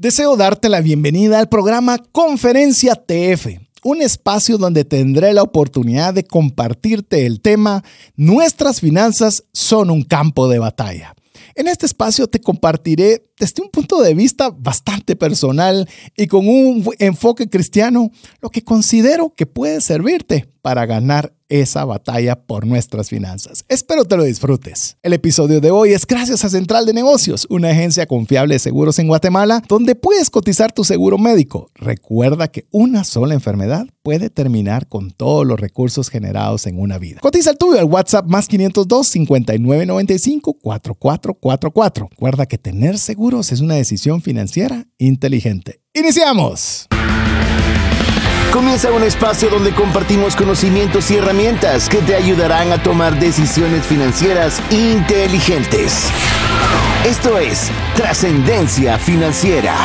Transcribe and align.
Deseo 0.00 0.34
darte 0.34 0.70
la 0.70 0.80
bienvenida 0.80 1.38
al 1.38 1.50
programa 1.50 1.98
Conferencia 1.98 2.94
TF, 2.94 3.58
un 3.84 4.00
espacio 4.00 4.56
donde 4.56 4.86
tendré 4.86 5.34
la 5.34 5.42
oportunidad 5.42 6.14
de 6.14 6.24
compartirte 6.24 7.26
el 7.26 7.42
tema 7.42 7.84
Nuestras 8.16 8.80
finanzas 8.80 9.44
son 9.52 9.90
un 9.90 10.02
campo 10.02 10.48
de 10.48 10.58
batalla. 10.58 11.14
En 11.54 11.68
este 11.68 11.84
espacio 11.84 12.28
te 12.28 12.40
compartiré 12.40 13.29
desde 13.40 13.62
un 13.62 13.70
punto 13.70 14.00
de 14.02 14.14
vista 14.14 14.50
bastante 14.50 15.16
personal 15.16 15.88
y 16.14 16.26
con 16.26 16.46
un 16.46 16.84
enfoque 16.98 17.48
cristiano 17.48 18.12
lo 18.40 18.50
que 18.50 18.62
considero 18.62 19.34
que 19.34 19.46
puede 19.46 19.80
servirte 19.80 20.50
para 20.62 20.86
ganar 20.86 21.34
esa 21.48 21.84
batalla 21.84 22.40
por 22.40 22.64
nuestras 22.64 23.08
finanzas. 23.08 23.64
Espero 23.68 24.04
te 24.04 24.16
lo 24.16 24.22
disfrutes. 24.22 24.98
El 25.02 25.12
episodio 25.12 25.60
de 25.60 25.72
hoy 25.72 25.92
es 25.92 26.06
gracias 26.06 26.44
a 26.44 26.48
Central 26.48 26.86
de 26.86 26.92
Negocios, 26.92 27.46
una 27.50 27.70
agencia 27.70 28.06
confiable 28.06 28.54
de 28.54 28.60
seguros 28.60 28.98
en 29.00 29.08
Guatemala, 29.08 29.62
donde 29.68 29.96
puedes 29.96 30.30
cotizar 30.30 30.70
tu 30.70 30.84
seguro 30.84 31.18
médico. 31.18 31.70
Recuerda 31.74 32.48
que 32.48 32.66
una 32.70 33.02
sola 33.02 33.34
enfermedad 33.34 33.86
puede 34.02 34.30
terminar 34.30 34.86
con 34.86 35.10
todos 35.10 35.44
los 35.44 35.58
recursos 35.58 36.08
generados 36.08 36.66
en 36.66 36.78
una 36.78 36.98
vida. 36.98 37.20
Cotiza 37.20 37.50
el 37.50 37.58
tuyo 37.58 37.80
al 37.80 37.86
WhatsApp 37.86 38.26
más 38.26 38.46
502 38.46 39.08
5995 39.08 40.54
4444. 40.62 42.08
Recuerda 42.10 42.46
que 42.46 42.58
tener 42.58 42.98
es 43.38 43.60
una 43.60 43.74
decisión 43.74 44.22
financiera 44.22 44.86
inteligente. 44.98 45.80
¡Iniciamos! 45.94 46.88
Comienza 48.52 48.90
un 48.90 49.04
espacio 49.04 49.48
donde 49.48 49.72
compartimos 49.72 50.34
conocimientos 50.34 51.10
y 51.12 51.16
herramientas 51.16 51.88
que 51.88 51.98
te 51.98 52.16
ayudarán 52.16 52.72
a 52.72 52.82
tomar 52.82 53.18
decisiones 53.20 53.86
financieras 53.86 54.60
inteligentes. 54.70 56.08
Esto 57.06 57.38
es 57.38 57.70
Trascendencia 57.94 58.98
Financiera. 58.98 59.76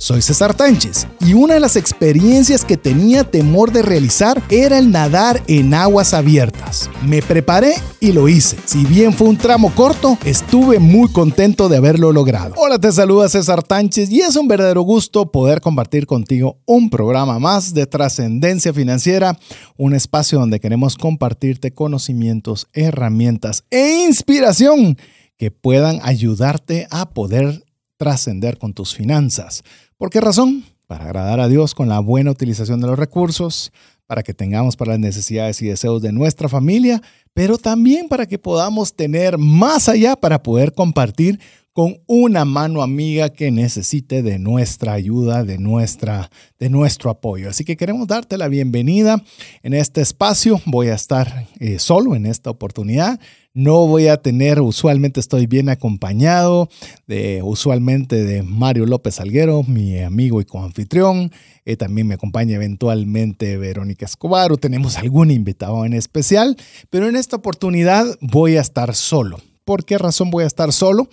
Soy 0.00 0.22
César 0.22 0.54
Tánchez 0.54 1.06
y 1.20 1.34
una 1.34 1.52
de 1.52 1.60
las 1.60 1.76
experiencias 1.76 2.64
que 2.64 2.78
tenía 2.78 3.22
temor 3.22 3.70
de 3.70 3.82
realizar 3.82 4.42
era 4.48 4.78
el 4.78 4.90
nadar 4.90 5.42
en 5.46 5.74
aguas 5.74 6.14
abiertas. 6.14 6.88
Me 7.04 7.20
preparé 7.20 7.74
y 8.00 8.12
lo 8.12 8.26
hice. 8.26 8.56
Si 8.64 8.86
bien 8.86 9.12
fue 9.12 9.28
un 9.28 9.36
tramo 9.36 9.74
corto, 9.74 10.16
estuve 10.24 10.78
muy 10.78 11.12
contento 11.12 11.68
de 11.68 11.76
haberlo 11.76 12.12
logrado. 12.12 12.54
Hola, 12.56 12.78
te 12.78 12.90
saluda 12.92 13.28
César 13.28 13.62
Tánchez 13.62 14.10
y 14.10 14.22
es 14.22 14.36
un 14.36 14.48
verdadero 14.48 14.80
gusto 14.80 15.30
poder 15.30 15.60
compartir 15.60 16.06
contigo 16.06 16.56
un 16.64 16.88
programa 16.88 17.38
más 17.38 17.74
de 17.74 17.84
trascendencia 17.84 18.72
financiera, 18.72 19.38
un 19.76 19.94
espacio 19.94 20.38
donde 20.38 20.60
queremos 20.60 20.96
compartirte 20.96 21.74
conocimientos, 21.74 22.68
herramientas 22.72 23.64
e 23.70 24.06
inspiración 24.06 24.96
que 25.36 25.50
puedan 25.50 26.00
ayudarte 26.02 26.86
a 26.90 27.10
poder 27.10 27.64
trascender 28.00 28.56
con 28.56 28.72
tus 28.72 28.94
finanzas. 28.94 29.62
¿Por 29.98 30.08
qué 30.08 30.22
razón? 30.22 30.64
Para 30.86 31.04
agradar 31.04 31.38
a 31.38 31.48
Dios 31.48 31.74
con 31.74 31.90
la 31.90 32.00
buena 32.00 32.30
utilización 32.30 32.80
de 32.80 32.86
los 32.86 32.98
recursos, 32.98 33.72
para 34.06 34.22
que 34.22 34.32
tengamos 34.32 34.74
para 34.74 34.92
las 34.92 35.00
necesidades 35.00 35.60
y 35.60 35.66
deseos 35.66 36.00
de 36.00 36.10
nuestra 36.10 36.48
familia, 36.48 37.02
pero 37.34 37.58
también 37.58 38.08
para 38.08 38.24
que 38.24 38.38
podamos 38.38 38.94
tener 38.94 39.36
más 39.36 39.86
allá 39.90 40.16
para 40.16 40.42
poder 40.42 40.72
compartir 40.72 41.38
con 41.72 41.98
una 42.06 42.44
mano 42.44 42.82
amiga 42.82 43.28
que 43.28 43.50
necesite 43.50 44.22
de 44.22 44.38
nuestra 44.38 44.92
ayuda, 44.92 45.44
de, 45.44 45.58
nuestra, 45.58 46.30
de 46.58 46.68
nuestro 46.68 47.10
apoyo. 47.10 47.48
Así 47.48 47.64
que 47.64 47.76
queremos 47.76 48.08
darte 48.08 48.36
la 48.36 48.48
bienvenida 48.48 49.22
en 49.62 49.74
este 49.74 50.00
espacio. 50.00 50.60
Voy 50.66 50.88
a 50.88 50.94
estar 50.94 51.46
eh, 51.60 51.78
solo 51.78 52.16
en 52.16 52.26
esta 52.26 52.50
oportunidad. 52.50 53.20
No 53.52 53.86
voy 53.86 54.08
a 54.08 54.16
tener, 54.16 54.60
usualmente 54.60 55.18
estoy 55.18 55.46
bien 55.46 55.68
acompañado, 55.68 56.68
de, 57.06 57.42
usualmente 57.42 58.24
de 58.24 58.42
Mario 58.42 58.86
López 58.86 59.20
Alguero, 59.20 59.64
mi 59.64 59.98
amigo 59.98 60.40
y 60.40 60.44
coanfitrión. 60.44 61.32
Eh, 61.64 61.76
también 61.76 62.06
me 62.06 62.14
acompaña 62.14 62.56
eventualmente 62.56 63.56
Verónica 63.56 64.06
Escobar 64.06 64.52
o 64.52 64.56
tenemos 64.56 64.96
algún 64.98 65.30
invitado 65.30 65.84
en 65.84 65.94
especial, 65.94 66.56
pero 66.90 67.08
en 67.08 67.16
esta 67.16 67.36
oportunidad 67.36 68.06
voy 68.20 68.56
a 68.56 68.60
estar 68.60 68.94
solo. 68.94 69.38
¿Por 69.64 69.84
qué 69.84 69.98
razón 69.98 70.30
voy 70.30 70.44
a 70.44 70.46
estar 70.46 70.72
solo? 70.72 71.08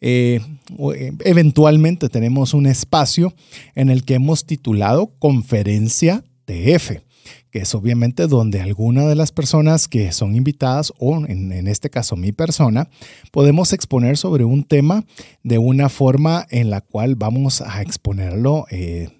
Eh, 0.00 0.40
eh, 0.94 1.12
eventualmente 1.24 2.08
tenemos 2.08 2.54
un 2.54 2.66
espacio 2.66 3.32
en 3.74 3.90
el 3.90 4.04
que 4.04 4.14
hemos 4.14 4.44
titulado 4.44 5.12
Conferencia 5.18 6.24
TF 6.44 7.02
que 7.52 7.60
es 7.60 7.74
obviamente 7.74 8.26
donde 8.26 8.62
alguna 8.62 9.06
de 9.06 9.14
las 9.14 9.30
personas 9.30 9.86
que 9.86 10.10
son 10.12 10.34
invitadas, 10.34 10.92
o 10.98 11.24
en, 11.26 11.68
este 11.68 11.90
caso 11.90 12.16
mi 12.16 12.32
persona, 12.32 12.88
podemos 13.30 13.74
exponer 13.74 14.16
sobre 14.16 14.44
un 14.44 14.64
tema 14.64 15.04
de 15.42 15.58
una 15.58 15.90
forma 15.90 16.46
en 16.50 16.70
la 16.70 16.80
cual 16.80 17.14
vamos 17.14 17.60
a 17.60 17.82
exponerlo. 17.82 18.64
Eh, 18.70 19.10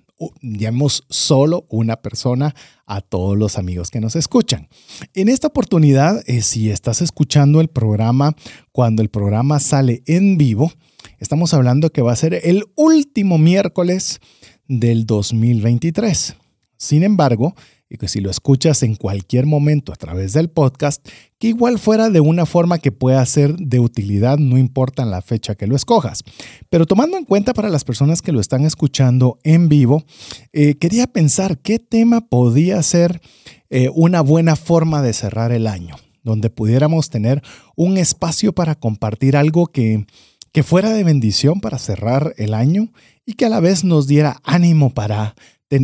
llamemos 0.41 1.05
solo 1.09 1.67
una 1.69 1.97
persona 1.97 2.55
a 2.87 3.01
todos 3.01 3.37
los 3.37 3.59
amigos 3.59 3.91
que 3.91 4.01
nos 4.01 4.17
escuchan. 4.17 4.69
En 5.15 5.29
esta 5.29 5.49
oportunidad, 5.49 6.23
eh, 6.27 6.43
si 6.43 6.71
estás 6.71 7.03
escuchando 7.03 7.61
el 7.61 7.69
programa 7.69 8.35
cuando 8.71 9.03
el 9.03 9.09
programa 9.09 9.61
sale 9.61 10.03
en 10.07 10.39
vivo, 10.39 10.73
estamos 11.19 11.55
hablando 11.55 11.91
que 11.91 12.03
va 12.03 12.13
a 12.13 12.17
ser 12.17 12.35
el 12.43 12.65
último 12.75 13.39
miércoles 13.39 14.21
del 14.69 15.07
2023. 15.07 16.37
Sin 16.77 17.03
embargo, 17.03 17.55
y 17.93 17.99
que 17.99 18.09
si 18.09 18.21
lo 18.21 18.31
escuchas 18.31 18.83
en 18.85 18.95
cualquier 18.95 19.45
momento 19.45 19.93
a 19.93 19.97
través 19.97 20.33
del 20.33 20.49
podcast, 20.49 21.07
que 21.39 21.49
igual 21.49 21.79
fuera 21.79 22.09
de 22.09 22.21
una 22.21 22.47
forma 22.47 22.79
que 22.79 22.91
pueda 22.91 23.25
ser 23.27 23.55
de 23.57 23.81
utilidad, 23.81 24.39
no 24.39 24.57
importa 24.57 25.05
la 25.05 25.21
fecha 25.21 25.57
que 25.57 25.67
lo 25.67 25.77
escojas. 25.77 26.25
Pero 26.71 26.87
tomando 26.87 27.19
en 27.19 27.27
cuenta 27.27 27.53
para 27.53 27.69
las 27.69 27.85
personas 27.85 28.23
que 28.23 28.33
lo 28.33 28.41
están 28.41 28.65
escuchando 28.65 29.39
en 29.45 29.69
vivo, 29.69 30.05
eh, 30.55 30.77
quería 30.77 31.07
pensar 31.07 31.59
qué 31.59 31.79
tema 31.79 32.23
podía 32.23 32.83
ser 32.83 33.21
eh, 33.69 33.91
una 33.95 34.23
buena 34.23 34.57
forma 34.57 35.03
de 35.03 35.13
cerrar 35.13 35.53
el 35.53 35.67
año, 35.67 35.97
donde 36.23 36.49
pudiéramos 36.49 37.11
tener 37.11 37.43
un 37.77 37.99
espacio 37.99 38.55
para 38.55 38.75
compartir 38.75 39.37
algo 39.37 39.67
que, 39.67 40.07
que 40.51 40.63
fuera 40.63 40.95
de 40.95 41.05
bendición 41.05 41.61
para 41.61 41.77
cerrar 41.77 42.33
el 42.39 42.55
año 42.55 42.91
y 43.27 43.35
que 43.35 43.45
a 43.45 43.51
la 43.51 43.61
vez 43.61 43.85
nos 43.85 44.07
diera 44.07 44.41
ánimo 44.45 44.95
para 44.95 45.35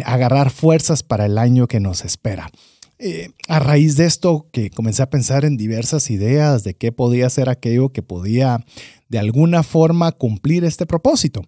agarrar 0.05 0.51
fuerzas 0.51 1.03
para 1.03 1.27
el 1.27 1.39
año 1.39 1.67
que 1.67 1.81
nos 1.81 2.05
espera. 2.05 2.51
Eh, 3.01 3.31
a 3.47 3.61
raíz 3.61 3.97
de 3.97 4.07
esto 4.07 4.49
que 4.51 4.71
comencé 4.71 5.03
a 5.03 5.11
pensar 5.11 5.45
en 5.45 5.57
diversas 5.57 6.11
ideas 6.11 6.65
de 6.65 6.75
qué 6.75 6.91
podía 6.91 7.31
ser 7.31 7.49
aquello 7.49 7.91
que 7.91 8.03
podía 8.03 8.65
de 9.09 9.19
alguna 9.21 9.63
forma 9.63 10.11
cumplir 10.13 10.65
este 10.65 10.85
propósito. 10.85 11.43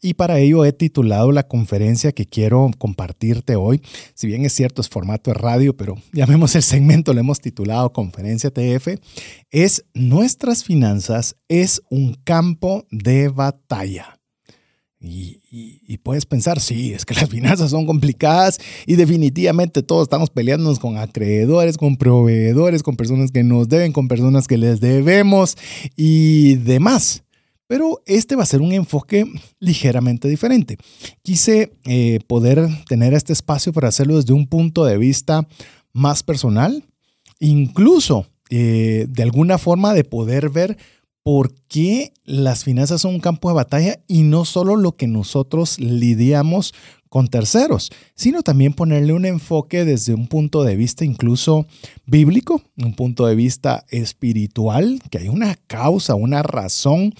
Y 0.00 0.14
para 0.14 0.38
ello 0.38 0.64
he 0.64 0.72
titulado 0.72 1.32
la 1.32 1.48
conferencia 1.48 2.12
que 2.12 2.26
quiero 2.26 2.70
compartirte 2.78 3.56
hoy. 3.56 3.80
Si 4.14 4.26
bien 4.26 4.44
es 4.44 4.52
cierto, 4.52 4.82
es 4.82 4.88
formato 4.88 5.30
de 5.30 5.34
radio, 5.34 5.76
pero 5.76 5.96
llamemos 6.12 6.54
el 6.56 6.62
segmento, 6.62 7.12
lo 7.12 7.20
hemos 7.20 7.40
titulado 7.40 7.92
Conferencia 7.92 8.50
TF, 8.50 8.98
es 9.50 9.84
Nuestras 9.94 10.64
finanzas 10.64 11.36
es 11.48 11.82
un 11.90 12.14
campo 12.24 12.86
de 12.90 13.28
batalla. 13.28 14.17
Y, 15.00 15.98
puedes 16.02 16.26
pensar, 16.26 16.60
sí, 16.60 16.92
es 16.92 17.04
que 17.04 17.14
las 17.20 17.28
finanzas 17.28 17.70
son 17.70 17.86
complicadas 17.86 18.58
y 18.86 18.96
definitivamente 18.96 19.82
todos 19.82 20.04
estamos 20.04 20.30
peleándonos 20.30 20.78
con 20.78 20.96
acreedores, 20.96 21.76
con 21.76 21.96
proveedores, 21.96 22.82
con 22.82 22.96
personas 22.96 23.30
que 23.30 23.44
nos 23.44 23.68
deben, 23.68 23.92
con 23.92 24.08
personas 24.08 24.48
que 24.48 24.56
les 24.56 24.80
debemos 24.80 25.56
y 25.96 26.56
demás. 26.56 27.22
Pero 27.68 28.02
este 28.06 28.34
va 28.34 28.44
a 28.44 28.46
ser 28.46 28.62
un 28.62 28.72
enfoque 28.72 29.26
ligeramente 29.60 30.26
diferente. 30.26 30.78
Quise 31.22 31.74
eh, 31.84 32.18
poder 32.26 32.66
tener 32.88 33.12
este 33.12 33.34
espacio 33.34 33.74
para 33.74 33.88
hacerlo 33.88 34.16
desde 34.16 34.32
un 34.32 34.46
punto 34.46 34.86
de 34.86 34.96
vista 34.96 35.46
más 35.92 36.22
personal, 36.22 36.82
incluso 37.38 38.26
eh, 38.48 39.06
de 39.10 39.22
alguna 39.22 39.58
forma 39.58 39.92
de 39.92 40.04
poder 40.04 40.48
ver 40.48 40.78
por 41.28 41.52
qué 41.68 42.14
las 42.24 42.64
finanzas 42.64 43.02
son 43.02 43.16
un 43.16 43.20
campo 43.20 43.50
de 43.50 43.54
batalla 43.54 44.00
y 44.08 44.22
no 44.22 44.46
solo 44.46 44.76
lo 44.76 44.96
que 44.96 45.06
nosotros 45.06 45.78
lidiamos 45.78 46.72
con 47.10 47.28
terceros, 47.28 47.90
sino 48.14 48.42
también 48.42 48.72
ponerle 48.72 49.12
un 49.12 49.26
enfoque 49.26 49.84
desde 49.84 50.14
un 50.14 50.26
punto 50.26 50.64
de 50.64 50.74
vista 50.74 51.04
incluso 51.04 51.66
bíblico, 52.06 52.62
un 52.78 52.94
punto 52.94 53.26
de 53.26 53.34
vista 53.34 53.84
espiritual, 53.90 55.02
que 55.10 55.18
hay 55.18 55.28
una 55.28 55.54
causa, 55.66 56.14
una 56.14 56.42
razón 56.42 57.14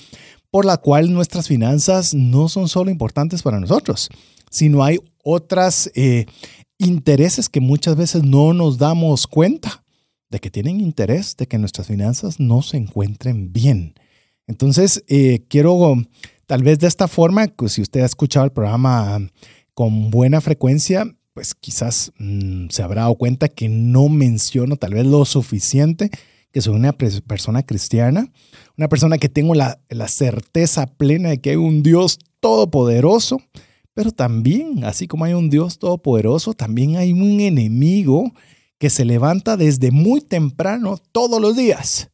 por 0.50 0.64
la 0.64 0.78
cual 0.78 1.12
nuestras 1.12 1.46
finanzas 1.46 2.14
no 2.14 2.48
son 2.48 2.70
solo 2.70 2.90
importantes 2.90 3.42
para 3.42 3.60
nosotros, 3.60 4.08
sino 4.50 4.84
hay 4.84 5.00
otras 5.22 5.90
eh, 5.94 6.24
intereses 6.78 7.50
que 7.50 7.60
muchas 7.60 7.94
veces 7.94 8.22
no 8.22 8.54
nos 8.54 8.78
damos 8.78 9.26
cuenta 9.26 9.84
de 10.30 10.40
que 10.40 10.50
tienen 10.50 10.80
interés 10.80 11.36
de 11.36 11.46
que 11.46 11.58
nuestras 11.58 11.86
finanzas 11.86 12.38
no 12.40 12.62
se 12.62 12.76
encuentren 12.76 13.52
bien. 13.52 13.94
Entonces, 14.46 15.04
eh, 15.08 15.44
quiero 15.48 15.96
tal 16.46 16.62
vez 16.62 16.78
de 16.78 16.86
esta 16.86 17.08
forma, 17.08 17.46
pues, 17.48 17.72
si 17.72 17.82
usted 17.82 18.00
ha 18.00 18.06
escuchado 18.06 18.44
el 18.44 18.52
programa 18.52 19.20
con 19.74 20.10
buena 20.10 20.40
frecuencia, 20.40 21.14
pues 21.34 21.54
quizás 21.54 22.12
mm, 22.18 22.68
se 22.70 22.82
habrá 22.82 23.02
dado 23.02 23.14
cuenta 23.14 23.48
que 23.48 23.68
no 23.68 24.08
menciono 24.08 24.76
tal 24.76 24.94
vez 24.94 25.06
lo 25.06 25.24
suficiente 25.24 26.10
que 26.50 26.62
soy 26.62 26.74
una 26.74 26.92
persona 26.92 27.62
cristiana, 27.62 28.32
una 28.76 28.88
persona 28.88 29.18
que 29.18 29.28
tengo 29.28 29.54
la 29.54 30.08
certeza 30.08 30.86
plena 30.86 31.28
de 31.28 31.38
que 31.38 31.50
hay 31.50 31.56
un 31.56 31.82
Dios 31.82 32.18
todopoderoso, 32.40 33.40
pero 33.98 34.12
también, 34.12 34.84
así 34.84 35.08
como 35.08 35.24
hay 35.24 35.32
un 35.32 35.50
Dios 35.50 35.80
todopoderoso, 35.80 36.54
también 36.54 36.96
hay 36.96 37.12
un 37.12 37.40
enemigo 37.40 38.32
que 38.78 38.90
se 38.90 39.04
levanta 39.04 39.56
desde 39.56 39.90
muy 39.90 40.20
temprano 40.20 40.98
todos 41.12 41.40
los 41.40 41.56
días 41.56 42.10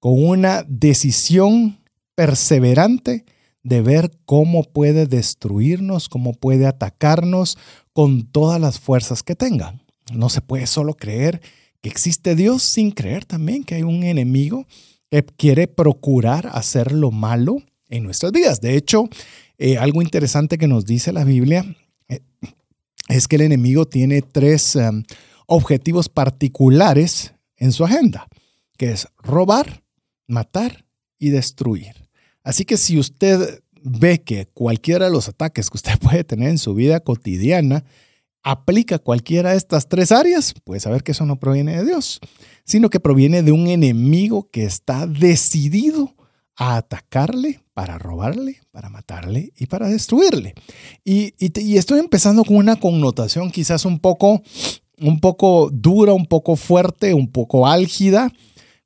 con 0.00 0.24
una 0.24 0.64
decisión 0.66 1.78
perseverante 2.14 3.24
de 3.62 3.82
ver 3.82 4.10
cómo 4.24 4.64
puede 4.64 5.06
destruirnos, 5.06 6.08
cómo 6.08 6.32
puede 6.32 6.66
atacarnos 6.66 7.58
con 7.92 8.26
todas 8.26 8.60
las 8.60 8.78
fuerzas 8.78 9.22
que 9.22 9.34
tenga. 9.34 9.78
No 10.12 10.28
se 10.28 10.40
puede 10.40 10.66
solo 10.66 10.94
creer 10.94 11.40
que 11.80 11.90
existe 11.90 12.34
Dios 12.34 12.62
sin 12.62 12.90
creer 12.90 13.24
también 13.24 13.64
que 13.64 13.74
hay 13.74 13.82
un 13.82 14.02
enemigo 14.04 14.66
que 15.10 15.24
quiere 15.24 15.66
procurar 15.66 16.48
hacer 16.52 16.92
lo 16.92 17.10
malo 17.10 17.58
en 17.88 18.04
nuestras 18.04 18.32
vidas. 18.32 18.60
De 18.60 18.76
hecho, 18.76 19.08
eh, 19.58 19.78
algo 19.78 20.02
interesante 20.02 20.58
que 20.58 20.68
nos 20.68 20.86
dice 20.86 21.12
la 21.12 21.24
Biblia 21.24 21.64
eh, 22.08 22.20
es 23.08 23.28
que 23.28 23.36
el 23.36 23.42
enemigo 23.42 23.86
tiene 23.86 24.22
tres 24.22 24.76
um, 24.76 25.02
objetivos 25.48 26.08
particulares 26.08 27.34
en 27.56 27.72
su 27.72 27.84
agenda, 27.84 28.28
que 28.76 28.92
es 28.92 29.08
robar, 29.16 29.82
matar 30.28 30.84
y 31.18 31.30
destruir. 31.30 32.08
Así 32.44 32.64
que 32.64 32.76
si 32.76 32.98
usted 32.98 33.62
ve 33.82 34.22
que 34.22 34.46
cualquiera 34.46 35.06
de 35.06 35.10
los 35.10 35.28
ataques 35.28 35.70
que 35.70 35.78
usted 35.78 35.98
puede 36.00 36.22
tener 36.22 36.50
en 36.50 36.58
su 36.58 36.74
vida 36.74 37.00
cotidiana 37.00 37.84
aplica 38.42 38.98
cualquiera 38.98 39.50
de 39.50 39.56
estas 39.56 39.88
tres 39.88 40.12
áreas, 40.12 40.54
puede 40.64 40.80
saber 40.80 41.02
que 41.02 41.12
eso 41.12 41.26
no 41.26 41.40
proviene 41.40 41.76
de 41.76 41.84
Dios, 41.84 42.20
sino 42.64 42.88
que 42.88 43.00
proviene 43.00 43.42
de 43.42 43.52
un 43.52 43.66
enemigo 43.66 44.48
que 44.50 44.64
está 44.64 45.06
decidido 45.06 46.14
a 46.56 46.76
atacarle 46.76 47.60
para 47.72 47.98
robarle, 47.98 48.60
para 48.70 48.90
matarle 48.90 49.52
y 49.56 49.66
para 49.66 49.88
destruirle. 49.88 50.54
Y, 51.04 51.34
estoy 51.76 52.00
empezando 52.00 52.44
con 52.44 52.56
una 52.56 52.76
connotación 52.76 53.50
quizás 53.50 53.84
un 53.84 53.98
poco, 53.98 54.42
un 55.00 55.20
poco 55.20 55.70
dura, 55.72 56.12
un 56.12 56.26
poco 56.26 56.56
fuerte, 56.56 57.14
un 57.14 57.28
poco 57.28 57.66
álgida, 57.66 58.30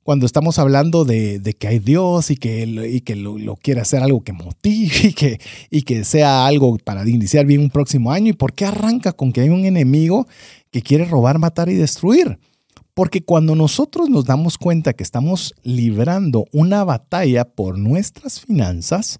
cuando 0.03 0.25
estamos 0.25 0.59
hablando 0.59 1.05
de, 1.05 1.55
que 1.57 1.67
hay 1.67 1.79
Dios 1.79 2.29
y 2.29 2.35
que, 2.35 2.63
y 2.63 3.01
que 3.01 3.15
lo, 3.15 3.55
quiere 3.55 3.81
hacer 3.81 4.03
algo 4.03 4.21
que 4.21 4.33
motive 4.33 4.93
y 5.03 5.13
que, 5.13 5.39
y 5.71 5.81
que 5.83 6.03
sea 6.03 6.45
algo 6.45 6.77
para 6.77 7.07
iniciar 7.07 7.45
bien 7.45 7.61
un 7.61 7.69
próximo 7.69 8.11
año. 8.11 8.29
¿Y 8.29 8.33
por 8.33 8.53
qué 8.53 8.65
arranca 8.65 9.13
con 9.13 9.31
que 9.31 9.41
hay 9.41 9.49
un 9.49 9.65
enemigo 9.65 10.27
que 10.71 10.81
quiere 10.81 11.05
robar, 11.05 11.39
matar 11.39 11.69
y 11.69 11.75
destruir? 11.75 12.37
Porque 12.93 13.23
cuando 13.23 13.55
nosotros 13.55 14.09
nos 14.09 14.25
damos 14.25 14.57
cuenta 14.57 14.93
que 14.93 15.03
estamos 15.03 15.55
librando 15.63 16.45
una 16.51 16.83
batalla 16.83 17.45
por 17.45 17.79
nuestras 17.79 18.41
finanzas, 18.41 19.19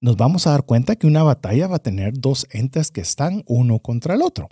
nos 0.00 0.16
vamos 0.16 0.46
a 0.46 0.50
dar 0.50 0.64
cuenta 0.64 0.96
que 0.96 1.06
una 1.06 1.22
batalla 1.22 1.68
va 1.68 1.76
a 1.76 1.82
tener 1.82 2.14
dos 2.14 2.46
entes 2.50 2.90
que 2.90 3.02
están 3.02 3.44
uno 3.46 3.78
contra 3.78 4.14
el 4.14 4.22
otro. 4.22 4.48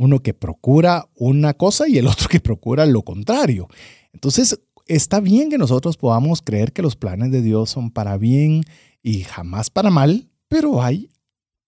Uno 0.00 0.22
que 0.22 0.32
procura 0.32 1.08
una 1.14 1.52
cosa 1.52 1.86
y 1.86 1.98
el 1.98 2.06
otro 2.06 2.28
que 2.28 2.40
procura 2.40 2.86
lo 2.86 3.02
contrario. 3.02 3.68
Entonces, 4.12 4.58
está 4.86 5.20
bien 5.20 5.50
que 5.50 5.58
nosotros 5.58 5.96
podamos 5.96 6.40
creer 6.40 6.72
que 6.72 6.82
los 6.82 6.96
planes 6.96 7.30
de 7.30 7.42
Dios 7.42 7.68
son 7.68 7.90
para 7.90 8.16
bien 8.16 8.62
y 9.02 9.24
jamás 9.24 9.68
para 9.68 9.90
mal, 9.90 10.28
pero 10.48 10.82
hay, 10.82 11.10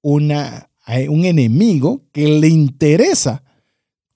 una, 0.02 0.70
un 1.08 1.25
enemigo 1.25 2.02
que 2.12 2.26
le 2.26 2.49
interesa 2.49 3.43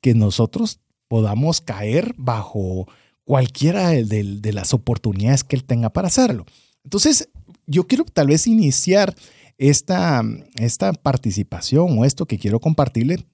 que 0.00 0.14
nosotros 0.14 0.80
podamos 1.08 1.60
caer 1.60 2.14
bajo 2.16 2.88
cualquiera 3.24 3.90
de, 3.90 4.52
las 4.52 4.72
oportunidades 4.74 5.44
que 5.44 5.56
él 5.56 5.64
tenga 5.64 5.90
para 5.90 6.08
hacerlo. 6.08 6.46
Entonces, 6.84 7.28
yo 7.66 7.86
quiero 7.86 8.04
tal 8.04 8.28
vez 8.28 8.46
iniciar 8.46 9.14
esta, 9.58 10.22
esta 10.56 10.92
participación 10.92 11.98
o 11.98 12.04
esto 12.04 12.26
que 12.26 12.38
quiero 12.38 12.60
compartirle 12.60 13.26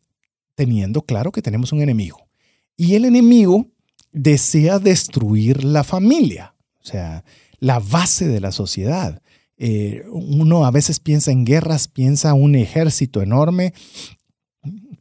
teniendo 0.55 1.03
claro 1.03 1.33
que 1.33 1.43
tenemos 1.43 1.73
un 1.73 1.83
enemigo. 1.83 2.29
Y 2.77 2.95
el 2.95 3.05
enemigo 3.05 3.67
desea 4.13 4.79
destruir 4.79 5.65
la 5.65 5.85
familia, 5.85 6.55
o 6.81 6.85
sea, 6.85 7.25
la 7.59 7.79
base 7.79 8.29
de 8.29 8.41
la 8.41 8.53
sociedad. 8.53 9.23
Eh, 9.57 10.05
uno 10.11 10.65
a 10.65 10.71
veces 10.71 11.01
piensa 11.01 11.31
en 11.31 11.45
guerras, 11.45 11.89
piensa 11.89 12.35
un 12.35 12.55
ejército 12.55 13.23
enorme 13.23 13.73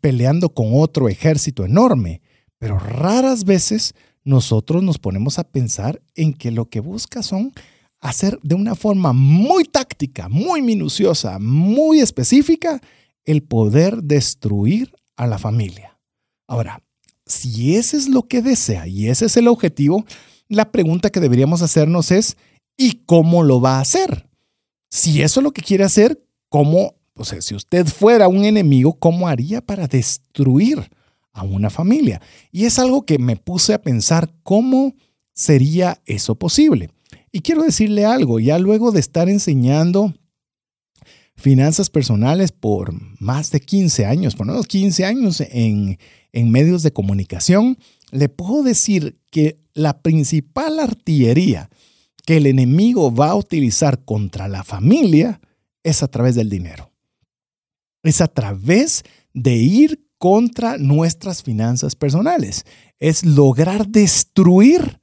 peleando 0.01 0.49
con 0.49 0.69
otro 0.73 1.09
ejército 1.09 1.63
enorme, 1.65 2.21
pero 2.57 2.77
raras 2.77 3.45
veces 3.45 3.93
nosotros 4.23 4.83
nos 4.83 4.97
ponemos 4.97 5.39
a 5.39 5.43
pensar 5.43 6.01
en 6.15 6.33
que 6.33 6.51
lo 6.51 6.69
que 6.69 6.79
busca 6.79 7.23
son 7.23 7.53
hacer 7.99 8.39
de 8.41 8.55
una 8.55 8.75
forma 8.75 9.13
muy 9.13 9.63
táctica, 9.63 10.27
muy 10.27 10.61
minuciosa, 10.61 11.37
muy 11.39 11.99
específica, 11.99 12.81
el 13.25 13.43
poder 13.43 14.01
destruir 14.03 14.91
a 15.21 15.27
la 15.27 15.37
familia. 15.37 15.99
Ahora, 16.47 16.81
si 17.27 17.75
ese 17.75 17.95
es 17.95 18.09
lo 18.09 18.23
que 18.23 18.41
desea 18.41 18.87
y 18.87 19.07
ese 19.07 19.27
es 19.27 19.37
el 19.37 19.47
objetivo, 19.47 20.03
la 20.49 20.71
pregunta 20.71 21.11
que 21.11 21.19
deberíamos 21.19 21.61
hacernos 21.61 22.09
es, 22.11 22.37
¿y 22.75 23.03
cómo 23.05 23.43
lo 23.43 23.61
va 23.61 23.77
a 23.77 23.81
hacer? 23.81 24.27
Si 24.89 25.21
eso 25.21 25.39
es 25.39 25.43
lo 25.43 25.51
que 25.51 25.61
quiere 25.61 25.83
hacer, 25.83 26.25
¿cómo, 26.49 26.95
o 27.13 27.23
sea, 27.23 27.39
si 27.39 27.53
usted 27.53 27.85
fuera 27.85 28.27
un 28.27 28.43
enemigo, 28.45 28.93
¿cómo 28.93 29.27
haría 29.27 29.61
para 29.61 29.85
destruir 29.85 30.89
a 31.33 31.43
una 31.43 31.69
familia? 31.69 32.19
Y 32.51 32.65
es 32.65 32.79
algo 32.79 33.05
que 33.05 33.19
me 33.19 33.35
puse 33.37 33.75
a 33.75 33.81
pensar, 33.81 34.33
¿cómo 34.41 34.95
sería 35.33 36.01
eso 36.07 36.33
posible? 36.33 36.89
Y 37.31 37.41
quiero 37.41 37.61
decirle 37.61 38.05
algo, 38.05 38.39
ya 38.39 38.57
luego 38.57 38.91
de 38.91 38.99
estar 38.99 39.29
enseñando 39.29 40.15
finanzas 41.35 41.89
personales 41.89 42.51
por 42.51 42.93
más 43.19 43.51
de 43.51 43.59
15 43.59 44.05
años, 44.05 44.35
por 44.35 44.47
unos 44.47 44.67
15 44.67 45.05
años 45.05 45.41
en, 45.41 45.97
en 46.31 46.51
medios 46.51 46.83
de 46.83 46.93
comunicación, 46.93 47.77
le 48.11 48.29
puedo 48.29 48.63
decir 48.63 49.17
que 49.31 49.59
la 49.73 50.01
principal 50.01 50.79
artillería 50.79 51.69
que 52.25 52.37
el 52.37 52.45
enemigo 52.45 53.13
va 53.13 53.31
a 53.31 53.35
utilizar 53.35 54.03
contra 54.03 54.47
la 54.47 54.63
familia 54.63 55.41
es 55.83 56.03
a 56.03 56.07
través 56.07 56.35
del 56.35 56.49
dinero. 56.49 56.91
Es 58.03 58.21
a 58.21 58.27
través 58.27 59.03
de 59.33 59.55
ir 59.55 60.05
contra 60.17 60.77
nuestras 60.77 61.41
finanzas 61.41 61.95
personales. 61.95 62.65
Es 62.99 63.25
lograr 63.25 63.87
destruir 63.87 64.99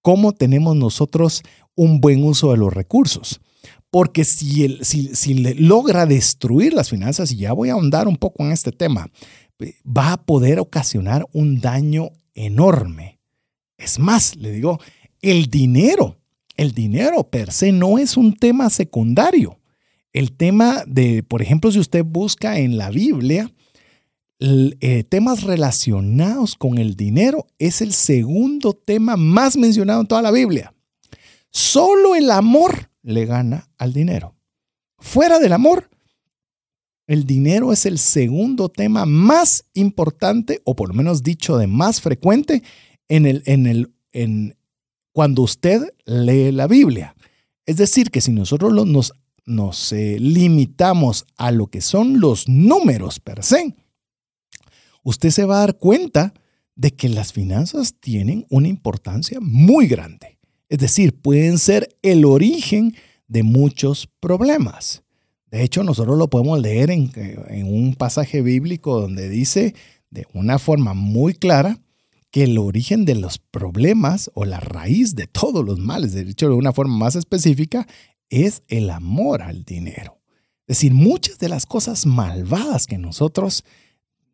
cómo 0.00 0.32
tenemos 0.32 0.76
nosotros 0.76 1.42
un 1.74 2.00
buen 2.00 2.24
uso 2.24 2.52
de 2.52 2.56
los 2.56 2.72
recursos. 2.72 3.40
Porque 3.96 4.26
si, 4.26 4.76
si, 4.82 5.14
si 5.14 5.32
logra 5.54 6.04
destruir 6.04 6.74
las 6.74 6.90
finanzas, 6.90 7.32
y 7.32 7.36
ya 7.36 7.54
voy 7.54 7.70
a 7.70 7.72
ahondar 7.72 8.08
un 8.08 8.18
poco 8.18 8.44
en 8.44 8.52
este 8.52 8.70
tema, 8.70 9.08
va 9.86 10.12
a 10.12 10.22
poder 10.22 10.60
ocasionar 10.60 11.24
un 11.32 11.62
daño 11.62 12.10
enorme. 12.34 13.20
Es 13.78 13.98
más, 13.98 14.36
le 14.36 14.52
digo, 14.52 14.78
el 15.22 15.46
dinero, 15.46 16.18
el 16.58 16.72
dinero 16.72 17.30
per 17.30 17.50
se 17.50 17.72
no 17.72 17.96
es 17.96 18.18
un 18.18 18.34
tema 18.34 18.68
secundario. 18.68 19.58
El 20.12 20.32
tema 20.32 20.84
de, 20.86 21.22
por 21.22 21.40
ejemplo, 21.40 21.72
si 21.72 21.78
usted 21.78 22.04
busca 22.04 22.58
en 22.58 22.76
la 22.76 22.90
Biblia, 22.90 23.50
eh, 24.40 25.04
temas 25.08 25.42
relacionados 25.42 26.54
con 26.54 26.76
el 26.76 26.96
dinero 26.96 27.46
es 27.58 27.80
el 27.80 27.94
segundo 27.94 28.74
tema 28.74 29.16
más 29.16 29.56
mencionado 29.56 30.02
en 30.02 30.06
toda 30.06 30.20
la 30.20 30.32
Biblia. 30.32 30.74
Solo 31.50 32.14
el 32.14 32.30
amor 32.30 32.90
le 33.06 33.24
gana 33.24 33.70
al 33.78 33.92
dinero. 33.92 34.34
Fuera 34.98 35.38
del 35.38 35.52
amor, 35.52 35.88
el 37.06 37.24
dinero 37.24 37.72
es 37.72 37.86
el 37.86 37.98
segundo 37.98 38.68
tema 38.68 39.06
más 39.06 39.64
importante, 39.74 40.60
o 40.64 40.74
por 40.74 40.88
lo 40.88 40.94
menos 40.94 41.22
dicho 41.22 41.56
de 41.56 41.68
más 41.68 42.00
frecuente, 42.00 42.64
en 43.08 43.26
el, 43.26 43.42
en 43.46 43.66
el, 43.66 43.94
en, 44.12 44.56
cuando 45.12 45.42
usted 45.42 45.94
lee 46.04 46.50
la 46.50 46.66
Biblia. 46.66 47.14
Es 47.64 47.76
decir, 47.76 48.10
que 48.10 48.20
si 48.20 48.32
nosotros 48.32 48.72
nos, 48.86 49.12
nos 49.44 49.92
eh, 49.92 50.18
limitamos 50.18 51.26
a 51.36 51.52
lo 51.52 51.68
que 51.68 51.82
son 51.82 52.18
los 52.18 52.48
números 52.48 53.20
per 53.20 53.44
se, 53.44 53.76
usted 55.04 55.30
se 55.30 55.44
va 55.44 55.58
a 55.58 55.60
dar 55.60 55.78
cuenta 55.78 56.34
de 56.74 56.90
que 56.90 57.08
las 57.08 57.32
finanzas 57.32 57.94
tienen 58.00 58.46
una 58.50 58.66
importancia 58.66 59.38
muy 59.40 59.86
grande. 59.86 60.35
Es 60.68 60.78
decir, 60.78 61.14
pueden 61.14 61.58
ser 61.58 61.96
el 62.02 62.24
origen 62.24 62.94
de 63.28 63.42
muchos 63.42 64.08
problemas. 64.20 65.02
De 65.50 65.62
hecho, 65.62 65.84
nosotros 65.84 66.18
lo 66.18 66.28
podemos 66.28 66.60
leer 66.60 66.90
en, 66.90 67.10
un 67.64 67.94
pasaje 67.94 68.42
bíblico 68.42 69.00
donde 69.00 69.28
dice 69.28 69.74
de 70.10 70.26
una 70.32 70.58
forma 70.58 70.94
muy 70.94 71.34
clara 71.34 71.78
que 72.30 72.44
el 72.44 72.58
origen 72.58 73.04
de 73.04 73.14
los 73.14 73.38
problemas 73.38 74.30
o 74.34 74.44
la 74.44 74.60
raíz 74.60 75.14
de 75.14 75.26
todos 75.26 75.64
los 75.64 75.78
males, 75.78 76.12
de 76.12 76.22
hecho 76.22 76.48
de 76.48 76.54
una 76.54 76.72
forma 76.72 76.96
más 76.96 77.14
específica, 77.14 77.86
es 78.28 78.62
el 78.68 78.90
amor 78.90 79.42
al 79.42 79.64
dinero. 79.64 80.18
Es 80.66 80.78
decir, 80.78 80.92
muchas 80.92 81.38
de 81.38 81.48
las 81.48 81.64
cosas 81.64 82.06
malvadas 82.06 82.86
que 82.86 82.98
nosotros 82.98 83.64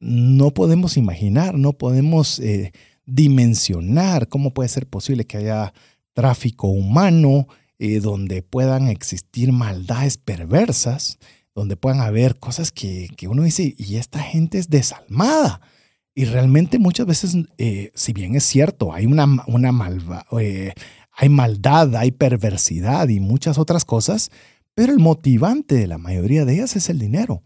no 0.00 0.50
podemos 0.52 0.96
imaginar, 0.96 1.54
no 1.58 1.74
podemos 1.74 2.40
eh, 2.40 2.72
dimensionar 3.04 4.28
cómo 4.28 4.54
puede 4.54 4.70
ser 4.70 4.86
posible 4.86 5.26
que 5.26 5.36
haya 5.36 5.74
tráfico 6.12 6.68
humano, 6.68 7.46
eh, 7.78 8.00
donde 8.00 8.42
puedan 8.42 8.88
existir 8.88 9.52
maldades 9.52 10.16
perversas, 10.16 11.18
donde 11.54 11.76
puedan 11.76 12.00
haber 12.00 12.38
cosas 12.38 12.72
que, 12.72 13.08
uno 13.28 13.42
dice, 13.42 13.74
y 13.76 13.96
esta 13.96 14.20
gente 14.20 14.58
es 14.58 14.70
desalmada. 14.70 15.60
Y 16.14 16.26
realmente 16.26 16.78
muchas 16.78 17.06
veces, 17.06 17.36
eh, 17.58 17.90
si 17.94 18.12
bien 18.12 18.34
es 18.34 18.44
cierto, 18.44 18.92
hay 18.92 19.06
una, 19.06 19.26
una 19.46 19.72
malva, 19.72 20.26
eh, 20.38 20.72
hay 21.12 21.28
maldad, 21.28 21.96
hay 21.96 22.10
perversidad 22.10 23.08
y 23.08 23.20
muchas 23.20 23.58
otras 23.58 23.84
cosas, 23.84 24.30
pero 24.74 24.92
el 24.92 24.98
motivante 24.98 25.74
de 25.74 25.86
la 25.86 25.98
mayoría 25.98 26.44
de 26.44 26.54
ellas 26.54 26.76
es 26.76 26.88
el 26.88 26.98
dinero. 26.98 27.42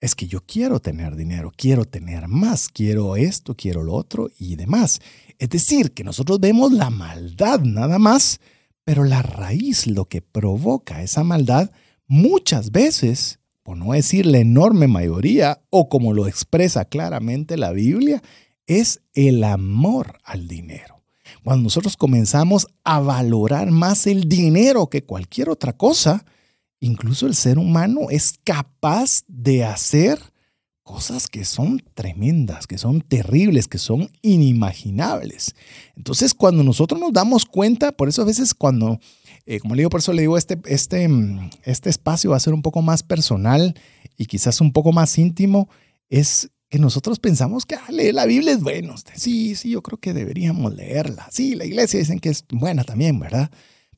Es 0.00 0.14
que 0.14 0.26
yo 0.26 0.40
quiero 0.40 0.80
tener 0.80 1.14
dinero, 1.14 1.52
quiero 1.54 1.84
tener 1.84 2.26
más, 2.26 2.68
quiero 2.68 3.16
esto, 3.16 3.54
quiero 3.54 3.82
lo 3.82 3.92
otro 3.92 4.30
y 4.38 4.56
demás. 4.56 5.00
Es 5.38 5.50
decir, 5.50 5.92
que 5.92 6.04
nosotros 6.04 6.40
vemos 6.40 6.72
la 6.72 6.88
maldad 6.88 7.60
nada 7.60 7.98
más, 7.98 8.40
pero 8.84 9.04
la 9.04 9.20
raíz, 9.20 9.86
lo 9.86 10.06
que 10.06 10.22
provoca 10.22 11.02
esa 11.02 11.22
maldad, 11.22 11.70
muchas 12.06 12.72
veces, 12.72 13.40
por 13.62 13.76
no 13.76 13.92
decir 13.92 14.24
la 14.24 14.38
enorme 14.38 14.88
mayoría, 14.88 15.62
o 15.68 15.90
como 15.90 16.14
lo 16.14 16.26
expresa 16.26 16.86
claramente 16.86 17.58
la 17.58 17.72
Biblia, 17.72 18.22
es 18.66 19.02
el 19.12 19.44
amor 19.44 20.18
al 20.24 20.48
dinero. 20.48 21.02
Cuando 21.44 21.64
nosotros 21.64 21.96
comenzamos 21.96 22.68
a 22.84 23.00
valorar 23.00 23.70
más 23.70 24.06
el 24.06 24.28
dinero 24.28 24.88
que 24.88 25.04
cualquier 25.04 25.50
otra 25.50 25.74
cosa, 25.74 26.24
incluso 26.80 27.26
el 27.26 27.34
ser 27.34 27.58
humano 27.58 28.08
es 28.10 28.34
capaz 28.44 29.22
de 29.28 29.64
hacer 29.64 30.18
cosas 30.82 31.28
que 31.28 31.44
son 31.44 31.80
tremendas, 31.94 32.66
que 32.66 32.76
son 32.76 33.00
terribles, 33.00 33.68
que 33.68 33.78
son 33.78 34.10
inimaginables. 34.22 35.54
Entonces, 35.94 36.34
cuando 36.34 36.64
nosotros 36.64 37.00
nos 37.00 37.12
damos 37.12 37.44
cuenta, 37.44 37.92
por 37.92 38.08
eso 38.08 38.22
a 38.22 38.24
veces 38.24 38.54
cuando, 38.54 38.98
eh, 39.46 39.60
como 39.60 39.76
le 39.76 39.82
digo, 39.82 39.90
por 39.90 40.00
eso 40.00 40.12
le 40.12 40.22
digo, 40.22 40.36
este, 40.36 40.58
este, 40.64 41.08
este 41.62 41.90
espacio 41.90 42.30
va 42.30 42.38
a 42.38 42.40
ser 42.40 42.54
un 42.54 42.62
poco 42.62 42.82
más 42.82 43.04
personal 43.04 43.74
y 44.16 44.26
quizás 44.26 44.60
un 44.60 44.72
poco 44.72 44.90
más 44.90 45.16
íntimo, 45.16 45.68
es 46.08 46.50
que 46.68 46.78
nosotros 46.78 47.20
pensamos 47.20 47.66
que 47.66 47.76
ah, 47.76 47.90
leer 47.90 48.14
la 48.14 48.26
Biblia 48.26 48.52
es 48.52 48.60
bueno. 48.60 48.94
Sí, 49.14 49.54
sí, 49.54 49.70
yo 49.70 49.82
creo 49.82 49.98
que 49.98 50.12
deberíamos 50.12 50.74
leerla. 50.74 51.28
Sí, 51.30 51.54
la 51.54 51.66
iglesia 51.66 52.00
dicen 52.00 52.20
que 52.20 52.30
es 52.30 52.44
buena 52.50 52.84
también, 52.84 53.18
¿verdad? 53.20 53.50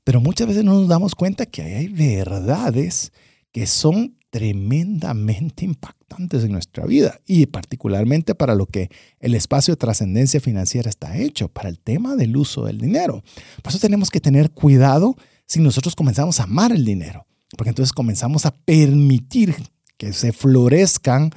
Pero 0.04 0.20
muchas 0.20 0.48
veces 0.48 0.64
no 0.64 0.74
nos 0.74 0.88
damos 0.88 1.14
cuenta 1.14 1.46
que 1.46 1.62
hay 1.62 1.88
verdades 1.88 3.12
que 3.52 3.66
son 3.66 4.16
tremendamente 4.32 5.66
impactantes 5.66 6.42
en 6.42 6.52
nuestra 6.52 6.86
vida 6.86 7.20
y 7.26 7.44
particularmente 7.44 8.34
para 8.34 8.54
lo 8.54 8.64
que 8.64 8.88
el 9.20 9.34
espacio 9.34 9.72
de 9.72 9.76
trascendencia 9.76 10.40
financiera 10.40 10.88
está 10.88 11.18
hecho, 11.18 11.48
para 11.48 11.68
el 11.68 11.78
tema 11.78 12.16
del 12.16 12.36
uso 12.38 12.64
del 12.64 12.78
dinero. 12.78 13.22
Por 13.62 13.70
eso 13.70 13.78
tenemos 13.78 14.10
que 14.10 14.20
tener 14.20 14.50
cuidado 14.50 15.16
si 15.46 15.60
nosotros 15.60 15.94
comenzamos 15.94 16.40
a 16.40 16.44
amar 16.44 16.72
el 16.72 16.86
dinero, 16.86 17.26
porque 17.58 17.68
entonces 17.68 17.92
comenzamos 17.92 18.46
a 18.46 18.52
permitir 18.52 19.54
que 19.98 20.14
se 20.14 20.32
florezcan 20.32 21.30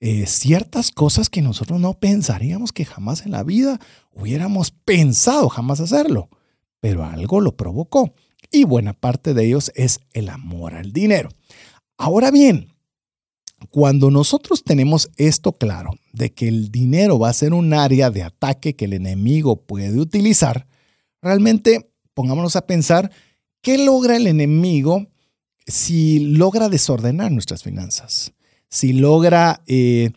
eh, 0.00 0.24
ciertas 0.26 0.90
cosas 0.90 1.28
que 1.28 1.42
nosotros 1.42 1.78
no 1.78 1.94
pensaríamos 1.94 2.72
que 2.72 2.86
jamás 2.86 3.26
en 3.26 3.32
la 3.32 3.42
vida 3.42 3.78
hubiéramos 4.10 4.70
pensado 4.70 5.50
jamás 5.50 5.80
hacerlo, 5.80 6.30
pero 6.80 7.04
algo 7.04 7.40
lo 7.40 7.56
provocó 7.56 8.14
y 8.50 8.64
buena 8.64 8.92
parte 8.92 9.34
de 9.34 9.46
ellos 9.46 9.72
es 9.74 10.00
el 10.12 10.28
amor 10.28 10.74
al 10.74 10.92
dinero. 10.92 11.28
Ahora 11.96 12.30
bien, 12.30 12.72
cuando 13.70 14.10
nosotros 14.10 14.62
tenemos 14.62 15.10
esto 15.16 15.52
claro, 15.52 15.90
de 16.12 16.32
que 16.32 16.48
el 16.48 16.70
dinero 16.70 17.18
va 17.18 17.28
a 17.28 17.34
ser 17.34 17.52
un 17.52 17.74
área 17.74 18.10
de 18.10 18.22
ataque 18.22 18.76
que 18.76 18.86
el 18.86 18.92
enemigo 18.92 19.62
puede 19.62 19.98
utilizar, 20.00 20.66
realmente 21.20 21.90
pongámonos 22.14 22.56
a 22.56 22.66
pensar, 22.66 23.10
¿qué 23.60 23.78
logra 23.78 24.16
el 24.16 24.26
enemigo 24.26 25.08
si 25.66 26.20
logra 26.20 26.68
desordenar 26.68 27.32
nuestras 27.32 27.62
finanzas? 27.62 28.32
Si 28.70 28.92
logra 28.92 29.62
eh, 29.66 30.12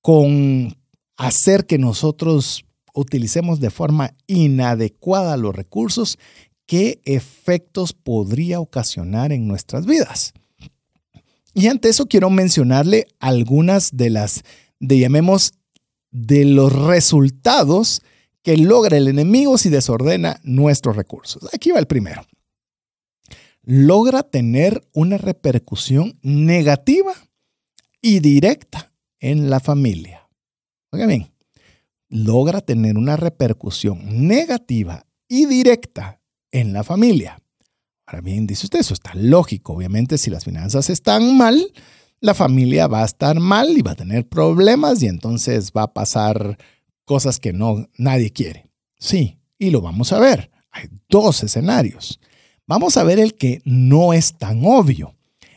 con 0.00 0.76
hacer 1.16 1.66
que 1.66 1.78
nosotros 1.78 2.64
utilicemos 2.92 3.60
de 3.60 3.70
forma 3.70 4.14
inadecuada 4.26 5.36
los 5.36 5.54
recursos, 5.54 6.18
¿qué 6.66 7.00
efectos 7.04 7.92
podría 7.92 8.60
ocasionar 8.60 9.32
en 9.32 9.46
nuestras 9.46 9.86
vidas? 9.86 10.34
Y 11.54 11.68
ante 11.68 11.88
eso 11.88 12.06
quiero 12.06 12.30
mencionarle 12.30 13.06
algunas 13.20 13.96
de 13.96 14.10
las, 14.10 14.42
de 14.80 14.98
llamemos, 14.98 15.52
de 16.10 16.44
los 16.44 16.72
resultados 16.72 18.02
que 18.42 18.56
logra 18.56 18.96
el 18.96 19.08
enemigo 19.08 19.58
si 19.58 19.68
desordena 19.68 20.40
nuestros 20.42 20.96
recursos. 20.96 21.48
Aquí 21.54 21.70
va 21.70 21.78
el 21.78 21.86
primero. 21.86 22.22
Logra 23.62 24.22
tener 24.22 24.82
una 24.92 25.18
repercusión 25.18 26.18
negativa 26.22 27.12
y 28.00 28.20
directa 28.20 28.92
en 29.20 29.48
la 29.48 29.60
familia. 29.60 30.28
Oiga 30.90 31.06
bien, 31.06 31.31
logra 32.12 32.60
tener 32.60 32.98
una 32.98 33.16
repercusión 33.16 34.28
negativa 34.28 35.06
y 35.28 35.46
directa 35.46 36.20
en 36.50 36.74
la 36.74 36.84
familia. 36.84 37.42
Ahora 38.06 38.20
bien, 38.20 38.46
dice 38.46 38.66
usted, 38.66 38.80
eso 38.80 38.92
está 38.92 39.12
lógico. 39.14 39.72
Obviamente, 39.72 40.18
si 40.18 40.28
las 40.28 40.44
finanzas 40.44 40.90
están 40.90 41.38
mal, 41.38 41.72
la 42.20 42.34
familia 42.34 42.86
va 42.86 43.00
a 43.00 43.06
estar 43.06 43.40
mal 43.40 43.70
y 43.78 43.80
va 43.80 43.92
a 43.92 43.96
tener 43.96 44.28
problemas 44.28 45.02
y 45.02 45.06
entonces 45.06 45.72
va 45.74 45.84
a 45.84 45.94
pasar 45.94 46.58
cosas 47.06 47.40
que 47.40 47.54
no 47.54 47.88
nadie 47.96 48.30
quiere. 48.30 48.66
Sí, 48.98 49.38
y 49.58 49.70
lo 49.70 49.80
vamos 49.80 50.12
a 50.12 50.20
ver. 50.20 50.50
Hay 50.70 50.88
dos 51.08 51.42
escenarios. 51.42 52.20
Vamos 52.66 52.98
a 52.98 53.04
ver 53.04 53.18
el 53.18 53.34
que 53.34 53.62
no 53.64 54.12
es 54.12 54.34
tan 54.36 54.62
obvio. 54.66 55.14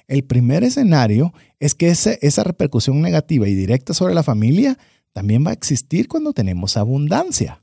El 0.07 0.23
primer 0.23 0.63
escenario 0.63 1.33
es 1.59 1.75
que 1.75 1.89
esa 1.89 2.43
repercusión 2.43 3.01
negativa 3.01 3.47
y 3.49 3.55
directa 3.55 3.93
sobre 3.93 4.13
la 4.13 4.23
familia 4.23 4.77
también 5.15 5.45
va 5.45 5.51
a 5.51 5.53
existir 5.53 6.09
cuando 6.09 6.33
tenemos 6.33 6.75
abundancia 6.75 7.61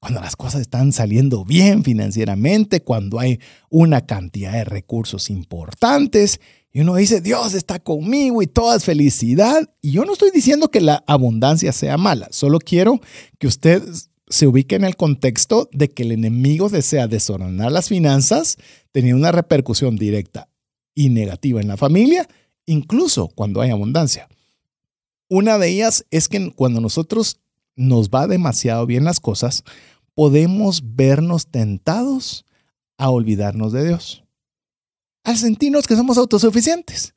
cuando 0.00 0.20
las 0.20 0.36
cosas 0.36 0.60
están 0.60 0.92
saliendo 0.92 1.46
bien 1.46 1.82
financieramente, 1.82 2.82
cuando 2.82 3.18
hay 3.18 3.40
una 3.70 4.04
cantidad 4.04 4.52
de 4.52 4.64
recursos 4.64 5.30
importantes 5.30 6.40
y 6.70 6.80
uno 6.80 6.96
dice, 6.96 7.22
Dios 7.22 7.54
está 7.54 7.78
conmigo 7.78 8.42
y 8.42 8.46
toda 8.46 8.78
felicidad. 8.80 9.72
Y 9.80 9.92
yo 9.92 10.04
no 10.04 10.12
estoy 10.12 10.30
diciendo 10.30 10.70
que 10.70 10.82
la 10.82 11.02
abundancia 11.06 11.72
sea 11.72 11.96
mala, 11.96 12.28
solo 12.32 12.58
quiero 12.58 13.00
que 13.38 13.46
usted 13.46 13.82
se 14.28 14.46
ubique 14.46 14.74
en 14.74 14.84
el 14.84 14.96
contexto 14.96 15.70
de 15.72 15.88
que 15.88 16.02
el 16.02 16.12
enemigo 16.12 16.68
desea 16.68 17.06
desordenar 17.06 17.72
las 17.72 17.88
finanzas, 17.88 18.58
teniendo 18.92 19.20
una 19.20 19.32
repercusión 19.32 19.96
directa 19.96 20.50
y 20.94 21.08
negativa 21.08 21.62
en 21.62 21.68
la 21.68 21.78
familia, 21.78 22.28
incluso 22.66 23.28
cuando 23.28 23.62
hay 23.62 23.70
abundancia. 23.70 24.28
Una 25.28 25.58
de 25.58 25.68
ellas 25.68 26.04
es 26.10 26.28
que 26.28 26.52
cuando 26.52 26.80
nosotros 26.80 27.40
nos 27.76 28.10
va 28.10 28.26
demasiado 28.26 28.86
bien 28.86 29.04
las 29.04 29.20
cosas, 29.20 29.64
podemos 30.14 30.82
vernos 30.94 31.48
tentados 31.48 32.44
a 32.98 33.10
olvidarnos 33.10 33.72
de 33.72 33.86
Dios. 33.86 34.24
Al 35.24 35.36
sentirnos 35.36 35.86
que 35.86 35.96
somos 35.96 36.18
autosuficientes. 36.18 37.14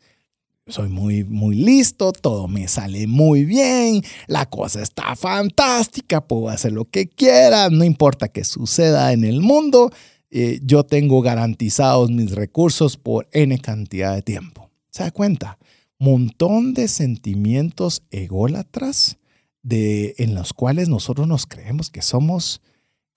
Soy 0.67 0.89
muy, 0.89 1.23
muy 1.23 1.55
listo, 1.55 2.11
todo 2.11 2.49
me 2.49 2.67
sale 2.67 3.07
muy 3.07 3.45
bien, 3.45 4.01
la 4.27 4.49
cosa 4.49 4.81
está 4.81 5.15
fantástica, 5.15 6.27
puedo 6.27 6.49
hacer 6.49 6.73
lo 6.73 6.83
que 6.83 7.07
quiera, 7.07 7.69
no 7.69 7.85
importa 7.85 8.27
qué 8.27 8.43
suceda 8.43 9.13
en 9.13 9.23
el 9.23 9.39
mundo, 9.39 9.91
eh, 10.29 10.59
yo 10.63 10.83
tengo 10.83 11.21
garantizados 11.21 12.11
mis 12.11 12.31
recursos 12.31 12.97
por 12.97 13.29
N 13.31 13.57
cantidad 13.59 14.13
de 14.13 14.21
tiempo. 14.21 14.69
¿Se 14.89 15.03
da 15.03 15.11
cuenta? 15.11 15.57
Montón 15.99 16.73
de 16.73 16.87
sentimientos 16.87 18.03
ególatras 18.11 19.17
de, 19.63 20.15
en 20.17 20.35
los 20.35 20.53
cuales 20.53 20.89
nosotros 20.89 21.27
nos 21.27 21.45
creemos 21.45 21.89
que 21.89 22.01
somos 22.01 22.61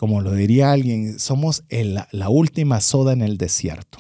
como 0.00 0.22
lo 0.22 0.32
diría 0.32 0.72
alguien, 0.72 1.18
somos 1.18 1.62
la 1.68 2.28
última 2.30 2.80
soda 2.80 3.12
en 3.12 3.20
el 3.20 3.37
desierto. 3.37 3.99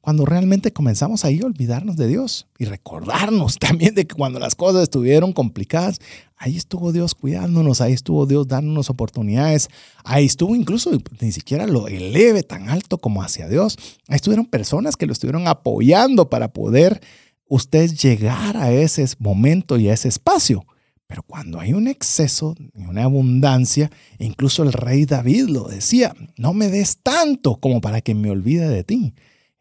Cuando 0.00 0.26
realmente 0.26 0.72
comenzamos 0.72 1.24
ahí 1.24 1.40
a 1.40 1.46
olvidarnos 1.46 1.96
de 1.96 2.08
Dios 2.08 2.48
y 2.58 2.64
recordarnos 2.64 3.56
también 3.60 3.94
de 3.94 4.08
que 4.08 4.16
cuando 4.16 4.40
las 4.40 4.56
cosas 4.56 4.82
estuvieron 4.82 5.32
complicadas, 5.32 6.00
ahí 6.36 6.56
estuvo 6.56 6.90
Dios 6.90 7.14
cuidándonos, 7.14 7.80
ahí 7.80 7.92
estuvo 7.92 8.26
Dios 8.26 8.48
dándonos 8.48 8.90
oportunidades, 8.90 9.68
ahí 10.02 10.26
estuvo 10.26 10.56
incluso 10.56 10.90
ni 11.20 11.30
siquiera 11.30 11.68
lo 11.68 11.86
eleve 11.86 12.42
tan 12.42 12.68
alto 12.68 12.98
como 12.98 13.22
hacia 13.22 13.46
Dios. 13.46 13.78
Ahí 14.08 14.16
estuvieron 14.16 14.46
personas 14.46 14.96
que 14.96 15.06
lo 15.06 15.12
estuvieron 15.12 15.46
apoyando 15.46 16.28
para 16.28 16.52
poder 16.52 17.00
usted 17.48 17.90
llegar 17.92 18.56
a 18.56 18.72
ese 18.72 19.04
momento 19.18 19.78
y 19.78 19.88
a 19.88 19.94
ese 19.94 20.08
espacio. 20.08 20.64
Pero 21.06 21.22
cuando 21.22 21.60
hay 21.60 21.72
un 21.72 21.86
exceso 21.86 22.54
y 22.74 22.84
una 22.84 23.04
abundancia, 23.04 23.90
incluso 24.18 24.64
el 24.64 24.72
rey 24.72 25.04
David 25.04 25.46
lo 25.46 25.68
decía, 25.68 26.14
no 26.36 26.52
me 26.52 26.68
des 26.68 26.98
tanto 26.98 27.56
como 27.56 27.80
para 27.80 28.00
que 28.00 28.14
me 28.14 28.30
olvide 28.30 28.68
de 28.68 28.82
ti. 28.82 29.14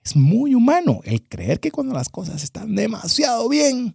Es 0.03 0.15
muy 0.15 0.55
humano 0.55 1.01
el 1.03 1.21
creer 1.27 1.59
que 1.59 1.71
cuando 1.71 1.93
las 1.93 2.09
cosas 2.09 2.43
están 2.43 2.75
demasiado 2.75 3.47
bien, 3.47 3.93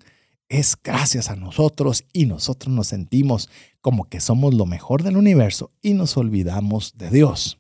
es 0.49 0.77
gracias 0.83 1.31
a 1.31 1.37
nosotros 1.37 2.05
y 2.13 2.27
nosotros 2.27 2.75
nos 2.75 2.89
sentimos 2.89 3.49
como 3.81 4.05
que 4.05 4.21
somos 4.21 4.55
lo 4.55 4.67
mejor 4.67 5.03
del 5.03 5.17
universo 5.17 5.71
y 5.83 5.95
nos 5.95 6.17
olvidamos 6.17 6.95
de 6.97 7.11
Dios. 7.11 7.59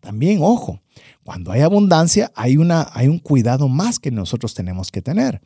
También, 0.00 0.38
ojo, 0.40 0.80
cuando 1.24 1.52
hay 1.52 1.60
abundancia 1.60 2.32
hay, 2.34 2.56
una, 2.56 2.88
hay 2.92 3.08
un 3.08 3.18
cuidado 3.18 3.68
más 3.68 3.98
que 3.98 4.10
nosotros 4.10 4.54
tenemos 4.54 4.90
que 4.90 5.02
tener. 5.02 5.40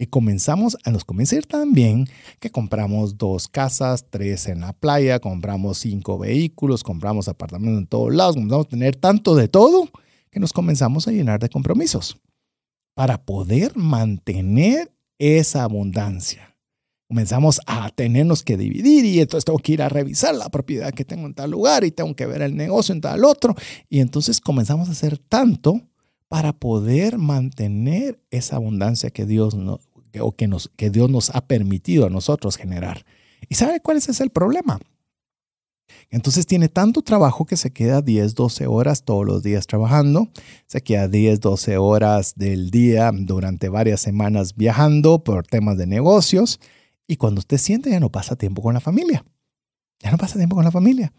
Y 0.00 0.06
comenzamos, 0.06 0.78
nos 0.86 1.04
a 1.08 1.34
ir 1.34 1.46
tan 1.46 1.72
bien 1.72 2.06
que 2.38 2.50
compramos 2.50 3.18
dos 3.18 3.48
casas, 3.48 4.06
tres 4.08 4.46
en 4.46 4.60
la 4.60 4.72
playa, 4.72 5.18
compramos 5.18 5.78
cinco 5.78 6.18
vehículos, 6.18 6.84
compramos 6.84 7.26
apartamentos 7.26 7.78
en 7.80 7.86
todos 7.88 8.14
lados, 8.14 8.36
comenzamos 8.36 8.66
a 8.66 8.68
tener 8.68 8.94
tanto 8.94 9.34
de 9.34 9.48
todo 9.48 9.88
que 10.30 10.38
nos 10.38 10.52
comenzamos 10.52 11.08
a 11.08 11.10
llenar 11.10 11.40
de 11.40 11.48
compromisos 11.48 12.16
para 12.94 13.24
poder 13.24 13.76
mantener 13.76 14.92
esa 15.18 15.64
abundancia. 15.64 16.56
Comenzamos 17.08 17.60
a 17.66 17.90
tenernos 17.90 18.44
que 18.44 18.56
dividir 18.56 19.04
y 19.04 19.18
entonces 19.18 19.46
tengo 19.46 19.58
que 19.58 19.72
ir 19.72 19.82
a 19.82 19.88
revisar 19.88 20.34
la 20.34 20.48
propiedad 20.48 20.92
que 20.92 21.04
tengo 21.04 21.26
en 21.26 21.34
tal 21.34 21.50
lugar 21.50 21.82
y 21.82 21.90
tengo 21.90 22.14
que 22.14 22.26
ver 22.26 22.42
el 22.42 22.54
negocio 22.54 22.94
en 22.94 23.00
tal 23.00 23.24
otro. 23.24 23.56
Y 23.88 24.00
entonces 24.00 24.40
comenzamos 24.40 24.88
a 24.88 24.92
hacer 24.92 25.18
tanto 25.18 25.80
para 26.28 26.52
poder 26.52 27.16
mantener 27.16 28.20
esa 28.30 28.56
abundancia 28.56 29.10
que 29.10 29.24
Dios, 29.24 29.54
o 30.20 30.32
que, 30.32 30.48
nos, 30.48 30.70
que 30.76 30.90
Dios 30.90 31.10
nos 31.10 31.30
ha 31.34 31.46
permitido 31.46 32.06
a 32.06 32.10
nosotros 32.10 32.56
generar. 32.56 33.04
¿Y 33.48 33.54
sabe 33.54 33.80
cuál 33.80 33.96
es 33.96 34.20
el 34.20 34.30
problema? 34.30 34.78
Entonces 36.10 36.46
tiene 36.46 36.68
tanto 36.68 37.02
trabajo 37.02 37.44
que 37.44 37.56
se 37.56 37.70
queda 37.70 38.02
10, 38.02 38.34
12 38.34 38.66
horas 38.66 39.04
todos 39.04 39.26
los 39.26 39.42
días 39.42 39.66
trabajando, 39.66 40.28
se 40.66 40.80
queda 40.82 41.08
10, 41.08 41.40
12 41.40 41.76
horas 41.78 42.34
del 42.36 42.70
día 42.70 43.10
durante 43.12 43.68
varias 43.68 44.00
semanas 44.00 44.56
viajando 44.56 45.22
por 45.22 45.46
temas 45.46 45.76
de 45.76 45.86
negocios 45.86 46.60
y 47.06 47.16
cuando 47.16 47.40
usted 47.40 47.58
siente 47.58 47.90
ya 47.90 48.00
no 48.00 48.10
pasa 48.10 48.36
tiempo 48.36 48.62
con 48.62 48.74
la 48.74 48.80
familia. 48.80 49.24
Ya 50.00 50.10
no 50.10 50.18
pasa 50.18 50.36
tiempo 50.36 50.56
con 50.56 50.64
la 50.64 50.70
familia. 50.70 51.12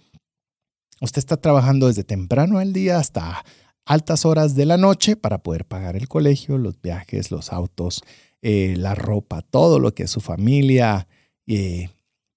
Usted 1.02 1.20
está 1.20 1.38
trabajando 1.38 1.88
desde 1.88 2.04
temprano 2.04 2.62
el 2.62 2.74
día 2.74 2.98
hasta 2.98 3.44
altas 3.86 4.26
horas 4.26 4.56
de 4.56 4.66
la 4.66 4.78
noche 4.78 5.16
para 5.16 5.40
poder 5.40 5.66
pagar 5.66 5.96
el 5.96 6.08
colegio, 6.08 6.58
los 6.58 6.82
viajes, 6.82 7.32
los 7.32 7.52
autos, 7.52 8.04
eh, 8.42 8.76
la 8.78 8.96
ropa, 8.96 9.42
todo 9.42 9.80
lo 9.80 9.94
que 9.94 10.08
su 10.08 10.22
familia 10.22 11.08
eh, 11.48 11.90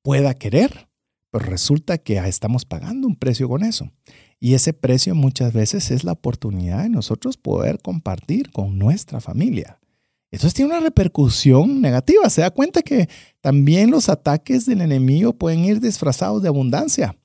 pueda 0.03 0.35
querer 0.35 0.89
pero 1.33 1.47
resulta 1.47 1.97
que 1.97 2.19
estamos 2.19 2.67
pagando 2.67 3.09
un 3.09 3.17
precio 3.17 3.49
con 3.49 3.65
eso. 3.65 3.91
Y 4.39 4.53
ese 4.53 4.75
precio 4.75 5.15
muchas 5.15 5.55
veces 5.55 5.91
es 5.91 6.05
la 6.05 6.13
oportunidad 6.13 6.83
de 6.83 6.91
nosotros 6.91 7.39
poder 7.39 7.81
compartir 7.81 8.51
con 8.51 8.79
nuestra 8.79 9.19
familia. 9.19 9.81
Entonces 10.31 10.53
tiene 10.53 10.73
una 10.73 10.81
repercusión 10.81 11.81
negativa. 11.81 12.29
Se 12.29 12.43
da 12.43 12.51
cuenta 12.51 12.83
que 12.83 13.09
también 13.41 13.91
los 13.91 14.11
ataques 14.11 14.67
del 14.67 14.83
enemigo 14.83 15.33
pueden 15.33 15.65
ir 15.65 15.81
disfrazados 15.81 16.43
de 16.43 16.49
abundancia, 16.49 17.17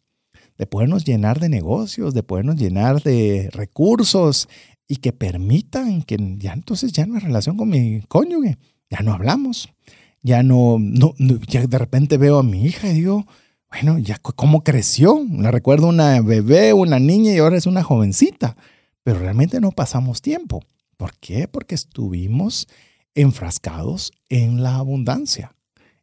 de 0.57 0.65
podernos 0.65 1.03
llenar 1.03 1.39
de 1.41 1.49
negocios, 1.49 2.13
de 2.13 2.23
podernos 2.23 2.55
llenar 2.55 3.03
de 3.03 3.49
recursos 3.51 4.47
y 4.87 4.97
que 4.97 5.11
permitan 5.11 6.01
que 6.01 6.17
ya 6.37 6.53
entonces 6.53 6.91
ya 6.91 7.05
no 7.05 7.15
hay 7.15 7.21
relación 7.21 7.57
con 7.57 7.69
mi 7.69 8.01
cónyuge, 8.07 8.57
ya 8.89 8.99
no 9.01 9.13
hablamos, 9.13 9.69
ya 10.21 10.43
no, 10.43 10.77
no, 10.79 11.13
ya 11.47 11.67
de 11.67 11.77
repente 11.77 12.17
veo 12.17 12.39
a 12.39 12.43
mi 12.43 12.65
hija 12.65 12.89
y 12.89 12.93
digo, 12.93 13.25
bueno, 13.69 13.99
ya 13.99 14.17
cómo 14.17 14.63
creció. 14.63 15.23
Me 15.23 15.51
recuerdo 15.51 15.87
una 15.87 16.21
bebé, 16.21 16.73
una 16.73 16.99
niña 16.99 17.33
y 17.33 17.37
ahora 17.37 17.57
es 17.57 17.65
una 17.65 17.83
jovencita. 17.83 18.55
Pero 19.03 19.19
realmente 19.19 19.59
no 19.59 19.71
pasamos 19.71 20.21
tiempo. 20.21 20.61
¿Por 20.97 21.13
qué? 21.17 21.47
Porque 21.47 21.75
estuvimos 21.75 22.67
enfrascados 23.13 24.11
en 24.29 24.63
la 24.63 24.75
abundancia, 24.75 25.55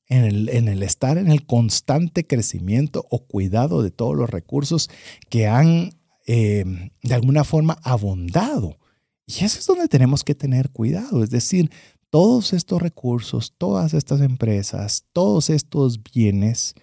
en 0.09 0.25
el, 0.25 0.49
en 0.51 0.69
el 0.69 0.83
estar 0.83 1.17
en 1.19 1.29
el 1.29 1.47
constante 1.47 2.27
crecimiento 2.27 3.07
o 3.11 3.27
cuidado 3.27 3.83
de 3.83 3.91
todos 3.91 4.17
los 4.17 4.31
recursos 4.31 4.91
que 5.29 5.47
han 5.47 5.91
eh, 6.27 6.65
de 7.03 7.15
alguna 7.15 7.45
forma 7.45 7.79
abundado. 7.83 8.79
Y 9.27 9.45
eso 9.45 9.59
es 9.59 9.67
donde 9.67 9.89
tenemos 9.89 10.25
que 10.25 10.35
tener 10.35 10.71
cuidado. 10.71 11.25
Es 11.25 11.31
decir, 11.31 11.71
todos 12.11 12.53
estos 12.53 12.81
recursos, 12.81 13.55
todas 13.57 13.95
estas 13.95 14.21
empresas, 14.21 15.05
todos 15.13 15.51
estos 15.51 16.03
bienes, 16.03 16.75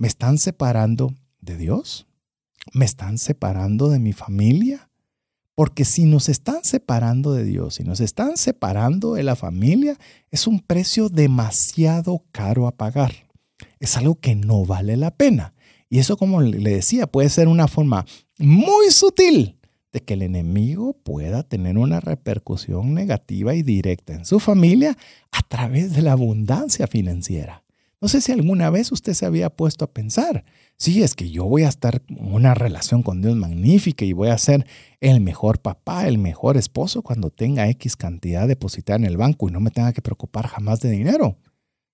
¿Me 0.00 0.08
están 0.08 0.38
separando 0.38 1.14
de 1.42 1.58
Dios? 1.58 2.06
¿Me 2.72 2.86
están 2.86 3.18
separando 3.18 3.90
de 3.90 3.98
mi 3.98 4.14
familia? 4.14 4.88
Porque 5.54 5.84
si 5.84 6.06
nos 6.06 6.30
están 6.30 6.64
separando 6.64 7.34
de 7.34 7.44
Dios, 7.44 7.74
si 7.74 7.84
nos 7.84 8.00
están 8.00 8.38
separando 8.38 9.12
de 9.12 9.24
la 9.24 9.36
familia, 9.36 9.98
es 10.30 10.46
un 10.46 10.60
precio 10.60 11.10
demasiado 11.10 12.24
caro 12.32 12.66
a 12.66 12.78
pagar. 12.78 13.12
Es 13.78 13.98
algo 13.98 14.14
que 14.14 14.34
no 14.34 14.64
vale 14.64 14.96
la 14.96 15.10
pena. 15.10 15.52
Y 15.90 15.98
eso, 15.98 16.16
como 16.16 16.40
le 16.40 16.70
decía, 16.70 17.08
puede 17.08 17.28
ser 17.28 17.48
una 17.48 17.68
forma 17.68 18.06
muy 18.38 18.90
sutil 18.90 19.58
de 19.92 20.00
que 20.00 20.14
el 20.14 20.22
enemigo 20.22 20.94
pueda 21.02 21.42
tener 21.42 21.76
una 21.76 21.98
repercusión 21.98 22.94
negativa 22.94 23.54
y 23.54 23.62
directa 23.62 24.14
en 24.14 24.24
su 24.24 24.38
familia 24.38 24.96
a 25.32 25.42
través 25.42 25.92
de 25.92 26.02
la 26.02 26.12
abundancia 26.12 26.86
financiera. 26.86 27.64
No 28.00 28.08
sé 28.08 28.20
si 28.20 28.32
alguna 28.32 28.70
vez 28.70 28.92
usted 28.92 29.12
se 29.12 29.26
había 29.26 29.50
puesto 29.50 29.84
a 29.84 29.92
pensar, 29.92 30.44
sí, 30.78 31.02
es 31.02 31.14
que 31.14 31.28
yo 31.30 31.44
voy 31.44 31.64
a 31.64 31.68
estar 31.68 32.02
en 32.08 32.32
una 32.32 32.54
relación 32.54 33.02
con 33.02 33.20
Dios 33.20 33.36
magnífica 33.36 34.06
y 34.06 34.14
voy 34.14 34.28
a 34.28 34.38
ser 34.38 34.66
el 35.00 35.20
mejor 35.20 35.60
papá, 35.60 36.06
el 36.06 36.16
mejor 36.16 36.56
esposo 36.56 37.02
cuando 37.02 37.30
tenga 37.30 37.68
X 37.68 37.96
cantidad 37.96 38.48
depositada 38.48 38.96
en 38.96 39.04
el 39.04 39.18
banco 39.18 39.48
y 39.48 39.52
no 39.52 39.60
me 39.60 39.70
tenga 39.70 39.92
que 39.92 40.00
preocupar 40.00 40.46
jamás 40.46 40.80
de 40.80 40.90
dinero. 40.90 41.36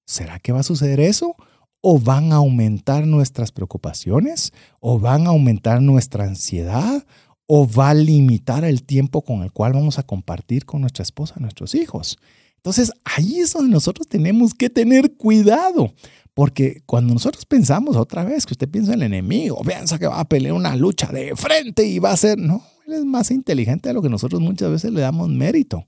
¿Será 0.07 0.39
que 0.39 0.53
va 0.53 0.61
a 0.61 0.65
suceder 0.65 1.01
eso? 1.01 1.35
¿O 1.81 1.99
van 1.99 2.33
a 2.33 2.37
aumentar 2.37 3.07
nuestras 3.07 3.53
preocupaciones? 3.53 4.53
¿O 4.81 4.99
van 4.99 5.27
a 5.27 5.31
aumentar 5.31 5.81
nuestra 5.83 6.25
ansiedad? 6.25 7.07
¿O 7.47 7.69
va 7.69 7.91
a 7.91 7.95
limitar 7.95 8.65
el 8.65 8.83
tiempo 8.83 9.23
con 9.23 9.43
el 9.43 9.53
cual 9.53 9.73
vamos 9.73 9.99
a 9.99 10.03
compartir 10.03 10.65
con 10.65 10.81
nuestra 10.81 11.03
esposa, 11.03 11.37
nuestros 11.39 11.75
hijos? 11.75 12.19
Entonces, 12.57 12.91
ahí 13.05 13.39
es 13.39 13.53
donde 13.53 13.71
nosotros 13.71 14.09
tenemos 14.09 14.53
que 14.53 14.69
tener 14.69 15.15
cuidado. 15.15 15.93
Porque 16.35 16.83
cuando 16.85 17.15
nosotros 17.15 17.47
pensamos 17.47 17.97
otra 17.97 18.25
vez 18.25 18.45
que 18.45 18.53
usted 18.53 18.69
piensa 18.69 18.93
en 18.93 19.01
el 19.01 19.07
enemigo, 19.07 19.63
piensa 19.63 19.99
que 19.99 20.07
va 20.07 20.21
a 20.21 20.29
pelear 20.29 20.53
una 20.55 20.77
lucha 20.77 21.07
de 21.07 21.35
frente 21.37 21.87
y 21.87 21.99
va 21.99 22.11
a 22.11 22.17
ser, 22.17 22.39
no, 22.39 22.63
él 22.87 22.93
es 22.93 23.05
más 23.05 23.31
inteligente 23.31 23.89
de 23.89 23.95
lo 23.95 24.03
que 24.03 24.11
nosotros 24.11 24.43
muchas 24.43 24.71
veces 24.71 24.93
le 24.93 25.01
damos 25.01 25.29
mérito. 25.29 25.87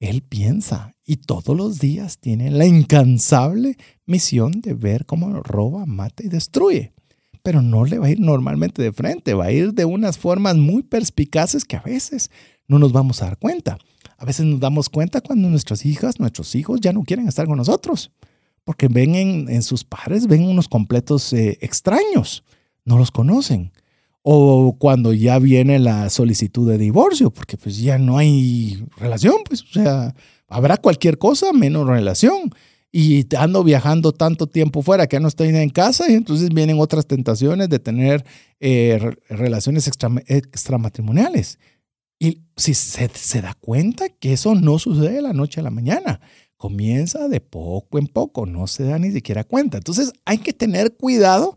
Él 0.00 0.22
piensa 0.22 0.94
y 1.04 1.16
todos 1.16 1.56
los 1.56 1.78
días 1.78 2.18
tiene 2.18 2.50
la 2.50 2.66
incansable 2.66 3.76
misión 4.06 4.60
de 4.60 4.74
ver 4.74 5.06
cómo 5.06 5.42
roba, 5.42 5.86
mata 5.86 6.22
y 6.22 6.28
destruye. 6.28 6.92
Pero 7.42 7.62
no 7.62 7.84
le 7.84 7.98
va 7.98 8.06
a 8.06 8.10
ir 8.10 8.20
normalmente 8.20 8.82
de 8.82 8.92
frente, 8.92 9.34
va 9.34 9.46
a 9.46 9.52
ir 9.52 9.72
de 9.72 9.84
unas 9.84 10.18
formas 10.18 10.56
muy 10.56 10.82
perspicaces 10.82 11.64
que 11.64 11.76
a 11.76 11.82
veces 11.82 12.30
no 12.66 12.78
nos 12.78 12.92
vamos 12.92 13.22
a 13.22 13.26
dar 13.26 13.38
cuenta. 13.38 13.78
A 14.18 14.24
veces 14.24 14.46
nos 14.46 14.60
damos 14.60 14.88
cuenta 14.88 15.20
cuando 15.20 15.48
nuestras 15.48 15.86
hijas, 15.86 16.20
nuestros 16.20 16.54
hijos 16.54 16.80
ya 16.80 16.92
no 16.92 17.04
quieren 17.04 17.28
estar 17.28 17.46
con 17.46 17.56
nosotros, 17.56 18.12
porque 18.64 18.88
ven 18.88 19.14
en, 19.14 19.62
sus 19.62 19.84
padres, 19.84 20.26
ven 20.26 20.44
unos 20.44 20.68
completos 20.68 21.32
eh, 21.32 21.58
extraños, 21.60 22.44
no 22.84 22.98
los 22.98 23.10
conocen. 23.10 23.72
O 24.22 24.76
cuando 24.78 25.12
ya 25.12 25.38
viene 25.38 25.78
la 25.78 26.10
solicitud 26.10 26.68
de 26.68 26.78
divorcio, 26.78 27.30
porque 27.30 27.56
pues 27.56 27.78
ya 27.78 27.98
no 27.98 28.18
hay 28.18 28.84
relación, 28.96 29.36
pues, 29.44 29.62
o 29.62 29.72
sea, 29.72 30.14
habrá 30.48 30.76
cualquier 30.76 31.18
cosa 31.18 31.52
menos 31.52 31.86
relación. 31.86 32.50
Y 32.90 33.26
ando 33.36 33.64
viajando 33.64 34.12
tanto 34.12 34.46
tiempo 34.46 34.80
fuera 34.82 35.06
que 35.06 35.20
no 35.20 35.28
estoy 35.28 35.48
en 35.48 35.68
casa 35.68 36.10
y 36.10 36.14
entonces 36.14 36.48
vienen 36.48 36.80
otras 36.80 37.06
tentaciones 37.06 37.68
de 37.68 37.78
tener 37.78 38.24
eh, 38.60 38.98
relaciones 39.28 39.86
extramatrimoniales. 40.26 41.58
Y 42.18 42.44
si 42.56 42.72
se, 42.74 43.08
se 43.12 43.42
da 43.42 43.54
cuenta 43.54 44.08
que 44.08 44.32
eso 44.32 44.54
no 44.54 44.78
sucede 44.78 45.12
de 45.12 45.22
la 45.22 45.34
noche 45.34 45.60
a 45.60 45.64
la 45.64 45.70
mañana, 45.70 46.20
comienza 46.56 47.28
de 47.28 47.40
poco 47.40 47.98
en 47.98 48.08
poco, 48.08 48.44
no 48.44 48.66
se 48.66 48.84
da 48.84 48.98
ni 48.98 49.12
siquiera 49.12 49.44
cuenta. 49.44 49.78
Entonces 49.78 50.12
hay 50.24 50.38
que 50.38 50.52
tener 50.52 50.96
cuidado 50.96 51.56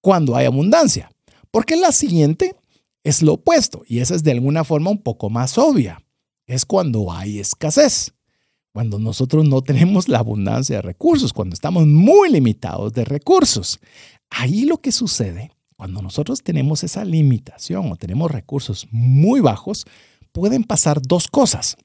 cuando 0.00 0.36
hay 0.36 0.46
abundancia, 0.46 1.10
porque 1.50 1.76
la 1.76 1.92
siguiente 1.92 2.54
es 3.02 3.22
lo 3.22 3.34
opuesto 3.34 3.82
y 3.86 4.00
esa 4.00 4.14
es 4.14 4.24
de 4.24 4.32
alguna 4.32 4.64
forma 4.64 4.90
un 4.90 5.02
poco 5.02 5.30
más 5.30 5.58
obvia. 5.58 6.02
Es 6.46 6.64
cuando 6.64 7.12
hay 7.12 7.38
escasez, 7.38 8.14
cuando 8.72 8.98
nosotros 8.98 9.48
no 9.48 9.62
tenemos 9.62 10.08
la 10.08 10.18
abundancia 10.18 10.76
de 10.76 10.82
recursos, 10.82 11.32
cuando 11.32 11.54
estamos 11.54 11.86
muy 11.86 12.30
limitados 12.30 12.92
de 12.92 13.04
recursos. 13.04 13.80
Ahí 14.30 14.64
lo 14.64 14.78
que 14.78 14.92
sucede 14.92 15.52
cuando 15.76 16.00
nosotros 16.02 16.42
tenemos 16.42 16.82
esa 16.84 17.04
limitación 17.04 17.92
o 17.92 17.96
tenemos 17.96 18.30
recursos 18.30 18.88
muy 18.90 19.40
bajos, 19.40 19.84
pueden 20.32 20.64
pasar 20.64 21.00
dos 21.02 21.28
cosas. 21.28 21.76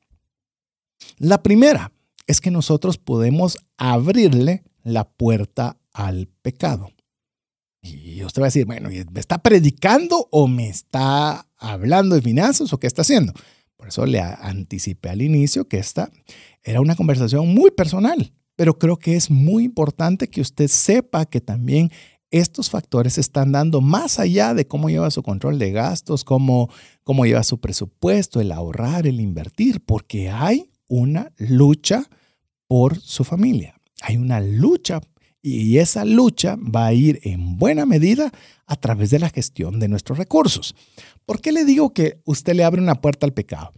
La 1.18 1.44
primera 1.44 1.92
es 2.26 2.40
que 2.40 2.52
nosotros 2.52 2.98
podemos 2.98 3.58
abrirle 3.78 4.64
la 4.84 5.10
puerta 5.10 5.78
al 5.94 6.28
pecado. 6.42 6.92
Y 7.82 8.24
usted 8.24 8.42
va 8.42 8.46
a 8.46 8.50
decir, 8.50 8.66
bueno, 8.66 8.90
¿me 8.90 9.20
está 9.20 9.40
predicando 9.40 10.28
o 10.32 10.48
me 10.48 10.70
está 10.70 11.48
hablando 11.58 12.16
de 12.16 12.22
finanzas 12.22 12.72
o 12.74 12.80
qué 12.80 12.88
está 12.88 13.02
haciendo? 13.02 13.34
Por 13.76 13.88
eso 13.88 14.06
le 14.06 14.22
anticipé 14.22 15.10
al 15.10 15.22
inicio 15.22 15.68
que 15.68 15.80
esta 15.80 16.12
era 16.64 16.82
una 16.82 16.96
conversación 16.96 17.48
muy 17.48 17.72
personal 17.72 18.32
pero 18.62 18.78
creo 18.78 18.98
que 18.98 19.16
es 19.16 19.32
muy 19.32 19.64
importante 19.64 20.30
que 20.30 20.40
usted 20.40 20.68
sepa 20.68 21.26
que 21.26 21.42
también 21.42 21.92
estos 22.30 22.70
factores 22.70 23.18
están 23.18 23.52
dando 23.52 23.82
más 23.82 24.20
allá 24.20 24.54
de 24.54 24.68
cómo 24.68 24.88
lleva 24.88 25.10
su 25.10 25.24
control 25.24 25.58
de 25.58 25.72
gastos, 25.72 26.24
cómo, 26.24 26.70
cómo 27.04 27.26
lleva 27.26 27.42
su 27.42 27.60
presupuesto, 27.60 28.40
el 28.40 28.52
ahorrar, 28.52 29.08
el 29.08 29.20
invertir, 29.20 29.82
porque 29.84 30.30
hay 30.30 30.70
una 30.88 31.32
lucha 31.40 32.04
por 32.68 33.00
su 33.00 33.24
familia. 33.24 33.82
Hay 34.04 34.18
una 34.18 34.40
lucha 34.40 35.02
y 35.42 35.80
esa 35.80 36.06
lucha 36.06 36.56
va 36.56 36.86
a 36.86 36.94
ir 36.94 37.20
en 37.24 37.58
buena 37.58 37.86
medida 37.86 38.32
a 38.68 38.76
través 38.76 39.10
de 39.10 39.20
la 39.20 39.30
gestión 39.30 39.80
de 39.80 39.88
nuestros 39.88 40.18
recursos. 40.18 40.76
¿Por 41.26 41.42
qué 41.42 41.52
le 41.52 41.66
digo 41.66 41.94
que 41.94 42.22
usted 42.26 42.54
le 42.54 42.64
abre 42.64 42.82
una 42.82 42.96
puerta 42.96 43.26
al 43.26 43.34
pecado? 43.34 43.72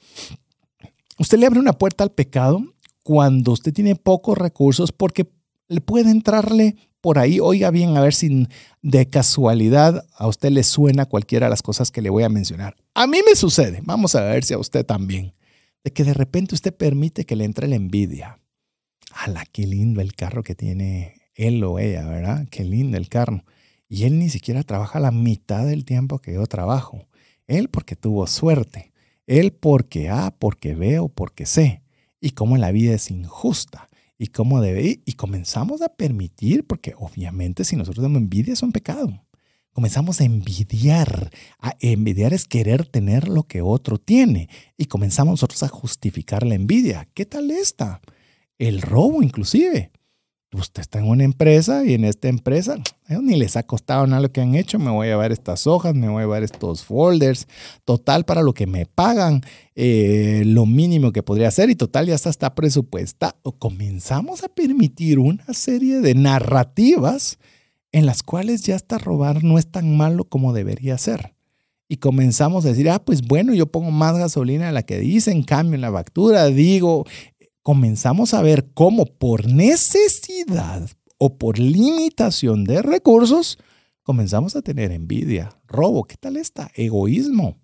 Usted 1.18 1.38
le 1.38 1.46
abre 1.46 1.60
una 1.60 1.74
puerta 1.74 2.04
al 2.04 2.12
pecado 2.12 2.62
cuando 3.04 3.52
usted 3.52 3.74
tiene 3.74 3.96
pocos 3.96 4.38
recursos 4.38 4.92
porque 4.92 5.30
le 5.68 5.82
puede 5.82 6.12
entrarle 6.12 6.76
por 7.02 7.20
ahí, 7.20 7.40
oiga 7.42 7.70
bien, 7.70 7.98
a 7.98 8.02
ver 8.02 8.14
si 8.14 8.48
de 8.82 9.10
casualidad 9.10 10.06
a 10.16 10.28
usted 10.28 10.52
le 10.52 10.64
suena 10.64 11.06
cualquiera 11.06 11.48
de 11.48 11.50
las 11.50 11.62
cosas 11.62 11.92
que 11.92 12.02
le 12.02 12.10
voy 12.10 12.24
a 12.24 12.30
mencionar. 12.30 12.78
A 12.94 13.08
mí 13.08 13.20
me 13.28 13.36
sucede, 13.36 13.82
vamos 13.84 14.16
a 14.16 14.22
ver 14.22 14.46
si 14.46 14.54
a 14.54 14.58
usted 14.58 14.86
también, 14.86 15.34
de 15.84 15.92
que 15.92 16.06
de 16.06 16.14
repente 16.14 16.56
usted 16.56 16.74
permite 16.74 17.26
que 17.26 17.36
le 17.36 17.44
entre 17.44 17.68
la 17.68 17.76
envidia. 17.76 18.40
¡Hala, 19.12 19.46
qué 19.52 19.68
lindo 19.68 20.00
el 20.00 20.14
carro 20.14 20.44
que 20.44 20.56
tiene 20.56 21.23
él 21.36 21.64
o 21.64 21.80
ella, 21.80 22.08
¿verdad? 22.08 22.48
Qué 22.50 22.64
lindo 22.64 22.98
el 22.98 23.10
carro. 23.10 23.44
Y 23.88 24.04
él 24.06 24.20
ni 24.20 24.30
siquiera 24.30 24.64
trabaja 24.64 25.00
la 25.00 25.12
mitad 25.12 25.66
del 25.66 25.86
tiempo 25.86 26.20
que 26.20 26.34
yo 26.34 26.46
trabajo. 26.48 27.08
Él 27.48 27.70
porque 27.70 27.96
tuvo 27.96 28.28
suerte. 28.28 28.92
Él 29.28 29.54
porque 29.54 30.10
A, 30.10 30.32
porque 30.38 30.76
B 30.76 31.00
o 31.00 31.10
porque 31.10 31.46
C. 31.46 31.84
Y 32.20 32.32
cómo 32.32 32.58
la 32.58 32.72
vida 32.72 32.94
es 32.94 33.12
injusta 33.12 33.90
y 34.18 34.28
cómo 34.28 34.62
debe 34.62 35.02
Y 35.06 35.14
comenzamos 35.14 35.82
a 35.82 35.90
permitir, 35.90 36.66
porque 36.66 36.94
obviamente 36.98 37.64
si 37.66 37.76
nosotros 37.76 38.04
damos 38.04 38.22
envidia 38.22 38.54
es 38.54 38.64
un 38.64 38.72
pecado. 38.72 39.24
Comenzamos 39.74 40.22
a 40.22 40.24
envidiar. 40.24 41.32
A 41.60 41.76
envidiar 41.80 42.34
es 42.34 42.46
querer 42.46 42.86
tener 42.86 43.28
lo 43.28 43.44
que 43.44 43.62
otro 43.62 43.98
tiene. 43.98 44.50
Y 44.78 44.86
comenzamos 44.86 45.34
nosotros 45.34 45.64
a 45.64 45.68
justificar 45.68 46.46
la 46.46 46.56
envidia. 46.56 47.10
¿Qué 47.14 47.26
tal 47.26 47.52
esta? 47.52 48.02
El 48.60 48.82
robo 48.82 49.24
inclusive 49.24 49.92
usted 50.54 50.82
está 50.82 51.00
en 51.00 51.08
una 51.08 51.24
empresa 51.24 51.84
y 51.86 51.94
en 51.94 52.06
esta 52.06 52.28
empresa 52.28 52.78
ni 53.22 53.36
les 53.36 53.56
ha 53.58 53.64
costado 53.64 54.08
nada 54.08 54.22
lo 54.22 54.32
que 54.32 54.42
han 54.42 54.56
hecho, 54.56 54.80
me 54.80 54.92
voy 54.92 55.08
a 55.08 55.12
llevar 55.12 55.32
estas 55.32 55.68
hojas, 55.68 55.94
me 55.96 56.08
voy 56.08 56.20
a 56.20 56.26
llevar 56.26 56.44
estos 56.44 56.84
folders, 56.84 57.48
total 57.86 58.26
para 58.26 58.42
lo 58.42 58.54
que 58.54 58.68
me 58.68 58.86
pagan, 58.86 59.42
eh, 59.76 60.44
lo 60.46 60.66
mínimo 60.66 61.12
que 61.12 61.24
podría 61.24 61.48
hacer 61.50 61.70
y 61.70 61.76
total 61.76 62.08
ya 62.08 62.16
está, 62.16 62.30
está 62.30 62.56
presupuesta. 62.56 63.36
Comenzamos 63.60 64.44
a 64.44 64.50
permitir 64.50 65.20
una 65.20 65.54
serie 65.54 66.00
de 66.00 66.16
narrativas 66.16 67.40
en 67.92 68.06
las 68.06 68.24
cuales 68.24 68.64
ya 68.64 68.76
hasta 68.76 68.98
robar 68.98 69.44
no 69.44 69.58
es 69.58 69.68
tan 69.68 69.96
malo 69.96 70.26
como 70.26 70.54
debería 70.54 70.98
ser. 70.98 71.34
Y 71.90 71.98
comenzamos 71.98 72.66
a 72.66 72.70
decir, 72.70 72.90
ah, 72.90 73.04
pues 73.04 73.22
bueno, 73.22 73.54
yo 73.54 73.68
pongo 73.68 73.92
más 73.92 74.18
gasolina 74.18 74.66
de 74.66 74.72
la 74.72 74.84
que 74.84 74.98
dicen, 74.98 75.44
cambio 75.44 75.76
en 75.76 75.82
la 75.82 75.92
factura, 75.92 76.48
digo, 76.48 77.06
comenzamos 77.64 78.34
a 78.34 78.42
ver 78.42 78.72
cómo 78.74 79.06
por 79.06 79.48
necesidad 79.48 80.90
o 81.18 81.38
por 81.38 81.58
limitación 81.58 82.66
de 82.66 82.82
recursos, 82.82 83.58
comenzamos 84.04 84.56
a 84.56 84.62
tener 84.62 84.92
envidia, 84.92 85.58
robo, 85.66 86.04
¿qué 86.04 86.18
tal 86.18 86.36
está? 86.36 86.70
Egoísmo. 86.76 87.58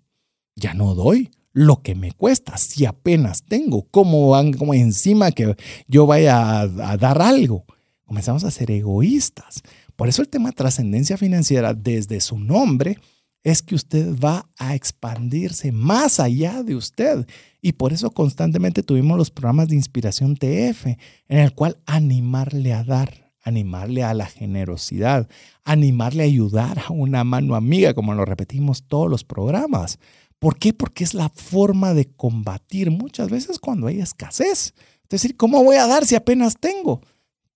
Ya 0.56 0.74
no 0.74 0.94
doy 0.94 1.30
lo 1.52 1.82
que 1.82 1.94
me 1.94 2.12
cuesta, 2.12 2.56
si 2.56 2.86
apenas 2.86 3.42
tengo, 3.42 3.86
como, 3.90 4.32
como 4.56 4.72
encima 4.72 5.32
que 5.32 5.56
yo 5.86 6.06
vaya 6.06 6.60
a, 6.60 6.62
a 6.62 6.96
dar 6.96 7.20
algo. 7.20 7.64
Comenzamos 8.04 8.44
a 8.44 8.50
ser 8.50 8.70
egoístas. 8.70 9.62
Por 9.96 10.08
eso 10.08 10.22
el 10.22 10.28
tema 10.28 10.52
trascendencia 10.52 11.18
financiera, 11.18 11.74
desde 11.74 12.20
su 12.20 12.38
nombre, 12.38 12.98
es 13.42 13.62
que 13.62 13.74
usted 13.74 14.18
va 14.18 14.48
a 14.58 14.74
expandirse 14.74 15.72
más 15.72 16.20
allá 16.20 16.62
de 16.62 16.74
usted. 16.74 17.26
Y 17.62 17.72
por 17.72 17.92
eso 17.92 18.10
constantemente 18.10 18.82
tuvimos 18.82 19.16
los 19.16 19.30
programas 19.30 19.68
de 19.68 19.76
inspiración 19.76 20.36
TF, 20.36 20.86
en 20.86 21.38
el 21.38 21.54
cual 21.54 21.78
animarle 21.86 22.72
a 22.72 22.84
dar, 22.84 23.32
animarle 23.42 24.02
a 24.02 24.14
la 24.14 24.26
generosidad, 24.26 25.28
animarle 25.64 26.22
a 26.22 26.26
ayudar 26.26 26.78
a 26.86 26.92
una 26.92 27.24
mano 27.24 27.54
amiga, 27.54 27.94
como 27.94 28.14
lo 28.14 28.24
repetimos 28.24 28.84
todos 28.84 29.10
los 29.10 29.24
programas. 29.24 29.98
¿Por 30.38 30.58
qué? 30.58 30.72
Porque 30.72 31.04
es 31.04 31.14
la 31.14 31.28
forma 31.28 31.92
de 31.94 32.06
combatir 32.06 32.90
muchas 32.90 33.30
veces 33.30 33.58
cuando 33.58 33.86
hay 33.86 34.00
escasez. 34.00 34.74
Es 35.02 35.08
decir, 35.08 35.36
¿cómo 35.36 35.62
voy 35.64 35.76
a 35.76 35.86
dar 35.86 36.06
si 36.06 36.14
apenas 36.14 36.56
tengo? 36.58 37.02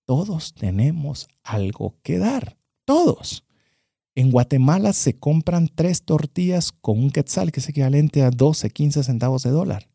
Todos 0.05 0.53
tenemos 0.53 1.27
algo 1.43 1.95
que 2.03 2.19
dar, 2.19 2.57
todos. 2.85 3.44
En 4.15 4.31
Guatemala 4.31 4.93
se 4.93 5.19
compran 5.19 5.69
tres 5.73 6.03
tortillas 6.03 6.71
con 6.71 6.97
un 6.97 7.09
quetzal, 7.11 7.51
que 7.51 7.59
es 7.59 7.67
equivalente 7.67 8.23
a 8.23 8.31
12, 8.31 8.69
15 8.69 9.03
centavos 9.03 9.43
de 9.43 9.49
dólar. 9.49 9.89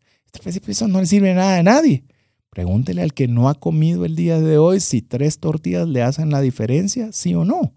Este 0.45 0.71
eso 0.71 0.89
no 0.89 1.01
le 1.01 1.07
sirve 1.07 1.35
nada 1.35 1.57
a 1.57 1.63
nadie. 1.63 2.05
Pregúntele 2.51 3.03
al 3.03 3.15
que 3.15 3.29
no 3.29 3.49
ha 3.49 3.55
comido 3.55 4.05
el 4.05 4.17
día 4.17 4.39
de 4.39 4.59
hoy 4.59 4.81
si 4.81 5.01
tres 5.01 5.39
tortillas 5.39 5.89
le 5.89 6.03
hacen 6.03 6.31
la 6.31 6.41
diferencia, 6.41 7.11
sí 7.13 7.35
o 7.35 7.45
no. 7.45 7.73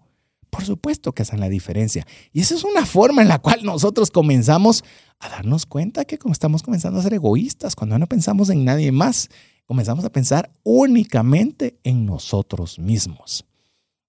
Por 0.50 0.64
supuesto 0.64 1.12
que 1.12 1.22
hacen 1.22 1.40
la 1.40 1.48
diferencia. 1.48 2.06
Y 2.32 2.40
esa 2.40 2.54
es 2.54 2.64
una 2.64 2.84
forma 2.84 3.22
en 3.22 3.28
la 3.28 3.38
cual 3.38 3.64
nosotros 3.64 4.10
comenzamos 4.10 4.84
a 5.20 5.30
darnos 5.30 5.64
cuenta 5.64 6.04
que 6.04 6.18
como 6.18 6.32
estamos 6.32 6.62
comenzando 6.62 7.00
a 7.00 7.02
ser 7.02 7.14
egoístas, 7.14 7.74
cuando 7.74 7.98
no 7.98 8.06
pensamos 8.06 8.50
en 8.50 8.64
nadie 8.64 8.92
más, 8.92 9.30
comenzamos 9.64 10.04
a 10.04 10.12
pensar 10.12 10.52
únicamente 10.62 11.78
en 11.84 12.04
nosotros 12.04 12.78
mismos. 12.78 13.46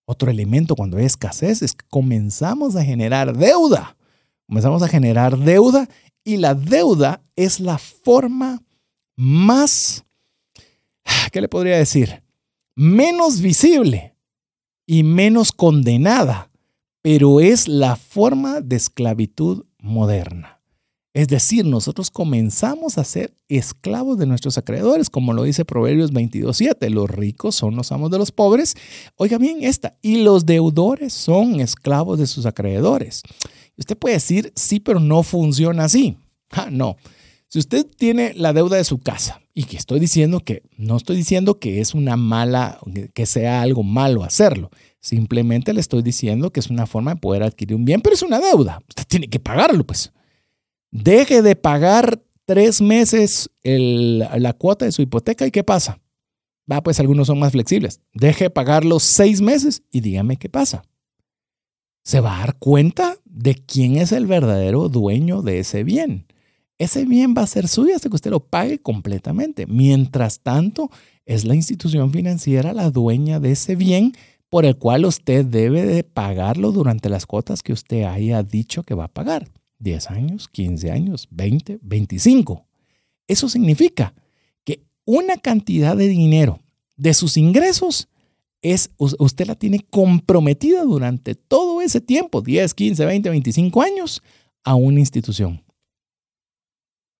Otro 0.05 0.29
elemento 0.29 0.75
cuando 0.75 0.97
hay 0.97 1.05
escasez 1.05 1.61
es 1.61 1.73
que 1.73 1.85
comenzamos 1.89 2.75
a 2.75 2.83
generar 2.83 3.35
deuda. 3.35 3.97
Comenzamos 4.47 4.83
a 4.83 4.87
generar 4.87 5.37
deuda 5.37 5.89
y 6.23 6.37
la 6.37 6.53
deuda 6.53 7.21
es 7.35 7.59
la 7.59 7.77
forma 7.77 8.61
más, 9.15 10.05
¿qué 11.31 11.41
le 11.41 11.47
podría 11.47 11.77
decir? 11.77 12.23
Menos 12.75 13.41
visible 13.41 14.15
y 14.85 15.03
menos 15.03 15.51
condenada, 15.51 16.51
pero 17.01 17.39
es 17.39 17.67
la 17.67 17.95
forma 17.95 18.61
de 18.61 18.75
esclavitud 18.75 19.65
moderna. 19.79 20.54
Es 21.15 21.30
decir, 21.30 21.65
nosotros 21.65 22.12
comenzamos 22.12 22.97
a 22.97 23.06
ser 23.06 23.34
esclavos 23.47 24.17
de 24.17 24.25
nuestros 24.25 24.58
acreedores, 24.58 25.10
como 25.10 25.32
lo 25.32 25.43
dice 25.43 25.63
Proverbios 25.63 26.12
22.7. 26.12 26.89
Los 26.89 27.10
ricos 27.10 27.56
son 27.56 27.78
los 27.78 27.93
amos 27.93 28.12
de 28.12 28.17
los 28.17 28.34
pobres. 28.34 28.75
Oiga 29.15 29.38
bien 29.38 29.63
esta, 29.63 29.97
y 30.01 30.23
los 30.23 30.45
deudores 30.45 31.13
son 31.13 31.62
esclavos 31.62 32.19
de 32.19 32.28
sus 32.28 32.45
acreedores. 32.45 33.23
Usted 33.78 33.97
puede 33.97 34.15
decir, 34.15 34.51
sí, 34.58 34.82
pero 34.82 34.99
no 34.99 35.23
funciona 35.23 35.86
así. 35.86 36.17
No. 36.69 36.97
Si 37.47 37.60
usted 37.60 37.86
tiene 37.86 38.34
la 38.34 38.51
deuda 38.51 38.75
de 38.75 38.84
su 38.84 38.97
casa, 38.97 39.39
y 39.54 39.63
que 39.63 39.78
estoy 39.78 40.01
diciendo 40.01 40.41
que, 40.41 40.63
no 40.78 40.97
estoy 40.97 41.15
diciendo 41.15 41.60
que 41.60 41.80
es 41.80 41.93
una 41.93 42.17
mala, 42.17 42.78
que 43.13 43.25
sea 43.25 43.62
algo 43.62 43.84
malo 43.84 44.25
hacerlo. 44.25 44.69
Simplemente 44.99 45.71
le 45.71 45.80
estoy 45.80 46.01
diciendo 46.01 46.51
que 46.51 46.60
es 46.60 46.69
una 46.69 46.88
forma 46.88 47.13
de 47.13 47.21
poder 47.21 47.43
adquirir 47.43 47.78
un 47.78 47.86
bien, 47.86 48.01
pero 48.01 48.15
es 48.15 48.21
una 48.21 48.41
deuda. 48.41 48.82
Usted 48.89 49.06
tiene 49.08 49.30
que 49.30 49.39
pagarlo, 49.39 49.86
pues 49.86 50.12
deje 50.91 51.41
de 51.41 51.55
pagar 51.55 52.21
tres 52.45 52.81
meses 52.81 53.49
la 53.63 54.53
cuota 54.53 54.85
de 54.85 54.91
su 54.91 55.01
hipoteca 55.01 55.45
y 55.47 55.51
¿qué 55.51 55.63
pasa? 55.63 55.99
Va, 56.71 56.81
pues 56.81 56.99
algunos 56.99 57.27
son 57.27 57.39
más 57.39 57.51
flexibles. 57.51 58.01
Deje 58.13 58.45
de 58.45 58.49
pagar 58.49 58.85
los 58.85 59.03
seis 59.03 59.41
meses 59.41 59.83
y 59.91 60.01
dígame 60.01 60.37
qué 60.37 60.49
pasa. 60.49 60.83
Se 62.03 62.19
va 62.19 62.37
a 62.37 62.39
dar 62.39 62.57
cuenta 62.57 63.17
de 63.25 63.55
quién 63.55 63.97
es 63.97 64.11
el 64.11 64.27
verdadero 64.27 64.89
dueño 64.89 65.41
de 65.41 65.59
ese 65.59 65.83
bien. 65.83 66.27
Ese 66.77 67.05
bien 67.05 67.33
va 67.37 67.43
a 67.43 67.47
ser 67.47 67.67
suyo 67.67 67.95
hasta 67.95 68.09
que 68.09 68.15
usted 68.15 68.31
lo 68.31 68.41
pague 68.41 68.79
completamente. 68.79 69.65
Mientras 69.65 70.41
tanto, 70.41 70.89
es 71.25 71.45
la 71.45 71.55
institución 71.55 72.11
financiera 72.11 72.73
la 72.73 72.91
dueña 72.91 73.39
de 73.39 73.51
ese 73.51 73.75
bien 73.75 74.13
por 74.49 74.65
el 74.65 74.77
cual 74.77 75.05
usted 75.05 75.45
debe 75.45 75.85
de 75.85 76.03
pagarlo 76.03 76.71
durante 76.71 77.09
las 77.09 77.25
cuotas 77.25 77.63
que 77.63 77.73
usted 77.73 78.03
haya 78.03 78.43
dicho 78.43 78.83
que 78.83 78.93
va 78.93 79.05
a 79.05 79.13
pagar. 79.13 79.49
10 79.79 80.11
años, 80.11 80.47
15 80.47 80.91
años, 80.91 81.27
20, 81.31 81.79
25. 81.81 82.65
Eso 83.27 83.49
significa 83.49 84.13
que 84.63 84.83
una 85.05 85.38
cantidad 85.38 85.95
de 85.95 86.07
dinero 86.07 86.59
de 86.95 87.13
sus 87.13 87.38
ingresos 87.38 88.07
es, 88.61 88.91
usted 88.97 89.45
la 89.45 89.55
tiene 89.55 89.79
comprometida 89.89 90.83
durante 90.83 91.35
todo 91.35 91.81
ese 91.81 92.01
tiempo, 92.01 92.41
10, 92.41 92.73
15, 92.73 93.05
20, 93.05 93.29
25 93.29 93.81
años, 93.81 94.23
a 94.63 94.75
una 94.75 94.99
institución. 94.99 95.63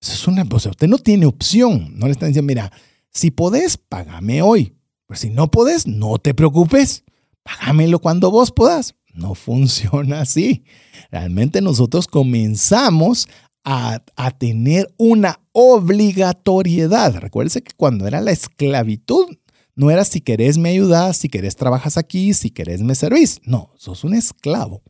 Eso 0.00 0.12
es 0.12 0.28
una, 0.28 0.44
cosa. 0.48 0.70
usted 0.70 0.88
no 0.88 0.98
tiene 0.98 1.26
opción. 1.26 1.92
No 1.96 2.06
le 2.06 2.12
están 2.12 2.28
diciendo, 2.28 2.48
mira, 2.48 2.72
si 3.10 3.30
podés, 3.30 3.76
págame 3.76 4.42
hoy. 4.42 4.74
Pero 5.06 5.18
si 5.18 5.30
no 5.30 5.50
podés, 5.50 5.86
no 5.86 6.18
te 6.18 6.34
preocupes. 6.34 7.04
Págamelo 7.42 8.00
cuando 8.00 8.30
vos 8.30 8.50
puedas. 8.50 8.94
No 9.16 9.34
funciona 9.34 10.20
así. 10.20 10.64
Realmente 11.10 11.60
nosotros 11.60 12.06
comenzamos 12.06 13.28
a, 13.64 14.00
tener 14.38 14.94
una 14.96 15.40
obligatoriedad. 15.52 17.16
Recuérdese 17.16 17.62
que 17.62 17.72
cuando 17.76 18.06
era 18.06 18.20
la 18.20 18.30
esclavitud, 18.30 19.26
No 19.78 19.90
era 19.90 20.06
si 20.06 20.22
querés 20.22 20.56
me 20.56 20.70
ayudas, 20.70 21.18
si 21.18 21.28
querés 21.28 21.54
trabajas 21.54 21.98
aquí, 21.98 22.32
si 22.32 22.50
querés 22.50 22.80
me 22.80 22.94
servís. 22.94 23.40
No, 23.44 23.72
sos 23.76 24.04
un 24.04 24.14
esclavo. 24.14 24.82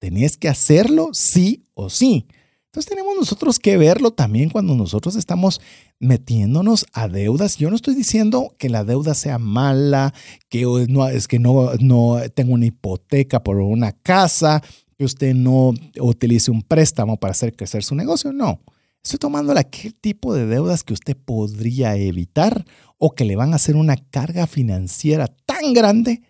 Tenías 0.00 0.36
que 0.36 0.50
hacerlo 0.50 1.10
sí 1.12 1.64
o 1.72 1.88
sí. 1.88 2.26
Entonces 2.66 2.90
tenemos 2.90 3.16
nosotros 3.16 3.58
que 3.58 3.78
verlo 3.78 4.10
también 4.10 4.50
cuando 4.50 4.74
nosotros 4.74 5.16
estamos 5.16 5.62
metiéndonos 6.00 6.86
a 6.92 7.08
deudas. 7.08 7.56
Yo 7.56 7.70
no 7.70 7.76
estoy 7.76 7.94
diciendo 7.94 8.54
que 8.58 8.68
la 8.68 8.84
deuda 8.84 9.14
sea 9.14 9.38
mala, 9.38 10.14
que 10.48 10.64
no, 10.88 11.08
es 11.08 11.28
que 11.28 11.38
no, 11.38 11.72
no 11.80 12.18
tengo 12.34 12.54
una 12.54 12.66
hipoteca 12.66 13.42
por 13.42 13.56
una 13.56 13.92
casa, 13.92 14.62
que 14.96 15.04
usted 15.04 15.34
no 15.34 15.74
utilice 16.00 16.50
un 16.50 16.62
préstamo 16.62 17.16
para 17.16 17.30
hacer 17.30 17.54
crecer 17.54 17.84
su 17.84 17.94
negocio. 17.94 18.32
No. 18.32 18.60
Estoy 19.02 19.18
tomando 19.18 19.54
qué 19.70 19.92
tipo 19.92 20.34
de 20.34 20.46
deudas 20.46 20.82
que 20.82 20.92
usted 20.92 21.16
podría 21.16 21.96
evitar 21.96 22.64
o 22.98 23.14
que 23.14 23.24
le 23.24 23.36
van 23.36 23.52
a 23.52 23.56
hacer 23.56 23.76
una 23.76 23.96
carga 23.96 24.46
financiera 24.46 25.28
tan 25.46 25.72
grande 25.72 26.22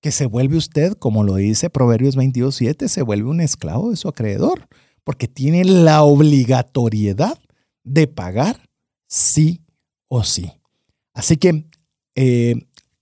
que 0.00 0.12
se 0.12 0.26
vuelve 0.26 0.56
usted, 0.56 0.94
como 0.94 1.24
lo 1.24 1.36
dice 1.36 1.70
Proverbios 1.70 2.16
22.7, 2.16 2.88
se 2.88 3.02
vuelve 3.02 3.28
un 3.28 3.40
esclavo 3.40 3.90
de 3.90 3.96
su 3.96 4.08
acreedor 4.08 4.68
porque 5.02 5.28
tiene 5.28 5.64
la 5.64 6.02
obligatoriedad 6.02 7.38
de 7.84 8.06
pagar 8.06 8.69
sí 9.10 9.60
o 10.08 10.24
sí. 10.24 10.52
Así 11.12 11.36
que 11.36 11.66
eh, 12.14 12.54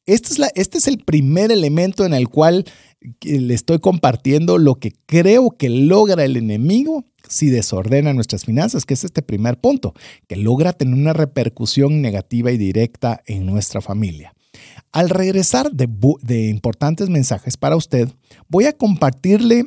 este, 0.06 0.32
es 0.32 0.50
este, 0.54 0.78
es 0.78 0.88
el 0.88 0.98
primer 0.98 1.52
elemento 1.52 2.04
en 2.04 2.14
el 2.14 2.28
cual 2.28 2.64
le 3.22 3.54
estoy 3.54 3.78
compartiendo 3.78 4.58
lo 4.58 4.76
que 4.76 4.92
creo 5.06 5.50
que 5.50 5.68
logra 5.68 6.24
el 6.24 6.36
enemigo 6.36 7.04
si 7.28 7.50
desordena 7.50 8.14
nuestras 8.14 8.46
finanzas, 8.46 8.86
que 8.86 8.94
es 8.94 9.04
este 9.04 9.20
primer 9.20 9.60
punto, 9.60 9.92
que 10.26 10.36
logra 10.36 10.72
tener 10.72 10.94
una 10.94 11.12
repercusión 11.12 12.00
negativa 12.00 12.50
y 12.50 12.56
directa 12.56 13.20
en 13.26 13.44
nuestra 13.44 13.82
familia. 13.82 14.32
Al 14.92 15.10
regresar 15.10 15.70
de 15.72 16.48
importantes 16.48 17.10
mensajes 17.10 17.58
para 17.58 17.76
usted, 17.76 18.08
voy 18.48 18.64
a 18.64 18.72
compartirle 18.72 19.64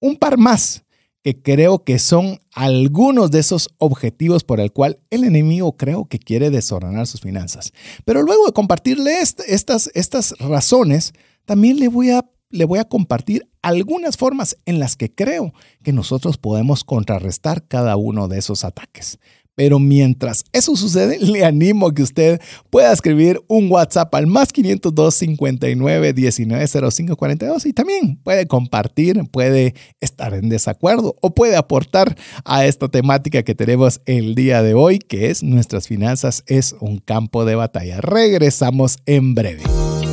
un 0.00 0.16
par 0.16 0.38
más 0.38 0.85
que 1.26 1.42
creo 1.42 1.82
que 1.82 1.98
son 1.98 2.38
algunos 2.52 3.32
de 3.32 3.40
esos 3.40 3.70
objetivos 3.78 4.44
por 4.44 4.60
el 4.60 4.70
cual 4.70 5.00
el 5.10 5.24
enemigo 5.24 5.76
creo 5.76 6.04
que 6.04 6.20
quiere 6.20 6.50
desordenar 6.50 7.08
sus 7.08 7.20
finanzas. 7.20 7.72
Pero 8.04 8.22
luego 8.22 8.46
de 8.46 8.52
compartirle 8.52 9.18
estas, 9.20 9.90
estas 9.94 10.38
razones, 10.38 11.14
también 11.44 11.80
le 11.80 11.88
voy, 11.88 12.10
a, 12.10 12.24
le 12.50 12.64
voy 12.64 12.78
a 12.78 12.84
compartir 12.84 13.48
algunas 13.60 14.16
formas 14.16 14.56
en 14.66 14.78
las 14.78 14.94
que 14.94 15.12
creo 15.12 15.52
que 15.82 15.92
nosotros 15.92 16.38
podemos 16.38 16.84
contrarrestar 16.84 17.66
cada 17.66 17.96
uno 17.96 18.28
de 18.28 18.38
esos 18.38 18.62
ataques. 18.62 19.18
Pero 19.56 19.80
mientras 19.80 20.44
eso 20.52 20.76
sucede, 20.76 21.18
le 21.20 21.44
animo 21.44 21.88
a 21.88 21.94
que 21.94 22.02
usted 22.02 22.40
pueda 22.70 22.92
escribir 22.92 23.42
un 23.48 23.70
WhatsApp 23.70 24.14
al 24.14 24.28
más 24.28 24.52
502 24.52 25.14
59 25.14 26.12
19 26.12 26.66
05 26.68 27.16
42 27.16 27.66
y 27.66 27.72
también 27.72 28.20
puede 28.22 28.46
compartir, 28.46 29.20
puede 29.30 29.74
estar 30.00 30.34
en 30.34 30.48
desacuerdo 30.48 31.16
o 31.20 31.34
puede 31.34 31.56
aportar 31.56 32.16
a 32.44 32.66
esta 32.66 32.88
temática 32.88 33.42
que 33.42 33.54
tenemos 33.54 34.00
el 34.06 34.34
día 34.34 34.62
de 34.62 34.74
hoy, 34.74 34.98
que 34.98 35.30
es 35.30 35.42
nuestras 35.42 35.88
finanzas 35.88 36.44
es 36.46 36.76
un 36.80 36.98
campo 36.98 37.44
de 37.44 37.54
batalla. 37.54 38.00
Regresamos 38.00 38.98
en 39.06 39.34
breve. 39.34 39.62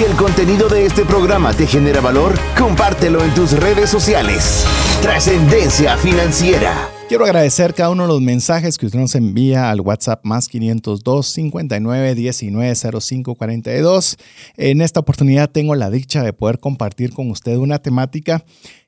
Si 0.00 0.06
el 0.06 0.16
contenido 0.16 0.66
de 0.70 0.86
este 0.86 1.04
programa 1.04 1.52
te 1.52 1.66
genera 1.66 2.00
valor, 2.00 2.32
compártelo 2.56 3.22
en 3.22 3.34
tus 3.34 3.52
redes 3.52 3.90
sociales. 3.90 4.64
Trascendencia 5.02 5.98
financiera. 5.98 6.88
Quiero 7.06 7.26
agradecer 7.26 7.74
cada 7.74 7.90
uno 7.90 8.04
de 8.04 8.08
los 8.08 8.22
mensajes 8.22 8.78
que 8.78 8.86
usted 8.86 8.98
nos 8.98 9.14
envía 9.14 9.70
al 9.70 9.82
WhatsApp 9.82 10.24
más 10.24 10.48
502 10.48 11.26
59 11.26 12.14
19 12.14 12.74
05 12.98 13.34
42. 13.34 14.16
En 14.56 14.80
esta 14.80 15.00
oportunidad 15.00 15.50
tengo 15.50 15.74
la 15.74 15.90
dicha 15.90 16.22
de 16.22 16.32
poder 16.32 16.60
compartir 16.60 17.12
con 17.12 17.30
usted 17.30 17.58
una 17.58 17.78
temática 17.78 18.42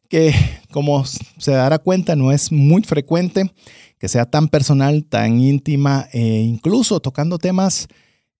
que, 0.09 0.35
como 0.71 1.05
se 1.05 1.51
dará 1.51 1.79
cuenta, 1.79 2.17
no 2.17 2.33
es 2.33 2.51
muy 2.51 2.85
frecuente 2.85 3.53
que 3.99 4.09
sea 4.09 4.25
tan 4.25 4.49
personal, 4.49 5.05
tan 5.05 5.41
íntima 5.41 6.09
e 6.11 6.23
incluso 6.23 7.01
tocando 7.01 7.37
temas 7.37 7.87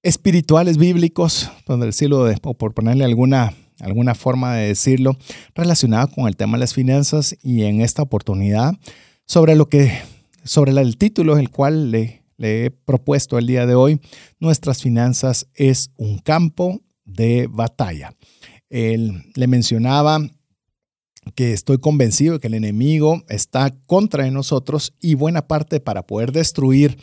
espirituales 0.03 0.79
bíblicos, 0.79 1.51
por 1.65 1.79
decirlo, 1.79 2.29
o 2.43 2.55
por 2.55 2.75
ponerle 2.75 3.05
alguna, 3.05 3.55
alguna 3.81 4.15
forma 4.15 4.55
de 4.55 4.69
decirlo, 4.69 5.17
relacionado 5.55 6.09
con 6.09 6.27
el 6.27 6.37
tema 6.37 6.57
de 6.57 6.61
las 6.61 6.75
finanzas 6.75 7.37
y 7.43 7.63
en 7.63 7.81
esta 7.81 8.03
oportunidad 8.03 8.75
sobre 9.27 9.55
lo 9.55 9.69
que, 9.69 9.93
sobre 10.45 10.73
el 10.73 10.97
título 10.97 11.39
el 11.39 11.51
cual 11.51 11.91
le, 11.91 12.23
le 12.37 12.67
he 12.67 12.71
propuesto 12.71 13.39
el 13.39 13.47
día 13.47 13.67
de 13.67 13.75
hoy, 13.75 14.01
nuestras 14.41 14.83
finanzas 14.83 15.47
es 15.55 15.93
un 15.97 16.19
campo 16.19 16.81
de 17.05 17.49
batalla. 17.51 18.15
Él 18.69 19.23
le 19.35 19.47
mencionaba 19.47 20.19
que 21.37 21.53
estoy 21.53 21.79
convencido 21.79 22.35
de 22.35 22.41
que 22.41 22.49
el 22.49 22.55
enemigo 22.55 23.23
está 23.29 23.71
contra 23.87 24.25
de 24.25 24.33
nosotros 24.33 24.95
y 25.01 25.15
buena 25.15 25.47
parte 25.47 25.79
para 25.79 26.05
poder 26.05 26.33
destruir 26.33 26.99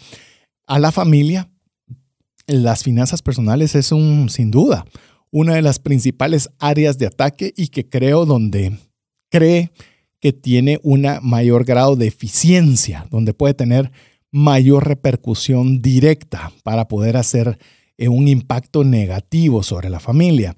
a 0.67 0.77
la 0.77 0.91
familia, 0.91 1.49
las 2.49 2.83
finanzas 2.83 3.21
personales 3.21 3.75
es 3.75 3.91
un, 3.91 4.29
sin 4.29 4.51
duda, 4.51 4.85
una 5.31 5.53
de 5.53 5.61
las 5.61 5.79
principales 5.79 6.49
áreas 6.59 6.97
de 6.97 7.05
ataque 7.05 7.53
y 7.55 7.67
que 7.67 7.87
creo 7.87 8.25
donde 8.25 8.77
cree 9.29 9.71
que 10.19 10.33
tiene 10.33 10.79
un 10.83 11.05
mayor 11.21 11.63
grado 11.63 11.95
de 11.95 12.07
eficiencia, 12.07 13.07
donde 13.11 13.33
puede 13.33 13.53
tener 13.53 13.91
mayor 14.31 14.87
repercusión 14.87 15.81
directa 15.81 16.51
para 16.63 16.87
poder 16.87 17.17
hacer 17.17 17.57
eh, 17.97 18.09
un 18.09 18.27
impacto 18.27 18.83
negativo 18.83 19.63
sobre 19.63 19.89
la 19.89 19.99
familia. 19.99 20.55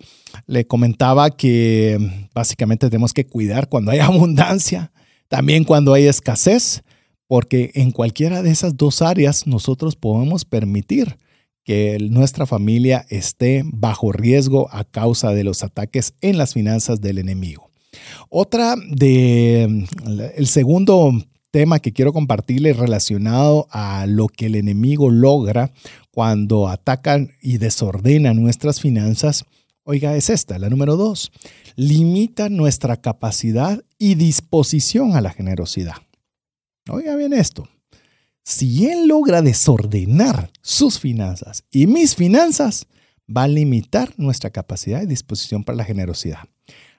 Le 0.48 0.66
comentaba 0.66 1.30
que 1.30 2.28
básicamente 2.34 2.90
tenemos 2.90 3.14
que 3.14 3.28
cuidar 3.28 3.70
cuando 3.70 3.92
hay 3.92 4.00
abundancia, 4.00 4.92
también 5.28 5.64
cuando 5.64 5.94
hay 5.94 6.06
escasez, 6.06 6.84
porque 7.28 7.72
en 7.76 7.92
cualquiera 7.92 8.42
de 8.42 8.52
esas 8.52 8.78
dos 8.78 9.02
áreas 9.02 9.46
nosotros 9.48 9.96
podemos 9.96 10.44
permitir 10.46 11.18
que 11.64 11.98
nuestra 12.00 12.46
familia 12.46 13.06
esté 13.10 13.64
bajo 13.66 14.12
riesgo 14.12 14.68
a 14.72 14.84
causa 14.84 15.32
de 15.32 15.44
los 15.44 15.64
ataques 15.64 16.14
en 16.22 16.38
las 16.38 16.54
finanzas 16.54 17.02
del 17.02 17.20
enemigo. 17.20 17.70
Otra 18.30 18.76
de 18.90 19.86
el 20.36 20.48
segundo 20.48 21.12
tema 21.52 21.80
que 21.80 21.92
quiero 21.92 22.14
compartirles 22.14 22.78
relacionado 22.78 23.68
a 23.72 24.06
lo 24.08 24.28
que 24.28 24.46
el 24.46 24.56
enemigo 24.56 25.10
logra 25.10 25.72
cuando 26.12 26.70
atacan 26.70 27.32
y 27.42 27.58
desordenan 27.58 28.42
nuestras 28.42 28.80
finanzas, 28.80 29.46
oiga, 29.84 30.16
es 30.16 30.30
esta, 30.30 30.58
la 30.60 30.70
número 30.70 30.96
dos. 30.96 31.32
Limita 31.76 32.50
nuestra 32.50 32.98
capacidad 32.98 33.84
y 33.98 34.16
disposición 34.16 35.16
a 35.16 35.22
la 35.22 35.32
generosidad. 35.32 35.96
Oiga 36.90 37.16
bien 37.16 37.34
esto 37.34 37.68
si 38.44 38.88
él 38.88 39.08
logra 39.08 39.42
desordenar 39.42 40.52
sus 40.62 41.00
finanzas 41.00 41.64
y 41.72 41.88
mis 41.88 42.16
finanzas, 42.16 42.88
va 43.36 43.44
a 43.44 43.48
limitar 43.48 44.14
nuestra 44.18 44.50
capacidad 44.50 45.02
y 45.02 45.06
disposición 45.06 45.64
para 45.64 45.78
la 45.78 45.86
generosidad. 45.86 46.40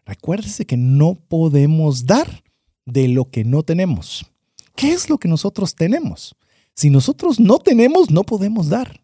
Recuérdese 0.05 0.66
que 0.66 0.76
no 0.76 1.14
podemos 1.14 2.07
dar 2.07 2.42
de 2.87 3.09
lo 3.09 3.31
que 3.31 3.44
no 3.44 3.62
tenemos. 3.62 4.26
¿Qué 4.74 4.92
es 4.92 5.09
lo 5.09 5.18
que 5.18 5.28
nosotros 5.28 5.74
tenemos? 5.74 6.35
Si 6.74 6.90
nosotros 6.90 7.38
no 7.38 7.59
tenemos, 7.59 8.11
no 8.11 8.22
podemos 8.22 8.68
dar. 8.68 9.02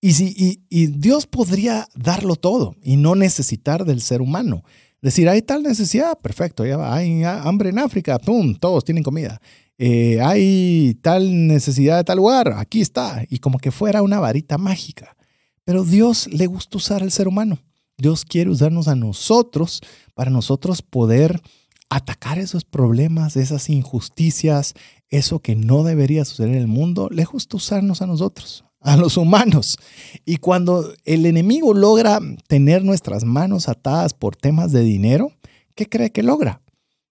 Y, 0.00 0.12
si, 0.12 0.60
Dios 0.70 1.26
podría 1.26 1.88
darlo 1.94 2.36
todo 2.36 2.76
y 2.82 2.96
no 2.96 3.14
necesitar 3.14 3.84
del 3.84 4.02
ser 4.02 4.20
humano. 4.20 4.62
Decir, 5.00 5.28
hay 5.28 5.42
tal 5.42 5.62
necesidad, 5.62 6.18
perfecto, 6.18 6.64
ya 6.64 6.94
hay 6.94 7.24
hambre 7.24 7.70
en 7.70 7.78
África, 7.78 8.18
¡pum! 8.18 8.54
Todos 8.54 8.84
tienen 8.84 9.02
comida. 9.02 9.40
Eh, 9.78 10.20
hay 10.22 10.98
tal 11.02 11.46
necesidad 11.46 11.98
de 11.98 12.04
tal 12.04 12.18
lugar, 12.18 12.54
aquí 12.56 12.80
está. 12.80 13.24
Y 13.28 13.38
como 13.38 13.58
que 13.58 13.70
fuera 13.70 14.02
una 14.02 14.20
varita 14.20 14.58
mágica. 14.58 15.16
Pero 15.64 15.84
Dios 15.84 16.28
le 16.28 16.46
gusta 16.46 16.78
usar 16.78 17.02
al 17.02 17.10
ser 17.10 17.28
humano. 17.28 17.58
Dios 17.98 18.24
quiere 18.24 18.50
usarnos 18.50 18.88
a 18.88 18.94
nosotros 18.94 19.80
para 20.14 20.30
nosotros 20.30 20.82
poder 20.82 21.40
atacar 21.88 22.38
esos 22.38 22.64
problemas, 22.64 23.36
esas 23.36 23.70
injusticias, 23.70 24.74
eso 25.08 25.40
que 25.40 25.54
no 25.54 25.84
debería 25.84 26.24
suceder 26.24 26.50
en 26.50 26.58
el 26.58 26.66
mundo, 26.66 27.08
le 27.10 27.24
gusta 27.24 27.56
usarnos 27.56 28.02
a 28.02 28.06
nosotros, 28.06 28.64
a 28.80 28.96
los 28.96 29.16
humanos. 29.16 29.78
Y 30.24 30.38
cuando 30.38 30.92
el 31.04 31.26
enemigo 31.26 31.74
logra 31.74 32.20
tener 32.48 32.84
nuestras 32.84 33.24
manos 33.24 33.68
atadas 33.68 34.14
por 34.14 34.36
temas 34.36 34.72
de 34.72 34.82
dinero, 34.82 35.32
¿qué 35.74 35.88
cree 35.88 36.10
que 36.10 36.22
logra? 36.22 36.60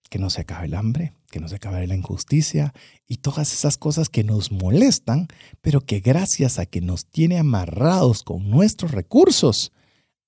Que 0.09 0.19
no 0.19 0.29
se 0.29 0.41
acabe 0.41 0.67
el 0.67 0.75
hambre, 0.75 1.13
que 1.35 1.41
no 1.41 1.49
se 1.49 1.57
acabe 1.57 1.85
la 1.85 1.97
injusticia 1.97 2.73
y 3.09 3.17
todas 3.17 3.51
esas 3.51 3.75
cosas 3.75 4.07
que 4.07 4.23
nos 4.23 4.53
molestan, 4.53 5.27
pero 5.59 5.81
que 5.81 5.99
gracias 5.99 6.59
a 6.59 6.65
que 6.65 6.79
nos 6.79 7.07
tiene 7.07 7.37
amarrados 7.37 8.23
con 8.23 8.49
nuestros 8.49 8.91
recursos, 8.91 9.73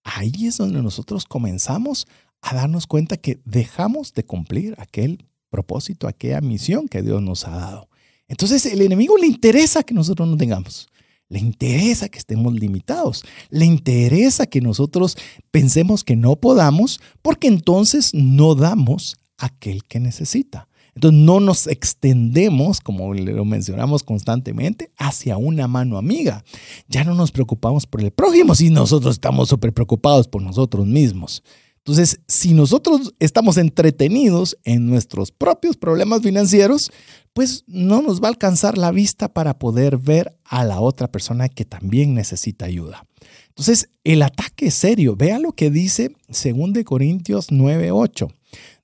ahí 0.03 0.47
es 0.47 0.57
donde 0.57 0.81
nosotros 0.81 1.23
comenzamos 1.23 2.07
a 2.41 2.55
darnos 2.55 2.87
cuenta 2.87 3.15
que 3.15 3.39
dejamos 3.45 4.13
de 4.15 4.25
cumplir 4.25 4.75
aquel 4.79 5.25
propósito, 5.49 6.09
aquella 6.09 6.41
misión 6.41 6.89
que 6.89 7.01
Dios 7.01 7.21
nos 7.21 7.47
ha 7.47 7.51
dado. 7.51 7.87
Entonces 8.27 8.65
el 8.65 8.81
enemigo 8.81 9.15
le 9.17 9.27
interesa 9.27 9.83
que 9.83 9.93
nosotros 9.93 10.27
no 10.27 10.35
tengamos. 10.35 10.89
Le 11.29 11.39
interesa 11.39 12.09
que 12.09 12.19
estemos 12.19 12.53
limitados. 12.53 13.23
Le 13.49 13.63
interesa 13.63 14.45
que 14.45 14.59
nosotros 14.59 15.15
pensemos 15.51 16.03
que 16.03 16.17
no 16.17 16.35
podamos 16.35 16.99
porque 17.21 17.47
entonces 17.47 18.13
no 18.13 18.55
damos 18.55 19.15
aquel 19.37 19.85
que 19.85 20.01
necesita. 20.01 20.67
Entonces 20.97 21.19
no 21.19 21.39
nos 21.39 21.67
extendemos, 21.67 22.81
como 22.81 23.13
lo 23.13 23.45
mencionamos 23.45 24.01
constantemente, 24.01 24.89
hacia 24.97 25.37
una 25.37 25.67
mano 25.67 25.99
amiga. 25.99 26.43
Ya 26.87 27.03
no 27.03 27.13
nos 27.13 27.31
preocupamos 27.31 27.85
por 27.85 28.01
el 28.01 28.09
prójimo 28.09 28.55
si 28.55 28.71
nosotros 28.71 29.13
estamos 29.13 29.47
súper 29.47 29.73
preocupados 29.73 30.27
por 30.27 30.41
nosotros 30.41 30.87
mismos. 30.87 31.43
Entonces, 31.77 32.19
si 32.27 32.55
nosotros 32.55 33.13
estamos 33.19 33.57
entretenidos 33.57 34.57
en 34.63 34.87
nuestros 34.87 35.31
propios 35.31 35.77
problemas 35.77 36.23
financieros, 36.23 36.91
pues 37.33 37.63
no 37.67 38.01
nos 38.01 38.19
va 38.19 38.25
a 38.25 38.31
alcanzar 38.31 38.75
la 38.75 38.89
vista 38.89 39.31
para 39.31 39.59
poder 39.59 39.99
ver 39.99 40.35
a 40.45 40.63
la 40.63 40.79
otra 40.79 41.11
persona 41.11 41.47
que 41.47 41.63
también 41.63 42.15
necesita 42.15 42.65
ayuda. 42.65 43.05
Entonces, 43.49 43.91
el 44.03 44.23
ataque 44.23 44.65
es 44.65 44.73
serio. 44.73 45.15
Vea 45.15 45.37
lo 45.37 45.51
que 45.51 45.69
dice 45.69 46.11
2 46.27 46.83
Corintios 46.83 47.51
9:8. 47.51 48.33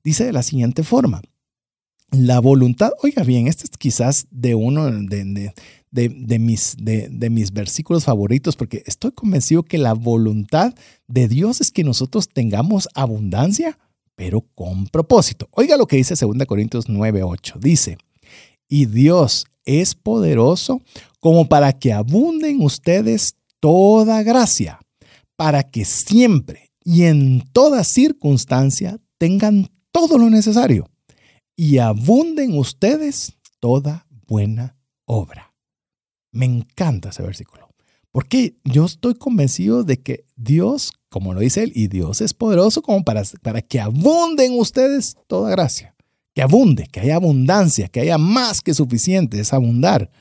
Dice 0.04 0.26
de 0.26 0.34
la 0.34 0.44
siguiente 0.44 0.84
forma: 0.84 1.24
La 2.14 2.40
voluntad, 2.40 2.92
oiga 3.02 3.24
bien, 3.24 3.48
este 3.48 3.64
es 3.64 3.72
quizás 3.72 4.28
de 4.30 4.54
uno 4.54 4.86
de, 4.86 5.52
de, 5.90 6.40
mis, 6.40 6.76
de, 6.78 7.30
mis 7.32 7.52
versículos 7.52 8.04
favoritos, 8.04 8.56
porque 8.56 8.84
estoy 8.86 9.14
convencido 9.14 9.64
que 9.64 9.80
la 9.80 9.94
voluntad 9.94 10.76
de 11.08 11.28
Dios 11.28 11.60
es 11.60 11.72
que 11.72 11.84
nosotros 11.84 12.30
tengamos 12.30 12.88
abundancia, 12.94 13.80
pero 14.16 14.42
con 14.54 14.86
propósito. 14.86 15.48
Oiga 15.54 15.76
lo 15.76 15.88
que 15.88 15.96
dice 15.96 16.14
2 16.14 16.46
Corintios 16.46 16.88
9:8. 16.88 17.60
Dice, 17.60 17.98
y 18.70 18.86
Dios 18.86 19.48
es 19.66 19.96
poderoso 19.96 20.84
como 21.20 21.50
para 21.50 21.74
que 21.74 21.94
abunden 21.94 22.62
ustedes 22.62 23.38
toda 23.60 24.22
gracia, 24.22 24.80
para 25.36 25.64
que 25.64 25.84
siempre 25.84 26.70
y 26.84 27.06
en 27.06 27.44
toda 27.54 27.84
circunstancia 27.84 29.00
tengan 29.18 29.68
todo 29.92 30.20
lo 30.20 30.30
necesario 30.30 30.93
y 31.56 31.78
abunden 31.78 32.58
ustedes 32.58 33.34
toda 33.60 34.08
buena 34.28 34.78
obra. 35.06 35.54
Me 36.32 36.46
encanta 36.46 37.10
ese 37.10 37.24
versículo. 37.24 37.70
Porque 38.12 38.56
yo 38.64 38.86
estoy 38.86 39.16
convencido 39.16 39.84
de 39.84 40.00
que 40.02 40.26
Dios, 40.36 40.94
como 41.10 41.34
lo 41.34 41.40
dice 41.40 41.64
él, 41.64 41.72
y 41.74 41.88
Dios 41.88 42.22
es 42.22 42.34
poderoso 42.34 42.82
como 42.82 43.04
para, 43.04 43.24
para 43.42 43.62
que 43.62 43.80
abunden 43.80 44.54
ustedes 44.58 45.16
toda 45.28 45.50
gracia. 45.50 45.96
Que 46.36 46.42
abunde, 46.42 46.88
que 46.92 47.00
haya 47.00 47.16
abundancia, 47.16 47.88
que 47.88 48.02
haya 48.02 48.18
más 48.18 48.62
que 48.62 48.74
suficiente, 48.74 49.40
es 49.40 49.54
abundar. 49.54 50.12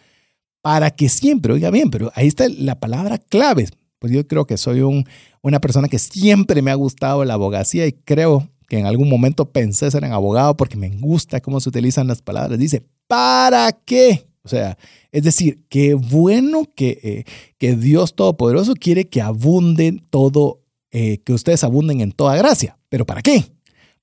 Para 0.62 0.90
que 0.90 1.08
siempre, 1.08 1.52
oiga 1.52 1.70
bien, 1.70 1.90
pero 1.90 2.10
ahí 2.14 2.28
está 2.28 2.46
la 2.48 2.80
palabra 2.80 3.18
clave. 3.18 3.68
Pues 3.98 4.12
yo 4.12 4.26
creo 4.26 4.46
que 4.46 4.56
soy 4.56 4.80
un, 4.80 5.04
una 5.42 5.60
persona 5.60 5.88
que 5.88 5.98
siempre 5.98 6.62
me 6.62 6.70
ha 6.70 6.76
gustado 6.76 7.24
la 7.24 7.34
abogacía 7.34 7.86
y 7.86 7.92
creo 7.92 8.48
que 8.72 8.78
en 8.78 8.86
algún 8.86 9.10
momento 9.10 9.52
pensé 9.52 9.90
ser 9.90 10.02
un 10.02 10.12
abogado 10.12 10.56
porque 10.56 10.78
me 10.78 10.88
gusta 10.88 11.42
cómo 11.42 11.60
se 11.60 11.68
utilizan 11.68 12.06
las 12.06 12.22
palabras. 12.22 12.58
Dice, 12.58 12.82
¿para 13.06 13.70
qué? 13.70 14.26
O 14.44 14.48
sea, 14.48 14.78
es 15.10 15.24
decir, 15.24 15.62
qué 15.68 15.92
bueno 15.92 16.64
que, 16.74 16.98
eh, 17.02 17.24
que 17.58 17.76
Dios 17.76 18.16
Todopoderoso 18.16 18.72
quiere 18.72 19.10
que 19.10 19.20
abunden 19.20 20.02
todo, 20.08 20.62
eh, 20.90 21.18
que 21.18 21.34
ustedes 21.34 21.64
abunden 21.64 22.00
en 22.00 22.12
toda 22.12 22.34
gracia. 22.38 22.78
¿Pero 22.88 23.04
para 23.04 23.20
qué? 23.20 23.44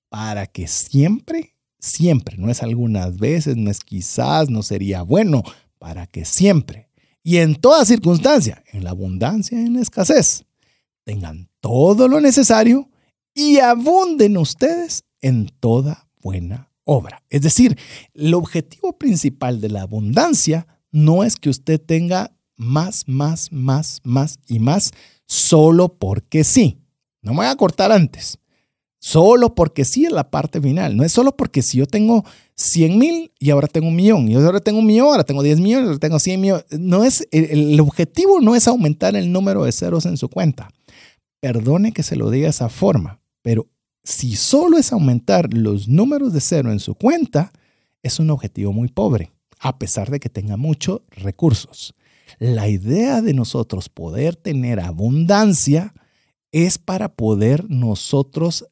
Para 0.07 0.45
que 0.45 0.67
siempre, 0.67 1.55
siempre, 1.79 2.37
no 2.37 2.51
es 2.51 2.61
algunas 2.61 3.17
veces, 3.17 3.57
no 3.57 3.71
es 3.71 3.79
quizás, 3.79 4.51
no 4.51 4.61
sería 4.61 5.01
bueno, 5.01 5.41
para 5.79 6.05
que 6.05 6.25
siempre 6.25 6.89
y 7.23 7.37
en 7.37 7.55
toda 7.55 7.85
circunstancia, 7.85 8.63
en 8.71 8.83
la 8.83 8.91
abundancia 8.91 9.59
en 9.59 9.73
la 9.73 9.81
escasez, 9.81 10.45
tengan 11.05 11.49
todo 11.59 12.07
lo 12.07 12.21
necesario 12.21 12.87
y 13.33 13.59
abunden 13.59 14.37
ustedes 14.37 15.03
en 15.21 15.49
toda 15.59 16.09
buena 16.21 16.71
obra. 16.83 17.23
Es 17.29 17.41
decir, 17.41 17.77
el 18.13 18.33
objetivo 18.33 18.97
principal 18.97 19.61
de 19.61 19.69
la 19.69 19.83
abundancia 19.83 20.67
no 20.91 21.23
es 21.23 21.35
que 21.35 21.49
usted 21.49 21.79
tenga 21.79 22.31
más, 22.55 23.07
más, 23.07 23.51
más, 23.51 24.01
más 24.03 24.39
y 24.47 24.59
más 24.59 24.91
solo 25.25 25.89
porque 25.97 26.43
sí. 26.43 26.79
No 27.21 27.31
me 27.31 27.37
voy 27.37 27.47
a 27.47 27.55
cortar 27.55 27.91
antes. 27.91 28.39
Solo 29.01 29.55
porque 29.55 29.85
sí 29.85 30.05
es 30.05 30.11
la 30.11 30.29
parte 30.29 30.59
final. 30.59 30.97
No 30.97 31.03
es 31.03 31.11
solo 31.11 31.37
porque 31.37 31.61
si 31.61 31.77
yo 31.77 31.85
tengo 31.85 32.25
100 32.55 32.97
mil 32.97 33.31
y 33.39 33.49
ahora 33.51 33.67
tengo 33.67 33.87
un 33.87 33.95
millón, 33.95 34.27
y 34.27 34.35
ahora 34.35 34.59
tengo 34.59 34.79
un 34.79 34.85
millón, 34.85 35.07
ahora 35.07 35.23
tengo 35.23 35.41
10 35.41 35.59
millones, 35.61 35.87
ahora 35.87 35.99
tengo 35.99 36.19
100 36.19 36.41
millones. 36.41 36.65
No 36.77 37.03
es, 37.05 37.25
el 37.31 37.79
objetivo 37.79 38.41
no 38.41 38.55
es 38.55 38.67
aumentar 38.67 39.15
el 39.15 39.31
número 39.31 39.63
de 39.63 39.71
ceros 39.71 40.05
en 40.05 40.17
su 40.17 40.27
cuenta. 40.27 40.69
Perdone 41.39 41.91
que 41.91 42.03
se 42.03 42.15
lo 42.15 42.29
diga 42.29 42.45
de 42.45 42.51
esa 42.51 42.69
forma, 42.69 43.21
pero 43.41 43.67
si 44.03 44.35
solo 44.35 44.77
es 44.77 44.91
aumentar 44.91 45.53
los 45.53 45.87
números 45.87 46.33
de 46.33 46.41
cero 46.41 46.71
en 46.71 46.79
su 46.79 46.95
cuenta, 46.95 47.51
es 48.03 48.19
un 48.19 48.29
objetivo 48.29 48.73
muy 48.73 48.87
pobre, 48.87 49.31
a 49.59 49.77
pesar 49.77 50.09
de 50.09 50.19
que 50.19 50.29
tenga 50.29 50.57
muchos 50.57 51.01
recursos. 51.11 51.93
La 52.39 52.67
idea 52.67 53.21
de 53.21 53.33
nosotros 53.33 53.89
poder 53.89 54.35
tener 54.35 54.79
abundancia 54.79 55.93
es 56.51 56.77
para 56.77 57.09
poder 57.09 57.69
nosotros 57.69 58.65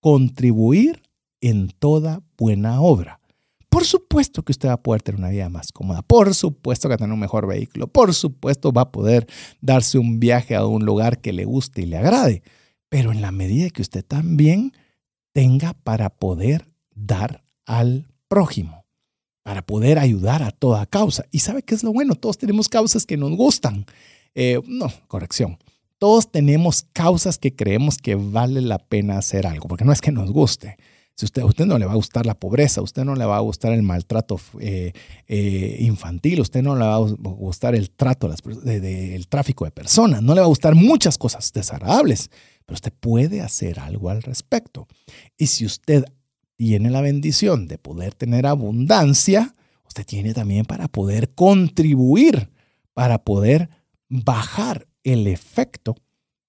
contribuir 0.00 1.02
en 1.40 1.68
toda 1.68 2.22
buena 2.36 2.80
obra. 2.80 3.20
Por 3.74 3.84
supuesto 3.84 4.44
que 4.44 4.52
usted 4.52 4.68
va 4.68 4.74
a 4.74 4.82
poder 4.84 5.02
tener 5.02 5.18
una 5.18 5.30
vida 5.30 5.48
más 5.48 5.72
cómoda, 5.72 6.00
por 6.02 6.32
supuesto 6.32 6.86
que 6.86 6.90
va 6.90 6.94
a 6.94 6.98
tener 6.98 7.12
un 7.12 7.18
mejor 7.18 7.48
vehículo, 7.48 7.88
por 7.88 8.14
supuesto 8.14 8.70
va 8.70 8.82
a 8.82 8.92
poder 8.92 9.26
darse 9.60 9.98
un 9.98 10.20
viaje 10.20 10.54
a 10.54 10.64
un 10.64 10.84
lugar 10.84 11.20
que 11.20 11.32
le 11.32 11.44
guste 11.44 11.82
y 11.82 11.86
le 11.86 11.96
agrade, 11.96 12.44
pero 12.88 13.10
en 13.10 13.20
la 13.20 13.32
medida 13.32 13.70
que 13.70 13.82
usted 13.82 14.04
también 14.04 14.74
tenga 15.32 15.74
para 15.74 16.08
poder 16.08 16.68
dar 16.94 17.42
al 17.66 18.06
prójimo, 18.28 18.86
para 19.42 19.66
poder 19.66 19.98
ayudar 19.98 20.44
a 20.44 20.52
toda 20.52 20.86
causa. 20.86 21.24
Y 21.32 21.40
sabe 21.40 21.64
qué 21.64 21.74
es 21.74 21.82
lo 21.82 21.92
bueno, 21.92 22.14
todos 22.14 22.38
tenemos 22.38 22.68
causas 22.68 23.04
que 23.04 23.16
nos 23.16 23.32
gustan. 23.32 23.86
Eh, 24.36 24.60
no, 24.68 24.86
corrección. 25.08 25.58
Todos 25.98 26.30
tenemos 26.30 26.86
causas 26.92 27.38
que 27.38 27.56
creemos 27.56 27.98
que 27.98 28.14
vale 28.14 28.60
la 28.60 28.78
pena 28.78 29.18
hacer 29.18 29.48
algo, 29.48 29.66
porque 29.66 29.84
no 29.84 29.92
es 29.92 30.00
que 30.00 30.12
nos 30.12 30.30
guste. 30.30 30.76
Si 31.16 31.26
usted, 31.26 31.42
usted 31.44 31.66
no 31.66 31.78
le 31.78 31.86
va 31.86 31.92
a 31.92 31.96
gustar 31.96 32.26
la 32.26 32.34
pobreza, 32.34 32.80
a 32.80 32.84
usted 32.84 33.04
no 33.04 33.14
le 33.14 33.24
va 33.24 33.36
a 33.36 33.40
gustar 33.40 33.72
el 33.72 33.82
maltrato 33.82 34.40
eh, 34.58 34.92
eh, 35.28 35.76
infantil, 35.80 36.40
a 36.40 36.42
usted 36.42 36.62
no 36.62 36.74
le 36.74 36.84
va 36.84 36.96
a 36.96 36.98
gustar 36.98 37.76
el 37.76 37.90
trato, 37.90 38.28
el 38.64 39.28
tráfico 39.28 39.64
de 39.64 39.70
personas, 39.70 40.22
no 40.22 40.34
le 40.34 40.40
va 40.40 40.46
a 40.46 40.48
gustar 40.48 40.74
muchas 40.74 41.16
cosas 41.16 41.52
desagradables 41.52 42.30
pero 42.64 42.74
usted 42.74 42.92
puede 42.92 43.40
hacer 43.40 43.78
algo 43.78 44.10
al 44.10 44.22
respecto. 44.22 44.86
Y 45.36 45.46
si 45.46 45.66
usted 45.66 46.04
tiene 46.56 46.90
la 46.90 47.00
bendición 47.00 47.66
de 47.68 47.78
poder 47.78 48.14
tener 48.14 48.46
abundancia, 48.46 49.54
usted 49.86 50.06
tiene 50.06 50.34
también 50.34 50.64
para 50.64 50.88
poder 50.88 51.34
contribuir, 51.34 52.50
para 52.92 53.18
poder 53.18 53.68
bajar 54.08 54.86
el 55.02 55.26
efecto 55.26 55.96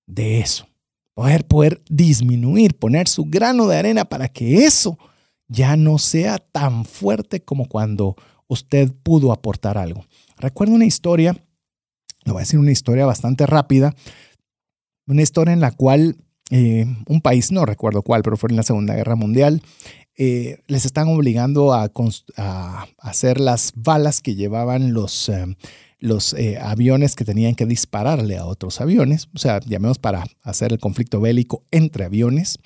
de 0.05 0.39
eso. 0.39 0.68
Poder, 1.16 1.47
poder 1.47 1.82
disminuir, 1.89 2.78
poner 2.78 3.07
su 3.07 3.26
grano 3.26 3.68
de 3.68 3.78
arena 3.78 4.05
para 4.05 4.28
que 4.28 4.66
eso 4.66 4.99
ya 5.47 5.76
no 5.78 5.97
sea 5.97 6.38
tan 6.38 6.86
fuerte 6.86 7.39
como 7.41 7.68
cuando 7.68 8.16
usted 8.47 8.91
pudo 9.03 9.32
aportar 9.32 9.78
algo. 9.78 10.05
Recuerdo 10.38 10.76
una 10.76 10.86
historia, 10.86 11.34
le 12.26 12.32
voy 12.32 12.39
a 12.39 12.43
decir 12.43 12.59
una 12.59 12.72
historia 12.72 13.05
bastante 13.05 13.45
rápida, 13.45 13.95
una 15.07 15.22
historia 15.22 15.53
en 15.53 15.61
la 15.61 15.72
cual 15.72 16.18
eh, 16.51 16.86
un 17.07 17.22
país, 17.22 17.51
no 17.51 17.66
recuerdo 17.66 18.03
cuál, 18.03 18.22
pero 18.22 18.38
fue 18.38 18.49
en 18.49 18.55
la 18.55 18.63
Segunda 18.63 18.93
Guerra 18.93 19.16
Mundial, 19.16 19.61
eh, 20.18 20.59
les 20.68 20.86
están 20.86 21.07
obligando 21.07 21.74
a, 21.74 21.91
hacer 22.99 23.39
las 23.39 23.74
balas 23.76 24.22
que 24.22 24.36
llevaban 24.36 24.93
los, 24.93 25.30
eh, 25.30 25.57
los 26.00 26.36
aviones 26.62 27.16
que 27.16 27.26
tenían 27.26 27.56
que 27.56 27.66
dispararle 27.66 28.38
a 28.38 28.46
otros 28.46 28.82
aviones, 28.82 29.28
o 29.34 29.39
sea, 29.39 29.60
llamemos 29.66 29.98
para 29.98 30.26
hacer 30.43 30.72
el 30.72 30.80
conflicto 30.80 31.20
bélico 31.20 31.64
entre 31.72 32.06
aviones, 32.06 32.60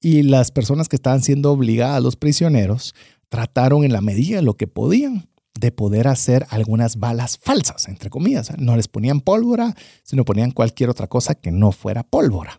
y 0.00 0.22
las 0.22 0.50
personas 0.50 0.88
que 0.88 0.96
estaban 0.96 1.22
siendo 1.22 1.52
obligadas, 1.52 2.02
los 2.02 2.16
prisioneros, 2.16 2.94
trataron 3.28 3.84
en 3.84 3.92
la 3.92 4.00
medida 4.00 4.36
de 4.36 4.42
lo 4.42 4.54
que 4.54 4.66
podían 4.66 5.28
de 5.58 5.72
poder 5.72 6.08
hacer 6.08 6.46
algunas 6.48 6.96
balas 6.96 7.38
falsas, 7.38 7.88
entre 7.88 8.08
comillas. 8.08 8.50
No 8.58 8.76
les 8.76 8.88
ponían 8.88 9.20
pólvora, 9.20 9.74
sino 10.02 10.24
ponían 10.24 10.52
cualquier 10.52 10.88
otra 10.88 11.06
cosa 11.06 11.34
que 11.34 11.52
no 11.52 11.70
fuera 11.72 12.02
pólvora. 12.02 12.58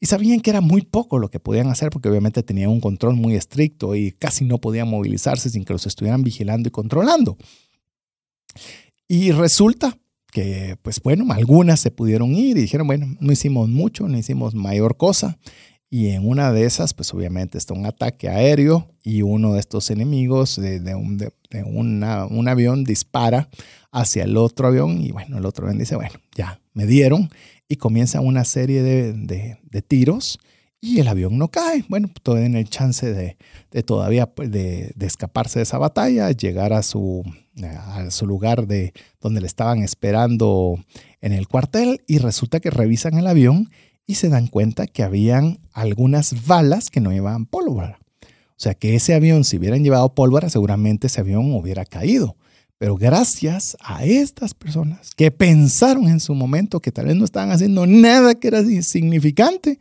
Y 0.00 0.06
sabían 0.06 0.40
que 0.40 0.50
era 0.50 0.60
muy 0.60 0.82
poco 0.82 1.18
lo 1.18 1.30
que 1.30 1.40
podían 1.40 1.68
hacer 1.68 1.90
porque 1.90 2.08
obviamente 2.08 2.44
tenían 2.44 2.70
un 2.70 2.80
control 2.80 3.16
muy 3.16 3.34
estricto 3.34 3.96
y 3.96 4.12
casi 4.12 4.44
no 4.44 4.58
podían 4.58 4.88
movilizarse 4.88 5.50
sin 5.50 5.64
que 5.64 5.72
los 5.72 5.86
estuvieran 5.86 6.22
vigilando 6.22 6.68
y 6.68 6.70
controlando. 6.70 7.36
Y 9.08 9.32
resulta 9.32 9.98
que, 10.30 10.76
pues 10.82 11.00
bueno, 11.02 11.32
algunas 11.32 11.80
se 11.80 11.90
pudieron 11.90 12.32
ir 12.32 12.58
y 12.58 12.62
dijeron, 12.62 12.86
bueno, 12.86 13.16
no 13.18 13.32
hicimos 13.32 13.68
mucho, 13.68 14.06
no 14.06 14.18
hicimos 14.18 14.54
mayor 14.54 14.96
cosa. 14.96 15.38
Y 15.90 16.08
en 16.08 16.28
una 16.28 16.52
de 16.52 16.64
esas, 16.64 16.92
pues 16.92 17.14
obviamente 17.14 17.56
está 17.56 17.72
un 17.72 17.86
ataque 17.86 18.28
aéreo 18.28 18.90
y 19.02 19.22
uno 19.22 19.54
de 19.54 19.60
estos 19.60 19.90
enemigos 19.90 20.56
de, 20.56 20.94
un, 20.94 21.18
un, 21.64 22.48
avión 22.48 22.84
dispara 22.84 23.48
hacia 23.90 24.24
el 24.24 24.36
otro 24.36 24.68
avión 24.68 25.00
y 25.00 25.12
bueno, 25.12 25.38
el 25.38 25.46
otro 25.46 25.64
avión 25.64 25.78
dice, 25.78 25.96
bueno, 25.96 26.20
ya 26.36 26.60
me 26.74 26.86
dieron 26.86 27.30
y 27.68 27.76
comienza 27.76 28.20
una 28.20 28.44
serie 28.44 28.82
de, 28.82 29.56
tiros 29.86 30.38
y 30.80 31.00
el 31.00 31.08
avión 31.08 31.38
no 31.38 31.48
cae. 31.48 31.84
Bueno, 31.88 32.08
todavía 32.22 32.46
en 32.46 32.56
el 32.56 32.68
chance 32.68 33.12
de, 33.12 33.36
todavía 33.82 34.26
pues, 34.26 34.50
de, 34.50 34.94
escaparse 35.00 35.58
de 35.58 35.64
esa 35.64 35.78
batalla, 35.78 36.30
llegar 36.30 36.72
a 36.72 36.82
su, 36.82 37.24
a 37.62 38.10
su 38.10 38.26
lugar 38.26 38.66
de 38.66 38.92
donde 39.20 39.40
le 39.40 39.46
estaban 39.46 39.82
esperando 39.82 40.78
en 41.20 41.32
el 41.32 41.48
cuartel 41.48 42.02
y 42.06 42.18
resulta 42.18 42.60
que 42.60 42.70
revisan 42.70 43.18
el 43.18 43.26
avión 43.26 43.70
y 44.06 44.14
se 44.14 44.28
dan 44.28 44.46
cuenta 44.46 44.86
que 44.86 45.02
habían 45.02 45.58
algunas 45.72 46.46
balas 46.46 46.90
que 46.90 47.00
no 47.00 47.12
llevaban 47.12 47.46
pólvora. 47.46 47.98
O 48.22 48.60
sea 48.60 48.74
que 48.74 48.96
ese 48.96 49.14
avión, 49.14 49.44
si 49.44 49.56
hubieran 49.56 49.84
llevado 49.84 50.14
pólvora, 50.14 50.48
seguramente 50.48 51.06
ese 51.06 51.20
avión 51.20 51.52
hubiera 51.52 51.84
caído. 51.84 52.36
Pero 52.78 52.96
gracias 52.96 53.76
a 53.80 54.04
estas 54.04 54.54
personas 54.54 55.10
que 55.16 55.30
pensaron 55.30 56.08
en 56.08 56.20
su 56.20 56.34
momento 56.34 56.80
que 56.80 56.92
tal 56.92 57.06
vez 57.06 57.16
no 57.16 57.24
estaban 57.24 57.50
haciendo 57.50 57.86
nada 57.86 58.36
que 58.36 58.48
era 58.48 58.60
insignificante, 58.60 59.80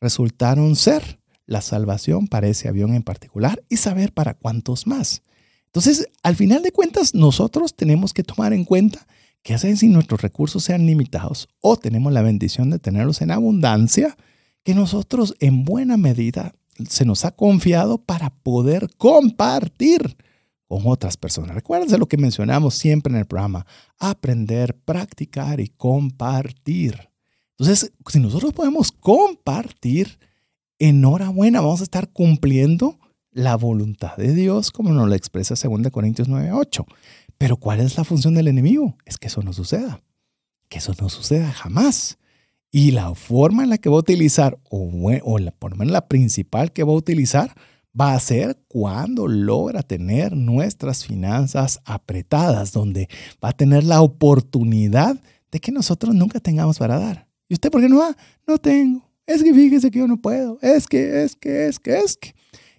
resultaron 0.00 0.76
ser 0.76 1.20
la 1.46 1.60
salvación 1.60 2.28
para 2.28 2.48
ese 2.48 2.68
avión 2.68 2.94
en 2.94 3.02
particular 3.02 3.62
y 3.68 3.76
saber 3.76 4.12
para 4.12 4.34
cuántos 4.34 4.86
más. 4.86 5.22
Entonces, 5.66 6.08
al 6.22 6.36
final 6.36 6.62
de 6.62 6.72
cuentas, 6.72 7.14
nosotros 7.14 7.74
tenemos 7.74 8.12
que 8.12 8.22
tomar 8.22 8.52
en 8.52 8.64
cuenta 8.64 9.06
que 9.42 9.54
hacen 9.54 9.76
si 9.76 9.88
nuestros 9.88 10.20
recursos 10.22 10.64
sean 10.64 10.86
limitados 10.86 11.48
o 11.60 11.76
tenemos 11.76 12.12
la 12.12 12.22
bendición 12.22 12.70
de 12.70 12.78
tenerlos 12.78 13.20
en 13.20 13.30
abundancia, 13.30 14.16
que 14.62 14.74
nosotros 14.74 15.34
en 15.40 15.64
buena 15.64 15.96
medida 15.96 16.54
se 16.88 17.04
nos 17.04 17.24
ha 17.24 17.30
confiado 17.32 17.98
para 17.98 18.30
poder 18.30 18.88
compartir 18.96 20.16
con 20.68 20.82
otras 20.84 21.16
personas. 21.16 21.54
Recuérdense 21.54 21.98
lo 21.98 22.06
que 22.06 22.16
mencionamos 22.16 22.74
siempre 22.76 23.12
en 23.12 23.18
el 23.18 23.26
programa, 23.26 23.66
aprender, 23.98 24.76
practicar 24.84 25.60
y 25.60 25.68
compartir. 25.68 27.09
Entonces, 27.60 27.92
si 28.08 28.20
nosotros 28.20 28.54
podemos 28.54 28.90
compartir, 28.90 30.18
enhorabuena, 30.78 31.60
vamos 31.60 31.80
a 31.80 31.84
estar 31.84 32.10
cumpliendo 32.10 32.98
la 33.32 33.54
voluntad 33.54 34.16
de 34.16 34.34
Dios 34.34 34.70
como 34.70 34.92
nos 34.92 35.06
lo 35.06 35.14
expresa 35.14 35.54
2 35.62 35.90
Corintios 35.92 36.26
9:8. 36.26 36.86
Pero 37.36 37.58
¿cuál 37.58 37.80
es 37.80 37.98
la 37.98 38.04
función 38.04 38.32
del 38.32 38.48
enemigo? 38.48 38.96
Es 39.04 39.18
que 39.18 39.26
eso 39.26 39.42
no 39.42 39.52
suceda. 39.52 40.00
Que 40.70 40.78
eso 40.78 40.94
no 40.98 41.10
suceda 41.10 41.52
jamás. 41.52 42.16
Y 42.72 42.92
la 42.92 43.14
forma 43.14 43.62
en 43.62 43.68
la 43.68 43.76
que 43.76 43.90
va 43.90 43.96
a 43.96 44.00
utilizar, 44.00 44.58
o, 44.70 45.38
la, 45.38 45.50
por 45.50 45.72
lo 45.72 45.76
menos 45.76 45.92
la 45.92 46.08
principal 46.08 46.72
que 46.72 46.82
va 46.82 46.92
a 46.92 46.96
utilizar, 46.96 47.54
va 47.98 48.14
a 48.14 48.20
ser 48.20 48.58
cuando 48.68 49.28
logra 49.28 49.82
tener 49.82 50.34
nuestras 50.34 51.04
finanzas 51.04 51.80
apretadas, 51.84 52.72
donde 52.72 53.10
va 53.44 53.50
a 53.50 53.56
tener 53.56 53.84
la 53.84 54.00
oportunidad 54.00 55.20
de 55.52 55.60
que 55.60 55.72
nosotros 55.72 56.14
nunca 56.14 56.40
tengamos 56.40 56.78
para 56.78 56.98
dar. 56.98 57.29
¿Y 57.50 57.54
usted 57.54 57.70
por 57.70 57.82
qué 57.82 57.88
no 57.90 57.98
va? 57.98 58.16
No 58.46 58.56
tengo. 58.56 59.02
Es 59.26 59.42
que 59.42 59.52
fíjese 59.52 59.90
que 59.90 59.98
yo 59.98 60.08
no 60.08 60.16
puedo. 60.16 60.58
Es 60.62 60.86
que, 60.86 61.22
es 61.22 61.36
que, 61.36 61.66
es 61.66 61.78
que, 61.78 61.98
es 61.98 62.16
que. 62.16 62.34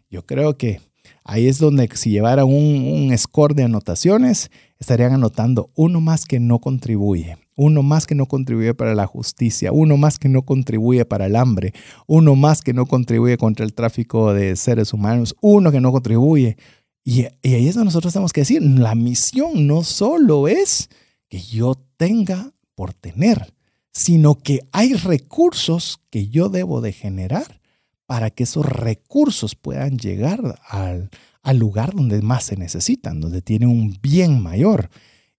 Yo 0.09 0.25
creo 0.25 0.57
que 0.57 0.81
Ahí 1.23 1.47
es 1.47 1.59
donde 1.59 1.87
si 1.93 2.09
llevara 2.09 2.45
un, 2.45 3.13
score 3.17 3.53
de 3.53 3.63
anotaciones, 3.63 4.49
estarían 4.79 5.13
anotando 5.13 5.69
uno 5.75 6.01
más 6.01 6.25
que 6.25 6.39
no 6.39 6.59
contribuye, 6.59 7.37
uno 7.55 7.83
más 7.83 8.07
que 8.07 8.15
no 8.15 8.25
contribuye 8.25 8.73
para 8.73 8.95
la 8.95 9.05
justicia, 9.05 9.71
uno 9.71 9.97
más 9.97 10.17
que 10.17 10.29
no 10.29 10.41
contribuye 10.41 11.05
para 11.05 11.27
el 11.27 11.35
hambre, 11.35 11.73
uno 12.07 12.35
más 12.35 12.61
que 12.61 12.73
no 12.73 12.87
contribuye 12.87 13.37
contra 13.37 13.65
el 13.65 13.73
tráfico 13.73 14.33
de 14.33 14.55
seres 14.55 14.93
humanos, 14.93 15.35
uno 15.41 15.71
que 15.71 15.79
no 15.79 15.91
contribuye. 15.91 16.57
Y, 17.03 17.27
y 17.43 17.53
ahí 17.53 17.67
es 17.67 17.75
donde 17.75 17.85
nosotros 17.85 18.13
tenemos 18.13 18.33
que 18.33 18.41
decir, 18.41 18.61
la 18.63 18.95
misión 18.95 19.67
no 19.67 19.83
solo 19.83 20.47
es 20.47 20.89
que 21.29 21.39
yo 21.39 21.75
tenga 21.97 22.51
por 22.73 22.93
tener, 22.93 23.53
sino 23.91 24.35
que 24.35 24.61
hay 24.71 24.93
recursos 24.93 25.99
que 26.09 26.27
yo 26.27 26.49
debo 26.49 26.81
de 26.81 26.93
generar 26.93 27.61
para 28.05 28.29
que 28.29 28.43
esos 28.43 28.65
recursos 28.65 29.55
puedan 29.55 29.97
llegar 29.97 30.59
al, 30.67 31.09
lugar 31.57 31.93
donde 31.93 32.21
más 32.21 32.43
se 32.43 32.57
necesitan, 32.57 33.21
donde 33.21 33.41
tiene 33.41 33.67
un 33.67 33.97
bien 34.01 34.41
mayor. 34.41 34.89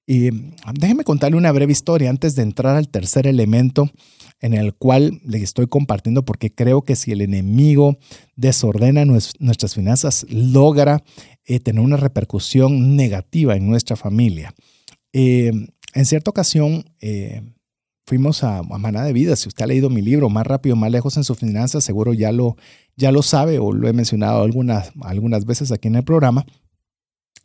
Y 0.07 0.31
déjeme 0.75 1.05
contarle 1.05 1.37
una 1.37 1.53
breve 1.53 1.73
historia 1.73 2.11
antes 2.11 2.35
de 2.35 2.43
entrar 2.43 2.77
al 2.77 2.89
tercer 2.89 3.27
elemento 3.27 3.91
en 4.41 4.55
el 4.55 4.75
cual 4.75 5.21
le 5.25 5.39
estoy 5.39 5.67
compartiendo 5.69 6.25
porque 6.25 6.53
creo 6.53 6.83
que 6.83 6.97
si 6.97 7.13
el 7.13 7.21
enemigo 7.21 7.99
desordena 8.37 9.05
nuestras 9.05 9.75
finanzas, 9.75 10.27
logra 10.29 11.05
eh, 11.45 11.61
tener 11.61 11.83
una 11.83 11.97
repercusión 11.97 12.97
negativa 12.97 13.57
en 13.57 13.69
nuestra 13.69 13.97
familia. 13.97 14.55
Eh, 15.13 15.53
en 15.95 16.07
cierta 16.07 16.31
ocasión, 16.31 16.85
eh, 17.01 17.43
fuimos 18.07 18.45
a, 18.45 18.59
a, 18.59 18.63
Maná 18.63 19.05
de 19.05 19.13
Vida. 19.13 19.37
Si 19.37 19.49
usted 19.49 19.65
ha 19.65 19.69
leído 19.69 19.91
mi 19.91 20.03
libro, 20.03 20.29
Más 20.29 20.47
rápido, 20.47 20.77
más 20.77 20.91
lejos 20.91 21.17
en 21.17 21.25
sus 21.25 21.39
finanzas, 21.39 21.85
seguro 21.85 22.13
ya 22.13 22.33
lo, 22.33 22.57
ya 22.97 23.13
lo 23.13 23.23
sabe 23.23 23.59
o 23.59 23.73
lo 23.73 23.89
he 23.89 23.93
mencionado 23.93 24.43
algunas, 24.43 24.93
algunas 25.03 25.45
veces 25.45 25.73
aquí 25.73 25.89
en 25.89 25.97
el 25.97 26.05
programa. 26.05 26.45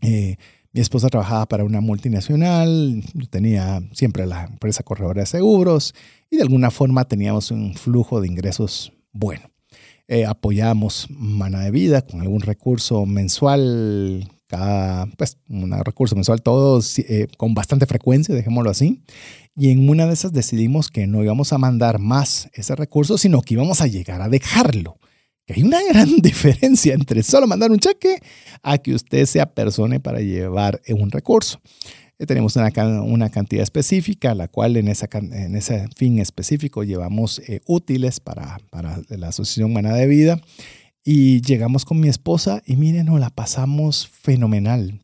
Eh, 0.01 0.37
mi 0.73 0.81
esposa 0.81 1.09
trabajaba 1.09 1.47
para 1.47 1.63
una 1.63 1.81
multinacional, 1.81 3.03
tenía 3.29 3.81
siempre 3.93 4.27
la 4.27 4.43
empresa 4.45 4.83
corredora 4.83 5.21
de 5.21 5.25
seguros 5.25 5.95
y 6.29 6.37
de 6.37 6.43
alguna 6.43 6.69
forma 6.69 7.05
teníamos 7.05 7.51
un 7.51 7.73
flujo 7.73 8.21
de 8.21 8.27
ingresos 8.27 8.93
bueno. 9.11 9.49
Eh, 10.07 10.25
apoyamos 10.25 11.07
Mana 11.09 11.61
de 11.61 11.71
Vida 11.71 12.01
con 12.01 12.21
algún 12.21 12.41
recurso 12.41 13.05
mensual, 13.05 14.31
cada, 14.47 15.05
pues 15.17 15.37
un 15.49 15.71
recurso 15.83 16.15
mensual, 16.15 16.41
todos 16.41 16.97
eh, 16.99 17.27
con 17.37 17.53
bastante 17.53 17.85
frecuencia, 17.85 18.33
dejémoslo 18.33 18.69
así. 18.69 19.01
Y 19.55 19.69
en 19.71 19.89
una 19.89 20.05
de 20.05 20.13
esas 20.13 20.33
decidimos 20.33 20.89
que 20.89 21.07
no 21.07 21.23
íbamos 21.23 21.53
a 21.53 21.57
mandar 21.57 21.99
más 21.99 22.49
ese 22.53 22.75
recurso, 22.75 23.17
sino 23.17 23.41
que 23.41 23.55
íbamos 23.55 23.81
a 23.81 23.87
llegar 23.87 24.21
a 24.21 24.29
dejarlo. 24.29 24.97
Que 25.45 25.53
hay 25.53 25.63
una 25.63 25.81
gran 25.89 26.17
diferencia 26.17 26.93
entre 26.93 27.23
solo 27.23 27.47
mandar 27.47 27.71
un 27.71 27.79
cheque 27.79 28.19
a 28.63 28.77
que 28.77 28.93
usted 28.93 29.25
sea 29.25 29.53
persona 29.53 29.99
para 29.99 30.19
llevar 30.19 30.81
un 30.89 31.11
recurso. 31.11 31.59
Eh, 32.19 32.25
tenemos 32.25 32.55
una, 32.55 32.71
una, 33.03 33.29
cantidad 33.29 33.61
específica, 33.61 34.33
la 34.33 34.47
cual 34.47 34.75
en, 34.77 34.87
esa, 34.87 35.07
en 35.11 35.55
ese 35.55 35.87
fin 35.95 36.17
específico 36.19 36.83
llevamos 36.83 37.39
eh, 37.47 37.61
útiles 37.67 38.19
para, 38.19 38.57
para, 38.71 38.99
la 39.09 39.27
Asociación 39.27 39.69
Humana 39.69 39.93
de 39.93 40.07
Vida. 40.07 40.41
Y 41.09 41.39
llegamos 41.39 41.85
con 41.85 42.01
mi 42.01 42.09
esposa 42.09 42.61
y 42.65 42.75
miren, 42.75 43.05
nos 43.05 43.17
la 43.21 43.29
pasamos 43.29 44.09
fenomenal. 44.09 44.99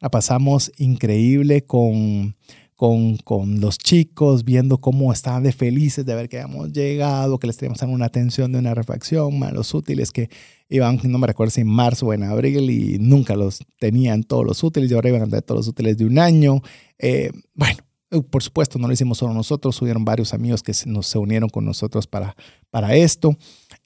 La 0.00 0.10
pasamos 0.10 0.72
increíble 0.78 1.64
con 1.64 2.34
con, 2.74 3.18
con, 3.18 3.60
los 3.60 3.78
chicos, 3.78 4.44
viendo 4.44 4.78
cómo 4.78 5.12
estaban 5.12 5.44
de 5.44 5.52
felices 5.52 6.04
de 6.04 6.12
haber 6.12 6.28
que 6.28 6.40
habíamos 6.40 6.72
llegado, 6.72 7.38
que 7.38 7.46
les 7.46 7.56
teníamos 7.56 7.80
una 7.82 8.06
atención 8.06 8.50
de 8.50 8.58
una 8.58 8.74
refacción, 8.74 9.38
los 9.52 9.72
útiles 9.74 10.10
que 10.10 10.28
iban, 10.68 10.98
no 11.04 11.18
me 11.18 11.28
recuerdo 11.28 11.52
si 11.52 11.60
en 11.60 11.68
marzo 11.68 12.06
o 12.06 12.12
en 12.12 12.24
abril, 12.24 12.68
y 12.70 12.98
nunca 12.98 13.36
los 13.36 13.60
tenían 13.78 14.24
todos 14.24 14.44
los 14.44 14.64
útiles, 14.64 14.90
y 14.90 14.94
ahora 14.94 15.10
iban 15.10 15.22
a 15.22 15.26
tener 15.26 15.42
todos 15.42 15.60
los 15.60 15.68
útiles 15.68 15.96
de 15.96 16.04
un 16.04 16.18
año. 16.18 16.62
Eh, 16.98 17.30
bueno, 17.54 17.78
por 18.22 18.42
supuesto, 18.42 18.78
no 18.78 18.86
lo 18.86 18.92
hicimos 18.92 19.18
solo 19.18 19.34
nosotros, 19.34 19.80
hubieron 19.82 20.04
varios 20.04 20.34
amigos 20.34 20.62
que 20.62 20.72
nos, 20.86 21.06
se 21.06 21.18
unieron 21.18 21.48
con 21.48 21.64
nosotros 21.64 22.06
para, 22.06 22.36
para 22.70 22.94
esto. 22.94 23.36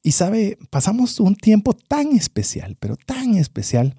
Y 0.02 0.12
sabe, 0.12 0.58
pasamos 0.70 1.20
un 1.20 1.34
tiempo 1.34 1.74
tan 1.74 2.08
especial, 2.16 2.76
pero 2.78 2.96
tan 2.96 3.34
especial, 3.34 3.96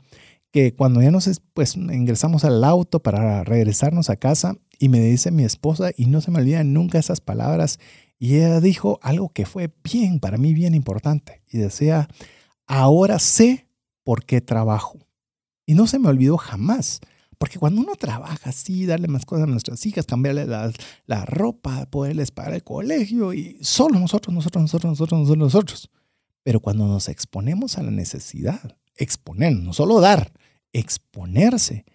que 0.51 0.73
cuando 0.73 1.01
ya 1.01 1.11
nos 1.11 1.29
pues, 1.53 1.75
ingresamos 1.75 2.43
al 2.43 2.63
auto 2.63 3.01
para 3.01 3.43
regresarnos 3.43 4.09
a 4.09 4.15
casa, 4.15 4.55
y 4.79 4.89
me 4.89 5.01
dice 5.01 5.31
mi 5.31 5.43
esposa, 5.43 5.91
y 5.95 6.05
no 6.05 6.21
se 6.21 6.31
me 6.31 6.39
olvidan 6.39 6.73
nunca 6.73 6.99
esas 6.99 7.21
palabras, 7.21 7.79
y 8.17 8.35
ella 8.35 8.59
dijo 8.59 8.99
algo 9.01 9.29
que 9.29 9.45
fue 9.45 9.71
bien, 9.83 10.19
para 10.19 10.37
mí 10.37 10.53
bien 10.53 10.73
importante, 10.73 11.41
y 11.51 11.57
decía, 11.57 12.07
ahora 12.65 13.19
sé 13.19 13.67
por 14.03 14.25
qué 14.25 14.41
trabajo. 14.41 14.99
Y 15.65 15.75
no 15.75 15.85
se 15.85 15.99
me 15.99 16.09
olvidó 16.09 16.37
jamás. 16.37 16.99
Porque 17.39 17.57
cuando 17.57 17.81
uno 17.81 17.95
trabaja 17.95 18.49
así, 18.49 18.85
darle 18.85 19.07
más 19.07 19.25
cosas 19.25 19.45
a 19.45 19.47
nuestras 19.47 19.83
hijas, 19.85 20.05
cambiarle 20.05 20.45
la, 20.45 20.71
la 21.05 21.25
ropa, 21.25 21.85
poderles 21.85 22.31
pagar 22.31 22.53
el 22.53 22.63
colegio 22.63 23.33
y 23.33 23.57
solo 23.61 23.97
nosotros, 23.97 24.35
nosotros, 24.35 24.61
nosotros, 24.61 24.91
nosotros, 24.91 25.19
nosotros, 25.21 25.37
nosotros. 25.37 25.89
Pero 26.43 26.59
cuando 26.59 26.85
nos 26.85 27.07
exponemos 27.07 27.77
a 27.77 27.83
la 27.83 27.91
necesidad, 27.91 28.77
exponernos, 28.95 29.63
no 29.63 29.73
solo 29.73 30.01
dar, 30.01 30.33
exponerse, 30.73 31.85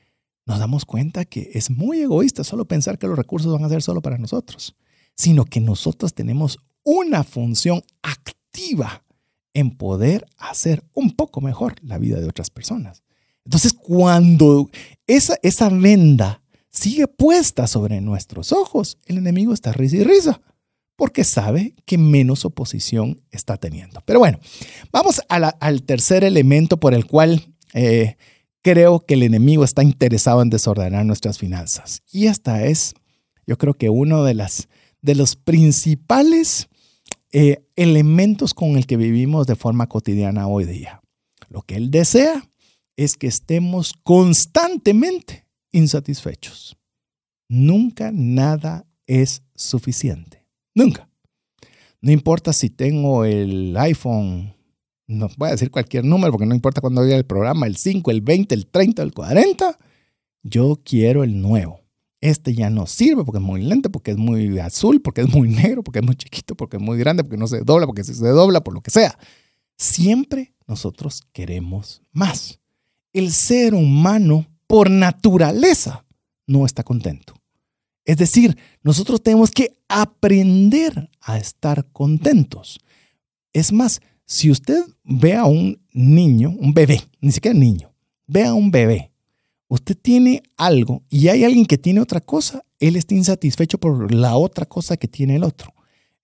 nos 0.47 0.59
damos 0.59 0.87
cuenta 0.87 1.27
que 1.27 1.51
es 1.55 1.71
muy 1.71 2.01
egoísta 2.01 2.43
solo 2.43 2.67
pensar 2.67 2.99
que 2.99 3.07
los 3.07 3.17
recursos 3.17 3.53
van 3.53 3.65
a 3.65 3.69
ser 3.69 3.83
solo 3.83 4.01
para 4.01 4.17
nosotros, 4.17 4.75
sino 5.15 5.45
que 5.45 5.61
nosotros 5.61 6.15
tenemos 6.15 6.59
una 6.83 7.23
función 7.23 7.83
activa 8.03 9.05
en 9.53 9.77
poder 9.77 10.27
hacer 10.39 10.85
un 10.95 11.13
poco 11.13 11.43
mejor 11.43 11.77
la 11.83 11.99
vida 11.99 12.19
de 12.19 12.29
otras 12.29 12.51
personas. 12.51 13.04
Entonces, 13.45 13.73
cuando 13.73 14.71
esa, 15.07 15.69
venda 15.69 16.43
sigue 16.71 17.07
puesta 17.07 17.67
sobre 17.67 18.01
nuestros 18.01 18.53
ojos, 18.53 18.99
el 19.07 19.19
enemigo 19.19 19.53
está 19.53 19.73
risa 19.73 19.97
y 19.97 20.05
risa, 20.05 20.41
porque 20.97 21.25
sabe 21.25 21.75
que 21.85 21.99
menos 21.99 22.45
oposición 22.45 23.21
está 23.31 23.57
teniendo. 23.57 24.01
Pero 24.07 24.19
bueno, 24.19 24.39
vamos 24.91 25.21
al 25.29 25.83
tercer 25.83 26.25
elemento 26.25 26.79
por 26.79 26.95
el 26.95 27.07
cual 27.07 27.55
eh, 27.75 28.17
creo 28.63 29.01
que 29.01 29.15
el 29.15 29.23
enemigo 29.23 29.65
está 29.65 29.83
interesado 29.83 30.41
en 30.41 30.51
desordenar 30.51 31.05
nuestras 31.05 31.39
finanzas. 31.39 32.03
Y 32.11 32.27
esta 32.27 32.65
es, 32.65 32.95
yo 33.47 33.59
creo 33.59 33.75
que 33.75 33.91
uno 33.91 34.25
de 34.25 35.15
los 35.15 35.37
principales 35.37 36.69
eh, 37.37 37.67
elementos 37.75 38.55
con 38.55 38.77
el 38.77 38.87
que 38.87 38.97
vivimos 38.97 39.49
de 39.49 39.57
forma 39.57 39.89
cotidiana 39.89 40.47
hoy 40.47 40.65
día. 40.65 41.03
Lo 41.49 41.63
que 41.63 41.75
él 41.75 41.91
desea 41.91 42.49
es 42.97 43.17
que 43.17 43.27
estemos 43.27 43.95
constantemente 44.03 45.47
insatisfechos. 45.73 46.77
Nunca 47.49 48.11
nada 48.13 48.87
es 49.07 49.43
suficiente. 49.55 50.47
Nunca. 50.75 51.09
No 52.01 52.13
importa 52.13 52.53
si 52.53 52.71
tengo 52.71 53.25
el 53.25 53.77
iPhone, 53.77 54.55
no 55.07 55.29
voy 55.37 55.49
a 55.49 55.53
decir 55.53 55.71
cualquier 55.71 56.05
número 56.05 56.33
porque 56.33 56.47
no 56.47 56.55
importa 56.55 56.81
cuando 56.81 57.03
vea 57.03 57.17
el 57.17 57.25
programa, 57.25 57.67
el 57.67 57.77
5, 57.77 58.11
el 58.11 58.21
20, 58.21 58.55
el 58.55 58.67
30, 58.67 59.03
el 59.03 59.13
40, 59.13 59.79
yo 60.43 60.81
quiero 60.85 61.25
el 61.25 61.41
nuevo. 61.41 61.81
Este 62.21 62.55
ya 62.55 62.71
no 62.71 62.87
sirve 62.87 63.25
porque 63.25 63.39
es 63.39 63.45
muy 63.45 63.63
lento, 63.63 63.91
porque 63.91 64.13
es 64.13 64.17
muy 64.17 64.59
azul, 64.59 65.03
porque 65.03 65.23
es 65.23 65.29
muy 65.29 65.49
negro, 65.49 65.83
porque 65.83 65.99
es 65.99 66.05
muy 66.05 66.17
chiquito, 66.17 66.55
porque 66.55 66.79
es 66.79 66.83
muy 66.83 66.99
grande, 66.99 67.23
porque 67.23 67.37
no 67.37 67.47
se 67.47 67.61
dobla, 67.61 67.87
porque 67.87 68.05
si 68.05 68.15
se 68.15 68.29
dobla, 68.29 68.63
por 68.63 68.75
lo 68.75 68.81
que 68.81 68.91
sea. 68.91 69.19
Siempre 69.77 70.55
nosotros 70.67 71.23
queremos 71.33 72.03
más 72.13 72.61
el 73.15 73.33
ser 73.33 73.75
humano 73.75 74.47
por 74.67 74.91
naturaleza 74.91 76.05
no 76.47 76.67
está 76.67 76.83
contento. 76.83 77.35
Es 78.05 78.19
decir, 78.19 78.59
nosotros 78.83 79.23
tenemos 79.23 79.51
que 79.51 79.79
aprender 79.89 81.11
a 81.23 81.39
estar 81.39 81.87
contentos. 81.93 82.79
Es 83.53 83.73
más, 83.73 84.03
si 84.27 84.51
usted 84.51 84.85
ve 85.05 85.35
a 85.35 85.47
un 85.47 85.81
niño, 85.93 86.55
un 86.59 86.75
bebé, 86.75 87.01
ni 87.21 87.33
siquiera 87.33 87.59
niño, 87.59 87.95
ve 88.27 88.45
a 88.45 88.53
un 88.53 88.71
bebé, 88.71 89.13
usted 89.69 89.97
tiene 89.97 90.43
algo 90.57 91.03
y 91.09 91.29
hay 91.29 91.45
alguien 91.45 91.67
que 91.67 91.79
tiene 91.79 92.01
otra 92.01 92.21
cosa, 92.21 92.65
él 92.79 92.97
está 92.97 93.15
insatisfecho 93.15 93.79
por 93.79 94.13
la 94.13 94.37
otra 94.37 94.67
cosa 94.67 94.97
que 94.97 95.09
tiene 95.09 95.37
el 95.37 95.45
otro. 95.45 95.73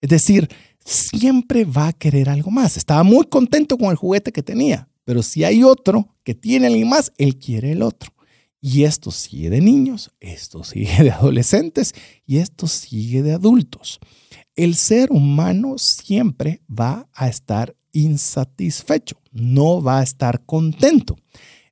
Es 0.01 0.09
decir, 0.09 0.49
siempre 0.83 1.65
va 1.65 1.87
a 1.87 1.93
querer 1.93 2.29
algo 2.29 2.51
más. 2.51 2.77
Estaba 2.77 3.03
muy 3.03 3.25
contento 3.25 3.77
con 3.77 3.89
el 3.89 3.95
juguete 3.95 4.31
que 4.31 4.43
tenía, 4.43 4.87
pero 5.03 5.23
si 5.23 5.43
hay 5.43 5.63
otro 5.63 6.15
que 6.23 6.35
tiene 6.35 6.67
alguien 6.67 6.89
más, 6.89 7.11
él 7.17 7.37
quiere 7.37 7.71
el 7.71 7.81
otro. 7.81 8.13
Y 8.61 8.83
esto 8.83 9.09
sigue 9.09 9.49
de 9.49 9.59
niños, 9.59 10.11
esto 10.19 10.63
sigue 10.63 11.03
de 11.03 11.11
adolescentes 11.11 11.93
y 12.25 12.37
esto 12.37 12.67
sigue 12.67 13.23
de 13.23 13.33
adultos. 13.33 13.99
El 14.55 14.75
ser 14.75 15.11
humano 15.11 15.77
siempre 15.77 16.61
va 16.69 17.09
a 17.13 17.27
estar 17.27 17.75
insatisfecho, 17.91 19.17
no 19.31 19.81
va 19.81 19.99
a 19.99 20.03
estar 20.03 20.45
contento. 20.45 21.15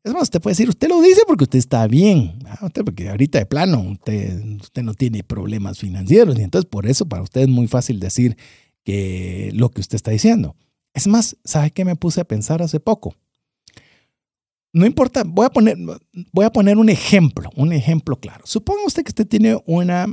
Es 0.04 0.14
más, 0.14 0.24
usted 0.24 0.42
puede 0.42 0.54
decir, 0.54 0.70
usted 0.70 0.88
lo 0.88 1.02
dice 1.02 1.22
porque 1.28 1.44
usted 1.44 1.60
está 1.60 1.86
bien, 1.86 2.40
porque 2.86 3.10
ahorita 3.10 3.38
de 3.38 3.46
plano 3.46 3.82
usted, 3.82 4.60
usted 4.62 4.82
no 4.82 4.94
tiene 4.94 5.24
problemas 5.24 5.78
financieros 5.78 6.40
y 6.40 6.42
entonces 6.42 6.70
por 6.70 6.88
eso 6.88 7.08
para 7.08 7.22
usted 7.22 7.42
es 7.42 7.50
muy 7.50 7.68
fácil 7.68 8.00
decir 8.00 8.38
que 8.84 9.52
lo 9.54 9.70
que 9.70 9.82
usted 9.82 9.98
está 9.98 10.12
diciendo. 10.12 10.56
Es 10.94 11.08
más, 11.08 11.38
¿sabe 11.44 11.72
qué 11.72 11.86
me 11.86 11.96
puse 11.96 12.22
a 12.22 12.26
pensar 12.26 12.62
hace 12.62 12.80
poco? 12.80 13.16
No 14.72 14.86
importa, 14.86 15.24
voy 15.26 15.46
a 15.46 15.50
poner, 15.50 15.78
voy 16.32 16.46
a 16.46 16.52
poner 16.52 16.78
un 16.78 16.90
ejemplo, 16.90 17.50
un 17.56 17.74
ejemplo 17.74 18.16
claro. 18.20 18.46
Suponga 18.46 18.86
usted 18.86 19.04
que 19.04 19.10
usted 19.10 19.28
tiene 19.28 19.60
una, 19.66 20.06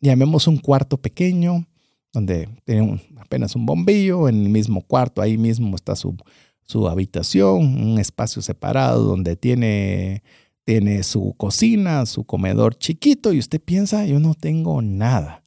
llamemos 0.00 0.46
un 0.46 0.58
cuarto 0.58 0.96
pequeño, 0.96 1.66
donde 2.12 2.48
tiene 2.64 3.02
apenas 3.18 3.56
un 3.56 3.66
bombillo, 3.66 4.28
en 4.28 4.42
el 4.42 4.48
mismo 4.48 4.82
cuarto, 4.82 5.20
ahí 5.20 5.36
mismo 5.36 5.74
está 5.74 5.96
su, 5.96 6.16
su 6.62 6.86
habitación, 6.88 7.82
un 7.82 7.98
espacio 7.98 8.42
separado 8.42 9.02
donde 9.02 9.34
tiene, 9.34 10.22
tiene 10.64 11.02
su 11.02 11.34
cocina, 11.36 12.06
su 12.06 12.24
comedor 12.24 12.76
chiquito, 12.76 13.32
y 13.32 13.38
usted 13.38 13.60
piensa, 13.60 14.06
yo 14.06 14.20
no 14.20 14.34
tengo 14.34 14.82
nada. 14.82 15.42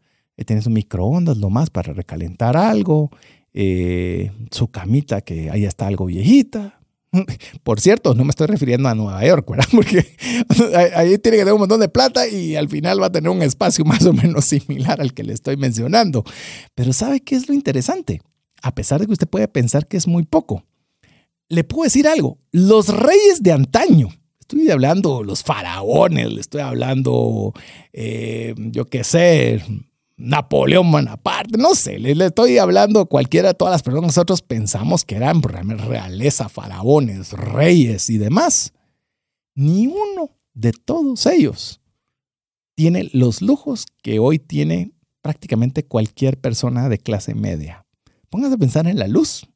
Tiene 0.45 0.63
su 0.63 0.71
microondas, 0.71 1.37
lo 1.37 1.51
más 1.51 1.69
para 1.69 1.93
recalentar 1.93 2.57
algo, 2.57 3.11
eh, 3.53 4.31
su 4.51 4.69
camita 4.69 5.21
que 5.21 5.49
ahí 5.49 5.65
está 5.65 5.87
algo 5.87 6.05
viejita. 6.05 6.79
Por 7.63 7.79
cierto, 7.79 8.15
no 8.15 8.23
me 8.23 8.29
estoy 8.29 8.47
refiriendo 8.47 8.87
a 8.87 8.95
Nueva 8.95 9.25
York, 9.25 9.49
¿verdad? 9.49 9.67
Porque 9.71 10.05
ahí 10.95 11.17
tiene 11.17 11.37
que 11.37 11.43
tener 11.43 11.53
un 11.53 11.59
montón 11.59 11.81
de 11.81 11.89
plata 11.89 12.27
y 12.27 12.55
al 12.55 12.69
final 12.69 13.01
va 13.01 13.07
a 13.07 13.11
tener 13.11 13.29
un 13.29 13.41
espacio 13.41 13.85
más 13.85 14.05
o 14.05 14.13
menos 14.13 14.45
similar 14.45 15.01
al 15.01 15.13
que 15.13 15.23
le 15.23 15.33
estoy 15.33 15.57
mencionando. 15.57 16.23
Pero 16.75 16.93
¿sabe 16.93 17.21
qué 17.21 17.35
es 17.35 17.47
lo 17.47 17.53
interesante? 17.53 18.21
A 18.61 18.73
pesar 18.73 18.99
de 18.99 19.07
que 19.07 19.13
usted 19.13 19.27
puede 19.27 19.47
pensar 19.47 19.87
que 19.87 19.97
es 19.97 20.07
muy 20.07 20.23
poco, 20.23 20.63
le 21.49 21.63
puedo 21.63 21.83
decir 21.83 22.07
algo. 22.07 22.37
Los 22.51 22.87
reyes 22.87 23.41
de 23.41 23.51
antaño, 23.51 24.09
estoy 24.39 24.69
hablando 24.69 25.23
los 25.23 25.43
faraones, 25.43 26.31
le 26.31 26.39
estoy 26.39 26.61
hablando, 26.61 27.53
eh, 27.91 28.53
yo 28.57 28.85
qué 28.85 29.03
sé, 29.03 29.61
Napoleón 30.21 30.91
Bonaparte, 30.91 31.57
no 31.57 31.73
sé, 31.73 31.99
le, 31.99 32.25
estoy 32.25 32.57
hablando 32.57 33.07
cualquiera, 33.07 33.53
todas 33.53 33.71
las 33.71 33.83
personas 33.83 34.07
nosotros 34.07 34.41
pensamos 34.41 35.03
que 35.03 35.15
eran 35.15 35.41
realeza, 35.41 36.47
faraones, 36.47 37.33
reyes 37.33 38.09
y 38.09 38.17
demás. 38.17 38.73
Ni 39.55 39.87
uno 39.87 40.29
de 40.53 40.73
todos 40.73 41.25
ellos 41.25 41.81
tiene 42.75 43.09
los 43.13 43.41
lujos 43.41 43.85
que 44.01 44.19
hoy 44.19 44.39
tiene 44.39 44.93
prácticamente 45.21 45.85
cualquier 45.85 46.39
persona 46.39 46.89
de 46.89 46.99
clase 46.99 47.35
media. 47.35 47.85
Póngase 48.29 48.55
a 48.55 48.57
pensar 48.57 48.87
en 48.87 48.97
la 48.97 49.07
luz. 49.07 49.47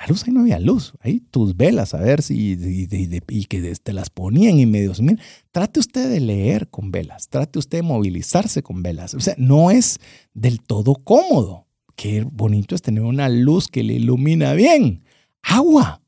La 0.00 0.06
luz 0.06 0.24
ahí 0.26 0.32
no 0.32 0.40
había 0.40 0.58
luz. 0.58 0.94
Ahí 1.00 1.20
tus 1.20 1.58
velas, 1.58 1.92
a 1.92 1.98
ver 1.98 2.22
si. 2.22 2.52
Y, 2.52 3.44
que 3.44 3.74
te 3.82 3.92
las 3.92 4.08
ponían 4.08 4.58
y 4.58 4.64
medio. 4.64 4.92
trate 5.52 5.78
usted 5.78 6.10
de 6.10 6.20
leer 6.20 6.68
con 6.68 6.90
velas. 6.90 7.28
Trate 7.28 7.58
usted 7.58 7.78
de 7.78 7.82
movilizarse 7.82 8.62
con 8.62 8.82
velas. 8.82 9.12
O 9.12 9.20
sea, 9.20 9.34
no 9.36 9.70
es 9.70 10.00
del 10.32 10.62
todo 10.62 10.94
cómodo. 10.94 11.66
Qué 11.96 12.22
bonito 12.22 12.74
es 12.74 12.80
tener 12.80 13.02
una 13.02 13.28
luz 13.28 13.68
que 13.68 13.82
le 13.82 13.92
ilumina 13.94 14.54
bien. 14.54 15.04
Agua. 15.42 16.00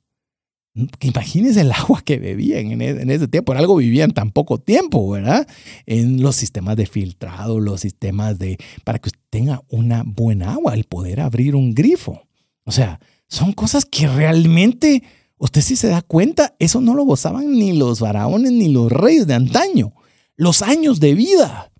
Imagínese 1.01 1.61
el 1.61 1.71
agua 1.71 2.01
que 2.03 2.19
bebían 2.19 2.81
e, 2.81 2.89
en 2.89 3.11
ese 3.11 3.29
tiempo. 3.29 3.53
Por 3.53 3.59
algo 3.59 3.77
vivían 3.77 4.13
tan 4.13 4.31
poco 4.31 4.57
tiempo, 4.57 5.11
¿verdad? 5.11 5.47
En 5.85 6.23
los 6.23 6.37
sistemas 6.37 6.77
de 6.77 6.87
filtrado, 6.87 7.61
los 7.61 7.83
sistemas 7.83 8.39
de. 8.39 8.57
para 8.85 8.99
que 9.01 9.11
usted 9.11 9.21
tenga 9.29 9.63
una 9.69 10.03
buena 10.07 10.55
agua, 10.55 10.73
el 10.73 10.85
poder 10.85 11.21
abrir 11.21 11.55
un 11.55 11.75
grifo. 11.75 12.23
O 12.65 12.73
sea, 12.73 13.01
son 13.33 13.55
cosas 13.55 13.87
que 13.87 14.07
realmente, 14.07 15.03
usted 15.39 15.63
sí 15.63 15.75
se 15.75 15.89
da 15.89 16.03
cuenta, 16.03 16.55
eso 16.59 16.83
no 16.83 16.95
lo 16.95 17.05
gozaban 17.05 17.51
ni 17.51 17.73
los 17.73 18.01
faraones 18.01 18.53
ni 18.53 18.69
los 18.69 18.93
reyes 18.93 19.27
de 19.27 19.33
antaño. 19.33 19.95
Los 20.37 20.61
años 20.61 21.01
de 21.01 21.15
vida. 21.15 21.73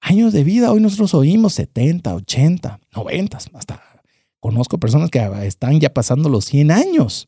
Años 0.00 0.32
de 0.32 0.44
vida, 0.44 0.70
hoy 0.70 0.80
nosotros 0.80 1.12
oímos 1.14 1.54
70, 1.54 2.14
80, 2.14 2.78
90, 2.94 3.38
hasta 3.54 3.82
conozco 4.38 4.78
personas 4.78 5.10
que 5.10 5.18
están 5.42 5.80
ya 5.80 5.92
pasando 5.92 6.28
los 6.28 6.44
100 6.44 6.70
años. 6.70 7.26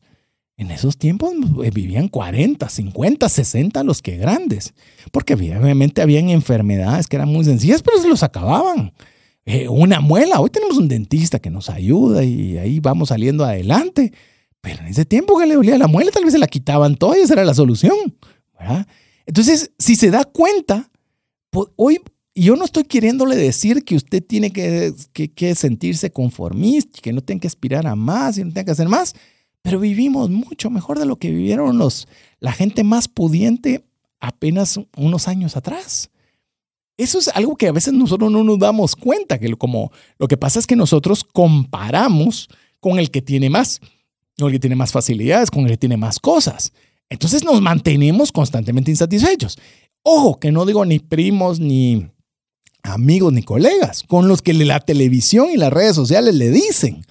En 0.55 0.71
esos 0.71 0.97
tiempos 0.97 1.33
eh, 1.61 1.69
vivían 1.69 2.07
40, 2.07 2.69
50, 2.69 3.27
60 3.27 3.83
los 3.83 4.01
que 4.01 4.15
grandes, 4.15 4.73
porque 5.11 5.33
obviamente 5.33 6.01
habían 6.01 6.29
enfermedades 6.29 7.07
que 7.07 7.17
eran 7.17 7.27
muy 7.27 7.43
sencillas, 7.43 7.83
pero 7.83 8.01
se 8.01 8.07
los 8.07 8.23
acababan. 8.23 8.93
Eh, 9.47 9.69
una 9.69 10.01
muela, 10.01 10.41
hoy 10.41 10.49
tenemos 10.49 10.77
un 10.77 10.89
dentista 10.89 11.39
que 11.39 11.49
nos 11.49 11.69
ayuda 11.69 12.23
y 12.23 12.57
ahí 12.57 12.79
vamos 12.81 13.09
saliendo 13.09 13.45
adelante, 13.45 14.11
pero 14.59 14.81
en 14.81 14.87
ese 14.87 15.05
tiempo 15.05 15.39
que 15.39 15.45
le 15.45 15.55
dolía 15.55 15.77
la 15.77 15.87
muela 15.87 16.11
tal 16.11 16.25
vez 16.25 16.33
se 16.33 16.39
la 16.39 16.47
quitaban 16.47 16.95
todas 16.95 17.17
y 17.17 17.21
esa 17.21 17.33
era 17.33 17.45
la 17.45 17.53
solución. 17.53 17.95
Entonces, 19.25 19.71
si 19.79 19.95
se 19.95 20.11
da 20.11 20.25
cuenta, 20.25 20.91
hoy 21.77 22.01
yo 22.35 22.57
no 22.57 22.65
estoy 22.65 22.83
queriéndole 22.83 23.37
decir 23.37 23.85
que 23.85 23.95
usted 23.95 24.21
tiene 24.21 24.51
que, 24.51 24.93
que 25.13 25.55
sentirse 25.55 26.11
conformista, 26.11 26.99
que 27.01 27.13
no 27.13 27.21
tenga 27.21 27.41
que 27.41 27.47
aspirar 27.47 27.87
a 27.87 27.95
más 27.95 28.37
y 28.37 28.43
no 28.43 28.51
tenga 28.51 28.65
que 28.65 28.71
hacer 28.71 28.89
más 28.89 29.15
pero 29.67 29.81
vivimos 29.81 30.29
mucho 30.29 30.69
mejor 30.69 30.97
de 30.97 31.05
lo 31.05 31.17
que 31.17 31.29
vivieron 31.29 31.77
los, 31.77 32.07
la 32.39 32.53
gente 32.53 32.85
más 32.85 33.09
pudiente 33.09 33.83
apenas 34.21 34.79
unos 34.95 35.27
años 35.27 35.57
atrás. 35.57 36.09
Eso 36.97 37.19
es 37.19 37.27
algo 37.29 37.55
que 37.55 37.67
a 37.67 37.71
veces 37.71 37.93
nosotros 37.93 38.31
no 38.31 38.43
nos 38.43 38.57
damos 38.57 38.95
cuenta, 38.95 39.39
que 39.39 39.55
como 39.55 39.91
lo 40.17 40.27
que 40.27 40.35
pasa 40.35 40.59
es 40.59 40.65
que 40.65 40.75
nosotros 40.75 41.23
comparamos 41.23 42.49
con 42.79 42.97
el 42.97 43.11
que 43.11 43.21
tiene 43.21 43.49
más, 43.49 43.79
con 44.37 44.47
el 44.47 44.53
que 44.53 44.59
tiene 44.59 44.75
más 44.75 44.91
facilidades, 44.91 45.51
con 45.51 45.65
el 45.65 45.71
que 45.71 45.77
tiene 45.77 45.97
más 45.97 46.19
cosas. 46.19 46.73
Entonces 47.09 47.43
nos 47.43 47.61
mantenemos 47.61 48.31
constantemente 48.31 48.91
insatisfechos. 48.91 49.57
Ojo, 50.01 50.39
que 50.39 50.51
no 50.51 50.65
digo 50.65 50.85
ni 50.85 50.99
primos, 50.99 51.59
ni 51.59 52.07
amigos, 52.81 53.31
ni 53.33 53.43
colegas, 53.43 54.03
con 54.07 54.27
los 54.27 54.41
que 54.41 54.53
la 54.53 54.79
televisión 54.79 55.49
y 55.53 55.57
las 55.57 55.71
redes 55.71 55.95
sociales 55.95 56.33
le 56.35 56.49
dicen, 56.49 57.05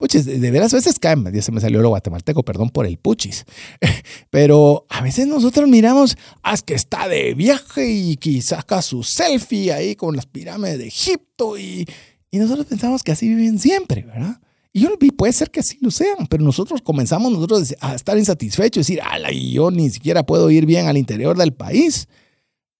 Puchis, 0.00 0.24
de 0.24 0.50
veras 0.50 0.72
a 0.72 0.78
veces 0.78 0.98
caen, 0.98 1.30
ya 1.30 1.42
se 1.42 1.52
me 1.52 1.60
salió 1.60 1.82
lo 1.82 1.90
guatemalteco, 1.90 2.42
perdón 2.42 2.70
por 2.70 2.86
el 2.86 2.96
puchis. 2.96 3.44
Pero 4.30 4.86
a 4.88 5.02
veces 5.02 5.26
nosotros 5.26 5.68
miramos, 5.68 6.16
ah, 6.42 6.56
que 6.56 6.72
está 6.72 7.06
de 7.06 7.34
viaje 7.34 7.86
y 7.86 8.16
que 8.16 8.40
saca 8.40 8.80
su 8.80 9.02
selfie 9.02 9.74
ahí 9.74 9.96
con 9.96 10.16
las 10.16 10.24
pirámides 10.24 10.78
de 10.78 10.86
Egipto 10.86 11.58
y, 11.58 11.86
y 12.30 12.38
nosotros 12.38 12.64
pensamos 12.64 13.02
que 13.02 13.12
así 13.12 13.28
viven 13.28 13.58
siempre, 13.58 14.04
¿verdad? 14.04 14.40
Y 14.72 14.80
yo, 14.80 14.88
puede 15.18 15.34
ser 15.34 15.50
que 15.50 15.60
así 15.60 15.76
lo 15.82 15.90
sean, 15.90 16.26
pero 16.30 16.44
nosotros 16.44 16.80
comenzamos 16.80 17.30
nosotros 17.30 17.74
a 17.82 17.94
estar 17.94 18.16
insatisfechos, 18.16 18.86
decir, 18.86 19.02
ala, 19.02 19.30
y 19.30 19.52
yo 19.52 19.70
ni 19.70 19.90
siquiera 19.90 20.24
puedo 20.24 20.50
ir 20.50 20.64
bien 20.64 20.86
al 20.86 20.96
interior 20.96 21.36
del 21.36 21.52
país. 21.52 22.08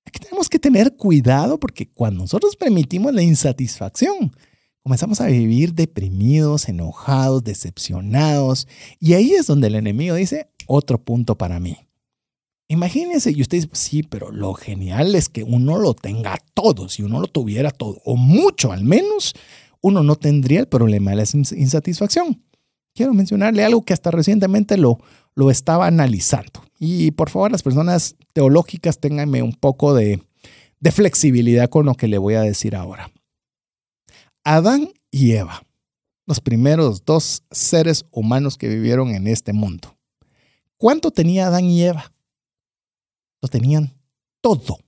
Aquí 0.06 0.20
tenemos 0.20 0.48
que 0.48 0.58
tener 0.58 0.96
cuidado 0.96 1.60
porque 1.60 1.86
cuando 1.86 2.22
nosotros 2.22 2.56
permitimos 2.56 3.12
la 3.12 3.22
insatisfacción, 3.22 4.32
comenzamos 4.82 5.20
a 5.20 5.26
vivir 5.26 5.74
deprimidos, 5.74 6.68
enojados, 6.68 7.44
decepcionados. 7.44 8.66
Y 8.98 9.14
ahí 9.14 9.32
es 9.32 9.46
donde 9.46 9.68
el 9.68 9.74
enemigo 9.74 10.14
dice, 10.14 10.48
otro 10.66 11.02
punto 11.02 11.36
para 11.36 11.60
mí. 11.60 11.76
Imagínense, 12.68 13.32
y 13.32 13.42
ustedes, 13.42 13.68
sí, 13.72 14.04
pero 14.04 14.30
lo 14.30 14.54
genial 14.54 15.16
es 15.16 15.28
que 15.28 15.42
uno 15.42 15.76
lo 15.78 15.94
tenga 15.94 16.38
todo. 16.54 16.88
Si 16.88 17.02
uno 17.02 17.20
lo 17.20 17.26
tuviera 17.26 17.70
todo, 17.70 18.00
o 18.04 18.16
mucho 18.16 18.70
al 18.70 18.84
menos, 18.84 19.34
uno 19.80 20.04
no 20.04 20.14
tendría 20.14 20.60
el 20.60 20.68
problema 20.68 21.10
de 21.10 21.16
la 21.16 21.24
insatisfacción. 21.32 22.42
Quiero 22.94 23.12
mencionarle 23.12 23.64
algo 23.64 23.84
que 23.84 23.92
hasta 23.92 24.10
recientemente 24.10 24.76
lo, 24.76 24.98
lo 25.34 25.50
estaba 25.50 25.86
analizando. 25.86 26.62
Y 26.78 27.10
por 27.12 27.28
favor, 27.28 27.50
las 27.50 27.62
personas 27.62 28.16
teológicas, 28.32 29.00
ténganme 29.00 29.42
un 29.42 29.52
poco 29.52 29.94
de, 29.94 30.22
de 30.78 30.92
flexibilidad 30.92 31.68
con 31.68 31.86
lo 31.86 31.94
que 31.94 32.08
le 32.08 32.18
voy 32.18 32.34
a 32.34 32.42
decir 32.42 32.76
ahora. 32.76 33.10
Adán 34.44 34.92
y 35.10 35.32
Eva, 35.32 35.62
los 36.26 36.40
primeros 36.40 37.04
dos 37.04 37.42
seres 37.50 38.06
humanos 38.10 38.56
que 38.56 38.68
vivieron 38.68 39.14
en 39.14 39.26
este 39.26 39.52
mundo. 39.52 39.96
¿Cuánto 40.76 41.10
tenía 41.10 41.48
Adán 41.48 41.64
y 41.64 41.82
Eva? 41.82 42.12
Lo 43.42 43.48
tenían 43.48 43.92
todo. 44.40 44.78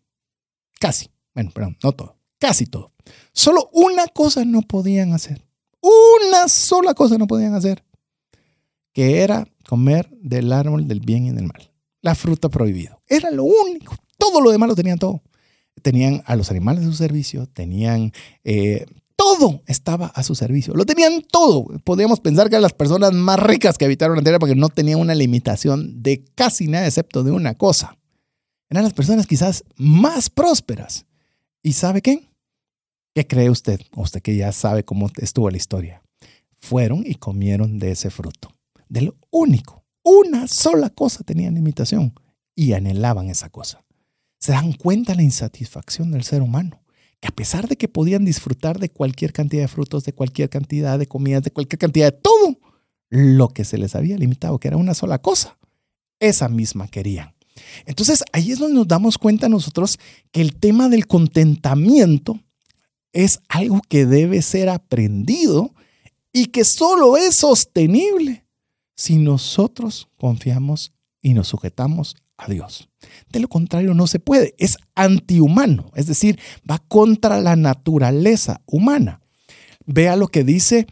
Casi. 0.80 1.10
Bueno, 1.34 1.50
perdón, 1.52 1.76
no 1.82 1.92
todo. 1.92 2.16
Casi 2.38 2.66
todo. 2.66 2.92
Solo 3.32 3.68
una 3.72 4.06
cosa 4.08 4.44
no 4.44 4.62
podían 4.62 5.12
hacer. 5.12 5.44
Una 5.80 6.48
sola 6.48 6.94
cosa 6.94 7.18
no 7.18 7.26
podían 7.26 7.54
hacer. 7.54 7.84
Que 8.92 9.20
era 9.20 9.46
comer 9.66 10.08
del 10.20 10.52
árbol 10.52 10.88
del 10.88 11.00
bien 11.00 11.26
y 11.26 11.30
del 11.30 11.46
mal. 11.46 11.72
La 12.00 12.14
fruta 12.14 12.48
prohibida. 12.48 12.98
Era 13.06 13.30
lo 13.30 13.44
único. 13.44 13.94
Todo 14.18 14.40
lo 14.40 14.50
demás 14.50 14.68
lo 14.68 14.74
tenían 14.74 14.98
todo. 14.98 15.22
Tenían 15.82 16.22
a 16.26 16.36
los 16.36 16.50
animales 16.50 16.84
de 16.84 16.90
su 16.90 16.96
servicio, 16.96 17.46
tenían 17.46 18.12
eh, 18.44 18.86
todo 19.22 19.62
estaba 19.68 20.06
a 20.06 20.24
su 20.24 20.34
servicio. 20.34 20.74
Lo 20.74 20.84
tenían 20.84 21.22
todo. 21.22 21.66
Podríamos 21.84 22.18
pensar 22.18 22.48
que 22.48 22.56
eran 22.56 22.62
las 22.62 22.72
personas 22.72 23.12
más 23.12 23.38
ricas 23.38 23.78
que 23.78 23.84
habitaron 23.84 24.16
la 24.16 24.22
Tierra 24.22 24.40
porque 24.40 24.56
no 24.56 24.68
tenían 24.68 24.98
una 24.98 25.14
limitación 25.14 26.02
de 26.02 26.24
casi 26.34 26.66
nada 26.66 26.86
excepto 26.86 27.22
de 27.22 27.30
una 27.30 27.54
cosa. 27.54 27.96
Eran 28.68 28.82
las 28.82 28.94
personas 28.94 29.28
quizás 29.28 29.62
más 29.76 30.28
prósperas. 30.28 31.06
¿Y 31.62 31.74
sabe 31.74 32.02
qué? 32.02 32.28
¿Qué 33.14 33.24
cree 33.24 33.48
usted? 33.48 33.80
Usted 33.94 34.22
que 34.22 34.34
ya 34.34 34.50
sabe 34.50 34.84
cómo 34.84 35.08
estuvo 35.18 35.48
la 35.50 35.56
historia. 35.56 36.02
Fueron 36.58 37.04
y 37.06 37.14
comieron 37.14 37.78
de 37.78 37.92
ese 37.92 38.10
fruto. 38.10 38.48
De 38.88 39.02
lo 39.02 39.14
único. 39.30 39.84
Una 40.02 40.48
sola 40.48 40.90
cosa 40.90 41.22
tenían 41.22 41.54
limitación 41.54 42.12
y 42.56 42.72
anhelaban 42.72 43.28
esa 43.28 43.50
cosa. 43.50 43.84
¿Se 44.40 44.50
dan 44.50 44.72
cuenta 44.72 45.14
la 45.14 45.22
insatisfacción 45.22 46.10
del 46.10 46.24
ser 46.24 46.42
humano? 46.42 46.81
A 47.22 47.30
pesar 47.30 47.68
de 47.68 47.76
que 47.76 47.88
podían 47.88 48.24
disfrutar 48.24 48.78
de 48.78 48.90
cualquier 48.90 49.32
cantidad 49.32 49.62
de 49.62 49.68
frutos, 49.68 50.04
de 50.04 50.12
cualquier 50.12 50.48
cantidad 50.50 50.98
de 50.98 51.06
comidas, 51.06 51.42
de 51.42 51.52
cualquier 51.52 51.78
cantidad 51.78 52.12
de 52.12 52.18
todo, 52.18 52.58
lo 53.08 53.48
que 53.48 53.64
se 53.64 53.78
les 53.78 53.94
había 53.94 54.16
limitado, 54.16 54.58
que 54.58 54.68
era 54.68 54.76
una 54.76 54.94
sola 54.94 55.18
cosa, 55.20 55.58
esa 56.18 56.48
misma 56.48 56.88
querían. 56.88 57.34
Entonces 57.86 58.24
ahí 58.32 58.50
es 58.50 58.58
donde 58.58 58.74
nos 58.74 58.88
damos 58.88 59.18
cuenta 59.18 59.48
nosotros 59.48 59.98
que 60.30 60.40
el 60.40 60.56
tema 60.56 60.88
del 60.88 61.06
contentamiento 61.06 62.40
es 63.12 63.40
algo 63.48 63.82
que 63.88 64.06
debe 64.06 64.40
ser 64.42 64.68
aprendido 64.68 65.74
y 66.32 66.46
que 66.46 66.64
solo 66.64 67.16
es 67.16 67.36
sostenible 67.36 68.46
si 68.96 69.16
nosotros 69.16 70.08
confiamos 70.16 70.92
y 71.20 71.34
nos 71.34 71.48
sujetamos 71.48 72.16
a 72.36 72.48
Dios. 72.48 72.88
De 73.30 73.40
lo 73.40 73.48
contrario, 73.48 73.94
no 73.94 74.06
se 74.06 74.18
puede. 74.18 74.54
Es 74.58 74.76
antihumano, 74.94 75.90
es 75.94 76.06
decir, 76.06 76.38
va 76.68 76.78
contra 76.78 77.40
la 77.40 77.56
naturaleza 77.56 78.62
humana. 78.66 79.20
Vea 79.86 80.16
lo 80.16 80.28
que 80.28 80.44
dice 80.44 80.86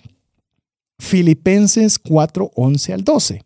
Filipenses 0.99 1.99
4, 1.99 2.51
11 2.55 2.93
al 2.93 3.05
12. 3.05 3.43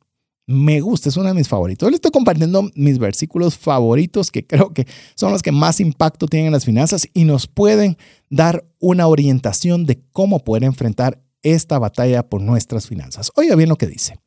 Me 0.47 0.81
gusta, 0.81 1.09
es 1.09 1.17
uno 1.17 1.29
de 1.29 1.35
mis 1.35 1.49
favoritos. 1.49 1.89
le 1.89 1.95
estoy 1.95 2.11
compartiendo 2.11 2.71
mis 2.75 2.99
versículos 2.99 3.57
favoritos 3.57 4.31
que 4.31 4.47
creo 4.47 4.75
que 4.75 4.87
son 5.15 5.33
los 5.33 5.43
que 5.43 5.53
más 5.53 5.81
impacto 5.81 6.27
tienen 6.27 6.49
en 6.49 6.53
las 6.53 6.67
finanzas 6.67 7.09
y 7.15 7.25
nos 7.25 7.47
pueden 7.47 7.97
dar 8.29 8.67
una 8.79 9.07
orientación 9.07 9.87
de 9.87 10.03
cómo 10.13 10.41
poder 10.41 10.65
enfrentar 10.65 11.23
esta 11.43 11.79
batalla 11.79 12.29
por 12.29 12.43
nuestras 12.43 12.87
finanzas. 12.87 13.31
Oiga 13.37 13.57
bien 13.57 13.71
lo 13.71 13.77
que 13.77 13.87
dice. 13.87 14.19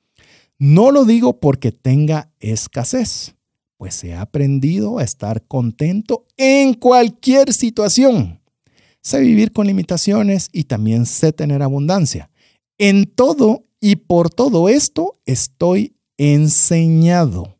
No 0.57 0.89
lo 0.89 1.05
digo 1.05 1.39
porque 1.39 1.71
tenga 1.71 2.31
escasez 2.39 3.36
pues 3.77 4.03
he 4.03 4.13
aprendido 4.13 4.97
a 4.97 5.03
estar 5.03 5.43
contento 5.43 6.25
en 6.35 6.73
cualquier 6.73 7.53
situación. 7.53 8.41
Sé 9.01 9.21
vivir 9.21 9.51
con 9.51 9.67
limitaciones 9.67 10.49
y 10.51 10.65
también 10.65 11.05
sé 11.05 11.31
tener 11.31 11.61
abundancia. 11.61 12.29
En 12.77 13.05
todo 13.05 13.65
y 13.79 13.95
por 13.95 14.29
todo 14.29 14.67
esto 14.69 15.19
estoy 15.25 15.95
enseñado, 16.17 17.57